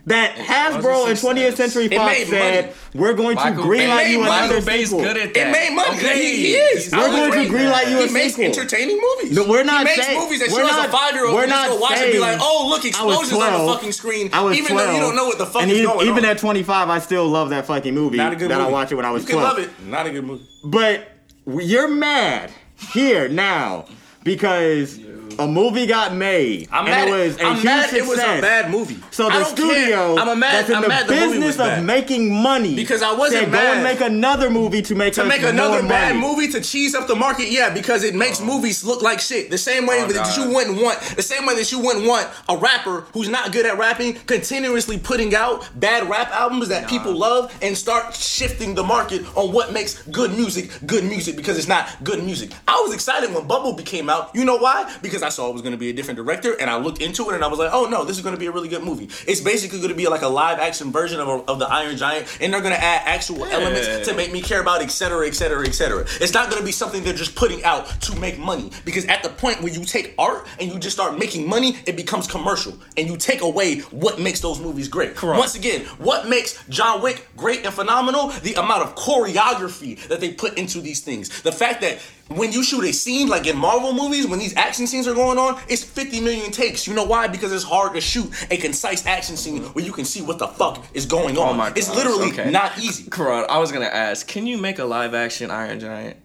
that 0.08 0.36
Hasbro 0.36 1.08
Was 1.10 1.24
and 1.24 1.36
20th 1.38 1.56
Century 1.56 1.88
Fox 1.88 2.28
said 2.30 2.66
money. 2.66 2.74
we're 2.93 3.14
going 3.16 3.36
to 3.38 3.41
greenlight 3.43 4.12
you 4.12 4.20
Michael 4.20 4.58
another 4.58 4.62
Bay's 4.64 4.89
sequel. 4.91 5.04
good 5.04 5.18
at 5.18 5.34
that. 5.34 5.48
It 5.48 5.52
made 5.52 5.76
money. 5.76 5.98
Okay. 5.98 6.16
He, 6.22 6.36
he 6.46 6.54
is. 6.54 6.91
We're 6.91 7.10
going 7.10 7.32
to 7.32 7.52
greenlight 7.52 7.89
you 7.89 8.00
a 8.04 8.06
He 8.06 8.14
makes 8.14 8.36
sequel. 8.36 8.46
entertaining 8.46 9.02
movies. 9.02 9.36
No, 9.36 9.48
we're 9.50 9.64
not 9.64 9.80
He 9.80 9.84
makes 9.86 10.06
saying- 10.06 10.20
movies 10.20 10.41
that 10.41 10.52
we're 10.52 10.62
you 10.62 10.70
as 10.70 10.76
not- 10.76 10.89
a 10.89 10.91
five 10.91 11.14
year 11.16 11.26
old 11.26 11.34
we're 11.34 11.41
can 11.41 11.50
just 11.50 11.70
not 11.70 11.70
go 11.76 11.82
watch 11.82 11.91
and 11.93 12.06
be 12.06 12.12
saying- 12.12 12.22
like, 12.22 12.38
"Oh, 12.39 12.68
look, 12.70 12.82
I 12.82 12.86
was 12.86 12.86
explosions 12.86 13.34
on 13.34 13.50
12. 13.50 13.66
the 13.68 13.74
fucking 13.74 13.91
screen." 13.93 14.30
I 14.32 14.41
was 14.41 14.56
even 14.58 14.72
12. 14.74 14.88
though 14.88 14.93
you 14.93 15.00
don't 15.02 15.16
know 15.16 15.26
what 15.26 15.38
the 15.39 15.46
fuck 15.48 15.62
and 15.64 15.72
is 15.72 15.78
even, 15.80 15.89
going 15.96 16.08
even 16.08 16.24
on. 16.26 16.32
at 16.32 16.38
25, 16.38 16.88
I 16.89 17.00
still 17.00 17.28
love 17.28 17.50
that 17.50 17.66
fucking 17.66 17.96
movie. 17.96 18.18
not 18.18 18.32
a 18.32 18.36
good 18.36 18.52
that 18.52 18.60
movie. 18.60 18.70
I 18.70 18.72
watched 18.74 18.91
it 18.91 18.96
when 18.96 19.06
I 19.06 19.12
was 19.12 19.24
you 19.24 19.30
can 19.30 19.38
12. 19.38 19.58
love 19.58 19.66
it. 19.66 19.72
Not 19.88 20.06
a 20.06 20.12
good 20.12 20.24
movie. 20.24 20.43
But 20.64 21.08
you're 21.48 21.88
mad 21.88 22.52
here 22.91 23.28
now 23.30 23.86
because 24.24 25.00
a 25.39 25.47
movie 25.47 25.86
got 25.86 26.13
made 26.13 26.67
I'm 26.71 26.86
and 26.86 26.89
mad. 26.89 27.07
it 27.07 27.11
was 27.11 27.38
a 27.39 27.43
I'm 27.43 27.63
mad. 27.63 27.93
It 27.93 28.05
was 28.07 28.19
a 28.19 28.41
bad 28.41 28.71
movie. 28.71 28.97
So 29.11 29.29
the 29.29 29.43
studio 29.45 30.15
Care. 30.15 30.19
I'm 30.19 30.29
a 30.29 30.36
mad. 30.36 30.53
that's 30.55 30.69
in 30.69 30.75
I'm 30.75 30.81
the 30.83 30.88
mad. 30.88 31.07
The 31.07 31.13
business 31.13 31.55
of 31.55 31.67
bad. 31.67 31.83
making 31.86 32.33
money 32.33 32.75
Because 32.75 33.01
I 33.01 33.13
wasn't 33.13 33.43
said, 33.45 33.51
go 33.51 33.57
and 33.57 33.83
make 33.83 34.01
another 34.01 34.49
movie 34.49 34.81
to 34.83 34.95
make 34.95 35.13
to 35.13 35.25
make 35.25 35.41
another 35.43 35.81
bad 35.88 36.15
money. 36.15 36.27
movie 36.36 36.51
to 36.51 36.61
cheese 36.61 36.95
up 36.95 37.07
the 37.07 37.15
market, 37.15 37.49
yeah, 37.51 37.73
because 37.73 38.03
it 38.03 38.15
makes 38.15 38.41
oh. 38.41 38.45
movies 38.45 38.83
look 38.83 39.01
like 39.01 39.19
shit. 39.19 39.49
The 39.49 39.57
same 39.57 39.86
way 39.86 40.01
Oh, 40.03 40.07
that 40.07 40.13
God. 40.15 40.38
you 40.38 40.53
wouldn't 40.53 40.81
want, 40.81 40.99
the 41.01 41.21
same 41.23 41.45
way 41.45 41.55
that 41.55 41.71
you 41.71 41.79
wouldn't 41.79 42.05
want 42.07 42.27
a 42.49 42.57
rapper 42.57 43.01
who's 43.13 43.29
not 43.29 43.51
good 43.51 43.65
at 43.65 43.77
rapping 43.77 44.13
continuously 44.25 44.97
putting 44.97 45.33
out 45.36 45.67
bad 45.79 46.09
rap 46.09 46.29
albums 46.31 46.67
that 46.69 46.89
people 46.89 47.13
love 47.17 47.53
and 47.61 47.77
start 47.77 48.13
shifting 48.13 48.75
the 48.75 48.83
market 48.83 49.23
on 49.38 49.51
what 49.53 49.71
makes 49.73 50.03
good 50.07 50.31
music 50.31 50.69
good 50.86 51.03
music 51.03 51.36
because 51.36 51.57
it's 51.57 51.67
not 51.67 51.89
good 52.03 52.23
music. 52.23 52.51
I 52.67 52.79
was 52.86 52.93
excited 52.93 53.33
when 53.33 53.47
Bumblebee 53.47 53.83
came 53.83 54.09
out. 54.09 54.31
You 54.36 54.45
know 54.45 54.57
why? 54.57 54.93
Because 55.01 55.23
I 55.26 55.30
saw 55.30 55.49
it 55.49 55.53
was 55.53 55.61
going 55.61 55.73
to 55.73 55.78
be 55.78 55.89
a 55.89 55.93
different 55.93 56.17
director 56.17 56.53
and 56.59 56.69
I 56.69 56.78
looked 56.78 57.01
into 57.01 57.30
it 57.30 57.36
and 57.36 57.43
I 57.43 57.47
was 57.47 57.59
like, 57.59 57.71
oh 57.73 57.86
no, 57.89 58.05
this 58.05 58.17
is 58.17 58.23
going 58.23 58.36
to 58.36 58.39
be 58.39 58.45
a 58.45 58.51
really 58.51 58.69
good 58.69 58.84
movie. 58.84 59.09
It's 59.28 59.41
basically 59.41 59.80
going 59.80 59.89
to 59.89 59.95
be 59.95 60.07
like 60.07 60.21
a 60.21 60.28
live 60.28 60.59
action 60.59 60.91
version 60.91 61.19
of, 61.19 61.28
a, 61.28 61.32
of 61.51 61.59
the 61.59 61.65
Iron 61.65 61.97
Giant 61.97 62.38
and 62.39 62.53
they're 62.53 62.61
going 62.61 62.73
to 62.73 62.82
add 62.82 63.01
actual 63.05 63.43
elements 63.45 64.07
to 64.07 64.15
make 64.15 64.32
me 64.32 64.41
care 64.41 64.61
about, 64.61 64.82
et 64.82 64.91
cetera, 64.91 65.28
et 65.28 65.34
cetera, 65.34 65.65
et 65.67 65.73
cetera. 65.73 66.05
It's 66.21 66.34
not 66.34 66.49
going 66.49 66.59
to 66.59 66.65
be 66.65 66.71
something 66.71 67.03
they're 67.03 67.13
just 67.13 67.36
putting 67.36 67.63
out 67.63 67.88
to 68.01 68.15
make 68.17 68.38
money 68.38 68.71
because 68.86 69.05
at 69.05 69.23
the 69.23 69.30
point 69.30 69.61
where 69.61 69.73
you 69.73 69.84
take 69.84 70.13
art 70.17 70.47
and 70.59 70.71
you 70.71 70.80
just 70.80 70.95
start 70.95 71.17
making 71.17 71.49
money, 71.49 71.78
it 71.86 71.95
becomes 71.97 72.28
commercial 72.28 72.78
and 72.97 73.09
you 73.09 73.17
take 73.17 73.41
away 73.41 73.80
what 73.91 74.19
makes 74.19 74.39
those 74.41 74.59
movies 74.59 74.88
great. 74.88 75.15
Correct. 75.15 75.39
Once 75.39 75.55
again, 75.55 75.86
what 75.97 76.30
makes 76.30 76.63
John 76.69 77.01
Wick 77.01 77.28
great 77.36 77.65
and 77.65 77.73
phenomenal? 77.73 78.28
The 78.28 78.53
amount 78.53 78.84
of 78.84 78.95
choreography 78.95 79.99
that 80.07 80.19
they 80.19 80.34
put 80.34 80.57
into 80.57 80.82
these 80.82 81.01
things. 81.01 81.41
The 81.41 81.51
fact 81.51 81.82
that 81.82 81.99
when 82.30 82.51
you 82.51 82.63
shoot 82.63 82.84
a 82.84 82.93
scene 82.93 83.28
like 83.28 83.47
in 83.47 83.57
Marvel 83.57 83.93
movies, 83.93 84.28
when 84.28 84.39
these 84.39 84.55
action 84.55 84.88
scenes 84.88 85.07
are 85.07 85.13
going 85.13 85.38
on, 85.38 85.59
it's 85.69 85.84
50 85.84 86.21
million 86.21 86.51
takes. 86.51 86.88
You 86.88 86.93
know 86.93 87.03
why? 87.03 87.28
Because 87.28 87.51
it's 87.53 87.63
hard 87.63 87.93
to 87.93 88.01
shoot 88.01 88.32
a 88.51 88.57
concise 88.57 89.05
action 89.05 89.38
scene 89.38 89.63
where 89.63 89.86
you 89.86 89.91
can 89.91 90.05
see 90.05 90.21
what 90.21 90.39
the 90.39 90.47
fuck 90.47 90.86
is 90.93 91.05
going 91.05 91.38
oh 91.38 91.43
on. 91.43 91.49
Oh 91.49 91.53
my 91.53 91.71
it's 91.76 91.93
literally 91.93 92.30
okay. 92.30 92.49
not 92.49 92.78
easy. 92.80 93.09
Karan, 93.09 93.45
I 93.49 93.59
was 93.59 93.71
gonna 93.71 93.86
ask, 93.86 94.28
can 94.28 94.47
you 94.47 94.57
make 94.57 94.80
a 94.80 94.86
live 94.86 95.13
action 95.13 95.51
Iron 95.51 95.80
Giant? 95.80 96.17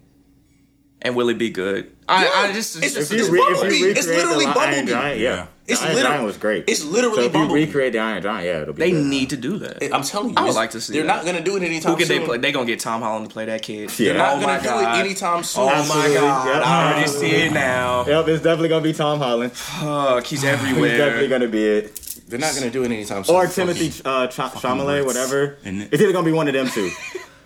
And 1.03 1.15
will 1.15 1.29
it 1.29 1.37
be 1.39 1.49
good? 1.49 1.91
I, 2.07 2.23
Yeah. 2.25 2.29
I 2.35 2.51
just, 2.53 2.75
It's- 2.77 2.93
just 2.93 3.11
If 3.11 3.17
you, 3.17 3.23
It's 3.23 3.31
re- 3.33 3.39
Bumblebee. 3.39 3.69
recreate 3.73 3.97
It's 3.97 4.07
literally 4.07 4.45
the 4.45 4.51
Iron 4.51 4.55
Bumblebee. 4.85 4.91
Giant, 4.91 5.19
yeah. 5.19 5.35
Yeah. 5.35 5.45
It's 5.67 5.81
Iron 5.81 5.95
literally- 5.95 6.13
Giant 6.15 6.25
was 6.25 6.37
great. 6.37 6.63
it's 6.67 6.83
literally 6.83 7.15
so 7.15 7.21
if 7.23 7.33
Bumblebee. 7.33 7.59
you 7.61 7.65
recreate 7.65 7.93
the 7.93 7.99
Iron 7.99 8.21
Giant, 8.21 8.45
yeah, 8.45 8.61
it'll 8.61 8.73
be 8.73 8.79
they 8.83 8.91
good. 8.91 9.05
need 9.05 9.29
to 9.31 9.37
do 9.37 9.57
that. 9.59 9.93
I'm 9.95 10.03
telling 10.03 10.29
you, 10.29 10.35
I 10.37 10.41
would 10.43 10.53
like 10.55 10.71
to 10.71 10.81
see 10.81 10.93
They're 10.93 11.03
that. 11.03 11.07
not 11.07 11.25
gonna 11.25 11.41
do 11.41 11.55
it 11.57 11.63
anytime 11.63 11.93
Who 11.93 11.97
can 11.97 12.07
soon. 12.07 12.19
they 12.19 12.25
play? 12.27 12.37
They 12.37 12.51
gonna 12.51 12.65
get 12.65 12.79
Tom 12.81 13.01
Holland 13.01 13.29
to 13.29 13.33
play 13.33 13.45
that 13.45 13.61
kid. 13.63 13.89
Yeah. 13.97 14.09
They're 14.13 14.17
not 14.17 14.37
Oh 14.37 14.41
gonna 14.41 14.61
do 14.61 14.79
it 14.79 14.99
anytime 15.05 15.43
soon. 15.43 15.63
Oh 15.63 15.65
my 15.67 15.73
Absolutely. 15.73 16.13
god! 16.15 16.47
Yep. 16.47 16.65
I 16.67 16.91
already 16.93 17.07
see 17.09 17.31
it 17.31 17.53
now. 17.53 18.05
Yep, 18.07 18.27
it's 18.27 18.43
definitely 18.43 18.69
gonna 18.69 18.83
be 18.83 18.93
Tom 18.93 19.19
Holland. 19.19 19.53
Fuck, 19.53 20.25
he's 20.25 20.43
everywhere. 20.53 20.89
He's 20.89 20.97
definitely 20.99 21.27
gonna 21.29 21.47
be 21.47 21.63
it. 21.65 21.95
They're 22.27 22.39
not 22.39 22.53
gonna 22.53 22.69
do 22.69 22.83
it 22.83 22.91
anytime 22.91 23.23
soon. 23.23 23.35
Or 23.35 23.47
Timothy 23.47 23.91
uh, 24.05 24.27
Ch- 24.27 24.35
Chalamet, 24.37 25.05
whatever. 25.05 25.57
It's 25.63 26.01
either 26.01 26.11
gonna 26.13 26.25
be 26.25 26.31
one 26.31 26.47
of 26.47 26.53
them 26.53 26.67
two. 26.67 26.91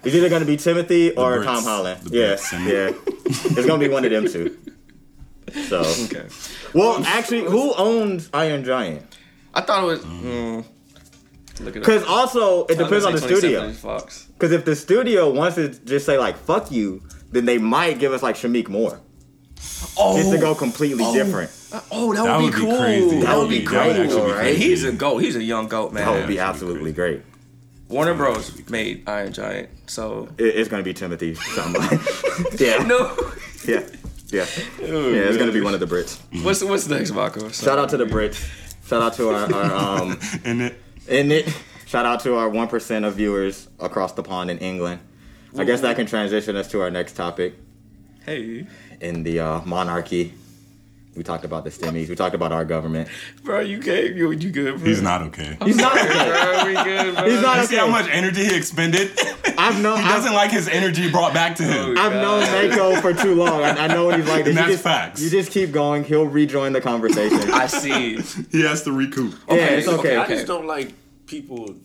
It's 0.05 0.15
either 0.15 0.29
gonna 0.29 0.45
be 0.45 0.57
Timothy 0.57 1.11
or 1.15 1.39
Brits. 1.39 1.43
Tom 1.45 1.63
Holland. 1.63 2.01
Yes, 2.11 2.53
yeah, 2.53 2.59
yeah. 2.67 2.91
it's 3.25 3.65
gonna 3.65 3.79
be 3.79 3.89
one 3.89 4.05
of 4.05 4.11
them 4.11 4.27
two. 4.27 4.57
So, 5.69 5.81
Okay. 6.05 6.25
well, 6.73 7.03
actually, 7.05 7.41
who 7.43 7.73
owns 7.75 8.29
Iron 8.33 8.63
Giant? 8.63 9.03
I 9.53 9.61
thought 9.61 9.83
it 9.83 9.87
was. 9.87 9.99
Mm, 10.01 10.65
look 11.61 11.75
at 11.75 11.81
Because 11.81 12.03
also 12.03 12.65
it 12.65 12.77
depends 12.77 13.05
on 13.05 13.13
the 13.13 13.19
studio. 13.21 13.67
Because 14.33 14.51
if 14.51 14.65
the 14.65 14.75
studio 14.75 15.31
wants 15.31 15.55
to 15.55 15.69
just 15.69 16.05
say 16.05 16.17
like 16.17 16.37
"fuck 16.37 16.71
you," 16.71 17.01
then 17.31 17.45
they 17.45 17.57
might 17.57 17.99
give 17.99 18.11
us 18.11 18.21
like 18.23 18.35
Shameik 18.35 18.67
Moore, 18.69 18.99
Oh, 19.97 20.17
just 20.17 20.31
to 20.31 20.37
go 20.37 20.53
completely 20.55 21.05
different. 21.13 21.51
oh, 21.91 22.13
that, 22.13 22.23
That 22.23 22.35
would 22.37 22.43
would 22.45 22.53
be 22.53 22.59
be 22.61 22.65
cool. 22.67 22.77
crazy. 22.79 23.19
That 23.21 23.37
would 23.37 23.49
be 23.49 23.59
That 23.59 23.87
would 23.87 23.95
great, 23.95 24.05
actually 24.05 24.21
be 24.25 24.31
right? 24.31 24.39
Crazy. 24.41 24.63
he's 24.69 24.83
a 24.83 24.91
goat. 24.91 25.17
He's 25.19 25.35
a 25.35 25.43
young 25.43 25.67
goat, 25.67 25.93
man. 25.93 26.05
That 26.05 26.11
would 26.11 26.27
be 26.27 26.35
that'd 26.35 26.35
be 26.35 26.39
absolutely 26.39 26.91
great. 26.91 27.21
Warner 27.87 28.13
Bros. 28.15 28.51
made 28.69 29.07
Iron 29.07 29.31
Giant, 29.33 29.69
so 29.87 30.27
It- 30.37 30.55
it's 30.55 30.69
gonna 30.69 30.83
be 30.83 30.93
Timothée 30.93 31.35
Chalamet. 31.37 32.59
yeah, 32.59 32.83
no. 32.83 33.15
yeah, 33.67 33.81
yeah, 34.31 34.45
yeah. 34.79 35.27
It's 35.29 35.37
gonna 35.37 35.51
be 35.51 35.61
one 35.61 35.73
of 35.73 35.79
the 35.79 35.85
Brits. 35.87 36.17
What's 36.43 36.63
what's 36.63 36.87
next, 36.87 37.11
Marco? 37.11 37.49
Shout 37.49 37.77
out 37.77 37.89
to 37.89 37.97
the 37.97 38.05
Brits. 38.05 38.43
Shout 38.87 39.01
out 39.01 39.13
to 39.15 39.29
our, 39.29 39.53
our 39.53 40.01
um 40.01 40.19
In 40.45 40.61
it. 40.61 40.81
in 41.07 41.31
it. 41.31 41.47
Shout 41.85 42.05
out 42.05 42.21
to 42.21 42.35
our 42.35 42.49
one 42.49 42.67
percent 42.67 43.05
of 43.05 43.15
viewers 43.15 43.67
across 43.79 44.13
the 44.13 44.23
pond 44.23 44.49
in 44.49 44.57
England. 44.57 44.99
I 45.57 45.63
guess 45.63 45.81
that 45.81 45.95
can 45.95 46.05
transition 46.05 46.55
us 46.57 46.67
to 46.71 46.81
our 46.81 46.91
next 46.91 47.13
topic 47.13 47.53
Hey, 48.25 48.65
in 48.99 49.23
the 49.23 49.39
uh, 49.39 49.61
monarchy. 49.63 50.33
We 51.15 51.23
talked 51.23 51.45
about 51.45 51.63
the 51.63 51.69
stimmies. 51.69 52.09
We 52.09 52.15
talked 52.15 52.35
about 52.35 52.51
our 52.51 52.65
government. 52.65 53.07
bro, 53.43 53.61
you 53.61 53.79
came. 53.79 54.17
You 54.17 54.31
you 54.31 54.51
good, 54.51 54.77
bro? 54.77 54.87
He's 54.87 55.01
not 55.01 55.21
okay. 55.23 55.57
He's 55.63 55.77
not 55.77 55.97
okay. 55.97 56.07
Bro, 56.07 56.65
we 56.65 56.73
good, 56.73 57.15
bro. 57.15 57.29
He's 57.29 57.41
not 57.41 57.57
You 57.57 57.65
see 57.67 57.75
how 57.77 57.87
much 57.87 58.07
energy 58.11 58.45
he 58.45 58.55
expended? 58.55 59.11
I've 59.57 59.81
known. 59.81 59.97
he 59.99 60.03
I've, 60.03 60.15
doesn't 60.15 60.33
like 60.33 60.51
his 60.51 60.67
energy 60.67 61.09
brought 61.09 61.33
back 61.33 61.55
to 61.57 61.63
him. 61.63 61.97
Oh, 61.97 62.01
I've 62.01 62.13
known 62.13 62.69
Mako 62.69 63.01
for 63.01 63.13
too 63.13 63.35
long. 63.35 63.63
I, 63.63 63.85
I 63.85 63.87
know 63.87 64.05
what 64.05 64.19
he's 64.19 64.27
like. 64.27 64.45
And 64.45 64.57
that's 64.57 64.71
just, 64.71 64.83
facts. 64.83 65.21
You 65.21 65.29
just 65.29 65.51
keep 65.51 65.71
going. 65.71 66.03
He'll 66.03 66.27
rejoin 66.27 66.73
the 66.73 66.81
conversation. 66.81 67.51
I 67.51 67.67
see. 67.67 68.19
He 68.51 68.63
has 68.63 68.83
to 68.83 68.91
recoup. 68.91 69.33
yeah, 69.49 69.55
it's 69.55 69.87
okay. 69.87 70.17
I 70.17 70.27
just 70.27 70.47
don't 70.47 70.67
like 70.67 70.93
people 71.25 71.75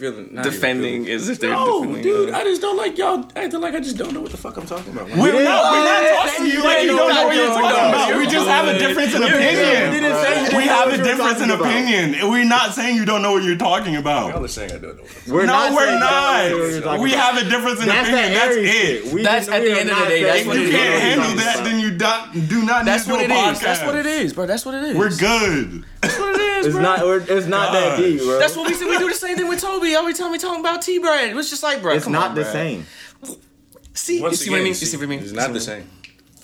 feeling 0.00 0.28
not 0.32 0.44
Defending 0.44 1.04
feeling- 1.04 1.14
as 1.20 1.28
if 1.28 1.38
they're 1.40 1.50
No, 1.50 1.80
defending. 1.84 2.02
dude, 2.02 2.30
I 2.34 2.42
just 2.44 2.60
don't 2.62 2.76
like 2.76 2.96
y'all 2.98 3.28
acting 3.36 3.60
like 3.60 3.74
I 3.74 3.80
just 3.80 3.96
don't 3.98 4.12
know 4.14 4.20
what 4.22 4.30
the 4.30 4.36
fuck 4.38 4.56
I'm 4.56 4.66
talking 4.66 4.92
about. 4.92 5.06
We're 5.10 5.44
not, 5.44 5.72
we're 5.72 5.84
not 5.84 6.02
talking 6.24 6.44
to 6.46 6.50
you 6.50 6.64
like 6.64 6.82
you 6.82 6.96
don't 6.96 7.08
know 7.14 7.24
what 7.26 7.36
you're 7.36 7.46
talking 7.46 7.70
about. 7.70 8.16
We 8.18 8.26
just 8.26 8.48
have 8.48 8.66
a 8.68 8.78
difference 8.78 9.14
in 9.14 9.22
opinion. 9.22 9.92
didn't 9.92 10.16
say 10.24 10.40
you 10.40 10.46
didn't 10.46 10.56
We 10.56 10.64
have 10.64 10.88
a 10.92 10.96
difference 11.02 11.40
in 11.42 11.50
opinion. 11.50 12.30
We're 12.30 12.44
not 12.44 12.74
saying 12.74 12.96
you 12.96 13.04
don't 13.04 13.22
know 13.22 13.32
what 13.32 13.42
you're 13.44 13.56
talking 13.56 13.96
about. 13.96 14.34
Y'all 14.34 14.44
are 14.44 14.48
saying 14.48 14.72
I 14.72 14.78
don't 14.78 14.96
know. 14.96 15.04
We're 15.28 15.46
No, 15.46 15.52
not 15.52 15.72
we're 15.74 15.86
saying 15.86 15.94
you 15.94 16.00
don't 16.00 16.10
know 16.10 16.58
what 16.58 16.70
you're 16.72 16.80
not. 16.84 17.00
We 17.00 17.10
have 17.12 17.36
a 17.36 17.44
difference 17.44 17.82
in 17.82 17.88
opinion. 17.90 18.32
That's 18.32 18.56
it. 18.56 19.22
That's 19.22 19.46
just- 19.46 19.50
at 19.50 19.62
the 19.62 19.70
end 19.70 19.90
of 19.90 19.96
the 19.96 20.00
not 20.02 20.08
day, 20.08 20.22
saying 20.22 20.46
that's 20.48 20.56
If 20.56 20.62
you 20.66 20.70
can't 20.70 21.02
handle 21.02 21.36
that, 21.36 21.64
then 21.64 21.80
you 21.80 21.90
don't, 21.96 22.48
do 22.48 22.62
not 22.64 22.84
That's 22.84 23.06
need 23.06 23.18
to 23.18 23.24
it 23.24 23.28
do 23.28 23.34
a 23.34 23.50
is. 23.52 23.60
That's 23.60 23.82
what 23.84 23.94
it 23.96 24.06
podcast. 24.06 24.20
is, 24.24 24.32
bro. 24.32 24.46
That's 24.46 24.64
what 24.64 24.74
it 24.74 24.84
is. 24.84 24.96
We're 24.96 25.10
good. 25.10 25.84
That's 26.00 26.18
what 26.18 26.34
it 26.34 26.40
is, 26.40 26.49
It's 26.66 26.74
bro. 26.74 26.82
not. 26.82 27.00
We're, 27.00 27.20
it's 27.20 27.46
not 27.46 27.72
that 27.72 27.96
deep, 27.98 28.20
bro. 28.20 28.38
That's 28.38 28.56
what 28.56 28.66
we 28.68 28.74
said. 28.74 28.88
We 28.88 28.98
do 28.98 29.08
the 29.08 29.14
same 29.14 29.36
thing 29.36 29.48
with 29.48 29.60
Toby 29.60 29.94
every 29.94 30.14
time 30.14 30.30
we 30.32 30.38
talk 30.38 30.58
about 30.58 30.82
T 30.82 30.98
bread. 30.98 31.36
It's 31.36 31.50
just 31.50 31.62
like, 31.62 31.82
bro, 31.82 31.94
It's 31.94 32.04
come 32.04 32.12
not 32.12 32.30
on, 32.30 32.34
the 32.36 32.42
bro. 32.42 32.52
same. 32.52 32.86
See, 33.94 34.16
you 34.16 34.22
Once 34.22 34.38
see 34.40 34.50
what 34.50 34.56
I 34.56 34.58
again, 34.58 34.64
mean? 34.64 34.70
You 34.70 34.74
see 34.86 34.96
what 34.96 35.02
I 35.02 35.06
mean? 35.06 35.18
It's 35.20 35.32
not 35.32 35.48
the 35.48 35.58
what 35.58 35.68
I 35.68 35.74
mean? 35.78 35.86
same. 35.86 35.90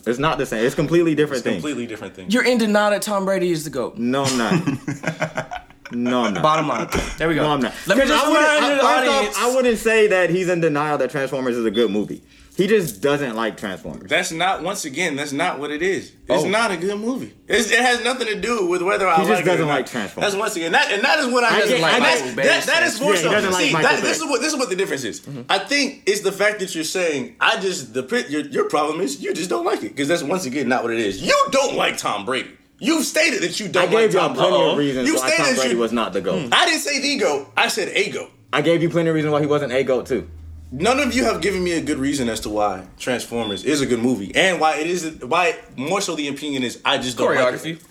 It's 0.07 0.19
not 0.19 0.39
the 0.39 0.47
same. 0.47 0.65
It's 0.65 0.75
completely 0.75 1.15
different 1.15 1.43
thing. 1.45 1.55
Completely 1.55 1.87
different 1.87 2.15
thing. 2.15 2.31
You're 2.31 2.45
in 2.45 2.59
denial 2.59 2.91
that 2.91 3.03
Tom 3.03 3.25
Brady 3.25 3.51
is 3.51 3.65
the 3.65 3.71
goat. 3.71 3.97
No, 3.99 4.25
I'm 4.25 4.39
not. 4.39 5.63
No, 5.93 6.25
I'm 6.25 6.35
not. 6.35 6.43
Bottom 6.43 6.67
line. 6.67 6.89
There 7.17 7.29
we 7.29 7.37
go. 7.37 7.45
No, 7.45 7.51
I'm 7.51 7.61
not. 7.61 7.73
Let 7.87 7.97
me 7.97 8.03
'Cause 8.03 8.11
just 8.11 8.25
I 8.25 8.29
wouldn't, 8.29 8.49
I, 8.49 8.79
off, 8.81 9.19
audience. 9.21 9.37
I 9.39 9.55
wouldn't 9.55 9.79
say 9.79 10.09
that 10.09 10.31
he's 10.31 10.49
in 10.49 10.61
denial 10.61 10.99
that 10.99 11.11
Transformers 11.13 11.57
is 11.57 11.65
a 11.65 11.71
good 11.71 11.93
movie. 11.93 12.23
He 12.57 12.67
just 12.67 13.03
doesn't 13.03 13.37
like 13.37 13.59
Transformers. 13.59 14.09
That's 14.09 14.33
not. 14.33 14.63
Once 14.63 14.87
again, 14.87 15.15
that's 15.15 15.33
not 15.33 15.59
what 15.59 15.71
it 15.71 15.83
is. 15.83 16.13
It's 16.27 16.43
Oh. 16.45 16.49
not 16.49 16.71
a 16.71 16.77
good 16.79 16.99
movie. 16.99 17.35
It's, 17.47 17.71
it 17.71 17.79
has 17.81 18.03
nothing 18.03 18.29
to 18.29 18.41
do 18.41 18.67
with 18.67 18.81
whether 18.81 19.07
I 19.07 19.17
He 19.17 19.23
just 19.27 19.31
like 19.31 19.41
it 19.41 19.43
or 19.43 19.51
doesn't 19.53 19.69
like 19.69 19.87
Transformers. 19.87 20.33
That's 20.33 20.41
once 20.41 20.57
again. 20.57 20.73
That, 20.73 20.91
and 20.91 21.03
that 21.03 21.19
is 21.19 21.27
what 21.27 21.45
I. 21.45 21.55
I 21.57 21.61
doesn't 21.61 21.81
like. 21.83 22.01
That's- 22.03 22.35
that, 22.35 22.67
that 22.67 22.83
is 22.85 22.99
more 23.01 23.15
Yeah, 23.15 23.21
so. 23.21 23.31
like 23.51 23.55
See, 23.55 23.73
that, 23.73 24.01
this 24.03 24.17
is 24.17 24.25
what 24.25 24.41
this 24.41 24.53
is 24.55 24.59
what 24.59 24.71
the 24.71 24.77
difference 24.77 25.05
is. 25.05 25.21
Mm-hmm. 25.21 25.43
I 25.51 25.59
think 25.59 26.03
it's 26.07 26.23
the 26.23 26.33
fact 26.33 26.61
that 26.61 26.75
you're 26.75 26.85
saying 26.85 27.37
I 27.41 27.61
just 27.61 27.93
the 27.93 28.27
your, 28.31 28.41
your 28.47 28.69
problem 28.71 29.03
is 29.03 29.21
you 29.23 29.35
just 29.35 29.51
don't 29.51 29.65
like 29.67 29.83
it 29.83 29.91
because 29.91 30.09
that's 30.09 30.23
once 30.23 30.47
again 30.47 30.67
not 30.69 30.83
what 30.83 30.93
it 30.95 30.99
is. 30.99 31.23
You 31.23 31.37
don't 31.51 31.77
like 31.77 31.99
Tom 31.99 32.25
Brady. 32.25 32.51
You've 32.79 33.05
stated 33.05 33.43
that 33.43 33.61
you 33.61 33.69
don't 33.69 33.83
I 33.83 33.87
gave 33.87 33.95
like 33.95 34.13
y'all 34.13 34.29
Tom 34.29 34.37
plenty 34.37 34.71
of 34.73 34.79
reasons 34.79 35.09
You 35.09 35.15
why 35.17 35.21
stated 35.29 35.37
Tom 35.37 35.47
that 35.47 35.57
Brady 35.57 35.75
you. 35.75 35.81
was 35.81 35.93
not 35.93 36.13
the 36.15 36.21
GOAT. 36.23 36.51
Mm. 36.51 36.55
I 36.55 36.65
didn't 36.67 36.81
say 36.81 37.01
the 37.01 37.17
goat. 37.19 37.53
I 37.57 37.69
said 37.69 37.89
a 37.89 38.11
goat. 38.11 38.31
I 38.53 38.63
gave 38.63 38.83
you 38.83 38.89
plenty 38.91 39.09
of 39.11 39.15
reasons 39.15 39.33
why 39.33 39.41
he 39.41 39.47
wasn't 39.47 39.73
a 39.73 39.83
GOAT 39.83 40.07
too. 40.07 40.29
None 40.73 40.99
of 40.99 41.15
you 41.15 41.25
have 41.25 41.41
given 41.41 41.63
me 41.63 41.73
a 41.73 41.81
good 41.81 41.99
reason 41.99 42.29
as 42.29 42.41
to 42.41 42.49
why 42.49 42.87
Transformers 42.99 43.65
is 43.65 43.81
a 43.81 43.87
good 43.87 44.01
movie 44.01 44.35
and 44.35 44.61
why 44.61 44.77
it 44.77 44.87
is 44.89 45.23
why 45.23 45.57
more 45.77 46.01
so 46.01 46.17
the 46.17 46.29
opinion 46.29 46.65
is 46.65 46.81
I 46.85 46.99
just 46.99 47.17
don't 47.17 47.35
like 47.35 47.55
choreography. 47.55 47.75
it. 47.77 47.83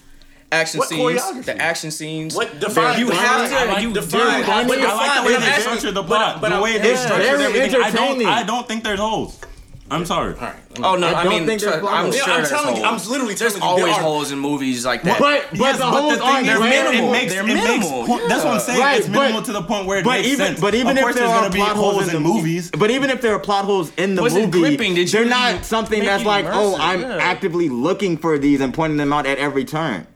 Action 0.51 0.79
What 0.79 0.89
scenes, 0.89 1.45
the 1.45 1.57
action 1.59 1.89
scenes. 1.91 2.35
What 2.35 2.59
define 2.59 2.99
you 2.99 3.09
have 3.09 3.49
to. 3.49 3.71
Like 3.73 3.81
you 3.81 3.93
define- 3.93 4.43
but 4.43 4.75
to. 4.75 4.81
define 4.81 4.89
I 4.89 4.93
like 4.93 5.23
the 5.23 5.27
way 5.27 5.37
they 5.39 5.61
structure 5.61 5.91
the 5.91 6.03
plot, 6.03 6.39
but 6.41 6.49
the 6.49 6.61
way 6.61 6.77
they 6.77 6.95
Very 6.95 7.43
everything. 7.43 7.81
I 7.81 7.91
don't. 7.91 8.25
I 8.25 8.43
don't 8.43 8.67
think 8.67 8.83
there's 8.83 8.99
holes. 8.99 9.39
I'm 9.91 10.03
sorry. 10.03 10.33
All 10.33 10.39
right. 10.41 10.55
Oh 10.81 10.95
no! 10.95 11.07
I 11.07 11.19
I, 11.19 11.23
don't 11.23 11.33
mean, 11.33 11.45
think 11.45 11.61
there's 11.61 11.73
I'm 11.75 11.79
problems. 11.79 12.15
sure 12.17 12.23
I'm 12.25 12.37
there's 12.37 12.49
telling 12.49 12.75
you. 12.77 12.83
I'm 12.83 12.97
literally 13.07 13.35
There's 13.35 13.53
you, 13.53 13.59
there 13.59 13.69
always 13.69 13.95
are- 13.95 14.01
holes 14.01 14.31
in 14.31 14.39
movies 14.39 14.83
like 14.83 15.03
that. 15.03 15.19
But 15.19 15.45
but 15.51 15.59
Yes, 15.59 15.77
the 15.77 15.83
but 15.83 16.01
holes 16.01 16.13
the 16.13 16.19
thing 16.19 16.27
aren't 16.27 16.47
is, 16.47 16.59
minimal. 16.59 17.09
it 17.09 17.11
makes 17.11 17.33
They're 17.33 17.43
it 17.43 17.53
makes 17.53 17.67
minimal, 17.67 18.05
point- 18.07 18.27
that's 18.27 18.43
what 18.43 18.53
I'm 18.55 18.59
saying. 18.61 18.79
Right, 18.79 18.99
it's 18.99 19.07
minimal 19.07 19.41
but- 19.41 19.45
to 19.45 19.53
the 19.53 19.61
point 19.61 19.85
where 19.85 19.99
it 19.99 20.03
But 20.03 20.11
makes 20.21 20.27
even 20.29 20.45
sense. 20.47 20.59
but 20.59 20.73
even 20.73 20.87
of 20.91 20.97
if 20.97 21.03
course 21.03 21.15
there 21.15 21.27
there's 21.27 21.37
are 21.37 21.49
gonna 21.49 21.55
plot 21.55 21.75
holes 21.75 21.93
holes 21.97 22.09
in 22.09 22.15
in 22.15 22.23
the 22.23 22.29
movies. 22.29 22.71
but 22.71 22.89
even 22.89 23.09
if 23.11 23.21
there 23.21 23.33
are 23.35 23.39
plot 23.39 23.65
holes 23.65 23.91
in 23.95 24.15
the 24.15 24.23
Was 24.23 24.35
it 24.35 24.47
movie, 24.47 24.59
gripping? 24.59 24.95
Did 24.95 25.13
you 25.13 25.19
they're 25.19 25.29
not 25.29 25.63
something 25.63 25.99
make 25.99 26.07
that's 26.07 26.23
you 26.23 26.29
like, 26.29 26.45
oh. 26.49 26.75
I'm 26.79 27.01
Yeah. 27.01 27.17
actively 27.21 27.69
looking 27.69 28.17
for 28.17 28.39
these 28.39 28.61
and 28.61 28.73
pointing 28.73 28.97
them 28.97 29.13
out 29.13 29.27
at 29.27 29.37
every 29.37 29.65
turn. 29.65 30.07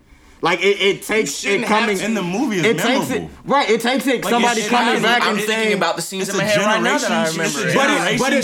Like 0.42 0.62
it, 0.62 0.80
it 0.82 1.04
takes 1.04 1.36
shouldn't 1.40 1.64
it 1.66 1.68
coming 1.68 2.00
In 2.00 2.14
the 2.14 2.22
movie, 2.24 2.60
it's 2.60 2.68
It 2.68 2.78
takes 2.80 3.10
it 3.10 3.14
memorable. 3.24 3.30
right. 3.46 3.70
It 3.70 3.82
takes 3.82 4.08
it 4.08 4.24
Like, 4.24 4.32
somebody 4.32 4.62
it- 4.62 4.70
coming 4.70 4.96
it- 4.96 5.04
back 5.04 5.22
I'm 5.24 5.30
and 5.32 5.38
thinking 5.40 5.56
saying 5.56 5.74
about 5.78 5.96
the 5.98 6.02
scenes 6.02 6.30
in 6.30 6.38
my 6.38 6.44
head 6.46 6.58
right 6.60 6.82
now 6.82 6.98
that 6.98 7.12
I 7.12 7.30
generation 7.30 7.38
remember. 7.40 7.60
shift. 7.60 7.76
But 7.76 7.90
it, 7.90 8.20
but 8.20 8.34
it 8.34 8.44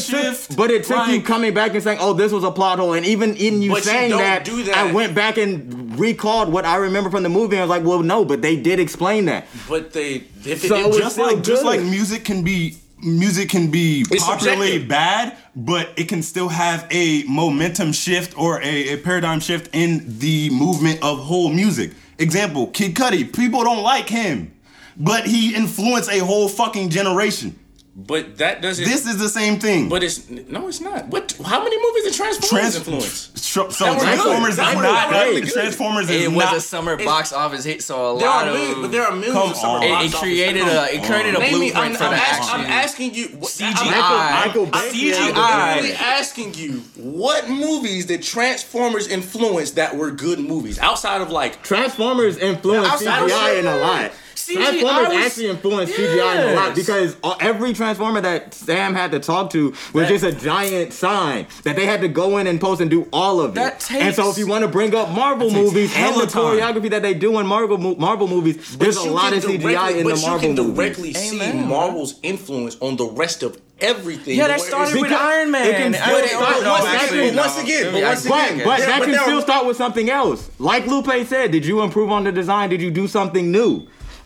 took, 0.49 0.57
but 0.57 0.71
it 0.71 0.83
took 0.83 1.07
you 1.07 1.21
coming 1.21 1.53
back 1.53 1.73
and 1.73 1.81
saying, 1.81 1.99
"Oh, 2.01 2.11
this 2.11 2.33
was 2.33 2.43
a 2.43 2.51
plot 2.51 2.79
hole," 2.79 2.93
and 2.93 3.05
even 3.05 3.35
in 3.37 3.61
you 3.61 3.69
But 3.71 3.77
you 3.77 3.83
saying 3.83 4.11
that, 4.11 4.43
do 4.43 4.63
that. 4.63 4.75
I 4.77 4.91
went 4.91 5.15
back 5.15 5.37
and 5.37 5.97
recalled 5.97 6.51
what 6.51 6.65
I 6.65 6.75
remember 6.75 7.09
from 7.09 7.23
the 7.23 7.29
movie, 7.29 7.55
and 7.55 7.61
I 7.61 7.65
was 7.65 7.69
like, 7.69 7.85
"Well, 7.85 8.03
no, 8.03 8.25
but 8.25 8.41
they 8.41 8.57
did 8.57 8.79
explain 8.81 9.25
that." 9.25 9.47
But 9.69 9.93
they 9.93 10.23
if 10.43 10.65
it, 10.65 10.67
So 10.67 10.75
it 10.75 10.87
it's 10.87 10.97
just 10.97 10.99
just 11.05 11.13
still 11.15 11.27
like 11.27 11.43
just 11.43 11.63
like 11.63 11.79
music 11.81 12.25
can 12.25 12.43
be 12.43 12.75
music 13.01 13.49
can 13.49 13.69
be 13.71 14.05
It's 14.11 14.23
popularly 14.23 14.67
subjective. 14.67 14.89
bad, 14.89 15.37
but 15.55 15.89
it 15.97 16.07
can 16.07 16.21
still 16.23 16.49
have 16.49 16.87
a 16.91 17.23
momentum 17.23 17.91
shift 17.91 18.37
or 18.37 18.61
a, 18.61 18.93
a 18.93 18.97
paradigm 18.97 19.39
shift 19.39 19.69
in 19.73 20.19
the 20.19 20.49
movement 20.51 21.03
of 21.03 21.19
whole 21.19 21.49
music. 21.49 21.91
Example: 22.17 22.67
Kid 22.67 22.95
Cudi. 22.95 23.31
People 23.35 23.63
don't 23.63 23.83
like 23.83 24.07
him, 24.09 24.53
but 24.97 25.25
he 25.25 25.55
influenced 25.55 26.09
a 26.11 26.19
whole 26.19 26.47
fucking 26.47 26.89
generation. 26.89 27.57
But 27.97 28.37
that 28.39 28.61
doesn't. 28.61 28.83
This 28.83 29.07
is 29.07 29.17
the 29.19 29.29
same 29.29 29.57
thing. 29.59 29.87
but 29.87 30.03
it's 30.03 30.29
no, 30.29 30.67
it's 30.67 30.81
not. 30.81 31.07
What? 31.07 31.31
How 31.45 31.63
many 31.63 31.77
movies 31.81 32.03
did 32.03 32.13
Transformers 32.13 32.49
Trans- 32.49 32.75
influence? 32.75 33.31
So, 33.35 33.69
so 33.69 33.85
That 33.85 33.93
good. 33.99 34.01
Transformers 34.03 34.49
is 34.49 34.55
That 34.57 34.73
not. 34.75 34.81
that 34.83 35.07
were 35.09 35.29
really 35.29 35.41
good. 35.41 35.53
Transformers 35.53 36.09
is 36.09 36.23
It 36.25 36.27
was 36.27 36.43
not. 36.45 36.57
a 36.57 36.59
summer 36.61 36.97
box 36.97 37.31
office 37.31 37.63
hit, 37.63 37.81
so 37.81 38.15
a 38.15 38.19
There 38.19 38.27
lot 38.27 38.47
are 38.47 38.49
of 38.49 38.55
millions, 38.57 38.81
but 38.81 38.91
there 38.91 39.03
are 39.03 39.15
millions 39.15 39.51
of 39.51 39.55
summer 39.55 39.77
on. 39.77 39.83
it, 39.83 39.89
box 39.91 40.03
it 40.03 40.07
office 40.07 40.19
created 40.19 40.63
films. 40.65 40.73
a 40.91 40.95
it 40.95 41.03
created 41.05 41.35
a 41.35 41.39
Name 41.39 41.51
blueprint 41.53 41.77
I'm, 41.77 41.95
for 41.95 42.03
I'm, 42.03 42.11
the 42.11 42.17
ask- 42.17 42.41
action. 42.41 42.59
I'm 42.59 42.65
asking 42.65 43.13
you. 43.13 43.27
what- 43.39 43.51
CGI. 43.51 43.91
I'm- 43.93 44.47
Michael 44.47 44.65
Bay 44.65 44.71
I'm 44.73 44.93
CGI. 44.93 45.95
asking 46.01 46.53
you 46.55 46.71
what 46.97 47.49
movies 47.49 48.07
did 48.07 48.21
Transformers 48.23 49.07
influence 49.07 49.71
that 49.71 49.95
were 49.95 50.11
good 50.11 50.39
movies 50.39 50.77
outside 50.79 51.21
of 51.21 51.29
like 51.29 51.63
Transformers 51.63 52.37
influenced 52.37 52.91
Outside 52.91 53.29
CGI 53.29 53.59
in 53.59 53.67
a 53.67 53.77
lot. 53.77 54.11
CGI 54.45 54.55
Transformers 54.55 55.09
was- 55.09 55.25
actually 55.25 55.47
influenced 55.49 55.95
CGI 55.95 56.51
a 56.51 56.55
lot 56.55 56.75
because 56.75 57.15
every 57.39 57.73
Transformer 57.73 58.21
that 58.21 58.53
Sam 58.53 58.93
had 58.93 59.11
to 59.11 59.19
talk 59.19 59.49
to 59.51 59.69
was 59.93 60.03
That- 60.03 60.09
just 60.09 60.23
a 60.23 60.31
giant 60.31 60.93
sign 60.93 61.47
that 61.63 61.75
they 61.75 61.85
had 61.85 62.01
to 62.01 62.07
go 62.07 62.37
in 62.37 62.45
and 62.45 62.61
post 62.61 62.79
and 62.81 62.89
do 62.91 63.07
all 63.11 63.41
of 63.41 63.51
it. 63.51 63.55
That 63.55 63.89
and 63.91 64.13
so 64.13 64.29
if 64.29 64.37
you 64.37 64.45
want 64.45 64.61
to 64.63 64.67
bring 64.67 64.93
up 64.93 65.09
Marvel 65.11 65.49
movies 65.49 65.91
and 65.95 66.15
the 66.15 66.27
choreography 66.27 66.91
that 66.91 67.01
they 67.01 67.13
do 67.15 67.39
in 67.39 67.47
Marvel 67.47 67.77
Marvel 67.97 68.27
movies, 68.27 68.75
there's 68.77 68.97
a 68.97 69.09
lot 69.09 69.33
of 69.33 69.43
CGI 69.43 69.57
directly- 69.93 69.99
in 70.01 70.07
the 70.07 70.13
but 70.13 70.21
Marvel 70.21 70.49
you 70.49 70.55
can 70.55 70.65
movies. 70.65 70.75
directly 70.77 71.13
see 71.13 71.35
Amen. 71.35 71.67
Marvel's 71.67 72.15
influence 72.21 72.77
on 72.81 72.97
the 72.97 73.05
rest 73.05 73.41
of 73.41 73.57
everything. 73.81 74.37
Yeah, 74.37 74.47
that 74.47 74.61
started 74.61 75.01
with 75.01 75.11
Iron 75.11 75.51
Man. 75.51 75.67
it 75.67 75.75
can 75.77 75.93
still 75.95 76.15
mean, 76.17 76.27
start- 76.29 76.63
no, 76.63 76.71
once 76.71 76.85
actually, 76.85 77.19
again- 77.19 77.35
no. 77.35 77.41
once 77.41 77.61
again, 77.63 77.83
but 77.91 78.01
once 78.03 78.25
again- 78.25 78.57
But, 78.59 78.63
but 78.65 78.79
Yeah, 78.79 78.85
that 78.85 78.99
but 78.99 79.09
can 79.09 79.19
still 79.23 79.37
are- 79.39 79.41
start 79.41 79.65
with 79.65 79.75
something 79.77 80.09
else. 80.09 80.49
Like 80.59 80.87
Lupe 80.87 81.09
said, 81.27 81.51
did 81.51 81.65
you 81.65 81.81
improve 81.81 82.11
on 82.11 82.23
the 82.23 82.31
design? 82.31 82.69
Did 82.69 82.81
you 82.81 82.91
do 82.91 83.07
something 83.07 83.51
new? 83.51 83.83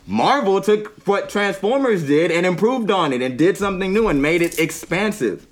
Marvel 0.10 0.60
took 0.60 1.08
what 1.08 1.30
Transformers 1.30 2.08
did 2.08 2.32
and 2.32 2.44
improved 2.44 2.90
on 2.90 3.14
it 3.14 3.22
and 3.22 3.38
did 3.38 3.58
something 3.58 3.94
new 3.94 4.08
and 4.08 4.20
made 4.20 4.42
it 4.42 4.58
expansive. 4.58 5.46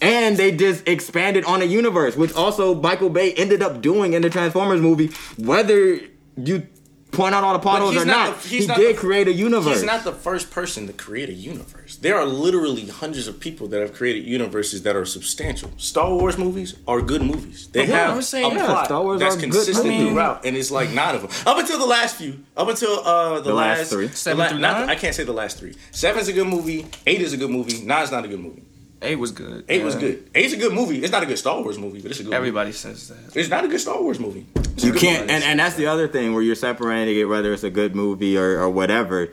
And 0.00 0.36
they 0.36 0.50
just 0.50 0.86
expanded 0.88 1.44
on 1.44 1.62
a 1.62 1.64
universe, 1.64 2.16
which 2.16 2.34
also 2.34 2.74
Michael 2.74 3.08
Bay 3.08 3.32
ended 3.34 3.62
up 3.62 3.80
doing 3.80 4.14
in 4.14 4.22
the 4.22 4.30
Transformers 4.30 4.80
movie. 4.80 5.12
Whether 5.38 6.00
you 6.36 6.66
point 7.12 7.34
out 7.34 7.44
all 7.44 7.52
the 7.52 7.58
potholes 7.58 7.94
or 7.96 8.04
not 8.06 8.30
not, 8.30 8.40
the- 8.42 8.48
he's 8.48 8.62
he 8.62 8.66
not 8.66 8.78
did 8.78 8.96
the- 8.96 9.00
create 9.00 9.28
a 9.28 9.32
universe. 9.32 9.74
He's 9.76 9.84
not 9.84 10.02
the 10.02 10.12
first 10.12 10.50
person 10.50 10.86
to 10.86 10.92
create 10.92 11.28
a 11.28 11.32
universe. 11.32 11.96
There 11.96 12.16
are 12.18 12.24
literally 12.24 12.86
hundreds 12.86 13.28
of 13.28 13.38
people 13.38 13.68
that 13.68 13.80
have 13.80 13.92
created 13.92 14.24
universes 14.26 14.82
that 14.82 14.96
are 14.96 15.04
substantial. 15.04 15.70
Star 15.76 16.10
Wars 16.12 16.38
movies 16.38 16.74
are 16.88 17.00
good 17.02 17.22
movies. 17.22 17.68
They 17.70 17.80
Yeah, 17.86 18.06
have 18.08 18.16
I'm 18.16 18.22
saying, 18.22 18.52
a 18.52 18.54
yeah, 18.56 18.66
plot 18.66 18.84
Star 18.86 19.02
Wars 19.02 19.20
that's 19.20 19.36
are 19.36 19.38
good 19.40 19.52
consistent 19.52 19.86
movies. 19.86 20.08
throughout, 20.12 20.44
and 20.46 20.56
it's 20.56 20.70
like 20.70 20.90
nine 20.90 21.14
of 21.14 21.22
them. 21.22 21.30
Up 21.46 21.58
until 21.58 21.78
the 21.78 21.86
last 21.86 22.16
few. 22.16 22.40
Up 22.56 22.68
until 22.68 23.00
uh, 23.06 23.36
the, 23.36 23.42
The 23.50 23.54
last 23.54 23.78
last, 23.78 23.90
three. 23.90 24.06
the 24.06 24.16
Seven 24.16 24.38
la- 24.38 24.48
through 24.48 24.58
not- 24.58 24.80
nine? 24.80 24.90
I 24.90 24.94
can't 24.96 25.14
say 25.14 25.24
the 25.24 25.32
last 25.32 25.58
three. 25.58 25.74
Seven's 25.90 26.28
a 26.28 26.32
good 26.32 26.46
movie. 26.48 26.86
Eight 27.06 27.20
is 27.20 27.32
a 27.32 27.36
good 27.36 27.50
movie. 27.50 27.82
Nine's 27.84 28.10
not 28.10 28.24
a 28.24 28.28
good 28.28 28.40
movie. 28.40 28.62
Eight 29.02 29.18
was 29.18 29.32
good. 29.32 29.64
Eight 29.68 29.82
was 29.84 29.96
good. 29.96 30.28
Eight's 30.34 30.54
a 30.54 30.56
good 30.56 30.72
movie. 30.72 31.02
It's 31.02 31.12
not 31.12 31.22
a 31.22 31.26
good 31.26 31.38
Star 31.38 31.60
Wars 31.60 31.78
movie, 31.78 32.00
but 32.00 32.10
it's 32.12 32.20
a 32.20 32.24
good. 32.24 32.32
Everybody 32.32 32.72
says 32.72 33.08
that. 33.08 33.36
It's 33.36 33.48
not 33.48 33.64
a 33.64 33.68
good 33.68 33.80
Star 33.80 34.00
Wars 34.00 34.20
movie. 34.20 34.46
It's 34.54 34.84
You 34.84 34.92
can't, 34.92 35.28
and, 35.30 35.42
and 35.44 35.58
that's 35.58 35.74
the 35.74 35.86
other 35.86 36.08
thing 36.08 36.32
where 36.32 36.42
you're 36.42 36.54
separating 36.54 37.18
it, 37.18 37.24
whether 37.24 37.52
it's 37.52 37.64
a 37.64 37.70
good 37.70 37.94
movie 37.94 38.38
or, 38.38 38.60
or 38.60 38.70
whatever. 38.70 39.28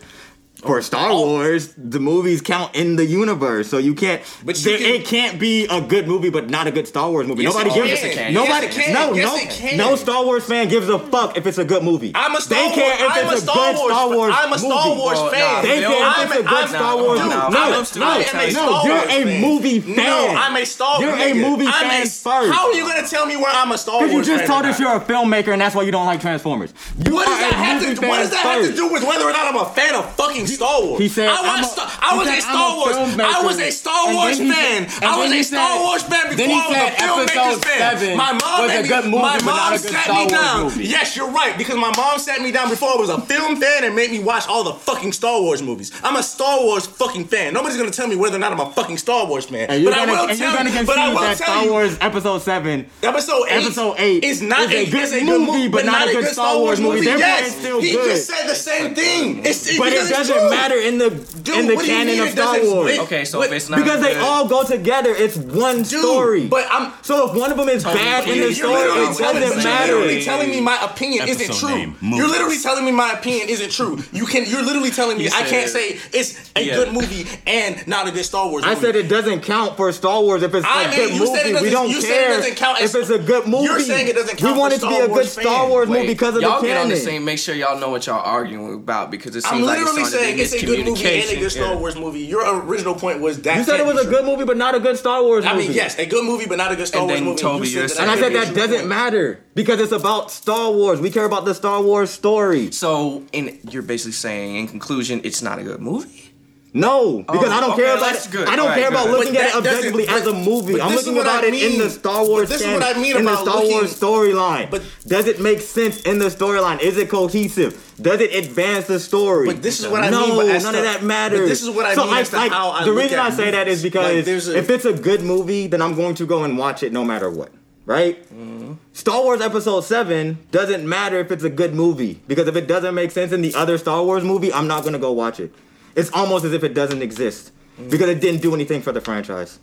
For 0.60 0.78
oh, 0.78 0.82
Star 0.82 1.10
Oh. 1.10 1.26
Wars, 1.26 1.74
the 1.78 2.00
movies 2.02 2.42
count 2.42 2.76
in 2.76 2.98
the 2.98 3.06
universe, 3.06 3.70
so 3.70 3.78
you 3.78 3.94
can't. 3.96 4.22
But 4.44 4.58
you 4.58 4.64
there- 4.72 4.78
can- 4.78 4.96
it 5.02 5.06
can't 5.06 5.40
be 5.40 5.66
a 5.68 5.80
good 5.80 6.06
movie, 6.08 6.30
but 6.30 6.50
not 6.50 6.68
a 6.68 6.72
good 6.72 6.86
Star 6.88 7.10
Wars 7.10 7.28
movie. 7.28 7.44
Yes, 7.44 7.54
nobody 7.54 7.70
it 7.70 7.74
gives 7.76 7.88
can. 7.88 7.90
Yes, 7.90 8.04
it 8.04 8.18
can. 8.18 8.34
nobody. 8.34 8.66
Yes, 8.68 8.76
it 8.78 8.82
can. 8.84 8.94
No, 8.94 9.14
Yes, 9.14 9.26
no, 9.26 9.36
it 9.38 9.50
can. 9.50 9.78
no 9.78 9.96
Star 9.96 10.26
Wars 10.26 10.44
fan 10.46 10.68
gives 10.68 10.90
a 10.90 11.00
fuck 11.00 11.38
if 11.38 11.48
it's 11.48 11.58
a 11.60 11.64
good 11.64 11.84
movie. 11.84 12.12
I'm 12.14 12.36
a 12.36 12.42
Star 12.42 12.58
they 12.60 12.66
Wars. 12.66 12.76
care 12.76 12.94
if 12.94 13.02
I'm 13.12 13.24
it's 13.24 13.32
a 13.32 13.36
a, 13.36 13.42
Star 13.42 13.56
good 13.74 13.80
Wars. 13.80 13.92
Star 13.94 14.10
Wars 14.10 14.34
I'm 14.36 14.54
a 14.54 14.60
Star 14.60 14.86
movie. 14.88 15.00
Wars 15.00 15.18
Well, 15.18 15.30
fan. 15.32 15.40
nah, 15.56 15.62
They 15.62 15.80
care 15.80 16.04
I'm 16.04 16.26
it's 16.28 16.36
a 16.36 16.40
a- 16.40 16.44
good 16.44 16.54
I'm- 16.54 16.68
Star 16.70 16.98
no, 16.98 17.04
Wars 17.04 17.20
no, 17.20 17.24
movie. 17.26 17.36
no, 17.36 17.40
No, 17.40 17.46
I'm 17.48 17.54
no, 17.54 17.60
gonna 17.60 17.66
I 17.70 17.80
am 17.80 17.86
tell 17.86 18.42
a 18.42 18.46
you. 18.46 18.52
Star 18.52 18.66
no, 18.66 18.84
you're 18.84 18.96
Wars 18.96 19.14
a 19.14 19.42
movie 19.42 19.80
fan. 19.80 19.96
No, 19.96 20.28
I'm 20.36 20.56
a 20.58 20.66
Star 20.66 21.00
Wars. 21.00 21.02
You're 21.02 21.28
a 21.28 21.34
movie 21.50 21.66
fan 21.68 22.02
first. 22.06 22.52
How 22.54 22.68
are 22.68 22.74
you 22.74 22.84
gonna 22.86 23.08
tell 23.08 23.26
me 23.26 23.38
where 23.38 23.52
I'm 23.54 23.72
a 23.72 23.78
Star 23.78 24.00
Wars 24.00 24.12
Because 24.12 24.28
you 24.28 24.36
just 24.38 24.46
told 24.48 24.66
us 24.66 24.78
you're 24.80 24.94
a 24.96 25.00
filmmaker 25.00 25.54
and 25.54 25.62
that's 25.62 25.74
why 25.76 25.84
you 25.84 25.92
don't 25.92 26.06
like 26.06 26.20
Transformers. 26.20 26.74
You 27.06 27.14
What 27.14 27.28
are 27.28 27.32
does 27.32 27.40
that 27.40 27.52
a 27.52 27.56
have 27.56 27.82
movie 27.82 27.96
to? 27.96 28.02
What 28.02 28.10
fan 28.12 28.20
does 28.20 28.30
that 28.32 28.40
have 28.44 28.62
to 28.66 28.76
do 28.76 28.92
with 28.92 29.04
whether 29.04 29.24
or 29.24 29.32
not 29.32 29.48
I'm 29.48 29.56
a 29.56 29.66
fan 29.74 29.96
of 29.96 30.14
fucking 30.16 30.48
Star 30.56 30.84
Wars? 30.84 31.00
He 31.02 31.08
said, 31.10 31.28
I 31.30 31.42
watched. 31.42 31.64
a- 31.64 31.68
Star- 31.70 32.18
was 32.18 32.28
a 32.28 32.42
Star 32.42 32.76
Wars. 32.76 32.96
I 32.98 33.42
was 33.46 33.60
a 33.60 33.72
Star 33.72 34.14
Wars 34.14 34.38
fan. 34.40 34.88
I 35.02 35.18
was 35.18 35.32
a 35.32 35.44
Star 35.44 35.80
Wars 35.80 36.04
fan 36.04 36.30
before 36.30 36.46
I 36.48 37.16
was 37.18 37.30
a 37.30 37.34
filmmaker's 37.34 37.64
fan. 37.66 38.18
My 38.18 38.32
mom 38.34 38.62
was 38.64 38.72
a 38.72 38.88
good 38.88 39.06
movie, 39.06 39.18
My 39.22 39.38
but 39.38 39.46
not 39.46 39.56
mom 39.56 39.74
a 39.74 39.78
good 39.78 39.90
sat 39.92 40.04
Star 40.06 40.24
me 40.26 40.30
down. 40.30 40.72
Yes, 40.80 41.16
you're 41.16 41.30
right. 41.32 41.58
Because 41.58 41.76
my 41.78 41.92
mom 41.96 42.20
sat 42.20 42.42
me 42.42 42.52
down 42.52 42.70
before 42.70 42.90
I 42.90 42.96
was 42.96 43.10
a 43.10 43.22
film 43.22 43.60
fan 43.60 43.84
and 43.84 43.96
made 43.96 44.12
me 44.12 44.20
watch 44.20 44.48
all 44.48 44.64
the 44.64 44.74
fucking 44.74 45.14
Star 45.14 45.42
Wars 45.42 45.62
movies. 45.62 45.92
I'm 46.04 46.16
a 46.16 46.24
Star 46.24 46.62
Wars 46.64 46.86
fucking 46.88 47.26
fan. 47.26 47.54
Nobody's 47.54 47.78
gonna 47.78 47.92
tell 47.92 48.08
me 48.08 48.16
whether 48.16 48.36
or 48.36 48.40
not 48.40 48.52
I'm 48.52 48.60
a 48.60 48.72
fucking 48.72 48.98
Star 48.98 49.26
Wars 49.28 49.46
fan. 49.46 49.68
But 49.68 49.84
gonna, 49.84 49.96
I 49.96 50.06
will 50.06 50.30
and 50.30 50.40
you're 50.40 50.52
tell 50.52 50.66
you. 50.68 50.86
But 50.86 50.98
I 50.98 51.10
will 51.14 51.20
tell 51.20 51.36
Star. 51.36 51.70
Wars 51.70 51.98
Episode 52.02 52.40
Seven, 52.40 52.90
Episode 53.04 53.46
eight, 53.50 53.64
Episode 53.66 53.96
eight 54.00 54.24
is 54.24 54.42
not 54.42 54.72
a 54.72 54.86
good 54.90 55.42
movie, 55.42 55.68
but 55.68 55.86
not 55.86 56.08
a 56.08 56.12
good 56.14 56.28
Star 56.28 56.58
Wars 56.58 56.80
movie. 56.80 57.06
Yes, 57.06 57.64
he 57.64 57.92
just 57.94 58.28
said 58.28 58.48
the 58.48 58.56
same 58.56 58.96
thing. 58.96 59.46
It's, 59.46 59.78
But 59.78 59.94
it 59.94 60.10
doesn't 60.10 60.39
doesn't 60.40 60.50
matter 60.58 60.76
in 60.76 60.98
the 60.98 61.10
Dude, 61.10 61.58
in 61.58 61.68
the 61.68 61.76
what 61.76 61.86
do 61.86 61.92
you 61.92 61.98
canon 61.98 62.14
mean 62.18 62.22
of 62.28 62.30
Star 62.30 62.60
Wars. 62.64 62.92
it- 62.94 63.00
Okay, 63.02 63.26
so 63.26 63.40
But- 63.40 63.48
if 63.48 63.54
it's 63.54 63.70
not 63.70 63.80
because 63.84 64.02
they 64.02 64.14
good- 64.14 64.24
all 64.24 64.46
go 64.48 64.64
together. 64.64 65.14
It's 65.16 65.36
one 65.38 65.78
Dude, 65.84 65.88
story. 66.02 66.48
but 66.48 66.68
I'm 66.72 66.92
so 67.02 67.30
if 67.30 67.36
one 67.36 67.52
of 67.52 67.58
them 67.58 67.70
is 67.70 67.84
bad 67.84 68.28
in 68.28 68.40
the 68.42 68.54
story, 68.54 68.74
it 68.82 69.18
telling- 69.18 69.42
doesn't 69.42 69.64
matter. 69.64 69.88
you're 69.88 70.00
literally 70.02 70.24
telling 70.24 70.50
me 70.50 70.62
my 70.62 70.78
opinion 70.84 71.28
isn't 71.28 71.56
true. 71.58 71.70
name, 71.70 71.96
You're 72.02 72.28
literally 72.28 72.58
telling 72.60 72.86
me 72.86 72.92
my 72.92 73.12
opinion 73.14 73.50
isn't 73.50 73.72
true. 73.72 74.00
You 74.12 74.26
can. 74.26 74.46
You're 74.46 74.62
literally 74.64 74.92
telling 74.92 75.18
me 75.18 75.26
You 75.26 75.32
I 75.34 75.44
can't 75.44 75.70
say 75.70 76.00
it's 76.14 76.34
a 76.56 76.62
Yeah. 76.62 76.76
good 76.76 76.94
movie 76.94 77.26
and 77.48 77.86
not 77.88 78.08
a 78.08 78.12
good 78.12 78.26
Star 78.26 78.48
Wars. 78.48 78.64
I 78.66 78.76
said 78.76 78.96
it 78.96 79.08
doesn't 79.08 79.42
count 79.42 79.78
for 79.78 79.92
Star 79.92 80.22
Wars 80.22 80.44
if 80.44 80.54
it's 80.54 80.66
I 80.66 80.84
a 80.84 80.88
mean, 80.90 80.98
good 80.98 81.14
you 81.16 81.26
said 81.28 81.46
it 81.48 81.54
movie. 81.54 81.66
We 81.66 81.70
don't 81.72 81.90
it 81.92 82.02
care 82.04 82.30
doesn't 82.38 82.56
count 82.56 82.82
if 82.82 82.94
it's 82.96 83.10
a 83.10 83.18
good 83.18 83.48
movie. 83.48 83.64
You're 83.66 83.80
saying 83.80 84.08
it 84.08 84.16
doesn't 84.16 84.38
count 84.38 84.54
We 84.56 84.60
want 84.60 84.74
it 84.74 84.80
to 84.82 84.88
be 84.90 84.96
a 84.98 85.08
good 85.08 85.28
Star. 85.30 85.68
Wars 85.68 85.88
Wait, 85.90 86.02
movie 86.02 86.08
because 86.14 86.36
of 86.36 86.42
y'all 86.42 86.62
the 86.62 86.68
get 86.68 86.78
on 86.78 86.90
the 86.90 86.96
canon. 86.96 87.06
same. 87.06 87.26
Make 87.26 87.40
sure 87.40 87.54
y'all 87.56 87.80
know 87.80 87.90
what 87.90 88.06
y'all 88.08 88.22
arguing 88.24 88.74
about 88.76 89.12
because 89.12 89.36
it 89.36 89.44
seems 89.44 89.54
I'm 89.54 89.62
like 89.64 89.80
literally 89.80 90.02
it's 90.02 90.10
starting 90.10 90.29
saying 90.30 90.38
to 90.38 90.44
it's 90.44 90.64
a 90.64 90.66
good 90.66 90.86
movie 90.86 91.06
and 91.22 91.30
a 91.38 91.40
good 91.40 91.52
Star 91.52 91.74
Yeah. 91.74 91.80
Wars 91.80 91.96
movie. 91.96 92.20
Your 92.22 92.60
original 92.66 92.96
point 92.96 93.20
was 93.20 93.42
that 93.42 93.58
You 93.58 93.64
said 93.64 93.80
it 93.80 93.86
was 93.86 94.06
a 94.06 94.10
good 94.10 94.26
movie, 94.26 94.46
but 94.46 94.58
not 94.58 94.76
a 94.76 94.80
good 94.80 94.98
Star 94.98 95.22
Wars 95.24 95.44
movie. 95.46 95.56
I 95.56 95.58
mean, 95.60 95.72
yes, 95.74 95.98
a 96.00 96.06
good 96.06 96.26
movie, 96.26 96.46
but 96.46 96.58
not 96.58 96.72
a 96.72 96.76
good 96.76 96.88
Star 96.88 97.02
And 97.02 97.10
Wars 97.10 97.22
movie. 97.22 97.42
Toby, 97.42 97.68
you 97.70 97.88
said 97.88 98.02
And 98.02 98.12
I 98.12 98.18
said 98.20 98.34
that 98.34 98.54
doesn't 98.56 98.80
true. 98.80 98.88
matter 98.88 99.40
because 99.56 99.80
it's 99.80 99.92
about 99.92 100.32
Star 100.32 100.72
Wars. 100.72 101.00
We 101.02 101.10
care 101.12 101.26
about 101.26 101.46
the 101.46 101.54
Star 101.56 101.82
Wars 101.82 102.10
story. 102.10 102.72
So, 102.72 103.24
in 103.32 103.60
you're 103.70 103.82
basically 103.84 104.14
saying, 104.14 104.56
in 104.56 104.68
conclusion, 104.68 105.22
it's 105.24 105.42
not 105.42 105.60
a 105.60 105.64
good 105.64 105.80
movie. 105.82 106.29
No, 106.72 107.20
because 107.20 107.50
Oh, 107.50 107.52
I 107.52 107.60
don't 107.62 107.72
okay, 107.74 107.82
care 107.84 107.98
about 107.98 108.16
it. 108.16 108.28
good. 108.32 108.48
I 108.48 108.56
don't 108.56 108.66
Alright, 108.66 108.80
care 108.80 108.90
about 108.90 109.10
looking 109.10 109.36
at 109.38 109.50
it 109.50 109.56
objectively 109.56 110.08
as 110.08 110.28
a 110.28 110.34
movie. 110.34 110.80
I'm 110.80 110.94
looking 110.94 111.18
about 111.18 111.44
I 111.44 111.48
it 111.48 111.54
in 111.56 111.80
the 111.80 111.90
Star 111.90 112.24
Wars 112.26 112.48
But 112.48 112.60
this 112.60 112.68
is 112.68 112.74
what 112.74 112.84
I 112.96 113.00
mean 113.00 113.18
in 113.18 113.26
the 113.26 113.36
Star 113.38 113.56
looking- 113.56 113.72
Wars 113.72 114.00
storyline. 114.00 114.70
But- 114.70 114.84
does 115.08 115.26
it 115.28 115.40
make 115.40 115.62
sense 115.62 116.02
in 116.04 116.20
the 116.20 116.26
storyline? 116.28 116.80
Is 116.80 116.98
it 116.98 117.10
cohesive? 117.10 117.82
Does 118.00 118.22
it 118.22 118.36
advance 118.36 118.86
the 118.86 119.00
story? 119.00 119.48
But 119.48 119.64
this 119.64 119.80
is 119.80 119.88
what 119.88 120.04
I 120.04 120.10
no, 120.10 120.38
mean. 120.44 120.52
As 120.52 120.64
none 120.64 120.76
of 120.76 120.84
that 120.84 121.02
matters. 121.04 121.40
But 121.40 121.48
this 121.48 121.64
is 121.64 121.70
what 121.72 121.86
I 121.88 121.96
so 121.96 122.06
mean 122.06 122.24
to 122.24 122.36
like, 122.36 122.52
how 122.52 122.70
I 122.70 122.86
the 122.86 122.94
reason 122.94 123.18
I 123.18 123.32
say 123.32 123.50
that 123.52 123.68
is 123.68 123.82
because 123.82 124.28
Like, 124.28 124.56
a- 124.56 124.58
if 124.60 124.70
it's 124.70 124.86
a 124.86 124.94
good 124.94 125.24
movie, 125.24 125.66
then 125.68 125.82
I'm 125.82 125.96
going 125.96 126.14
to 126.16 126.26
go 126.26 126.44
and 126.44 126.56
watch 126.58 126.84
it 126.84 126.94
no 126.94 127.04
matter 127.04 127.30
what. 127.32 127.50
Right? 127.88 128.22
Mm-hmm. 128.32 128.74
Star 128.94 129.24
Wars 129.24 129.42
Episode 129.42 129.82
7 129.82 130.38
doesn't 130.52 130.88
matter 130.88 131.18
if 131.20 131.32
it's 131.32 131.44
a 131.44 131.50
good 131.50 131.74
movie. 131.74 132.22
Because 132.28 132.48
if 132.48 132.56
it 132.56 132.68
doesn't 132.68 132.94
make 132.94 133.10
sense 133.10 133.32
in 133.32 133.42
the 133.42 133.56
other 133.56 133.80
Star 133.80 134.04
Wars 134.04 134.24
movie, 134.24 134.54
I'm 134.54 134.68
not 134.68 134.82
going 134.84 134.94
to 134.94 135.00
go 135.00 135.12
watch 135.12 135.40
it. 135.40 135.52
It's 136.00 136.12
almost 136.12 136.46
as 136.46 136.54
if 136.54 136.64
it 136.64 136.74
doesn't 136.74 137.02
exist. 137.02 137.52
Mm. 137.80 137.90
Because 137.92 138.10
it 138.10 138.20
didn't 138.22 138.42
do 138.42 138.54
anything 138.54 138.82
for 138.82 138.92
the 138.92 139.02
franchise. 139.02 139.60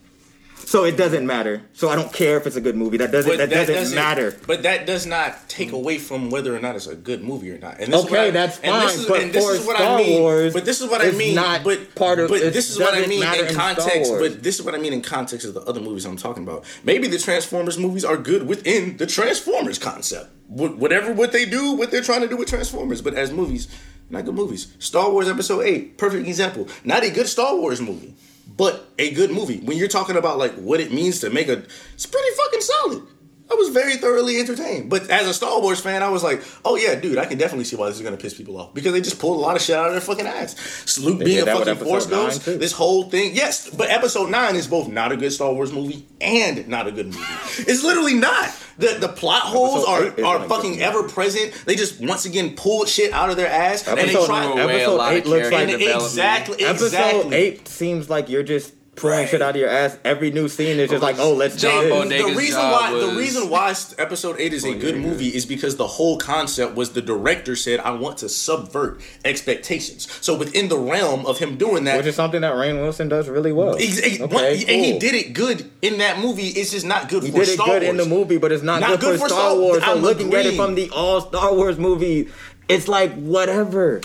So 0.64 0.82
it 0.84 0.96
doesn't 0.96 1.24
matter. 1.24 1.62
So 1.74 1.90
I 1.90 1.94
don't 1.94 2.12
care 2.12 2.36
if 2.38 2.46
it's 2.46 2.56
a 2.56 2.60
good 2.60 2.74
movie. 2.74 2.96
That 2.96 3.12
doesn't, 3.12 3.30
But 3.30 3.50
that 3.50 3.66
doesn't, 3.68 3.94
matter. 3.94 4.36
But 4.48 4.64
that 4.64 4.84
does 4.84 5.06
not 5.06 5.48
take 5.48 5.70
away 5.70 5.98
from 5.98 6.28
whether 6.28 6.56
or 6.56 6.58
not 6.58 6.74
it's 6.74 6.88
a 6.88 6.96
good 6.96 7.22
movie 7.22 7.52
or 7.52 7.58
not. 7.58 7.78
And 7.78 7.92
this 7.92 8.00
is 8.04 8.10
what 8.10 8.12
Okay, 8.18 8.28
I- 8.28 8.30
that's 8.32 8.58
and 8.60 8.74
this 8.74 8.90
fine, 8.92 9.00
is- 9.00 9.06
but 9.06 9.20
and 9.22 9.32
this 9.32 9.44
is 9.48 9.64
what 9.64 9.76
Star 9.76 9.94
I 9.94 10.02
mean. 10.02 10.20
Wars, 10.20 10.52
but 10.54 10.64
this 10.64 10.80
is 10.80 10.88
what 10.90 11.02
I 11.02 11.12
mean. 11.12 11.36
not 11.36 11.62
but 11.62 11.94
part 11.94 12.18
of- 12.18 12.30
But 12.30 12.52
this 12.52 12.68
is 12.68 12.80
what 12.80 12.94
I 12.94 13.06
mean 13.06 13.22
in 13.22 13.46
in 13.46 13.54
context. 13.54 14.10
Wars. 14.10 14.20
But 14.32 14.42
this 14.42 14.56
is 14.58 14.62
what 14.64 14.74
I 14.74 14.78
mean 14.78 14.92
in 14.92 15.02
context 15.02 15.46
of 15.46 15.54
the 15.54 15.60
other 15.60 15.80
movies 15.80 16.04
I'm 16.04 16.16
talking 16.16 16.42
about. 16.42 16.64
Maybe 16.82 17.06
the 17.06 17.18
Transformers 17.18 17.78
movies 17.78 18.04
are 18.04 18.16
good 18.16 18.48
within 18.48 18.96
the 18.96 19.06
Transformers 19.06 19.78
concept. 19.78 20.30
Whatever 20.48 21.12
what 21.12 21.30
they 21.30 21.44
do, 21.44 21.72
what 21.74 21.92
they're 21.92 22.02
trying 22.02 22.22
to 22.22 22.28
do 22.28 22.36
with 22.36 22.48
Transformers, 22.48 23.00
but 23.02 23.14
as 23.14 23.30
movies, 23.30 23.68
not 24.10 24.24
good 24.24 24.34
movies. 24.34 24.72
Star 24.78 25.10
Wars 25.10 25.28
Episode 25.28 25.62
Eight, 25.62 25.98
perfect 25.98 26.26
example. 26.26 26.68
Not 26.84 27.04
a 27.04 27.10
good 27.10 27.28
Star 27.28 27.56
Wars 27.56 27.80
movie 27.80 28.14
but 28.56 28.88
a 28.98 29.12
good 29.12 29.30
movie. 29.30 29.58
When 29.58 29.76
you're 29.76 29.88
talking 29.88 30.16
about 30.16 30.38
like 30.38 30.54
what 30.54 30.80
it 30.80 30.92
means 30.92 31.20
to 31.20 31.30
make 31.30 31.48
a, 31.48 31.64
it's 31.94 32.06
pretty 32.06 32.36
fucking 32.36 32.60
solid. 32.60 33.02
I 33.50 33.54
was 33.54 33.68
very 33.68 33.96
thoroughly 33.96 34.38
entertained. 34.40 34.90
But 34.90 35.08
as 35.08 35.26
a 35.28 35.32
Star 35.34 35.60
Wars 35.60 35.80
fan, 35.80 36.02
I 36.02 36.08
was 36.08 36.24
like, 36.24 36.42
oh 36.64 36.76
yeah, 36.76 36.94
dude, 36.96 37.16
I 37.18 37.26
can 37.26 37.38
definitely 37.38 37.64
see 37.64 37.76
why 37.76 37.86
this 37.88 37.96
is 37.96 38.02
gonna 38.02 38.16
piss 38.16 38.34
people 38.34 38.56
off 38.58 38.74
because 38.74 38.92
they 38.92 39.00
just 39.00 39.18
pulled 39.20 39.36
a 39.38 39.40
lot 39.40 39.54
of 39.56 39.62
shit 39.62 39.76
out 39.76 39.86
of 39.86 39.92
their 39.92 40.00
fucking 40.00 40.26
ass. 40.26 40.98
Luke 40.98 41.20
being 41.20 41.42
a 41.42 41.46
fucking 41.46 41.76
Force 41.76 42.06
Ghost, 42.06 42.44
this 42.44 42.72
whole 42.72 43.04
thing, 43.04 43.34
yes, 43.34 43.70
but 43.70 43.88
Episode 43.90 44.30
Nine 44.30 44.56
is 44.56 44.66
both 44.66 44.88
not 44.88 45.12
a 45.12 45.16
good 45.16 45.32
Star 45.32 45.52
Wars 45.52 45.72
movie 45.72 46.06
and 46.20 46.66
not 46.68 46.86
a 46.86 46.92
good 46.92 47.06
movie. 47.06 47.18
it's 47.58 47.84
literally 47.84 48.14
not. 48.14 48.52
The 48.78 48.98
the 49.00 49.08
plot 49.08 49.42
holes 49.42 49.88
Episode 49.88 50.22
are 50.24 50.42
are 50.42 50.48
fucking 50.48 50.82
ever 50.82 51.04
present. 51.08 51.52
They 51.64 51.76
just 51.76 51.98
once 52.00 52.26
again 52.26 52.56
pulled 52.56 52.88
shit 52.88 53.10
out 53.12 53.30
of 53.30 53.36
their 53.36 53.48
ass 53.48 53.86
and 53.88 53.96
they 53.96 54.02
Episode 54.02 54.26
try. 54.26 54.44
episode 54.44 55.00
eight 55.12 55.26
looks 55.26 55.50
like 55.50 55.68
development. 55.68 56.02
exactly, 56.02 56.64
Episode 56.64 56.84
exactly. 56.86 57.36
8 57.36 57.68
seems 57.68 58.10
like 58.10 58.28
you're 58.28 58.42
just 58.42 58.74
pulling 58.96 59.18
Right. 59.18 59.28
shit 59.28 59.42
out 59.42 59.50
of 59.50 59.56
your 59.60 59.68
ass. 59.68 59.96
Every 60.04 60.30
new 60.30 60.48
scene 60.48 60.78
is 60.80 60.90
just 60.90 61.02
like, 61.02 61.16
oh, 61.18 61.34
let's 61.34 61.56
John 61.56 61.84
do 61.84 61.90
Boyega- 61.90 62.08
this. 62.08 62.22
the 62.26 62.34
reason 62.36 62.60
job 62.62 62.72
why 62.72 62.98
the 62.98 63.08
reason 63.18 63.48
why 63.50 63.74
episode 63.98 64.36
eight 64.40 64.52
is 64.54 64.64
a 64.64 64.68
oh, 64.70 64.74
good 64.78 64.96
movie 64.96 65.28
is 65.28 65.44
because 65.46 65.76
the 65.76 65.86
whole 65.86 66.18
concept 66.18 66.74
was 66.74 66.90
the 66.90 67.02
director 67.02 67.54
said 67.56 67.78
I 67.80 67.90
want 67.92 68.18
to 68.18 68.28
subvert 68.28 69.00
expectations. 69.24 70.08
So 70.20 70.34
within 70.36 70.68
the 70.68 70.78
realm 70.78 71.26
of 71.26 71.38
him 71.38 71.56
doing 71.56 71.84
that, 71.84 71.98
Which 71.98 72.06
is 72.06 72.14
something 72.16 72.40
that 72.40 72.56
Rain 72.56 72.76
Wilson 72.80 73.08
does 73.08 73.28
really 73.28 73.52
well. 73.52 73.76
ex- 73.76 74.00
ex- 74.02 74.20
Okay, 74.20 74.34
what- 74.34 74.44
and 74.44 74.84
he 74.84 74.98
did 74.98 75.14
it 75.14 75.32
good 75.34 75.70
in 75.82 75.98
that 75.98 76.18
movie. 76.18 76.48
It's 76.48 76.70
just 76.70 76.86
not 76.86 77.08
good 77.08 77.22
He 77.22 77.30
for 77.30 77.40
did 77.40 77.48
it 77.50 77.58
good 77.58 77.68
Wars. 77.68 77.82
in 77.84 77.96
the 77.98 78.06
movie, 78.06 78.38
but 78.38 78.50
it's 78.50 78.62
not, 78.62 78.80
Not 78.80 78.98
good, 79.00 79.20
for 79.20 79.28
Star 79.28 79.54
Wars. 79.56 79.82
I'm 79.84 79.98
looking 80.02 80.32
at 80.34 80.46
it 80.46 80.56
from 80.56 80.74
the 80.74 80.90
all 80.90 81.20
Star 81.20 81.54
Wars 81.54 81.78
movie, 81.78 82.28
it's 82.68 82.88
like 82.88 83.12
whatever. 83.14 84.00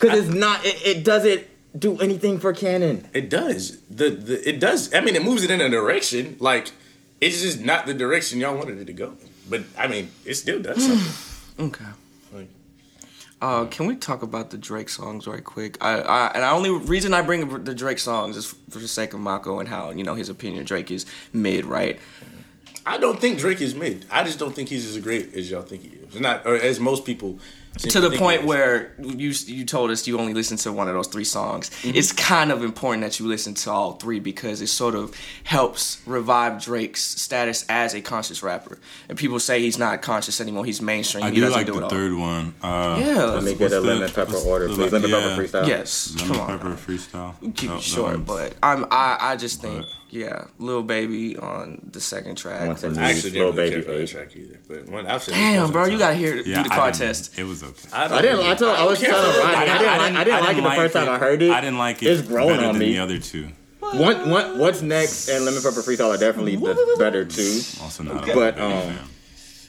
Because 0.00 0.26
it's 0.26 0.34
not. 0.34 0.64
It, 0.64 0.76
it 0.84 1.04
doesn't 1.04 1.44
do 1.76 1.98
anything 1.98 2.38
for 2.38 2.52
canon. 2.52 3.08
It 3.12 3.28
does. 3.30 3.80
The, 3.90 4.10
the 4.10 4.48
it 4.48 4.60
does. 4.60 4.92
I 4.94 5.00
mean, 5.00 5.16
it 5.16 5.24
moves 5.24 5.42
it 5.42 5.50
in 5.50 5.60
a 5.60 5.68
direction. 5.68 6.36
Like 6.40 6.70
it's 7.20 7.42
just 7.42 7.60
not 7.60 7.86
the 7.86 7.94
direction 7.94 8.40
y'all 8.40 8.56
wanted 8.56 8.78
it 8.78 8.84
to 8.86 8.92
go. 8.92 9.14
But 9.48 9.62
I 9.78 9.86
mean, 9.88 10.10
it 10.24 10.34
still 10.34 10.60
does 10.62 10.84
something. 10.84 11.66
Okay. 11.66 11.84
Like, 12.32 12.48
Uh, 13.40 13.66
can 13.66 13.86
we 13.86 13.96
talk 13.96 14.22
about 14.22 14.50
the 14.50 14.58
Drake 14.58 14.88
songs 14.88 15.26
right 15.26 15.44
quick? 15.44 15.76
I, 15.80 16.00
I 16.00 16.26
and 16.34 16.42
the 16.42 16.48
only 16.50 16.70
reason 16.70 17.12
I 17.14 17.22
bring 17.22 17.42
up 17.52 17.64
the 17.64 17.74
Drake 17.74 17.98
songs 17.98 18.36
is 18.36 18.46
for 18.70 18.78
the 18.78 18.88
sake 18.88 19.12
of 19.14 19.20
Mako 19.20 19.60
and 19.60 19.68
how 19.68 19.90
you 19.90 20.02
know 20.04 20.14
his 20.14 20.28
opinion 20.28 20.64
Drake 20.64 20.90
is 20.90 21.06
mid, 21.32 21.64
right? 21.64 21.98
I 22.86 22.98
don't 22.98 23.18
think 23.18 23.38
Drake 23.38 23.60
is 23.62 23.74
mid. 23.74 24.04
I 24.10 24.24
just 24.24 24.38
don't 24.38 24.54
think 24.54 24.68
he's 24.68 24.86
as 24.86 25.02
great 25.02 25.34
as 25.34 25.50
y'all 25.50 25.62
think 25.62 25.82
he 25.82 25.88
is. 25.96 26.20
Not 26.20 26.46
or 26.46 26.54
as 26.56 26.78
most 26.80 27.04
people. 27.04 27.38
Seem 27.78 27.90
to 27.92 28.00
the 28.00 28.16
point 28.16 28.42
he 28.42 28.46
where 28.46 28.92
you 28.98 29.32
you 29.46 29.64
told 29.64 29.90
us 29.90 30.06
you 30.06 30.18
only 30.18 30.34
listen 30.34 30.56
to 30.58 30.72
one 30.72 30.88
of 30.88 30.94
those 30.94 31.08
three 31.08 31.24
songs. 31.24 31.70
Mm-hmm. 31.70 31.96
It's 31.96 32.12
kind 32.12 32.50
of 32.52 32.62
important 32.62 33.02
that 33.02 33.18
you 33.18 33.26
listen 33.26 33.54
to 33.54 33.70
all 33.70 33.92
three 33.92 34.20
because 34.20 34.60
it 34.60 34.68
sort 34.68 34.94
of 34.94 35.14
helps 35.44 36.00
revive 36.06 36.62
Drake's 36.62 37.00
status 37.02 37.64
as 37.68 37.94
a 37.94 38.00
conscious 38.00 38.42
rapper. 38.42 38.78
And 39.08 39.18
people 39.18 39.38
say 39.40 39.60
he's 39.60 39.78
not 39.78 40.02
conscious 40.02 40.40
anymore; 40.40 40.64
he's 40.64 40.80
mainstream. 40.82 41.24
I 41.24 41.30
he 41.30 41.36
do 41.36 41.40
doesn't 41.42 41.56
like 41.56 41.66
do 41.66 41.72
the 41.72 41.78
it 41.78 41.82
all. 41.84 41.90
third 41.90 42.14
one. 42.14 42.54
Uh, 42.62 42.96
Yeah. 43.00 43.24
Let 43.24 43.34
what's- 43.34 43.44
me 43.46 43.54
get 43.54 43.72
a 43.72 43.80
lemon 43.80 44.06
the- 44.06 44.12
pepper 44.12 44.36
order, 44.36 44.68
please. 44.68 44.92
Lemon 44.92 45.10
pepper 45.10 45.42
freestyle. 45.42 45.66
Yes, 45.68 46.14
Lemon 46.16 46.32
come 46.32 46.40
on. 46.40 46.48
Lemon 46.58 46.76
pepper 46.76 46.92
freestyle. 46.92 47.54
keep 47.56 47.70
Oh, 47.70 47.76
it 47.76 47.82
short, 47.82 48.24
but 48.26 48.54
I'm 48.62 48.84
I, 48.90 49.16
I 49.20 49.36
just 49.36 49.60
think 49.60 49.80
But- 49.80 49.88
yeah, 50.14 50.44
Lil 50.58 50.82
Baby 50.84 51.36
on 51.36 51.88
the 51.92 52.00
second 52.00 52.36
track. 52.36 52.66
Once 52.68 52.82
was- 52.82 52.96
in 52.96 53.02
I 53.02 53.10
actually 53.10 53.32
Lil 53.38 53.52
didn't 53.52 53.56
really 53.56 53.70
care 53.70 53.78
Baby 53.80 53.82
for 53.86 53.92
that 53.92 54.00
eight. 54.00 54.08
track 54.08 54.36
either. 54.36 54.58
But 54.68 54.88
one, 54.88 55.06
I've 55.06 55.22
said 55.22 55.34
Damn, 55.34 55.72
bro, 55.72 55.84
you 55.84 55.90
times. 55.90 55.98
gotta 56.00 56.14
hear 56.14 56.36
Yeah, 56.36 56.62
do 56.62 56.68
the 56.68 56.74
I 56.74 56.76
car 56.76 56.92
test. 56.92 57.38
It 57.38 57.44
was 57.44 57.62
okay. 57.64 57.88
I, 57.92 58.04
I 58.18 58.22
didn't. 58.22 58.40
I 58.46 58.54
told. 58.54 58.76
I 58.76 58.84
was 58.86 59.00
don't 59.00 59.10
telling 59.10 59.32
care 59.32 59.40
for 59.42 59.46
Ryan. 59.46 59.56
I 59.56 59.62
it. 59.62 59.78
didn't. 59.78 59.98
like, 59.98 60.12
I 60.14 60.24
didn't 60.24 60.40
like 60.40 60.56
it 60.56 60.60
the 60.62 60.68
like 60.68 60.78
first 60.78 60.94
time 60.94 61.08
I 61.08 61.18
heard 61.18 61.42
it. 61.42 61.50
I 61.50 61.60
didn't 61.60 61.78
like 61.78 62.02
it 62.02 62.06
It's 62.06 62.22
growing 62.26 62.58
on 62.60 62.62
than 62.74 62.78
me. 62.78 62.92
the 62.92 62.98
other 63.00 63.18
two. 63.18 63.48
What, 63.80 64.26
what, 64.26 64.56
what's 64.56 64.80
next? 64.82 65.28
And 65.28 65.44
lemon 65.44 65.62
pepper 65.62 65.80
freestyle 65.82 66.14
are 66.14 66.16
definitely 66.18 66.56
the 66.56 66.96
better 66.98 67.24
two. 67.24 67.60
Also 67.82 68.02
not. 68.02 68.24
But, 68.26 68.58
um. 68.58 68.98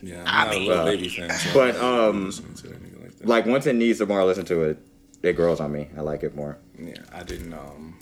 Yeah, 0.02 0.24
I'm 0.26 0.48
not 0.48 0.56
a 0.56 0.60
little 0.60 0.74
uh, 0.82 0.86
baby 0.86 1.10
fan. 1.10 1.30
So 1.32 1.54
but, 1.54 1.76
um, 1.78 2.26
listening 2.28 2.54
to 2.56 2.68
that 2.68 2.84
nigga 2.84 3.02
like. 3.04 3.12
Like 3.24 3.46
once 3.48 3.66
it 3.66 3.74
needs 3.76 4.00
to 4.00 4.06
more 4.06 4.22
I 4.22 4.24
listen 4.24 4.46
to 4.46 4.62
it, 4.64 4.78
it 5.24 5.34
grows 5.34 5.60
on 5.60 5.72
me. 5.72 5.90
I 5.98 6.02
like 6.02 6.24
it 6.24 6.36
more. 6.36 6.58
Yeah, 6.80 6.94
I 7.12 7.24
didn't. 7.24 7.54
Um, 7.54 7.98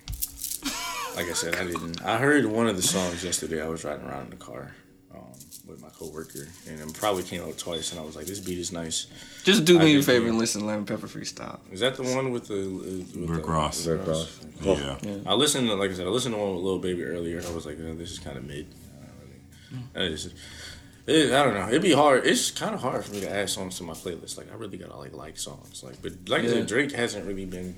like 1.15 1.29
I 1.29 1.33
said, 1.33 1.55
I 1.55 1.65
didn't. 1.65 2.03
I 2.03 2.17
heard 2.17 2.45
one 2.45 2.67
of 2.67 2.75
the 2.75 2.81
songs 2.81 3.23
yesterday. 3.23 3.61
I 3.61 3.67
was 3.67 3.83
riding 3.83 4.05
around 4.05 4.25
in 4.25 4.29
the 4.31 4.35
car 4.35 4.71
um, 5.13 5.31
with 5.67 5.81
my 5.81 5.89
coworker, 5.89 6.47
and 6.67 6.79
it 6.79 6.93
probably 6.93 7.23
came 7.23 7.41
out 7.43 7.57
twice. 7.57 7.91
And 7.91 7.99
I 7.99 8.03
was 8.03 8.15
like, 8.15 8.25
"This 8.25 8.39
beat 8.39 8.57
is 8.57 8.71
nice." 8.71 9.07
Just 9.43 9.65
do 9.65 9.79
I 9.79 9.83
me 9.83 9.97
a 9.97 10.01
favor 10.01 10.27
and 10.27 10.37
listen 10.37 10.61
to 10.61 10.67
Lemon 10.67 10.85
Pepper 10.85 11.07
Freestyle. 11.07 11.59
Is 11.71 11.81
that 11.81 11.95
the 11.95 12.03
one 12.03 12.31
with 12.31 12.47
the 12.47 12.61
uh, 12.61 13.19
with 13.19 13.29
Rick 13.29 13.45
the, 13.45 13.51
Ross. 13.51 13.85
Rick 13.85 14.07
Ross. 14.07 14.39
Yeah. 14.61 14.97
I 15.25 15.33
listened 15.33 15.67
to, 15.67 15.75
like 15.75 15.91
I 15.91 15.93
said, 15.93 16.07
I 16.07 16.09
listened 16.09 16.35
to 16.35 16.41
one 16.41 16.55
with 16.55 16.63
Lil 16.63 16.79
Baby 16.79 17.03
earlier. 17.03 17.41
I 17.45 17.51
was 17.53 17.65
like, 17.65 17.77
oh, 17.79 17.93
this 17.95 18.11
is 18.11 18.19
kind 18.19 18.37
of 18.37 18.45
mid. 18.45 18.67
I 19.01 19.05
don't 19.05 19.89
really. 19.93 20.07
I 20.07 20.09
just. 20.09 20.33
It, 21.05 21.33
I 21.33 21.43
don't 21.43 21.53
know. 21.53 21.67
It'd 21.67 21.81
be 21.81 21.91
hard. 21.91 22.25
It's 22.25 22.49
kind 22.49 22.73
of 22.73 22.81
hard 22.81 23.03
for 23.03 23.11
me 23.11 23.19
to 23.21 23.29
add 23.29 23.49
songs 23.49 23.77
to 23.77 23.83
my 23.83 23.93
playlist. 23.93 24.37
Like 24.37 24.51
I 24.51 24.55
really 24.55 24.77
gotta 24.77 24.95
like 24.95 25.13
like 25.13 25.37
songs. 25.37 25.83
Like, 25.83 26.01
but 26.01 26.13
like 26.27 26.43
I 26.43 26.47
said, 26.47 26.67
Drake 26.67 26.91
hasn't 26.93 27.25
really 27.25 27.45
been. 27.45 27.77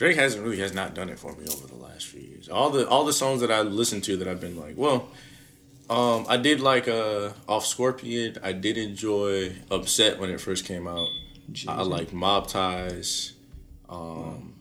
Drake 0.00 0.16
hasn't 0.16 0.42
really 0.42 0.56
has 0.60 0.72
not 0.72 0.94
done 0.94 1.10
it 1.10 1.18
for 1.18 1.36
me 1.36 1.44
over 1.52 1.66
the 1.66 1.74
last 1.74 2.06
few 2.06 2.22
years. 2.22 2.48
All 2.48 2.70
the 2.70 2.88
all 2.88 3.04
the 3.04 3.12
songs 3.12 3.42
that 3.42 3.50
I 3.50 3.60
listened 3.60 4.02
to 4.04 4.16
that 4.16 4.26
I've 4.28 4.40
been 4.40 4.56
like, 4.56 4.72
well, 4.74 5.10
um, 5.90 6.24
I 6.26 6.38
did 6.38 6.58
like 6.62 6.88
uh 6.88 7.32
off 7.46 7.66
Scorpion. 7.66 8.38
I 8.42 8.52
did 8.52 8.78
enjoy 8.78 9.52
Upset 9.70 10.18
when 10.18 10.30
it 10.30 10.40
first 10.40 10.64
came 10.64 10.88
out. 10.88 11.06
I 11.68 11.82
like 11.82 12.14
Mob 12.14 12.46
Ties. 12.46 13.34
Um, 13.90 14.54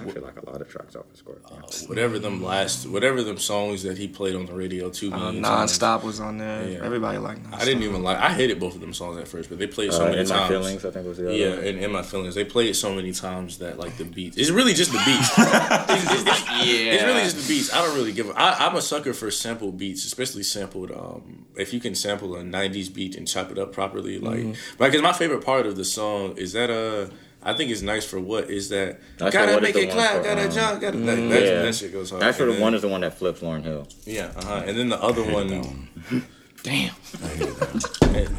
I 0.00 0.04
feel 0.10 0.22
like 0.22 0.40
a 0.40 0.50
lot 0.50 0.60
of 0.60 0.68
tracks 0.68 0.94
off 0.96 1.04
of 1.10 1.16
Scorpion. 1.16 1.62
Whatever 1.88 2.18
them 2.18 2.42
last, 2.42 2.86
whatever 2.86 3.22
them 3.22 3.38
songs 3.38 3.82
that 3.84 3.96
he 3.98 4.08
played 4.08 4.34
on 4.34 4.46
the 4.46 4.52
radio 4.52 4.90
too. 4.90 5.12
Uh, 5.12 5.18
many 5.32 5.40
times. 5.40 5.78
nonstop 5.78 6.02
was 6.02 6.20
on 6.20 6.38
there. 6.38 6.68
Yeah. 6.68 6.78
Everybody 6.84 7.18
liked 7.18 7.42
nonstop. 7.44 7.54
I 7.60 7.64
didn't 7.64 7.82
even 7.82 8.02
like. 8.02 8.18
I 8.18 8.32
hated 8.32 8.60
both 8.60 8.74
of 8.74 8.80
them 8.80 8.92
songs 8.92 9.18
at 9.18 9.26
first, 9.28 9.48
but 9.48 9.58
they 9.58 9.66
played 9.66 9.92
so 9.92 10.02
Uh, 10.02 10.10
many 10.10 10.18
in 10.20 10.26
times. 10.26 10.40
my 10.42 10.48
feelings, 10.48 10.84
I 10.84 10.90
think 10.90 11.06
was 11.06 11.18
the 11.18 11.28
other. 11.28 11.36
Yeah, 11.36 11.50
one. 11.56 11.64
and 11.64 11.78
in 11.78 11.92
my 11.92 12.02
feelings, 12.02 12.34
they 12.34 12.44
played 12.44 12.68
it 12.70 12.74
so 12.74 12.94
many 12.94 13.12
times 13.12 13.58
that 13.58 13.78
like 13.78 13.96
the 13.96 14.04
beats. 14.04 14.36
It's 14.36 14.50
really 14.50 14.74
just 14.74 14.92
the 14.92 14.98
beats. 15.04 15.30
it's, 15.38 16.04
it's- 16.04 16.20
it's- 16.22 16.66
Yeah. 16.66 16.92
it's 16.92 17.02
really 17.04 17.20
just 17.22 17.36
the 17.36 17.54
beats. 17.54 17.72
I 17.72 17.82
don't 17.84 17.94
really 17.96 18.12
give. 18.12 18.28
A, 18.28 18.32
I, 18.38 18.66
I'm 18.66 18.76
a 18.76 18.82
sucker 18.82 19.12
for 19.14 19.30
sample 19.30 19.72
beats, 19.72 20.04
especially 20.04 20.42
sampled. 20.42 20.90
Um, 20.90 21.46
if 21.56 21.72
you 21.72 21.80
can 21.80 21.94
sample 21.94 22.36
a 22.36 22.42
'90s 22.42 22.92
beat 22.92 23.16
and 23.16 23.26
chop 23.26 23.50
it 23.50 23.58
up 23.58 23.72
properly, 23.72 24.18
like, 24.18 24.36
Mm-hmm. 24.40 24.82
because 24.84 25.00
my 25.02 25.12
favorite 25.12 25.44
part 25.44 25.66
of 25.66 25.76
the 25.76 25.84
song 25.84 26.36
is 26.36 26.52
that 26.52 26.70
uh. 26.70 27.12
I 27.48 27.52
think 27.54 27.70
it's 27.70 27.82
nice 27.82 28.04
for 28.04 28.18
what 28.18 28.50
is 28.50 28.68
that? 28.70 28.98
Nice 29.20 29.32
for 29.32 29.38
gotta 29.38 29.52
What 29.54 29.64
is 29.64 29.74
make 29.74 29.84
it 29.84 29.90
clap, 29.92 30.16
for, 30.16 30.22
gotta 30.24 30.44
um, 30.46 30.50
jump, 30.50 30.80
gotta. 30.80 30.98
That, 30.98 31.16
that, 31.16 31.42
Yeah. 31.42 31.62
that 31.62 31.74
shit 31.74 31.92
goes 31.92 32.10
hard. 32.10 32.22
That's 32.22 32.36
for 32.38 32.44
the 32.46 32.52
then- 32.52 32.60
one 32.60 32.74
is 32.74 32.82
the 32.82 32.88
one 32.88 33.02
that 33.02 33.16
flips 33.16 33.40
Lauryn 33.40 33.62
Hill. 33.62 33.86
Yeah, 34.04 34.32
uh-huh. 34.36 34.64
and 34.66 34.76
then 34.78 34.88
the 34.88 35.00
other 35.02 35.22
one. 35.22 35.88
Damn. 36.62 36.92
yeah. 37.30 37.46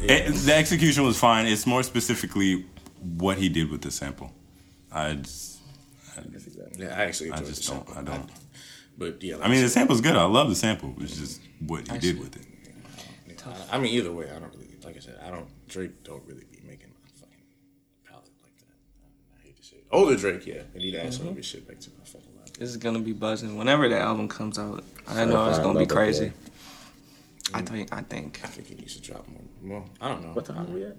It- 0.02 0.34
the 0.34 0.54
execution 0.54 1.04
was 1.04 1.18
fine. 1.18 1.46
It's 1.46 1.66
more 1.66 1.82
specifically 1.82 2.66
what 3.16 3.38
he 3.38 3.48
did 3.48 3.70
with 3.70 3.80
the 3.80 3.90
sample. 3.90 4.30
I 4.92 5.14
just, 5.14 5.58
I, 6.16 6.22
Yeah, 6.76 6.88
I 6.88 7.04
actually. 7.04 7.32
I 7.32 7.38
just 7.38 7.66
the 7.66 7.74
don't. 7.74 7.86
sample. 7.88 7.94
I 7.98 8.02
don't. 8.16 8.30
But 8.98 9.22
yeah, 9.22 9.36
like 9.36 9.46
I 9.46 9.50
mean, 9.50 9.62
the 9.62 9.68
sample's 9.68 10.00
good. 10.00 10.16
I 10.16 10.24
love 10.24 10.48
the 10.48 10.56
sample. 10.56 10.94
It's 11.00 11.16
just 11.16 11.40
what 11.66 11.88
he 11.90 11.98
did 11.98 12.18
with 12.18 12.36
it. 12.36 12.42
I 13.70 13.76
I 13.76 13.78
mean, 13.78 13.92
either 13.94 14.12
way, 14.12 14.26
I 14.28 14.38
don't 14.40 14.52
really 14.52 14.68
like 14.84 14.96
I 14.96 15.00
said. 15.00 15.18
I 15.24 15.30
don't 15.30 15.46
Drake 15.68 16.02
don't 16.04 16.22
really 16.26 16.44
be 16.50 16.58
making 16.66 16.88
my 16.90 17.08
fucking 17.20 17.44
palette 18.04 18.24
like 18.42 18.56
that. 18.58 18.74
I 19.38 19.46
hate 19.46 19.56
to 19.56 19.62
say 19.62 19.76
it. 19.76 19.77
Older 19.90 20.16
Drake, 20.16 20.46
yeah, 20.46 20.62
and 20.74 20.82
he'd 20.82 20.94
add 20.96 21.14
some 21.14 21.28
of 21.28 21.36
his 21.36 21.46
shit 21.46 21.66
back 21.66 21.78
to 21.80 21.90
my 21.98 22.04
fucking 22.04 22.28
life. 22.38 22.52
This 22.54 22.68
is 22.70 22.76
gonna 22.76 22.98
be 22.98 23.12
buzzing 23.12 23.56
whenever 23.56 23.88
the 23.88 23.98
album 23.98 24.28
comes 24.28 24.58
out. 24.58 24.84
I 25.06 25.24
know 25.24 25.48
it's 25.48 25.58
gonna 25.58 25.78
be 25.78 25.86
crazy. 25.86 26.32
I 27.54 27.62
think. 27.62 27.92
I 27.92 28.02
think. 28.02 28.40
I 28.44 28.48
think 28.48 28.68
he 28.68 28.74
needs 28.74 28.96
to 28.96 29.02
drop 29.02 29.26
more. 29.28 29.40
Well, 29.80 29.90
I 30.00 30.08
don't 30.08 30.22
know. 30.22 30.32
What 30.34 30.44
time 30.44 30.66
are 30.66 30.70
we 30.74 30.84
at? 30.84 30.96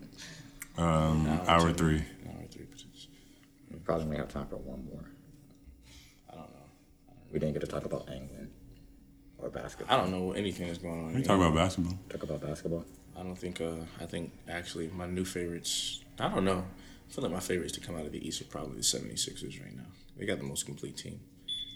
Um, 0.78 1.28
hour 1.48 1.72
three. 1.74 2.04
Hour 2.28 2.46
three. 2.50 2.66
but 2.72 2.84
We 3.72 3.80
probably 3.80 4.06
may 4.08 4.18
have 4.18 4.30
time 4.30 4.48
for 4.48 4.56
one 4.58 4.84
more. 4.92 5.06
I 6.32 6.36
don't 6.36 6.50
know. 6.50 7.14
We 7.32 7.38
didn't 7.40 7.54
get 7.54 7.60
to 7.62 7.68
talk 7.68 7.86
about 7.86 8.10
England 8.10 8.50
or 9.38 9.50
basketball. 9.50 9.96
I 9.96 10.02
don't 10.02 10.12
know 10.12 10.32
anything 10.32 10.66
that's 10.68 10.80
going 10.80 11.06
on. 11.06 11.14
We 11.14 11.22
talk 11.22 11.38
about 11.40 11.54
basketball. 11.54 11.94
Talk 12.10 12.24
about 12.24 12.42
basketball. 12.42 12.86
I 13.16 13.22
don't 13.22 13.36
think. 13.38 13.62
Uh, 13.62 13.74
I 14.02 14.06
think 14.08 14.32
actually 14.48 14.88
my 14.88 15.06
new 15.06 15.26
favorites. 15.26 16.02
I 16.20 16.30
don't 16.30 16.46
know. 16.46 16.66
I 17.10 17.12
feel 17.14 17.24
like 17.24 17.34
my 17.34 17.40
favorites 17.40 17.74
to 17.74 17.80
come 17.80 17.96
out 17.96 18.06
of 18.06 18.12
the 18.12 18.26
East 18.26 18.42
are 18.42 18.46
probably 18.46 18.76
the 18.78 18.84
76ers 18.84 19.60
right 19.64 19.76
now. 19.76 19.84
They 20.18 20.26
got 20.26 20.38
the 20.38 20.44
most 20.44 20.66
complete 20.66 20.96
team 20.98 21.20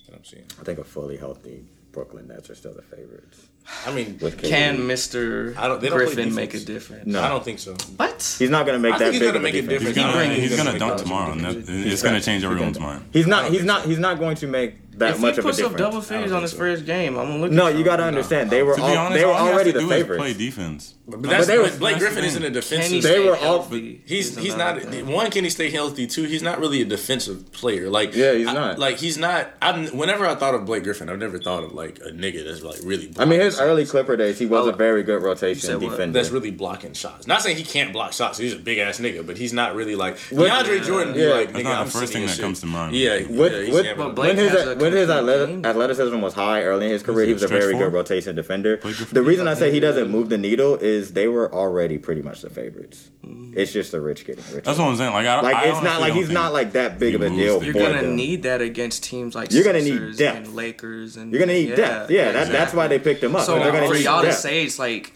that 0.07 0.15
I'm 0.15 0.23
seeing. 0.23 0.45
I 0.59 0.63
think 0.63 0.77
a 0.79 0.83
fully 0.83 1.17
healthy 1.17 1.65
Brooklyn 1.91 2.27
Nets 2.27 2.49
are 2.49 2.55
still 2.55 2.73
the 2.73 2.81
favorites. 2.81 3.47
I 3.85 3.93
mean, 3.93 4.17
With 4.21 4.41
Can 4.43 4.85
Mister 4.87 5.53
I 5.57 5.67
don't- 5.67 5.79
they 5.79 5.87
don't 5.89 5.97
Griffin 5.97 6.35
make 6.35 6.53
a 6.53 6.59
difference? 6.59 7.05
No. 7.07 7.21
I 7.21 7.29
don't 7.29 7.43
think 7.45 7.59
so. 7.59 7.73
What? 7.95 8.35
He's 8.37 8.49
not 8.49 8.65
going 8.65 8.75
to 8.77 8.79
make 8.79 8.93
I 8.95 8.97
that 8.99 9.03
think 9.11 9.13
he's 9.13 9.21
big 9.21 9.33
gonna 9.33 9.37
of 9.39 9.45
a 9.45 9.47
a 9.47 9.51
difference. 9.61 9.79
difference. 9.79 9.95
He's 9.95 10.05
gonna, 10.05 10.33
he's 10.33 10.49
he's 10.49 10.57
gonna 10.57 10.69
gonna 10.71 10.79
dunk 10.79 11.01
tomorrow, 11.01 11.31
and 11.31 11.41
that, 11.41 11.53
difference. 11.55 11.93
it's 11.93 12.03
gonna 12.03 12.19
change 12.21 12.43
everyone's 12.43 12.79
mind. 12.79 13.05
He's 13.13 13.25
not. 13.27 13.51
He's 13.51 13.63
not. 13.63 13.85
He's 13.85 13.99
not 13.99 14.19
going 14.19 14.35
to 14.37 14.47
make 14.47 14.75
that 14.97 15.11
If 15.15 15.19
much 15.19 15.33
he 15.35 15.39
of 15.39 15.45
a 15.45 15.47
puts 15.49 15.59
up 15.59 15.71
difference. 15.71 15.79
double 15.81 16.01
figures 16.01 16.31
on 16.31 16.41
his 16.41 16.51
so. 16.51 16.57
first 16.57 16.85
game, 16.85 17.17
I'm 17.17 17.27
gonna 17.27 17.39
look. 17.41 17.51
no, 17.51 17.67
at 17.67 17.75
you 17.77 17.83
got 17.83 17.97
to 17.97 18.03
understand. 18.03 18.49
They 18.49 18.63
were 18.63 18.75
To 18.75 18.81
be 18.81 18.87
all, 18.87 18.97
honest, 18.97 19.13
they 19.19 19.25
were 19.25 19.31
all 19.31 19.47
already 19.49 19.73
to 19.73 19.79
the 19.79 19.87
favorites. 19.87 20.21
play 20.21 20.33
defense. 20.33 20.95
But 21.05 21.21
that's, 21.23 21.47
they 21.47 21.57
were- 21.57 21.65
but 21.65 21.79
Blake 21.79 21.97
Griffin 21.99 22.23
isn't 22.23 22.43
a 22.43 22.49
defensive. 22.49 23.03
They 23.03 23.19
were 23.19 23.31
all- 23.35 23.41
healthy? 23.63 24.01
He's 24.05 24.37
he's 24.37 24.55
not 24.55 24.81
thing. 24.81 25.05
one. 25.11 25.29
Can 25.31 25.43
he 25.43 25.49
stay 25.49 25.69
healthy? 25.69 26.07
Two, 26.07 26.23
he's 26.23 26.41
not 26.41 26.59
really 26.59 26.81
a 26.81 26.85
defensive 26.85 27.51
player. 27.51 27.89
Like 27.89 28.15
Yeah, 28.15 28.33
he's 28.33 28.45
not. 28.45 28.79
like 28.79 28.97
he's 28.97 29.17
not. 29.17 29.51
I'm 29.61 29.87
whenever 29.87 30.25
I 30.25 30.35
thought 30.35 30.55
of 30.55 30.65
Blake 30.65 30.83
Griffin, 30.83 31.09
I've 31.09 31.19
never 31.19 31.37
thought 31.39 31.63
of 31.65 31.73
like 31.73 31.99
a 31.99 32.09
nigga 32.11 32.45
that's 32.45 32.61
like 32.63 32.79
really. 32.85 33.11
I 33.19 33.25
mean, 33.25 33.39
his 33.41 33.59
early. 33.59 33.83
Clipper 33.85 34.15
days, 34.15 34.39
he 34.39 34.45
was 34.45 34.65
a 34.65 34.71
oh, 34.71 34.75
very 34.75 35.03
good 35.03 35.21
rotation 35.21 35.77
defender. 35.79 36.13
That's 36.17 36.29
really 36.29 36.51
blocking 36.51 36.93
shots. 36.93 37.27
Not 37.27 37.41
saying 37.41 37.57
he 37.57 37.63
can't 37.63 37.91
block 37.91 38.13
shots. 38.13 38.37
He's 38.37 38.53
a 38.53 38.57
big 38.57 38.77
ass 38.77 38.97
nigga, 38.99 39.27
but 39.27 39.37
he's 39.37 39.51
not 39.51 39.75
really 39.75 39.95
like 39.95 40.17
What- 40.29 40.49
DeAndre 40.49 40.85
Jordan. 40.85 41.13
Yeah. 41.15 41.27
like, 41.33 41.51
nigga, 41.51 41.83
the 41.85 41.91
first 41.91 42.13
thing 42.13 42.25
that 42.25 42.39
comes 42.39 42.61
to 42.61 42.65
mind. 42.65 42.95
Yeah, 42.95 43.23
With- 43.27 43.51
yeah, 43.51 43.61
he's 43.63 43.73
with- 43.73 43.85
having 43.85 44.01
a- 44.01 44.05
But 44.07 44.15
Blake 44.15 44.27
when 44.29 44.37
his 44.37 44.51
has 44.53 44.67
a 44.67 44.75
when 44.83 44.93
his 44.93 45.09
complete 45.09 45.65
athleticism 45.65 46.21
was 46.21 46.33
high 46.33 46.63
early 46.63 46.85
in 46.85 46.91
his 46.91 47.03
career, 47.03 47.25
he 47.25 47.33
was 47.33 47.43
a 47.43 47.47
very 47.47 47.73
good 47.73 47.93
rotation 47.93 48.35
defender. 48.35 48.77
The 49.11 49.23
reason 49.23 49.47
I 49.47 49.53
say 49.53 49.71
he 49.71 49.79
doesn't 49.79 50.09
move 50.09 50.29
the 50.29 50.37
needle 50.37 50.75
is 50.75 51.13
they 51.13 51.27
were 51.27 51.53
already 51.53 51.97
pretty 51.97 52.21
much 52.21 52.41
the 52.41 52.49
favorites. 52.49 53.09
Mm. 53.25 53.55
It's 53.55 53.71
just 53.71 53.91
the 53.91 54.01
rich 54.01 54.25
getting 54.25 54.43
richer. 54.45 54.61
That's 54.61 54.77
what 54.79 54.87
I'm 54.87 54.95
saying. 54.95 55.13
Like, 55.13 55.27
I, 55.27 55.41
like 55.41 55.55
I 55.55 55.65
it's 55.65 55.81
not 55.81 56.01
like 56.01 56.13
he's 56.13 56.29
not 56.29 56.53
like 56.53 56.73
that 56.73 56.99
big 56.99 57.15
of 57.15 57.21
a 57.21 57.29
deal. 57.29 57.63
You're 57.63 57.73
gonna 57.73 58.01
them. 58.01 58.15
need 58.15 58.43
that 58.43 58.61
against 58.61 59.03
teams 59.03 59.35
like 59.35 59.51
You're 59.51 59.63
gonna 59.63 59.79
need 59.79 59.91
Sixers 59.91 60.17
depth. 60.17 60.37
and 60.37 60.55
Lakers 60.55 61.17
and 61.17 61.31
You're 61.31 61.39
gonna 61.39 61.53
need 61.53 61.69
yeah, 61.69 61.75
depth. 61.75 62.11
Yeah, 62.11 62.31
that, 62.31 62.51
that's 62.51 62.73
why 62.73 62.87
they 62.87 62.99
picked 62.99 63.23
him 63.23 63.35
up. 63.35 63.45
So 63.45 63.59
They're 63.59 63.71
gonna 63.71 63.87
for 63.87 63.93
need 63.93 64.03
y'all 64.03 64.23
to 64.23 64.33
say 64.33 64.63
it's 64.63 64.79
like 64.79 65.13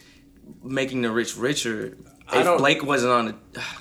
making 0.64 1.02
the 1.02 1.12
rich 1.12 1.36
richer. 1.38 1.98
I 2.30 2.40
If 2.40 2.44
don't- 2.44 2.58
Blake 2.58 2.84
wasn't 2.86 3.14
on 3.14 3.26
the, 3.28 3.36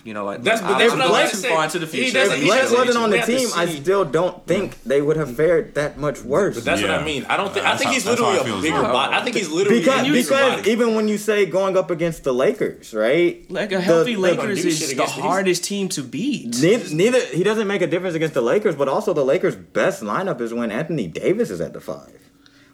you 0.05 0.15
know, 0.15 0.25
like 0.25 0.41
That's- 0.45 0.61
but 0.63 0.75
I'm, 0.75 0.79
that's 0.79 0.93
I'm 0.93 0.99
what 1.01 1.07
I 1.07 1.11
going 1.11 1.23
was 1.23 1.31
too 1.33 1.37
saying. 1.39 1.55
far 1.57 1.65
into 1.65 1.79
the 1.81 1.87
future. 1.89 2.13
doesn't- 2.13 2.35
If 2.37 2.41
he 2.43 2.47
Blake 2.47 2.71
wasn't 2.71 2.97
on 2.97 3.11
the 3.11 3.15
we 3.15 3.19
have 3.19 3.27
to 3.27 3.37
team, 3.39 3.49
I 3.57 3.67
still 3.67 4.05
don't 4.05 4.47
think 4.47 4.81
they 4.85 5.03
would 5.03 5.17
have 5.17 5.35
fared 5.35 5.75
that 5.75 5.99
much 5.99 6.23
worse. 6.23 6.55
But 6.55 6.65
that's 6.65 6.81
what 6.81 6.93
I 6.93 7.03
mean. 7.05 7.27
I 7.29 7.37
don't 7.37 7.53
think. 7.53 7.67
I 7.67 7.77
think 7.77 7.89
how- 7.89 7.93
he's 7.95 8.05
how 8.05 8.11
literally 8.13 8.39
a 8.39 8.63
bigger 8.63 8.83
well. 8.83 8.93
body. 8.93 9.15
I 9.17 9.25
think 9.25 9.35
he's 9.37 9.49
literally 9.49 9.81
because 9.81 10.07
a 10.09 10.13
because 10.13 10.31
body. 10.59 10.71
even 10.71 10.95
when 10.95 11.09
you 11.09 11.19
say 11.19 11.45
going 11.45 11.77
up 11.77 11.91
against 11.91 12.23
the 12.23 12.33
Lakers, 12.33 12.95
right? 12.95 13.45
like 13.51 13.73
a 13.73 13.81
healthy 13.81 14.15
the- 14.15 14.21
Lakers 14.21 14.63
do 14.63 14.69
is 14.69 14.95
the 14.95 15.07
hardest 15.07 15.65
team 15.65 15.89
to 15.89 16.03
beat. 16.05 16.57
Neither, 16.63 16.95
neither 16.95 17.21
he 17.27 17.43
doesn't 17.43 17.67
make 17.67 17.83
a 17.83 17.89
difference 17.89 18.15
against 18.15 18.35
the 18.35 18.43
Lakers, 18.43 18.77
but 18.77 18.87
also 18.87 19.13
the 19.13 19.25
Lakers' 19.25 19.57
best 19.57 20.05
lineup 20.05 20.41
is 20.41 20.55
when 20.55 20.71
Anthony 20.71 21.09
Davis 21.09 21.51
is 21.51 21.61
at 21.61 21.73
the 21.73 21.81
five, 21.81 22.21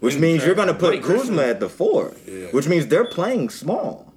which 0.00 0.16
means 0.18 0.44
you're 0.44 0.54
going 0.54 0.68
to 0.68 0.74
put 0.74 1.02
Kuzma 1.02 1.44
at 1.44 1.60
the 1.60 1.70
four, 1.70 2.12
which 2.50 2.68
means 2.68 2.88
they're 2.88 3.06
playing 3.06 3.48
small. 3.48 4.11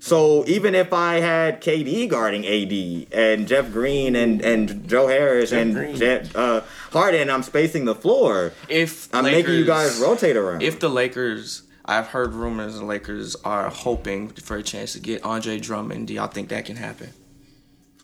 So 0.00 0.44
even 0.46 0.74
if 0.74 0.92
I 0.92 1.16
had 1.20 1.60
KD 1.60 2.08
guarding 2.08 2.46
AD 2.46 3.12
and 3.12 3.48
Jeff 3.48 3.72
Green 3.72 4.14
and, 4.14 4.40
and 4.40 4.88
Joe 4.88 5.08
Harris 5.08 5.52
and 5.52 5.74
Green. 5.74 5.96
Jeff, 5.96 6.34
uh, 6.36 6.62
Harden, 6.92 7.30
I'm 7.30 7.42
spacing 7.42 7.84
the 7.84 7.94
floor. 7.94 8.52
If 8.68 9.12
I'm 9.14 9.24
Lakers, 9.24 9.42
making 9.42 9.54
you 9.58 9.64
guys 9.66 9.98
rotate 9.98 10.36
around. 10.36 10.62
If 10.62 10.78
the 10.78 10.88
Lakers, 10.88 11.62
I've 11.84 12.08
heard 12.08 12.32
rumors 12.32 12.78
the 12.78 12.84
Lakers 12.84 13.34
are 13.44 13.68
hoping 13.70 14.28
for 14.28 14.56
a 14.56 14.62
chance 14.62 14.92
to 14.92 15.00
get 15.00 15.24
Andre 15.24 15.58
Drummond. 15.58 16.06
Do 16.06 16.14
y'all 16.14 16.28
think 16.28 16.48
that 16.50 16.64
can 16.64 16.76
happen? 16.76 17.10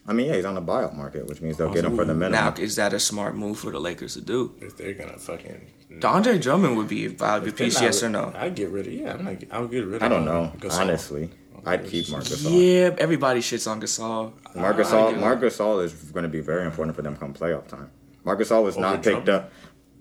I 0.06 0.12
mean, 0.12 0.26
yeah, 0.26 0.34
he's 0.36 0.44
on 0.44 0.54
the 0.54 0.60
buyout 0.60 0.94
market, 0.94 1.26
which 1.26 1.40
means 1.40 1.56
they'll 1.56 1.72
get 1.72 1.84
him 1.84 1.96
for 1.96 2.04
the 2.04 2.12
minimum. 2.12 2.32
Now, 2.32 2.62
is 2.62 2.76
that 2.76 2.92
a 2.92 3.00
smart 3.00 3.36
move 3.36 3.58
for 3.58 3.70
the 3.70 3.80
Lakers 3.80 4.14
to 4.14 4.20
do? 4.20 4.54
if 4.60 4.76
they're 4.76 4.92
gonna 4.94 5.16
fucking. 5.16 5.70
Andre 6.02 6.38
Drummond 6.38 6.76
would 6.76 6.88
be 6.88 7.06
a 7.06 7.08
valuable 7.08 7.56
piece, 7.56 7.74
not- 7.74 7.84
yes 7.84 8.02
or 8.02 8.10
no? 8.10 8.32
I'd 8.34 8.56
get 8.56 8.70
rid 8.70 8.86
of. 8.88 8.92
Yeah, 8.92 9.14
I'm 9.14 9.24
not. 9.24 9.36
I'll 9.50 9.68
get 9.68 9.86
rid 9.86 9.96
of. 9.96 10.02
I 10.02 10.08
don't 10.08 10.22
him. 10.22 10.24
know, 10.26 10.52
Gasol. 10.58 10.80
honestly. 10.80 11.30
I'd 11.66 11.86
keep 11.86 12.08
Marcus 12.10 12.42
Gasol. 12.44 12.50
Yeah, 12.90 12.94
everybody 12.98 13.40
shits 13.40 13.70
on 13.70 13.80
Gasol. 13.80 14.32
Marc 14.54 14.76
I 14.76 14.80
Gasol, 14.82 15.10
get. 15.12 15.20
Marc 15.20 15.40
Gasol 15.40 15.82
is 15.84 15.92
going 15.94 16.24
to 16.24 16.28
be 16.28 16.40
very 16.40 16.64
important 16.66 16.94
for 16.96 17.02
them 17.02 17.16
come 17.16 17.32
playoff 17.34 17.66
time. 17.68 17.90
Marc 18.24 18.40
Gasol 18.40 18.62
was 18.62 18.76
not 18.76 19.02
picked 19.02 19.24
Drummond? 19.24 19.28
up. 19.30 19.52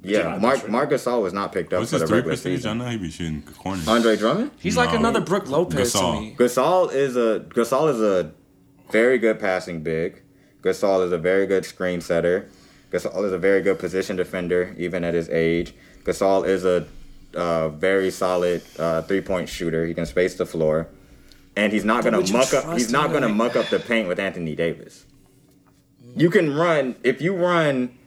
Yeah, 0.04 0.22
Drummond, 0.22 0.42
Mark 0.42 0.60
sure. 0.60 0.70
Marc 0.70 0.90
Gasol 0.92 1.22
was 1.22 1.34
not 1.34 1.54
picked 1.54 1.72
up 1.74 1.80
What's 1.80 1.92
for 1.92 1.96
his 1.96 2.02
the 2.02 2.08
three 2.08 2.18
regular 2.18 2.34
percentage? 2.36 2.54
I 2.54 2.58
season. 2.58 2.78
know 2.80 2.86
he 2.90 2.98
be 2.98 3.12
shooting 3.12 3.42
corners. 3.58 3.88
Andre 3.88 4.16
Drummond. 4.18 4.52
He's 4.60 4.76
like 4.78 4.92
No. 4.92 4.98
another 5.00 5.22
Brook 5.22 5.48
Lopez 5.48 5.94
Gasol. 5.94 6.16
to 6.16 6.22
me. 6.22 6.36
Gasol 6.38 6.94
is 6.94 7.16
a 7.16 7.46
Gasol 7.50 7.90
is 7.94 8.02
a 8.02 8.32
very 8.92 9.18
good 9.18 9.40
passing 9.40 9.82
big. 9.82 10.22
Gasol 10.62 11.06
is 11.06 11.12
a 11.12 11.18
very 11.18 11.46
good 11.48 11.66
screen 11.66 12.02
setter. 12.02 12.50
Gasol 12.92 13.26
is 13.26 13.32
a 13.34 13.38
very 13.38 13.62
good 13.62 13.80
position 13.80 14.16
defender, 14.18 14.76
even 14.78 15.04
at 15.04 15.14
his 15.14 15.28
age. 15.30 15.74
Gasol 16.04 16.46
is 16.46 16.64
a 16.66 16.86
uh, 17.36 17.70
very 17.70 18.12
solid 18.12 18.62
uh, 18.78 19.02
three 19.04 19.22
point 19.22 19.48
shooter. 19.50 19.86
He 19.86 19.94
can 19.94 20.06
space 20.06 20.36
the 20.36 20.46
floor, 20.46 20.88
and 21.56 21.72
he's 21.74 21.86
not 21.86 22.04
gonna 22.04 22.22
muck 22.32 22.54
up. 22.54 22.74
He's 22.74 22.92
not 22.92 23.12
gonna 23.12 23.30
make 23.30 23.38
muck 23.38 23.56
up 23.56 23.70
the 23.70 23.80
paint 23.80 24.08
with 24.08 24.20
Anthony 24.20 24.56
Davis. 24.56 25.06
You 26.16 26.30
can 26.30 26.56
run 26.56 26.96
if 27.04 27.22
you 27.22 27.36
run. 27.36 27.98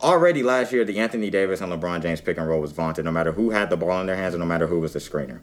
Already 0.00 0.42
last 0.42 0.72
year, 0.72 0.86
the 0.86 0.98
Anthony 0.98 1.28
Davis 1.28 1.60
and 1.60 1.70
LeBron 1.70 2.00
James 2.00 2.22
pick 2.22 2.38
and 2.38 2.48
roll 2.48 2.60
was 2.60 2.72
vaunted. 2.72 3.04
No 3.04 3.10
matter 3.10 3.32
who 3.32 3.50
had 3.50 3.68
the 3.68 3.76
ball 3.76 4.00
in 4.00 4.06
their 4.06 4.16
hands, 4.16 4.34
and 4.34 4.40
no 4.40 4.46
matter 4.46 4.66
who 4.66 4.80
was 4.80 4.92
the 4.92 4.98
screener. 4.98 5.40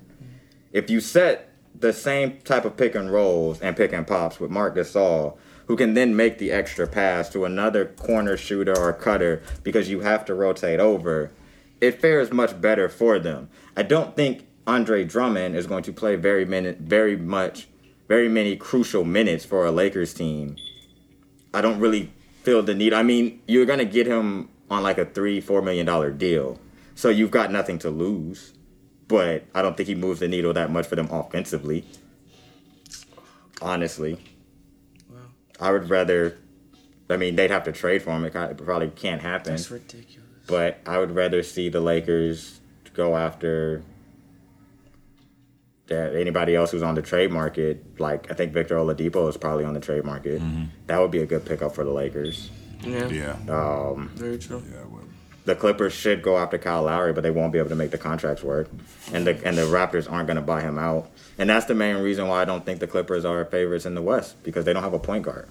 If 0.71 0.89
you 0.89 0.99
set 1.01 1.53
the 1.79 1.93
same 1.93 2.39
type 2.39 2.65
of 2.65 2.77
pick 2.77 2.95
and 2.95 3.11
rolls 3.11 3.61
and 3.61 3.75
pick 3.75 3.93
and 3.93 4.07
pops 4.07 4.39
with 4.39 4.49
Marc 4.49 4.75
Gasol, 4.75 5.37
who 5.67 5.75
can 5.75 5.93
then 5.93 6.15
make 6.15 6.37
the 6.37 6.51
extra 6.51 6.87
pass 6.87 7.29
to 7.29 7.45
another 7.45 7.85
corner 7.85 8.37
shooter 8.37 8.77
or 8.77 8.91
cutter 8.93 9.41
because 9.63 9.89
you 9.89 10.01
have 10.01 10.25
to 10.25 10.33
rotate 10.33 10.79
over, 10.79 11.31
it 11.79 12.01
fares 12.01 12.31
much 12.31 12.59
better 12.59 12.89
for 12.89 13.19
them. 13.19 13.49
I 13.75 13.83
don't 13.83 14.15
think 14.15 14.45
Andre 14.65 15.03
Drummond 15.03 15.55
is 15.55 15.67
going 15.67 15.83
to 15.83 15.93
play 15.93 16.15
very 16.15 16.45
minute, 16.45 16.79
very 16.79 17.17
much, 17.17 17.67
very 18.07 18.29
many 18.29 18.55
crucial 18.55 19.03
minutes 19.03 19.43
for 19.43 19.65
a 19.65 19.71
Lakers 19.71 20.13
team. 20.13 20.55
I 21.53 21.61
don't 21.61 21.79
really 21.79 22.11
feel 22.43 22.63
the 22.63 22.73
need. 22.73 22.93
I 22.93 23.03
mean, 23.03 23.41
you're 23.47 23.65
gonna 23.65 23.85
get 23.85 24.07
him 24.07 24.49
on 24.69 24.83
like 24.83 24.97
a 24.97 25.05
three, 25.05 25.41
four 25.41 25.61
million 25.61 25.85
dollar 25.85 26.11
deal, 26.11 26.59
so 26.95 27.09
you've 27.09 27.31
got 27.31 27.51
nothing 27.51 27.77
to 27.79 27.89
lose. 27.89 28.53
But 29.07 29.45
I 29.53 29.61
don't 29.61 29.75
think 29.75 29.87
he 29.87 29.95
moves 29.95 30.21
the 30.21 30.27
needle 30.27 30.53
that 30.53 30.71
much 30.71 30.87
for 30.87 30.95
them 30.95 31.09
offensively. 31.11 31.85
Honestly, 33.61 34.17
I 35.59 35.71
would 35.71 35.89
rather 35.89 36.37
I 37.09 37.17
mean, 37.17 37.35
they'd 37.35 37.51
have 37.51 37.63
to 37.65 37.71
trade 37.71 38.01
for 38.01 38.11
him. 38.11 38.25
It 38.25 38.57
probably 38.57 38.89
can't 38.89 39.21
happen. 39.21 39.53
That's 39.53 39.69
ridiculous. 39.69 40.29
But 40.47 40.79
I 40.85 40.97
would 40.97 41.11
rather 41.11 41.43
see 41.43 41.69
the 41.69 41.79
Lakers 41.79 42.59
go 42.93 43.15
after 43.15 43.83
that 45.93 46.15
anybody 46.15 46.55
else 46.55 46.71
who's 46.71 46.83
on 46.83 46.95
the 46.95 47.01
trade 47.01 47.31
market. 47.31 47.99
Like 47.99 48.29
I 48.31 48.33
think 48.33 48.53
Victor 48.53 48.75
Oladipo 48.75 49.29
is 49.29 49.37
probably 49.37 49.65
on 49.65 49.73
the 49.73 49.79
trade 49.79 50.03
market. 50.03 50.41
That 50.87 50.99
would 50.99 51.11
be 51.11 51.19
a 51.19 51.25
good 51.25 51.45
pickup 51.45 51.73
for 51.75 51.83
the 51.83 51.91
Lakers. 51.91 52.49
Yeah, 52.81 53.07
Yeah. 53.07 53.35
Um, 53.49 54.11
very 54.15 54.37
true. 54.37 54.61
yeah. 54.69 54.83
Well, 54.89 55.03
the 55.45 55.55
Clippers 55.55 55.93
should 55.93 56.21
go 56.21 56.37
after 56.37 56.57
Kyle 56.57 56.83
Lowry, 56.83 57.11
but 57.13 57.21
they 57.21 57.31
won't 57.31 57.51
be 57.51 57.59
able 57.59 57.69
to 57.69 57.75
make 57.75 57.91
the 57.91 57.97
contracts 57.97 58.43
work, 58.43 58.69
and 59.13 59.25
the 59.27 59.39
and 59.45 59.57
the 59.57 59.63
Raptors 59.63 60.09
aren't 60.11 60.27
going 60.27 60.35
to 60.37 60.41
buy 60.41 60.61
him 60.61 60.77
out. 60.79 61.09
And 61.37 61.49
that's 61.49 61.65
the 61.65 61.75
main 61.75 61.97
reason 61.97 62.27
why 62.27 62.41
I 62.41 62.45
don't 62.45 62.65
think 62.65 62.79
the 62.79 62.87
Clippers 62.87 63.25
are 63.25 63.43
favorites 63.45 63.85
in 63.85 63.95
the 63.95 64.01
West 64.01 64.41
because 64.43 64.63
they 64.65 64.73
don't 64.73 64.83
have 64.83 64.93
a 64.93 64.99
point 64.99 65.23
guard. 65.23 65.47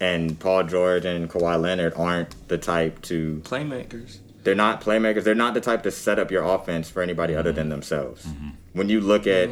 And 0.00 0.38
Paul 0.40 0.64
George 0.64 1.04
and 1.04 1.30
Kawhi 1.30 1.60
Leonard 1.60 1.92
aren't 1.96 2.48
the 2.48 2.58
type 2.58 3.00
to 3.02 3.40
Playmakers. 3.44 4.18
They're 4.42 4.54
not 4.54 4.80
playmakers. 4.80 5.24
They're 5.24 5.34
not 5.34 5.54
the 5.54 5.60
type 5.60 5.82
to 5.84 5.90
set 5.90 6.18
up 6.18 6.30
your 6.30 6.42
offense 6.42 6.90
for 6.90 7.02
anybody 7.02 7.34
other 7.34 7.52
than 7.52 7.68
themselves. 7.68 8.26
When 8.72 8.88
you 8.88 9.00
look 9.00 9.26
at 9.26 9.48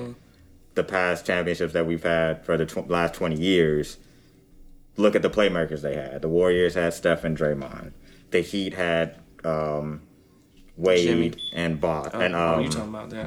the 0.75 0.85
past 0.85 1.27
championships 1.27 1.73
that 1.73 1.87
we've 1.87 2.03
had 2.03 2.45
for 2.45 2.57
the 2.57 2.67
tw- 2.67 2.89
last 2.89 3.15
20 3.15 3.37
years, 3.37 3.99
look 4.97 5.15
at 5.15 5.23
the 5.23 5.31
playmakers 5.31 5.83
they 5.83 5.95
had. 5.95 6.23
The 6.23 6.29
Warriors 6.29 6.75
had 6.75 6.95
Steph 6.95 7.25
and 7.25 7.37
Draymond. 7.37 7.93
The 8.31 8.41
Heat 8.41 8.75
had 8.75 9.17
um, 9.45 10.03
Wade 10.77 11.07
Jimmy. 11.07 11.33
and 11.53 11.81
Bob 11.81 12.11
Oh, 12.15 12.21
and 12.21 12.35
oh, 12.35 12.55
um, 12.55 12.61
you 12.63 12.69
talking 12.69 12.89
about 12.89 13.11
that. 13.11 13.27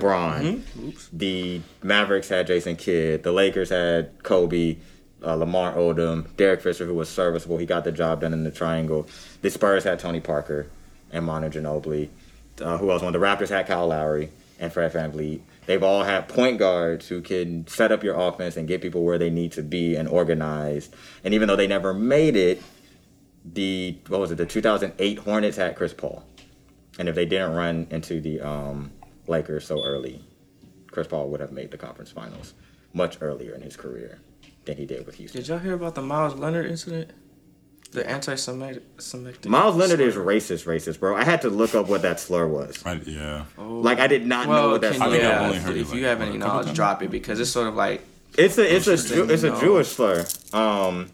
The 1.11 1.61
Mavericks 1.81 2.29
had 2.29 2.47
Jason 2.47 2.75
Kidd. 2.75 3.23
The 3.23 3.31
Lakers 3.31 3.69
had 3.69 4.23
Kobe, 4.23 4.77
uh, 5.23 5.35
Lamar 5.35 5.73
Odom, 5.75 6.35
Derek 6.37 6.61
Fisher, 6.61 6.85
who 6.85 6.93
was 6.93 7.09
serviceable. 7.09 7.57
He 7.57 7.65
got 7.65 7.83
the 7.83 7.91
job 7.91 8.21
done 8.21 8.33
in 8.33 8.43
the 8.43 8.51
triangle. 8.51 9.07
The 9.41 9.49
Spurs 9.49 9.83
had 9.83 9.99
Tony 9.99 10.19
Parker 10.21 10.67
and 11.13 11.25
Manu 11.25 11.49
Ginobili. 11.49 12.09
Uh, 12.61 12.77
who 12.77 12.91
else 12.91 13.01
won? 13.01 13.13
The 13.13 13.19
Raptors 13.19 13.49
had 13.49 13.67
Kyle 13.67 13.87
Lowry 13.87 14.29
and 14.59 14.71
Fred 14.71 14.91
VanVleet. 14.91 15.41
They've 15.65 15.81
all 15.81 16.03
had 16.03 16.27
point 16.27 16.59
guards 16.59 17.07
who 17.07 17.21
can 17.21 17.65
set 17.67 17.91
up 17.91 18.03
your 18.03 18.19
offense 18.19 18.57
and 18.57 18.67
get 18.67 18.81
people 18.81 19.03
where 19.03 19.17
they 19.17 19.29
need 19.29 19.53
to 19.53 19.63
be 19.63 19.95
and 19.95 20.09
organized. 20.09 20.93
And 21.23 21.33
even 21.33 21.47
though 21.47 21.55
they 21.55 21.67
never 21.67 21.93
made 21.93 22.35
it, 22.35 22.61
the 23.45 23.97
what 24.07 24.19
was 24.19 24.31
it? 24.31 24.35
The 24.35 24.45
2008 24.45 25.19
Hornets 25.19 25.57
had 25.57 25.75
Chris 25.75 25.93
Paul. 25.93 26.23
And 26.99 27.09
if 27.09 27.15
they 27.15 27.25
didn't 27.25 27.53
run 27.53 27.87
into 27.89 28.21
the 28.21 28.41
um, 28.41 28.91
Lakers 29.27 29.65
so 29.65 29.83
early, 29.83 30.23
Chris 30.91 31.07
Paul 31.07 31.29
would 31.29 31.39
have 31.39 31.51
made 31.51 31.71
the 31.71 31.77
conference 31.77 32.11
finals 32.11 32.53
much 32.93 33.17
earlier 33.21 33.53
in 33.55 33.61
his 33.61 33.75
career 33.75 34.19
than 34.65 34.77
he 34.77 34.85
did 34.85 35.05
with 35.05 35.15
Houston. 35.15 35.41
Did 35.41 35.47
y'all 35.47 35.59
hear 35.59 35.73
about 35.73 35.95
the 35.95 36.01
Miles 36.01 36.35
Leonard 36.35 36.67
incident? 36.67 37.11
The 37.93 38.09
anti-Semitic. 38.09 39.45
Miles 39.45 39.75
Leonard 39.75 39.99
is 39.99 40.15
racist, 40.15 40.65
racist, 40.65 40.99
bro. 40.99 41.15
I 41.15 41.23
had 41.23 41.41
to 41.43 41.49
look 41.49 41.75
up 41.75 41.87
what 41.87 42.01
that 42.01 42.19
slur 42.19 42.47
was. 42.47 42.83
right. 42.85 43.01
Yeah. 43.05 43.45
Like 43.57 43.99
I 43.99 44.07
did 44.07 44.25
not 44.25 44.47
know 44.47 44.71
what 44.71 44.81
that 44.81 44.93
can 44.93 45.01
slur 45.01 45.09
you, 45.09 45.11
think 45.13 45.23
I've 45.25 45.31
yeah, 45.31 45.45
only 45.45 45.57
if, 45.57 45.63
heard 45.63 45.77
it, 45.77 45.81
if 45.81 45.89
like, 45.89 45.99
you 45.99 46.05
have 46.05 46.21
any 46.21 46.37
knowledge, 46.37 46.65
times? 46.67 46.75
drop 46.75 47.03
it 47.03 47.11
because 47.11 47.39
it's 47.39 47.51
sort 47.51 47.67
of 47.67 47.75
like 47.75 48.01
It's 48.37 48.57
a 48.57 48.63
it's 48.75 48.87
a 48.87 48.91
Interesting, 48.93 49.29
it's 49.29 49.43
a. 49.43 49.59
Jewish 49.59 49.89
slur. 49.89 50.25
Um, 50.53 51.09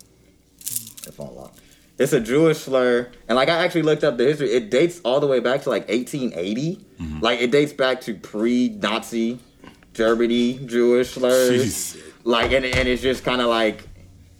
it's 0.62 1.20
on 1.20 1.36
lock. 1.36 1.54
It's 1.98 2.14
a 2.14 2.22
Jewish 2.22 2.60
slur, 2.60 3.10
and 3.28 3.36
like 3.36 3.50
I 3.50 3.58
actually 3.66 3.82
looked 3.82 4.06
up 4.06 4.16
the 4.16 4.24
history. 4.24 4.52
It 4.54 4.70
dates 4.72 5.02
all 5.04 5.20
the 5.20 5.28
way 5.28 5.42
back 5.42 5.64
to 5.64 5.70
like 5.70 5.90
1880. 5.90 6.78
Mm-hmm. 6.78 7.20
Like 7.20 7.42
it 7.42 7.52
dates 7.52 7.74
back 7.74 8.00
to 8.02 8.14
pre-Nazi 8.14 9.40
Germany 9.94 10.60
Jewish 10.66 11.12
slurs. 11.12 11.96
Jeez. 11.96 12.02
Like 12.24 12.54
and 12.54 12.64
and 12.66 12.88
it's 12.88 13.02
just 13.02 13.26
kind 13.26 13.42
of 13.42 13.48
like, 13.48 13.84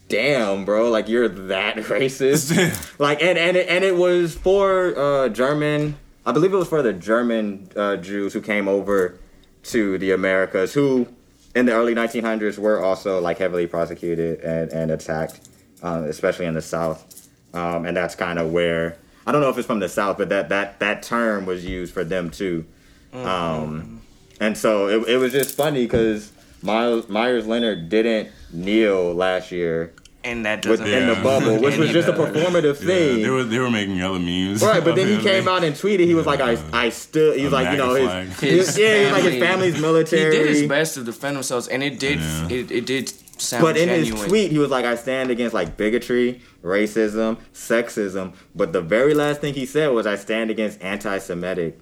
damn, 0.10 0.66
bro, 0.66 0.90
like 0.90 1.08
you're 1.08 1.30
that 1.30 1.76
racist. 1.78 3.00
like 3.00 3.22
and 3.24 3.38
and 3.38 3.56
it, 3.56 3.70
and 3.70 3.84
it 3.84 3.96
was 3.96 4.36
for 4.36 4.98
uh, 4.98 5.30
German. 5.30 5.98
I 6.26 6.32
believe 6.32 6.54
it 6.54 6.58
was 6.58 6.68
for 6.68 6.82
the 6.82 6.94
German 6.94 7.70
uh, 7.76 7.96
Jews 7.96 8.34
who 8.34 8.42
came 8.42 8.68
over 8.68 9.18
to 9.64 9.98
the 9.98 10.12
Americas, 10.12 10.74
who 10.74 11.08
in 11.56 11.66
the 11.66 11.72
early 11.72 11.96
1900s 11.96 12.58
were 12.58 12.84
also 12.84 13.20
like 13.20 13.38
heavily 13.38 13.68
prosecuted 13.68 14.42
and 14.42 14.72
and 14.74 14.92
attacked, 14.92 15.48
uh, 15.82 16.04
especially 16.08 16.46
in 16.46 16.56
the 16.56 16.62
South. 16.62 17.30
Um, 17.54 17.86
and 17.86 17.96
that's 17.98 18.16
kind 18.16 18.38
of 18.38 18.52
where 18.52 18.98
I 19.26 19.32
don't 19.32 19.42
know 19.42 19.50
if 19.50 19.58
it's 19.58 19.68
from 19.68 19.80
the 19.80 19.90
South, 19.90 20.18
but 20.18 20.30
that 20.30 20.50
that 20.50 20.80
that 20.80 21.04
term 21.04 21.46
was 21.46 21.66
used 21.66 21.94
for 21.94 22.04
them 22.04 22.30
too. 22.30 22.66
Um, 23.14 24.02
and 24.40 24.58
so 24.58 24.88
it, 24.88 25.08
it 25.10 25.18
was 25.18 25.32
just 25.32 25.56
funny 25.56 25.86
because 25.86 26.32
Meyers, 26.62 27.08
Meyers 27.10 27.48
Leonard 27.48 27.90
didn't 27.90 28.30
kneel 28.52 29.14
last 29.14 29.52
year 29.52 29.94
and 30.24 30.46
that 30.46 30.62
doesn't 30.62 30.86
in 30.86 31.08
the 31.08 31.16
bubble, 31.16 31.62
which 31.62 31.78
was 31.78 31.92
just 31.92 32.10
a 32.10 32.12
does. 32.12 32.20
performative 32.36 32.82
Yeah, 32.82 32.88
thing. 32.88 33.22
they 33.22 33.30
were 33.30 33.44
they 33.46 33.58
were 33.60 33.72
making 33.72 34.02
other 34.02 34.20
memes. 34.20 34.62
Right, 34.62 34.84
but 34.84 34.96
then 34.96 35.08
he 35.08 35.18
came 35.24 35.48
out 35.54 35.64
and 35.64 35.74
tweeted. 35.74 36.02
He 36.08 36.14
was 36.16 36.26
like, 36.26 36.42
"I, 36.42 36.58
I 36.74 36.90
still." 36.90 37.32
He 37.34 37.46
was 37.46 37.54
A 37.54 37.56
like, 37.56 37.72
you 37.72 37.78
know, 37.78 37.94
his, 37.94 38.04
flag. 38.06 38.28
his, 38.28 38.68
His 38.68 38.78
yeah, 38.78 39.06
he 39.06 39.12
like 39.14 39.24
his 39.24 39.40
family- 39.42 39.72
family's 39.72 40.10
He 40.12 40.18
did 40.18 40.48
his 40.50 40.68
best 40.68 40.96
to 40.96 41.04
defend 41.06 41.38
themselves, 41.38 41.70
and 41.70 41.82
it 41.82 42.00
did. 42.00 42.20
Yeah. 42.20 42.50
It, 42.50 42.70
it 42.72 42.86
did 42.86 43.14
sound 43.42 43.64
But 43.64 43.78
in 43.78 43.88
genuine. 43.88 44.18
his 44.20 44.28
tweet, 44.28 44.52
he 44.52 44.58
was 44.58 44.70
like, 44.70 44.84
"I 44.84 44.96
stand 44.96 45.32
against 45.32 45.54
like 45.54 45.78
bigotry, 45.78 46.42
racism, 46.62 47.38
sexism." 47.54 48.34
But 48.54 48.74
the 48.74 48.82
very 48.82 49.14
last 49.14 49.40
thing 49.40 49.54
he 49.54 49.66
said 49.66 49.88
was, 49.94 50.06
"I 50.06 50.18
stand 50.18 50.52
against 50.52 50.82
anti-Semitic, 50.82 51.80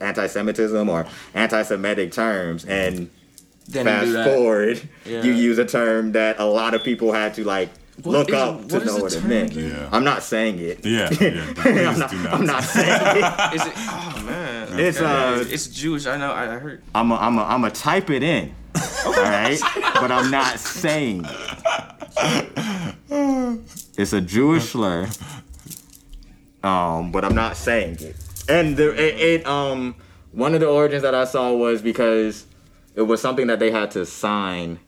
anti-Semitism 0.00 0.88
or 0.88 1.06
anti-Semitic 1.34 2.12
terms." 2.12 2.64
And 2.64 3.10
Then 3.68 3.84
fast 3.84 4.06
do 4.06 4.12
that. 4.14 4.24
forward, 4.26 4.80
Yeah. 5.04 5.22
you 5.22 5.32
use 5.32 5.58
a 5.58 5.64
term 5.64 6.12
that 6.12 6.40
a 6.40 6.44
lot 6.44 6.74
of 6.74 6.82
people 6.82 7.12
had 7.12 7.34
to 7.34 7.44
like 7.44 7.68
What 8.02 8.12
look 8.12 8.28
is- 8.30 8.34
up 8.34 8.68
to 8.68 8.74
what 8.74 8.82
is 8.82 8.86
know 8.96 9.02
what 9.02 9.14
it 9.14 9.24
meant. 9.24 9.52
Yeah. 9.52 9.88
I'm 9.92 10.04
not 10.04 10.22
saying 10.22 10.58
it. 10.58 10.84
Yeah, 10.86 11.10
yeah. 11.20 11.44
I'm, 11.90 11.98
not, 11.98 12.10
do 12.10 12.16
not. 12.18 12.32
I'm 12.34 12.46
not 12.46 12.64
saying 12.64 12.88
it. 13.02 13.54
Is 13.54 13.66
it? 13.66 13.72
Oh 13.76 14.22
man, 14.24 14.78
It's, 14.78 15.00
uh, 15.00 15.44
it's 15.48 15.66
Jewish. 15.68 16.06
I 16.06 16.16
know. 16.16 16.32
I 16.32 16.54
I 16.54 16.58
heard. 16.58 16.82
I'm 16.94 17.10
a, 17.12 17.16
I'm 17.16 17.38
a, 17.38 17.44
I'm 17.44 17.64
a 17.64 17.70
type 17.70 18.08
it 18.10 18.22
in. 18.22 18.54
All 19.04 19.12
right, 19.12 19.58
but 20.00 20.10
I'm 20.12 20.30
not 20.30 20.58
saying. 20.58 21.24
it. 21.26 22.54
It's 23.98 24.12
a 24.12 24.20
Jewish 24.20 24.70
slur. 24.70 25.08
Um, 26.62 27.10
but 27.12 27.24
I'm 27.24 27.34
not 27.34 27.56
saying 27.56 27.98
it. 28.00 28.16
And 28.48 28.76
the 28.76 28.90
it, 28.92 29.40
it 29.40 29.46
um 29.46 29.94
one 30.32 30.54
of 30.54 30.60
the 30.60 30.68
origins 30.68 31.02
that 31.02 31.14
I 31.14 31.24
saw 31.24 31.52
was 31.52 31.82
because 31.82 32.46
it 32.98 33.06
was 33.06 33.22
something 33.22 33.46
that 33.46 33.60
they 33.60 33.70
had 33.70 33.92
to 33.92 34.04
sign. 34.04 34.80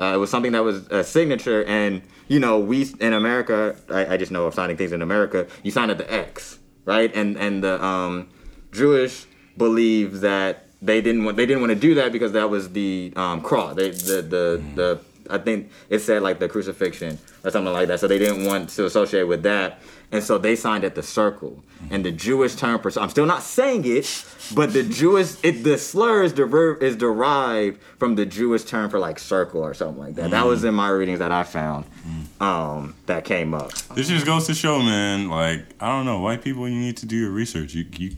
Uh, 0.00 0.12
it 0.14 0.16
was 0.16 0.30
something 0.30 0.52
that 0.52 0.64
was 0.64 0.86
a 0.88 1.04
signature, 1.04 1.64
and 1.64 2.00
you 2.26 2.40
know, 2.40 2.58
we 2.58 2.90
in 2.98 3.12
America, 3.12 3.76
I, 3.90 4.14
I 4.14 4.16
just 4.16 4.32
know 4.32 4.46
of 4.46 4.54
signing 4.54 4.78
things 4.78 4.92
in 4.92 5.02
America. 5.02 5.46
You 5.62 5.70
sign 5.70 5.90
at 5.90 5.98
the 5.98 6.10
X, 6.10 6.58
right? 6.86 7.14
And 7.14 7.36
and 7.36 7.62
the 7.62 7.82
um, 7.84 8.30
Jewish 8.72 9.26
believe 9.58 10.20
that 10.20 10.66
they 10.80 11.02
didn't 11.02 11.24
want 11.24 11.36
they 11.36 11.44
didn't 11.44 11.60
want 11.60 11.72
to 11.72 11.78
do 11.78 11.94
that 11.96 12.10
because 12.10 12.32
that 12.32 12.48
was 12.48 12.70
the 12.70 13.12
um, 13.16 13.42
cross. 13.42 13.76
They 13.76 13.90
the 13.90 14.22
the 14.22 14.62
the 14.74 15.00
I 15.30 15.38
think 15.38 15.70
it 15.88 16.00
said 16.00 16.22
like 16.22 16.38
the 16.38 16.48
crucifixion 16.48 17.18
or 17.44 17.50
something 17.50 17.72
like 17.72 17.88
that. 17.88 18.00
So 18.00 18.08
they 18.08 18.18
didn't 18.18 18.44
want 18.44 18.70
to 18.70 18.86
associate 18.86 19.24
with 19.24 19.42
that, 19.42 19.80
and 20.10 20.22
so 20.22 20.38
they 20.38 20.56
signed 20.56 20.84
at 20.84 20.94
the 20.94 21.02
circle. 21.02 21.62
And 21.90 22.04
the 22.04 22.10
Jewish 22.10 22.54
term 22.56 22.80
for 22.80 22.90
I'm 23.00 23.10
still 23.10 23.26
not 23.26 23.42
saying 23.42 23.84
it, 23.84 24.24
but 24.54 24.72
the 24.72 24.82
Jewish 24.82 25.36
it 25.42 25.62
the 25.64 25.78
slur 25.78 26.22
is, 26.22 26.32
is 26.32 26.96
derived 26.96 27.80
from 27.98 28.16
the 28.16 28.26
Jewish 28.26 28.64
term 28.64 28.90
for 28.90 28.98
like 28.98 29.18
circle 29.18 29.62
or 29.62 29.74
something 29.74 30.02
like 30.02 30.14
that. 30.16 30.30
That 30.30 30.46
was 30.46 30.64
in 30.64 30.74
my 30.74 30.88
readings 30.88 31.20
that 31.20 31.32
I 31.32 31.44
found. 31.44 31.84
Um, 32.40 32.94
that 33.06 33.24
came 33.24 33.52
up. 33.52 33.72
This 33.94 34.08
just 34.08 34.24
goes 34.24 34.46
to 34.46 34.54
show, 34.54 34.78
man. 34.78 35.28
Like 35.28 35.66
I 35.80 35.88
don't 35.88 36.04
know, 36.04 36.20
white 36.20 36.42
people, 36.42 36.68
you 36.68 36.78
need 36.78 36.96
to 36.98 37.06
do 37.06 37.16
your 37.16 37.30
research. 37.30 37.74
You, 37.74 37.84
you 37.96 38.16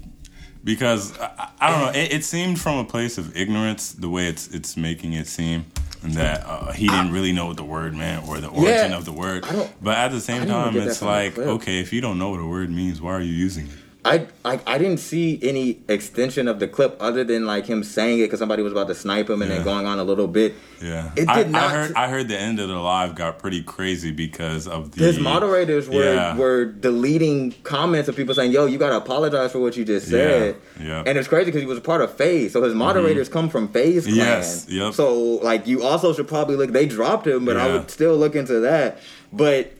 because 0.65 1.19
I, 1.19 1.51
I 1.61 1.70
don't 1.70 1.81
know. 1.81 2.01
It, 2.01 2.12
it 2.12 2.24
seemed 2.24 2.61
from 2.61 2.78
a 2.78 2.85
place 2.85 3.19
of 3.19 3.37
ignorance 3.37 3.93
the 3.93 4.09
way 4.09 4.27
it's 4.27 4.49
it's 4.49 4.77
making 4.77 5.12
it 5.12 5.27
seem, 5.27 5.66
that 6.02 6.44
uh, 6.47 6.72
he 6.72 6.89
didn't 6.89 7.12
really 7.12 7.32
know 7.32 7.47
what 7.47 7.56
the 7.56 7.64
word 7.64 7.94
meant 7.94 8.27
or 8.27 8.39
the 8.40 8.48
origin 8.48 8.90
Yeah, 8.90 8.97
of 8.97 9.05
the 9.05 9.12
word. 9.12 9.44
But 9.82 9.98
at 9.98 10.09
the 10.12 10.20
same 10.20 10.43
I 10.43 10.47
time, 10.47 10.77
it's 10.77 11.02
like 11.02 11.36
okay, 11.39 11.81
if 11.81 11.93
you 11.93 12.01
don't 12.01 12.18
know 12.18 12.31
what 12.31 12.40
a 12.40 12.47
word 12.47 12.70
means, 12.70 13.01
why 13.01 13.12
are 13.12 13.20
you 13.20 13.32
using 13.32 13.66
it? 13.66 13.72
I, 14.02 14.27
I 14.47 14.59
I 14.66 14.78
didn't 14.78 14.98
see 14.98 15.39
any 15.43 15.81
extension 15.89 16.48
of 16.48 16.59
the 16.59 16.66
clip 16.66 16.97
other 17.01 17.22
than 17.22 17.44
like 17.44 17.66
him 17.66 17.85
saying 17.85 18.20
it 18.20 18.22
because 18.24 18.39
somebody 18.39 18.62
was 18.62 18.72
about 18.72 18.89
to 18.89 18.94
snipe 18.94 19.28
him 19.28 19.43
and 19.43 19.51
Yeah. 19.51 19.56
then 19.59 19.64
going 19.64 19.86
on 19.86 19.98
a 19.98 20.05
little 20.05 20.27
bit. 20.27 20.55
Yeah, 20.81 21.10
It 21.16 21.28
I, 21.28 21.43
did 21.43 21.51
not- 21.51 21.62
I 21.62 21.68
heard. 21.68 21.94
I 21.94 22.09
heard 22.09 22.28
the 22.28 22.39
end 22.39 22.60
of 22.60 22.68
the 22.68 22.77
live 22.77 23.14
got 23.14 23.39
pretty 23.39 23.62
crazy 23.62 24.10
because 24.10 24.66
of 24.66 24.93
the 24.93 25.05
His 25.05 25.18
moderators 25.18 25.86
were 25.86 26.14
Yeah. 26.14 26.36
were 26.36 26.64
deleting 26.64 27.52
comments 27.62 28.09
of 28.09 28.16
people 28.16 28.35
saying, 28.35 28.52
"Yo, 28.52 28.64
you 28.64 28.78
gotta 28.78 28.97
apologize 28.97 29.52
for 29.52 29.59
what 29.59 29.77
you 29.77 29.85
just 29.85 30.09
said." 30.09 30.56
Yeah, 30.81 30.86
yeah. 30.86 31.02
And 31.05 31.18
it's 31.18 31.28
crazy 31.28 31.47
because 31.47 31.60
he 31.60 31.66
was 31.66 31.78
a 31.78 31.82
part 31.82 32.01
of 32.01 32.14
FaZe, 32.14 32.52
so 32.52 32.62
his 32.62 32.70
mm-hmm. 32.70 32.78
moderators 32.78 33.28
come 33.28 33.51
from 33.51 33.68
FaZe 33.68 34.05
Clan. 34.05 34.16
Yes, 34.16 34.66
yep. 34.68 34.94
So 34.94 35.12
like, 35.43 35.66
you 35.66 35.82
also 35.82 36.14
should 36.14 36.28
probably 36.28 36.56
look. 36.56 36.72
They 36.72 36.86
dropped 36.86 37.27
him, 37.27 37.44
but 37.44 37.59
I 37.59 37.70
would 37.70 37.90
still 37.90 38.16
look 38.16 38.35
into 38.35 38.60
that. 38.60 38.98
But 39.31 39.72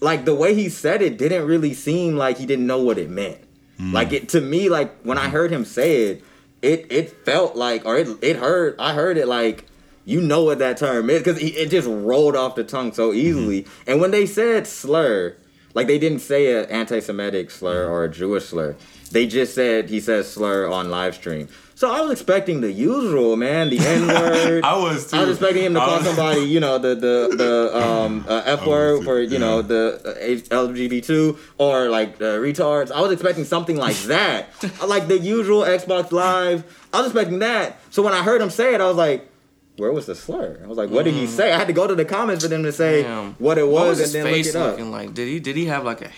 like 0.00 0.24
the 0.24 0.34
way 0.34 0.54
he 0.54 0.68
said 0.68 1.02
it 1.02 1.18
didn't 1.18 1.46
really 1.46 1.74
seem 1.74 2.16
like 2.16 2.38
he 2.38 2.46
didn't 2.46 2.66
know 2.66 2.80
what 2.80 2.96
it 2.98 3.10
meant. 3.10 3.38
Mm. 3.78 3.92
Like 3.92 4.12
it 4.12 4.28
to 4.30 4.40
me, 4.40 4.68
like 4.68 4.94
when 5.02 5.18
I 5.18 5.26
mm. 5.26 5.30
heard 5.30 5.50
him 5.50 5.64
say 5.64 6.02
it, 6.02 6.24
it 6.62 6.86
it 6.90 7.24
felt 7.24 7.56
like 7.56 7.84
or 7.84 7.96
it 7.96 8.08
it 8.22 8.36
heard 8.36 8.76
I 8.78 8.94
heard 8.94 9.16
it 9.16 9.28
like 9.28 9.66
you 10.04 10.20
know 10.20 10.42
what 10.42 10.58
that 10.58 10.78
term 10.78 11.10
is 11.10 11.18
because 11.18 11.40
it 11.40 11.70
just 11.70 11.86
rolled 11.86 12.34
off 12.34 12.54
the 12.54 12.64
tongue 12.64 12.92
so 12.92 13.10
mm-hmm. 13.10 13.18
easily. 13.18 13.66
And 13.86 14.00
when 14.00 14.10
they 14.10 14.24
said 14.24 14.66
slur, 14.66 15.36
like 15.74 15.86
they 15.86 15.98
didn't 15.98 16.20
say 16.20 16.58
an 16.58 16.70
anti-Semitic 16.70 17.50
slur 17.50 17.86
mm. 17.86 17.90
or 17.90 18.04
a 18.04 18.10
Jewish 18.10 18.46
slur. 18.46 18.74
They 19.10 19.26
just 19.26 19.54
said 19.54 19.90
he 19.90 20.00
says 20.00 20.30
slur 20.30 20.68
on 20.68 20.90
live 20.90 21.14
stream. 21.14 21.48
So 21.78 21.88
I 21.88 22.00
was 22.00 22.10
expecting 22.10 22.60
the 22.60 22.72
usual, 22.72 23.36
man, 23.36 23.68
the 23.70 23.78
N 23.78 24.08
word. 24.08 24.64
I 24.64 24.76
was 24.76 25.08
too. 25.08 25.16
I 25.16 25.20
was 25.20 25.30
expecting 25.36 25.62
him 25.62 25.74
to 25.74 25.78
call 25.78 26.00
somebody, 26.10 26.40
you 26.40 26.58
know, 26.58 26.76
the 26.76 26.96
the 26.96 27.36
the 27.36 27.78
um 27.80 28.24
uh, 28.28 28.42
F 28.46 28.66
word 28.66 29.04
for 29.04 29.20
you 29.20 29.38
know 29.38 29.62
the 29.62 30.00
uh, 30.04 30.56
LGBT 30.56 31.38
or 31.56 31.88
like 31.88 32.16
uh, 32.20 32.38
retards. 32.42 32.90
I 32.90 33.00
was 33.00 33.12
expecting 33.12 33.44
something 33.44 33.76
like 33.76 33.94
that, 34.14 34.48
like 34.84 35.06
the 35.06 35.20
usual 35.20 35.60
Xbox 35.62 36.10
Live. 36.10 36.64
I 36.92 36.98
was 36.98 37.12
expecting 37.12 37.38
that. 37.38 37.78
So 37.90 38.02
when 38.02 38.12
I 38.12 38.24
heard 38.24 38.40
him 38.40 38.50
say 38.50 38.74
it, 38.74 38.80
I 38.80 38.86
was 38.88 38.96
like, 38.96 39.30
"Where 39.76 39.92
was 39.92 40.06
the 40.06 40.16
slur?" 40.16 40.58
I 40.60 40.66
was 40.66 40.78
like, 40.78 40.90
"What 40.90 41.04
did 41.04 41.14
he 41.14 41.28
say?" 41.28 41.52
I 41.52 41.58
had 41.58 41.68
to 41.68 41.72
go 41.72 41.86
to 41.86 41.94
the 41.94 42.04
comments 42.04 42.42
for 42.42 42.48
them 42.48 42.64
to 42.64 42.72
say 42.72 43.04
Damn. 43.04 43.34
what 43.34 43.56
it 43.56 43.62
was, 43.68 43.72
What 43.72 43.86
was 43.90 43.98
and 44.00 44.04
his 44.06 44.12
then 44.14 44.24
look 44.24 44.46
it 44.46 44.56
up. 44.56 44.70
looking 44.72 44.90
like? 44.90 45.14
Did 45.14 45.28
he 45.28 45.38
did 45.38 45.54
he 45.54 45.66
have 45.66 45.84
like 45.84 46.00
a 46.02 46.10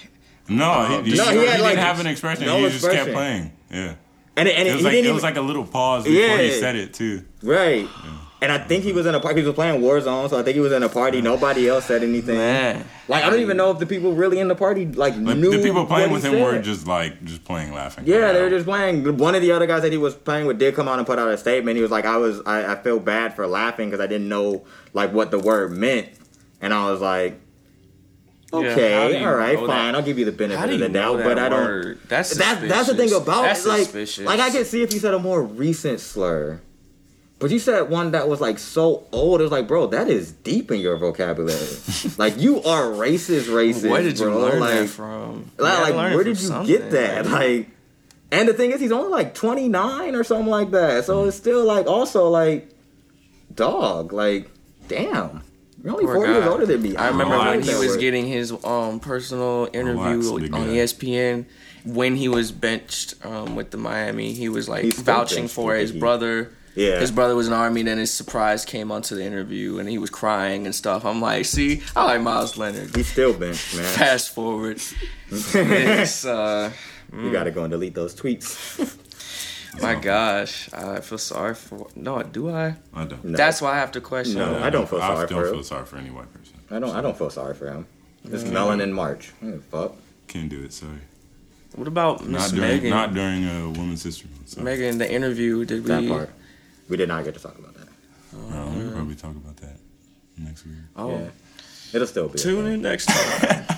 No, 0.49 1.03
he, 1.03 1.11
he, 1.11 1.16
No, 1.19 1.24
he 1.24 1.31
he 1.32 1.45
had, 1.45 1.57
didn't 1.59 1.61
like, 1.65 1.77
have 1.77 2.01
an 2.01 2.07
expression. 2.07 2.47
no 2.47 2.57
he 2.65 2.70
just 2.70 2.91
kept 2.91 3.12
playing. 3.12 3.53
Yeah. 3.70 3.97
And 4.41 4.49
it, 4.49 4.57
and 4.59 4.67
It 4.67 4.71
it, 4.71 4.73
was 4.75 4.81
he 4.81 4.85
like 4.85 4.93
didn't 4.93 5.05
it 5.05 5.09
even 5.09 5.15
was 5.15 5.23
like 5.23 5.37
a 5.37 5.41
little 5.41 5.65
pause 5.65 6.05
before 6.05 6.39
he 6.39 6.51
said 6.59 6.75
it 6.77 6.95
too. 6.95 7.25
right. 7.43 7.87
And 8.43 8.51
I 8.51 8.57
think 8.57 8.85
he 8.85 8.93
was 8.95 9.05
in 9.05 9.15
a 9.15 9.21
party. 9.21 9.43
He 9.43 9.47
was 9.47 9.55
playing 9.55 9.83
Warzone, 9.83 10.31
so 10.31 10.39
I 10.39 10.43
think 10.43 10.55
he 10.55 10.61
was 10.61 10.73
in 10.73 10.83
a 10.83 10.89
party. 10.89 11.21
Nobody 11.21 11.69
else 11.69 11.85
said 11.85 12.03
anything. 12.03 12.39
man? 12.39 12.87
Like 13.07 13.23
I 13.23 13.29
don't 13.29 13.41
even 13.41 13.59
know 13.59 13.71
if 13.71 13.79
the 13.79 13.85
people 13.85 14.15
really 14.15 14.39
in 14.39 14.49
the 14.49 14.55
party 14.55 14.87
like, 14.87 15.15
Like, 15.17 15.37
knew 15.37 15.51
the 15.51 15.62
people 15.62 15.85
playing 15.85 16.11
what 16.11 16.23
with 16.23 16.25
he 16.33 16.39
him 16.39 16.43
were 16.43 16.53
said. 16.55 16.65
just 16.65 16.87
like 16.87 17.23
just 17.25 17.45
playing, 17.45 17.75
laughing. 17.75 18.05
Yeah, 18.07 18.33
they 18.33 18.41
were 18.41 18.49
just 18.49 18.65
playing. 18.65 19.19
One 19.19 19.35
of 19.35 19.43
the 19.43 19.53
other 19.53 19.67
guys 19.67 19.83
that 19.83 19.93
he 19.93 19.99
was 19.99 20.15
playing 20.15 20.47
with 20.47 20.59
did 20.59 20.75
come 20.75 20.89
out 20.89 20.97
and 20.97 21.07
put 21.07 21.19
out 21.19 21.29
a 21.29 21.37
statement. 21.37 21.77
He 21.77 21.83
was 21.83 21.91
like, 21.91 22.07
"I 22.07 22.17
was, 22.17 22.41
I, 22.47 22.73
I 22.73 22.77
feel 22.77 22.99
bad 22.99 23.35
for 23.37 23.47
laughing 23.47 23.91
because 23.91 24.03
I 24.03 24.07
didn't 24.07 24.31
know 24.31 24.65
like 24.95 25.12
what 25.12 25.31
the 25.33 25.39
word 25.39 25.73
meant," 25.73 26.09
and 26.62 26.73
I 26.73 26.91
was 26.91 27.03
like, 27.03 27.35
Yeah, 27.35 27.35
how 27.35 27.39
do 27.39 27.49
"Okay, 28.52 29.18
you 29.18 29.27
all 29.27 29.35
right, 29.35 29.59
fine, 29.59 29.68
that? 29.68 29.94
I'll 29.94 30.02
give 30.02 30.18
you 30.18 30.24
the 30.24 30.32
benefit 30.32 30.72
of 30.74 30.81
the 30.81 30.89
doubt, 30.89 31.18
but 31.18 31.39
I 31.39 31.48
don't." 31.48 31.60
word? 31.60 32.01
That's 32.09 32.36
That, 32.36 32.68
that's 32.68 32.89
the 32.89 32.94
thing 32.94 33.12
about 33.12 33.43
that's 33.43 33.64
it. 33.64 33.68
Like, 33.68 33.82
suspicious. 33.85 34.24
like 34.24 34.40
I 34.40 34.51
could 34.51 34.66
see 34.66 34.82
if 34.82 34.93
you 34.93 34.98
said 34.98 35.14
a 35.14 35.18
more 35.18 35.43
recent 35.43 36.01
slur, 36.01 36.60
but 37.39 37.51
you 37.51 37.59
said 37.59 37.89
one 37.89 38.10
that 38.10 38.28
was 38.28 38.40
like 38.40 38.59
so 38.59 39.06
old. 39.12 39.40
It 39.40 39.44
was 39.44 39.52
like, 39.52 39.66
bro, 39.66 39.86
that 39.89 40.09
is 40.09 40.32
deep 40.32 40.70
in 40.70 40.78
your 40.81 40.97
vocabulary. 40.98 41.56
like 42.18 42.39
you 42.39 42.62
are 42.62 42.85
racist, 42.85 43.48
racist. 43.48 43.90
Where 43.90 44.02
did 44.02 44.18
you 44.18 44.27
bro. 44.27 44.39
learn 44.39 44.60
like, 44.60 44.74
that 44.74 44.89
from? 44.89 45.51
Like, 45.59 45.94
like, 45.94 46.14
where 46.14 46.24
did 46.24 46.39
you 46.40 46.47
something, 46.47 46.66
get 46.66 46.90
that? 46.90 47.27
Like, 47.27 47.70
and 48.32 48.48
the 48.48 48.52
thing 48.52 48.70
is, 48.70 48.81
he's 48.81 48.93
only 48.93 49.10
like 49.10 49.35
29 49.35 50.14
or 50.14 50.22
something 50.22 50.47
like 50.47 50.70
that. 50.72 51.05
So 51.05 51.18
mm-hmm. 51.18 51.28
it's 51.28 51.36
still 51.36 51.64
like, 51.64 51.86
also 51.86 52.28
like, 52.28 52.70
dog. 53.55 54.12
Like, 54.12 54.51
damn, 54.89 55.43
you're 55.82 55.93
only 55.93 56.05
Poor 56.05 56.15
four 56.16 56.27
years 56.27 56.47
older 56.47 56.66
than 56.66 56.82
me. 56.82 56.97
I 56.97 57.09
remember 57.09 57.35
Relax. 57.35 57.66
when 57.66 57.74
he 57.74 57.81
was 57.81 57.93
word. 57.94 58.01
getting 58.01 58.27
his 58.27 58.52
um 58.65 59.01
personal 59.01 59.69
interview 59.73 60.02
Relax, 60.20 60.52
on 60.52 60.66
guy. 60.66 60.74
ESPN 60.74 61.44
when 61.85 62.16
he 62.16 62.28
was 62.28 62.52
benched 62.52 63.15
um, 63.24 63.57
with 63.57 63.70
the 63.70 63.78
Miami. 63.78 64.32
He 64.35 64.48
was 64.48 64.69
like 64.69 64.85
He's 64.85 64.98
vouching 65.01 65.44
benched, 65.44 65.55
for 65.55 65.74
his 65.74 65.90
he- 65.93 65.98
brother. 65.98 66.52
Yeah. 66.77 67.01
His 67.01 67.11
brother 67.11 67.35
was 67.35 67.47
in 67.48 67.51
the 67.51 67.59
army, 67.59 67.82
then 67.82 67.98
his 67.98 68.12
surprise 68.12 68.65
came 68.65 68.93
onto 68.93 69.16
the 69.16 69.24
interview 69.24 69.78
and 69.81 69.89
he 69.89 69.98
was 69.98 70.09
crying 70.09 70.66
and 70.66 70.74
stuff. 70.74 71.05
I'm 71.05 71.20
like, 71.20 71.44
see, 71.47 71.82
I 71.97 72.05
like 72.05 72.20
Miles 72.20 72.57
Leonard. 72.57 72.94
He's 72.94 73.09
still 73.09 73.32
benched, 73.35 73.74
man. 73.77 73.85
Fast 73.85 74.32
forward. 74.32 74.81
it's 75.31 76.24
uh 76.24 76.70
You 77.12 77.32
gotta 77.32 77.51
go 77.51 77.65
and 77.65 77.70
delete 77.73 77.94
those 77.94 78.15
tweets. 78.15 78.97
my 79.80 79.94
gosh. 79.94 80.72
I 80.72 81.01
feel 81.01 81.18
sorry 81.18 81.55
for 81.55 81.88
no, 81.94 82.22
do 82.22 82.51
I? 82.51 82.76
I 82.94 83.05
don't. 83.05 83.24
No. 83.24 83.36
That's 83.36 83.60
why 83.62 83.72
I 83.72 83.78
have 83.78 83.92
to 83.92 84.01
question. 84.01 84.38
No. 84.38 84.56
it. 84.56 84.62
I 84.62 84.70
don't 84.70 84.88
feel 84.88 85.01
sorry 85.01 85.16
I 85.16 85.26
don't 85.26 85.28
for 85.28 85.47
him. 85.47 85.55
feel 85.55 85.62
sorry 85.62 85.86
for 85.86 85.97
any 85.97 86.10
white 86.10 86.32
person. 86.32 86.59
I 86.70 86.78
don't. 86.78 86.94
I 86.94 87.01
don't 87.01 87.16
feel 87.16 87.30
sorry 87.30 87.55
for 87.55 87.66
him. 87.66 87.86
It's 88.24 88.44
mm. 88.44 88.52
melon 88.52 88.80
in 88.80 88.92
March. 88.92 89.32
I 89.40 89.44
don't 89.44 89.52
give 89.52 89.60
a 89.60 89.88
fuck. 89.88 89.97
Can't 90.28 90.48
do 90.48 90.62
it. 90.62 90.72
Sorry. 90.72 90.98
What 91.76 91.86
about 91.86 92.22
Not 92.22 92.30
Miss 92.30 92.51
during 92.51 92.68
Megan? 92.68 92.90
not 92.90 93.14
during 93.14 93.44
uh, 93.44 93.66
a 93.66 93.70
woman's 93.70 94.02
history. 94.02 94.30
Month. 94.30 94.48
So, 94.48 94.60
Meghan, 94.60 94.98
the 94.98 95.10
interview, 95.10 95.64
did 95.64 95.84
That 95.84 96.02
we 96.02 96.09
part. 96.09 96.30
We 96.88 96.97
did 96.97 97.09
not 97.09 97.24
get 97.24 97.34
to 97.34 97.40
talk 97.40 97.56
about 97.59 97.74
that. 97.74 97.86
no, 98.32 98.72
we'll 98.76 98.92
probably 98.92 99.14
talk 99.14 99.36
about 99.36 99.56
that 99.59 99.78
next 100.36 100.66
week. 100.66 100.74
Oh. 100.97 101.10
Yeah. 101.10 101.28
It'll 101.92 102.06
still 102.06 102.28
be. 102.28 102.38
Tune 102.38 102.66
in 102.66 102.82
next 102.82 103.06
time. 103.06 103.66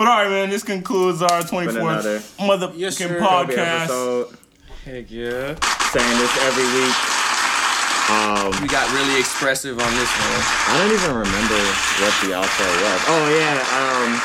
But 0.00 0.08
all 0.08 0.24
right, 0.24 0.30
man. 0.30 0.48
This 0.48 0.62
concludes 0.62 1.20
our 1.20 1.42
24th 1.42 2.38
motherfucking 2.38 2.72
Yes, 2.76 2.96
sir. 2.96 3.16
It'll 3.16 3.28
podcast. 3.28 4.34
Episode 4.90 4.96
Heck 4.96 5.10
yeah. 5.10 5.54
saying 5.92 6.18
this 6.18 6.36
every 6.42 6.66
week. 6.74 6.96
Um, 8.10 8.62
We 8.62 8.68
got 8.68 8.90
really 8.92 9.20
expressive 9.20 9.78
on 9.78 9.94
this 9.94 10.10
one. 10.10 10.42
I 10.66 10.78
don't 10.78 10.92
even 10.92 11.16
remember 11.16 11.60
what 12.00 12.14
the 12.20 12.34
outro 12.34 12.66
was. 12.82 13.00
Oh 13.06 13.28
yeah, 13.30 13.54
um, 13.78 14.20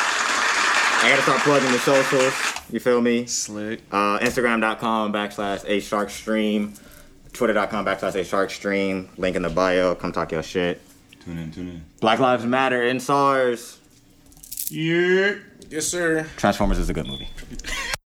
I 1.04 1.10
gotta 1.10 1.22
start 1.22 1.42
plugging 1.42 1.72
the 1.72 1.80
socials. 1.80 2.34
You 2.72 2.80
feel 2.80 3.00
me? 3.02 3.28
Slick. 3.28 3.82
Uh, 3.92 4.18
Instagram.com 4.20 5.14
backslash 5.14 5.64
a 5.70 5.80
shark 5.80 6.10
stream, 6.10 6.74
Twitter.com 7.34 7.86
backslash 7.86 8.16
a 8.16 8.24
shark 8.24 8.50
stream. 8.50 9.10
Link 9.18 9.36
in 9.36 9.44
the 9.44 9.50
bio. 9.50 9.94
Come 9.94 10.12
talk 10.12 10.32
your 10.32 10.42
shit. 10.44 10.82
Tune 11.24 11.38
in, 11.38 11.52
tune 11.52 11.70
in. 11.70 11.86
Black 12.00 12.20
Lives 12.20 12.46
Matter 12.46 12.82
End 12.82 13.02
SARS. 13.02 13.80
Yeah. 14.70 15.36
Yes, 15.70 15.88
sir. 15.88 16.28
Transformers 16.38 16.80
is 16.80 16.90
a 16.90 16.94
good 16.94 17.08
movie. 17.08 17.28